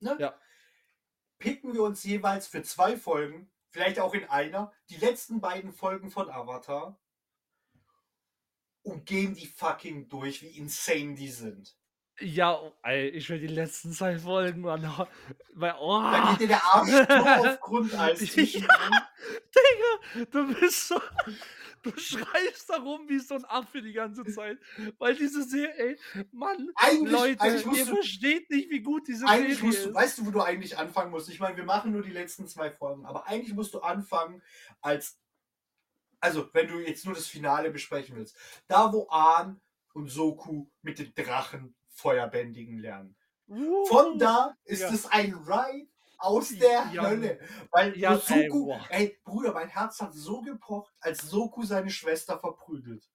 Ne? 0.00 0.16
Ja. 0.18 0.38
Picken 1.38 1.74
wir 1.74 1.82
uns 1.82 2.04
jeweils 2.04 2.46
für 2.46 2.62
zwei 2.62 2.96
Folgen, 2.96 3.50
vielleicht 3.70 3.98
auch 4.00 4.14
in 4.14 4.24
einer, 4.24 4.72
die 4.88 4.96
letzten 4.96 5.40
beiden 5.40 5.72
Folgen 5.72 6.10
von 6.10 6.30
Avatar 6.30 6.98
und 8.82 9.06
gehen 9.06 9.34
die 9.34 9.46
fucking 9.46 10.08
durch, 10.08 10.42
wie 10.42 10.56
insane 10.56 11.14
die 11.14 11.30
sind. 11.30 11.76
Ja, 12.20 12.60
ey, 12.84 13.08
ich 13.08 13.28
will 13.28 13.40
die 13.40 13.48
letzten 13.48 13.92
zwei 13.92 14.18
Folgen, 14.18 14.60
Mann. 14.60 14.82
Weil, 15.54 15.74
oh, 15.80 16.00
Da 16.00 16.30
geht 16.30 16.42
dir 16.42 16.48
der 16.48 16.64
Arsch 16.64 16.90
so 16.90 16.98
auf 17.48 17.60
Grundeis 17.60 18.34
Ja. 18.36 18.60
Digga, 19.54 20.24
du 20.30 20.54
bist 20.54 20.88
so. 20.88 21.00
Du 21.84 21.92
schreist 21.96 22.68
da 22.68 22.78
rum 22.78 23.08
wie 23.08 23.18
so 23.18 23.34
ein 23.34 23.44
Affe 23.44 23.82
die 23.82 23.92
ganze 23.92 24.24
Zeit. 24.24 24.58
Weil 24.98 25.14
diese 25.14 25.44
Serie, 25.44 25.74
ey, 25.76 26.26
Mann, 26.32 26.70
Eigentlich, 26.76 27.12
Leute, 27.12 27.40
eigentlich 27.40 27.78
ihr 27.78 27.86
du, 27.86 27.94
versteht 27.94 28.50
nicht, 28.50 28.70
wie 28.70 28.80
gut 28.80 29.06
diese 29.06 29.26
Eigentlich 29.26 29.58
Serie 29.58 29.72
du, 29.72 29.88
ist. 29.88 29.94
weißt 29.94 30.18
du, 30.18 30.26
wo 30.26 30.30
du 30.30 30.40
eigentlich 30.40 30.78
anfangen 30.78 31.10
musst? 31.10 31.28
Ich 31.28 31.40
meine, 31.40 31.56
wir 31.56 31.64
machen 31.64 31.92
nur 31.92 32.02
die 32.02 32.10
letzten 32.10 32.48
zwei 32.48 32.70
Folgen, 32.70 33.04
aber 33.04 33.28
eigentlich 33.28 33.54
musst 33.54 33.74
du 33.74 33.80
anfangen 33.80 34.42
als, 34.80 35.20
also 36.20 36.48
wenn 36.54 36.68
du 36.68 36.80
jetzt 36.80 37.04
nur 37.04 37.14
das 37.14 37.26
Finale 37.26 37.70
besprechen 37.70 38.16
willst, 38.16 38.36
da 38.66 38.92
wo 38.92 39.06
Ahn 39.10 39.60
und 39.92 40.08
Soku 40.08 40.66
mit 40.82 40.98
den 40.98 41.14
Drachen 41.14 41.74
Feuerbändigen 41.88 42.78
lernen. 42.78 43.14
Von 43.88 44.18
da 44.18 44.56
ist 44.64 44.80
ja. 44.80 44.90
es 44.90 45.06
ein 45.06 45.34
Ride 45.34 45.88
aus 46.24 46.48
der 46.50 46.88
Ja. 46.92 47.06
Hölle. 47.08 47.38
Weil 47.70 47.96
Ja, 47.98 48.14
ey, 48.14 48.20
Soku, 48.48 48.66
boah. 48.66 48.86
ey, 48.90 49.18
Bruder, 49.24 49.52
mein 49.52 49.68
Herz 49.68 50.00
hat 50.00 50.14
so 50.14 50.40
gepocht, 50.40 50.92
als 51.00 51.22
Soku 51.22 51.64
seine 51.64 51.90
Schwester 51.90 52.38
verprügelt. 52.38 53.08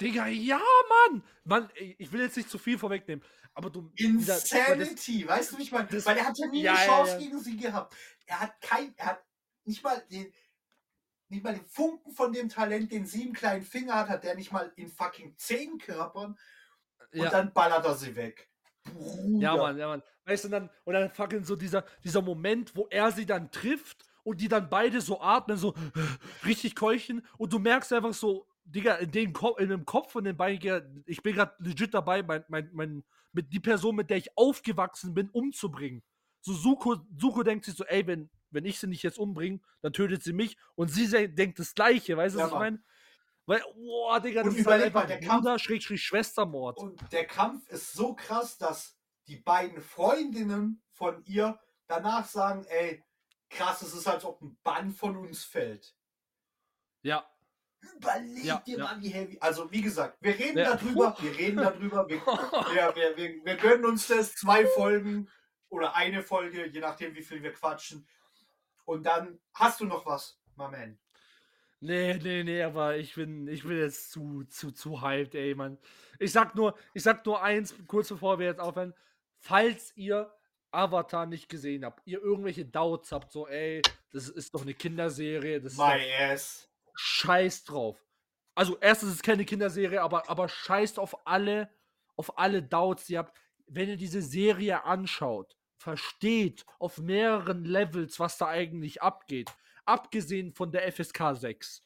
Digga, 0.00 0.26
ja, 0.26 0.60
Mann! 1.08 1.22
Mann, 1.44 1.70
ey, 1.74 1.96
ich 1.98 2.12
will 2.12 2.20
jetzt 2.20 2.36
nicht 2.36 2.50
zu 2.50 2.58
viel 2.58 2.78
vorwegnehmen, 2.78 3.24
aber 3.54 3.70
du. 3.70 3.90
weil 3.98 4.24
das- 4.26 4.44
Insanity, 4.52 5.26
weißt 5.26 5.52
du, 5.52 5.56
meine? 5.72 5.88
das- 5.88 6.04
Weil 6.04 6.18
er 6.18 6.26
hat 6.26 6.38
ja 6.38 6.46
nie 6.48 6.62
Ja, 6.62 6.74
eine 6.74 6.86
Chance 6.86 7.18
gegen 7.18 7.38
sie 7.40 7.56
gehabt. 7.56 7.94
Er 8.26 8.40
hat 8.40 8.60
kein, 8.60 8.94
er 8.98 9.06
hat 9.06 9.24
nicht 9.64 9.82
mal 9.82 10.04
den, 10.10 10.32
nicht 11.28 11.42
mal 11.42 11.54
den 11.54 11.64
Funken 11.64 12.12
von 12.12 12.32
dem 12.32 12.48
Talent, 12.50 12.92
den 12.92 13.06
sie 13.06 13.22
im 13.26 13.32
kleinen 13.32 13.64
Finger 13.64 13.94
hat, 13.94 14.08
hat 14.10 14.24
der 14.24 14.34
nicht 14.34 14.52
mal 14.52 14.70
in 14.76 14.88
fucking 14.90 15.34
zehn 15.38 15.78
Körpern 15.78 16.38
und 17.12 17.18
Ja. 17.22 17.30
dann 17.30 17.52
ballert 17.54 17.84
er 17.86 17.94
sie 17.94 18.14
weg. 18.14 18.50
Bruder. 18.92 19.42
Ja, 19.42 19.56
Mann, 19.56 19.78
ja, 19.78 19.88
Mann. 19.88 20.02
Weißt 20.24 20.44
du, 20.44 20.48
und 20.48 20.52
dann, 20.52 20.70
und 20.84 20.94
dann 20.94 21.10
fucking 21.10 21.44
so 21.44 21.56
dieser, 21.56 21.84
dieser 22.02 22.22
Moment, 22.22 22.74
wo 22.74 22.86
er 22.90 23.12
sie 23.12 23.26
dann 23.26 23.50
trifft 23.50 24.04
und 24.24 24.40
die 24.40 24.48
dann 24.48 24.68
beide 24.68 25.00
so 25.00 25.20
atmen, 25.20 25.56
so 25.56 25.74
richtig 26.44 26.74
keuchen 26.74 27.24
und 27.38 27.52
du 27.52 27.58
merkst 27.58 27.92
einfach 27.92 28.14
so, 28.14 28.46
Digga, 28.64 28.96
in, 28.96 29.12
den 29.12 29.32
Ko 29.32 29.56
in 29.56 29.68
dem 29.68 29.84
Kopf 29.84 30.10
von 30.10 30.24
den 30.24 30.36
beiden, 30.36 31.04
ich 31.06 31.22
bin 31.22 31.36
gerade 31.36 31.54
legit 31.60 31.94
dabei, 31.94 32.22
mein, 32.24 32.44
mein, 32.48 32.68
mein, 32.72 33.04
mit 33.32 33.52
die 33.52 33.60
Person, 33.60 33.94
mit 33.94 34.10
der 34.10 34.16
ich 34.16 34.36
aufgewachsen 34.36 35.14
bin, 35.14 35.30
umzubringen. 35.30 36.02
So 36.40 36.52
Suko, 36.52 36.96
Suko 37.16 37.44
denkt 37.44 37.64
sich 37.64 37.74
so, 37.74 37.84
ey, 37.84 38.04
wenn, 38.06 38.28
wenn 38.50 38.64
ich 38.64 38.80
sie 38.80 38.88
nicht 38.88 39.04
jetzt 39.04 39.18
umbringe, 39.18 39.60
dann 39.82 39.92
tötet 39.92 40.24
sie 40.24 40.32
mich 40.32 40.56
und 40.74 40.88
sie 40.88 41.28
denkt 41.28 41.60
das 41.60 41.74
Gleiche, 41.74 42.16
weißt 42.16 42.34
du, 42.34 42.40
Ja, 42.40 42.46
was 42.46 42.52
ich 42.52 42.58
meine? 42.58 42.82
Weil, 43.46 43.62
boah, 43.76 44.20
Digga, 44.20 44.42
Und 44.42 44.48
das 44.48 44.56
ist 44.56 44.66
halt 44.66 44.82
einfach 44.82 45.06
der 45.06 45.20
Kampf- 45.20 45.62
Schrägstrich, 45.62 46.02
Schwestermord. 46.02 46.78
Und 46.78 47.00
der 47.12 47.26
Kampf 47.26 47.68
ist 47.68 47.92
so 47.92 48.14
krass, 48.14 48.58
dass 48.58 48.96
die 49.28 49.36
beiden 49.36 49.80
Freundinnen 49.80 50.82
von 50.90 51.24
ihr 51.24 51.58
danach 51.86 52.26
sagen, 52.26 52.64
ey, 52.68 53.04
krass, 53.48 53.82
es 53.82 53.94
ist, 53.94 54.08
als 54.08 54.24
ob 54.24 54.42
ein 54.42 54.58
Bann 54.64 54.90
von 54.90 55.16
uns 55.16 55.44
fällt. 55.44 55.96
Ja, 57.02 57.28
Überleg 57.94 58.44
Ja, 58.44 58.58
dir 58.66 58.78
ja. 58.78 58.84
mal, 58.84 59.00
wie 59.00 59.10
heavy. 59.10 59.38
Also, 59.40 59.70
wie 59.70 59.82
gesagt, 59.82 60.16
wir 60.20 60.36
reden 60.36 60.58
Ja. 60.58 60.74
darüber, 60.74 61.16
wir 61.20 61.36
reden 61.36 61.58
darüber, 61.58 62.08
wir, 62.08 62.16
wir, 62.26 62.96
wir, 62.96 63.16
wir, 63.16 63.44
wir 63.44 63.56
gönnen 63.56 63.84
uns 63.84 64.08
das, 64.08 64.34
zwei 64.34 64.66
Folgen 64.66 65.30
oder 65.68 65.94
eine 65.94 66.22
Folge, 66.22 66.66
je 66.66 66.80
nachdem, 66.80 67.14
wie 67.14 67.22
viel 67.22 67.42
wir 67.42 67.52
quatschen. 67.52 68.08
Und 68.84 69.04
dann 69.04 69.38
hast 69.54 69.80
du 69.80 69.84
noch 69.84 70.04
was, 70.06 70.40
my 70.56 70.68
man. 70.68 70.98
Nee, 71.80 72.14
nee, 72.22 72.42
nee, 72.42 72.62
aber 72.62 72.96
ich 72.96 73.14
bin, 73.14 73.46
ich 73.48 73.62
bin 73.62 73.78
jetzt 73.78 74.10
zu, 74.10 74.44
zu, 74.44 74.72
zu 74.72 75.02
hyped, 75.02 75.34
ey, 75.34 75.54
Mann. 75.54 75.78
Ich 76.18 76.32
sag 76.32 76.54
nur, 76.54 76.74
ich 76.94 77.02
sag 77.02 77.24
nur 77.26 77.42
eins, 77.42 77.74
kurz 77.86 78.08
bevor 78.08 78.38
wir 78.38 78.46
jetzt 78.46 78.60
aufhören. 78.60 78.94
Falls 79.38 79.92
ihr 79.96 80.32
Avatar 80.70 81.26
nicht 81.26 81.48
gesehen 81.48 81.84
habt, 81.84 82.06
ihr 82.06 82.20
irgendwelche 82.20 82.64
Doubts 82.64 83.12
habt, 83.12 83.30
so, 83.30 83.46
ey, 83.46 83.82
das 84.10 84.28
ist 84.28 84.54
doch 84.54 84.62
eine 84.62 84.74
Kinderserie, 84.74 85.60
das 85.60 85.72
ist 85.72 85.78
My 85.78 86.00
ass. 86.18 86.68
scheiß 86.94 87.64
drauf. 87.64 88.02
Also, 88.54 88.78
erstens 88.80 89.10
ist 89.10 89.16
es 89.16 89.22
keine 89.22 89.44
Kinderserie, 89.44 90.00
aber, 90.00 90.30
aber 90.30 90.48
scheißt 90.48 90.98
auf 90.98 91.26
alle, 91.26 91.68
auf 92.16 92.38
alle 92.38 92.62
Doubts, 92.62 93.06
die 93.06 93.14
ihr 93.14 93.18
habt. 93.18 93.36
Wenn 93.66 93.88
ihr 93.88 93.96
diese 93.96 94.22
Serie 94.22 94.84
anschaut, 94.84 95.56
versteht 95.76 96.64
auf 96.78 96.98
mehreren 96.98 97.64
Levels, 97.64 98.18
was 98.18 98.38
da 98.38 98.46
eigentlich 98.46 99.02
abgeht, 99.02 99.52
abgesehen 99.86 100.52
von 100.52 100.70
der 100.72 100.90
FSK 100.92 101.36
6, 101.36 101.82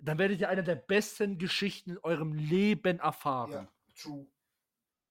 dann 0.00 0.18
werdet 0.18 0.40
ihr 0.40 0.48
eine 0.48 0.64
der 0.64 0.76
besten 0.76 1.38
Geschichten 1.38 1.92
in 1.92 1.98
eurem 1.98 2.32
Leben 2.32 2.98
erfahren. 2.98 3.52
Ja, 3.52 3.68
true. 3.94 4.26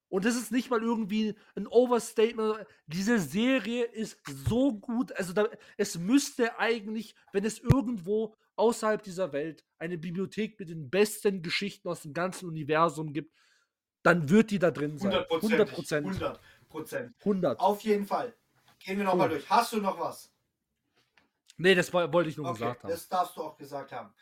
Und 0.09 0.25
das 0.25 0.35
ist 0.35 0.51
nicht 0.51 0.69
mal 0.69 0.83
irgendwie 0.83 1.35
ein 1.55 1.67
Overstatement. 1.67 2.65
Diese 2.85 3.17
Serie 3.17 3.85
ist 3.85 4.17
so 4.25 4.73
gut. 4.73 5.13
Also 5.13 5.31
da, 5.31 5.47
es 5.77 5.97
müsste 5.97 6.59
eigentlich, 6.59 7.15
wenn 7.31 7.45
es 7.45 7.59
irgendwo 7.59 8.35
außerhalb 8.57 9.01
dieser 9.01 9.31
Welt 9.31 9.63
eine 9.79 9.97
Bibliothek 9.97 10.59
mit 10.59 10.67
den 10.67 10.89
besten 10.89 11.41
Geschichten 11.41 11.87
aus 11.87 12.01
dem 12.01 12.13
ganzen 12.13 12.49
Universum 12.49 13.13
gibt, 13.13 13.33
dann 14.03 14.29
wird 14.29 14.51
die 14.51 14.59
da 14.59 14.71
drin 14.71 14.97
sein. 14.97 15.13
100 15.13 15.31
100 15.31 15.69
Prozent. 15.71 16.05
Prozent. 16.05 16.21
100 16.21 16.41
Prozent. 16.67 17.15
100. 17.19 17.59
Auf 17.61 17.81
jeden 17.81 18.05
Fall. 18.05 18.35
Gehen 18.79 18.97
wir 18.97 19.05
nochmal 19.05 19.29
durch. 19.29 19.49
Hast 19.49 19.71
du 19.71 19.77
noch 19.77 19.97
was? 19.97 20.30
Nee, 21.61 21.75
das 21.75 21.93
woll- 21.93 22.11
wollte 22.11 22.29
ich 22.29 22.37
nur 22.37 22.47
Okay, 22.47 22.59
gesagt 22.59 22.83
haben. 22.83 22.89
das 22.89 23.07
darfst 23.07 23.37
du 23.37 23.41
auch 23.43 23.55
gesagt 23.57 23.91
haben. 23.91 24.13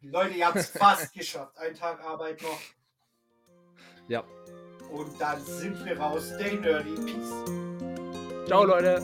Leute, 0.00 0.34
ihr 0.34 0.46
habt 0.46 0.56
es 0.56 0.70
fast 0.70 1.12
geschafft. 1.12 1.56
Ein 1.58 1.74
Tag 1.74 2.00
Arbeit 2.04 2.42
noch. 2.42 2.58
Ja. 4.08 4.24
Und 4.90 5.20
dann 5.20 5.44
sind 5.44 5.84
wir 5.84 5.98
raus. 5.98 6.32
Stay 6.34 6.56
nerdy. 6.56 6.94
Peace. 6.94 8.46
Ciao, 8.46 8.64
Leute. 8.64 9.02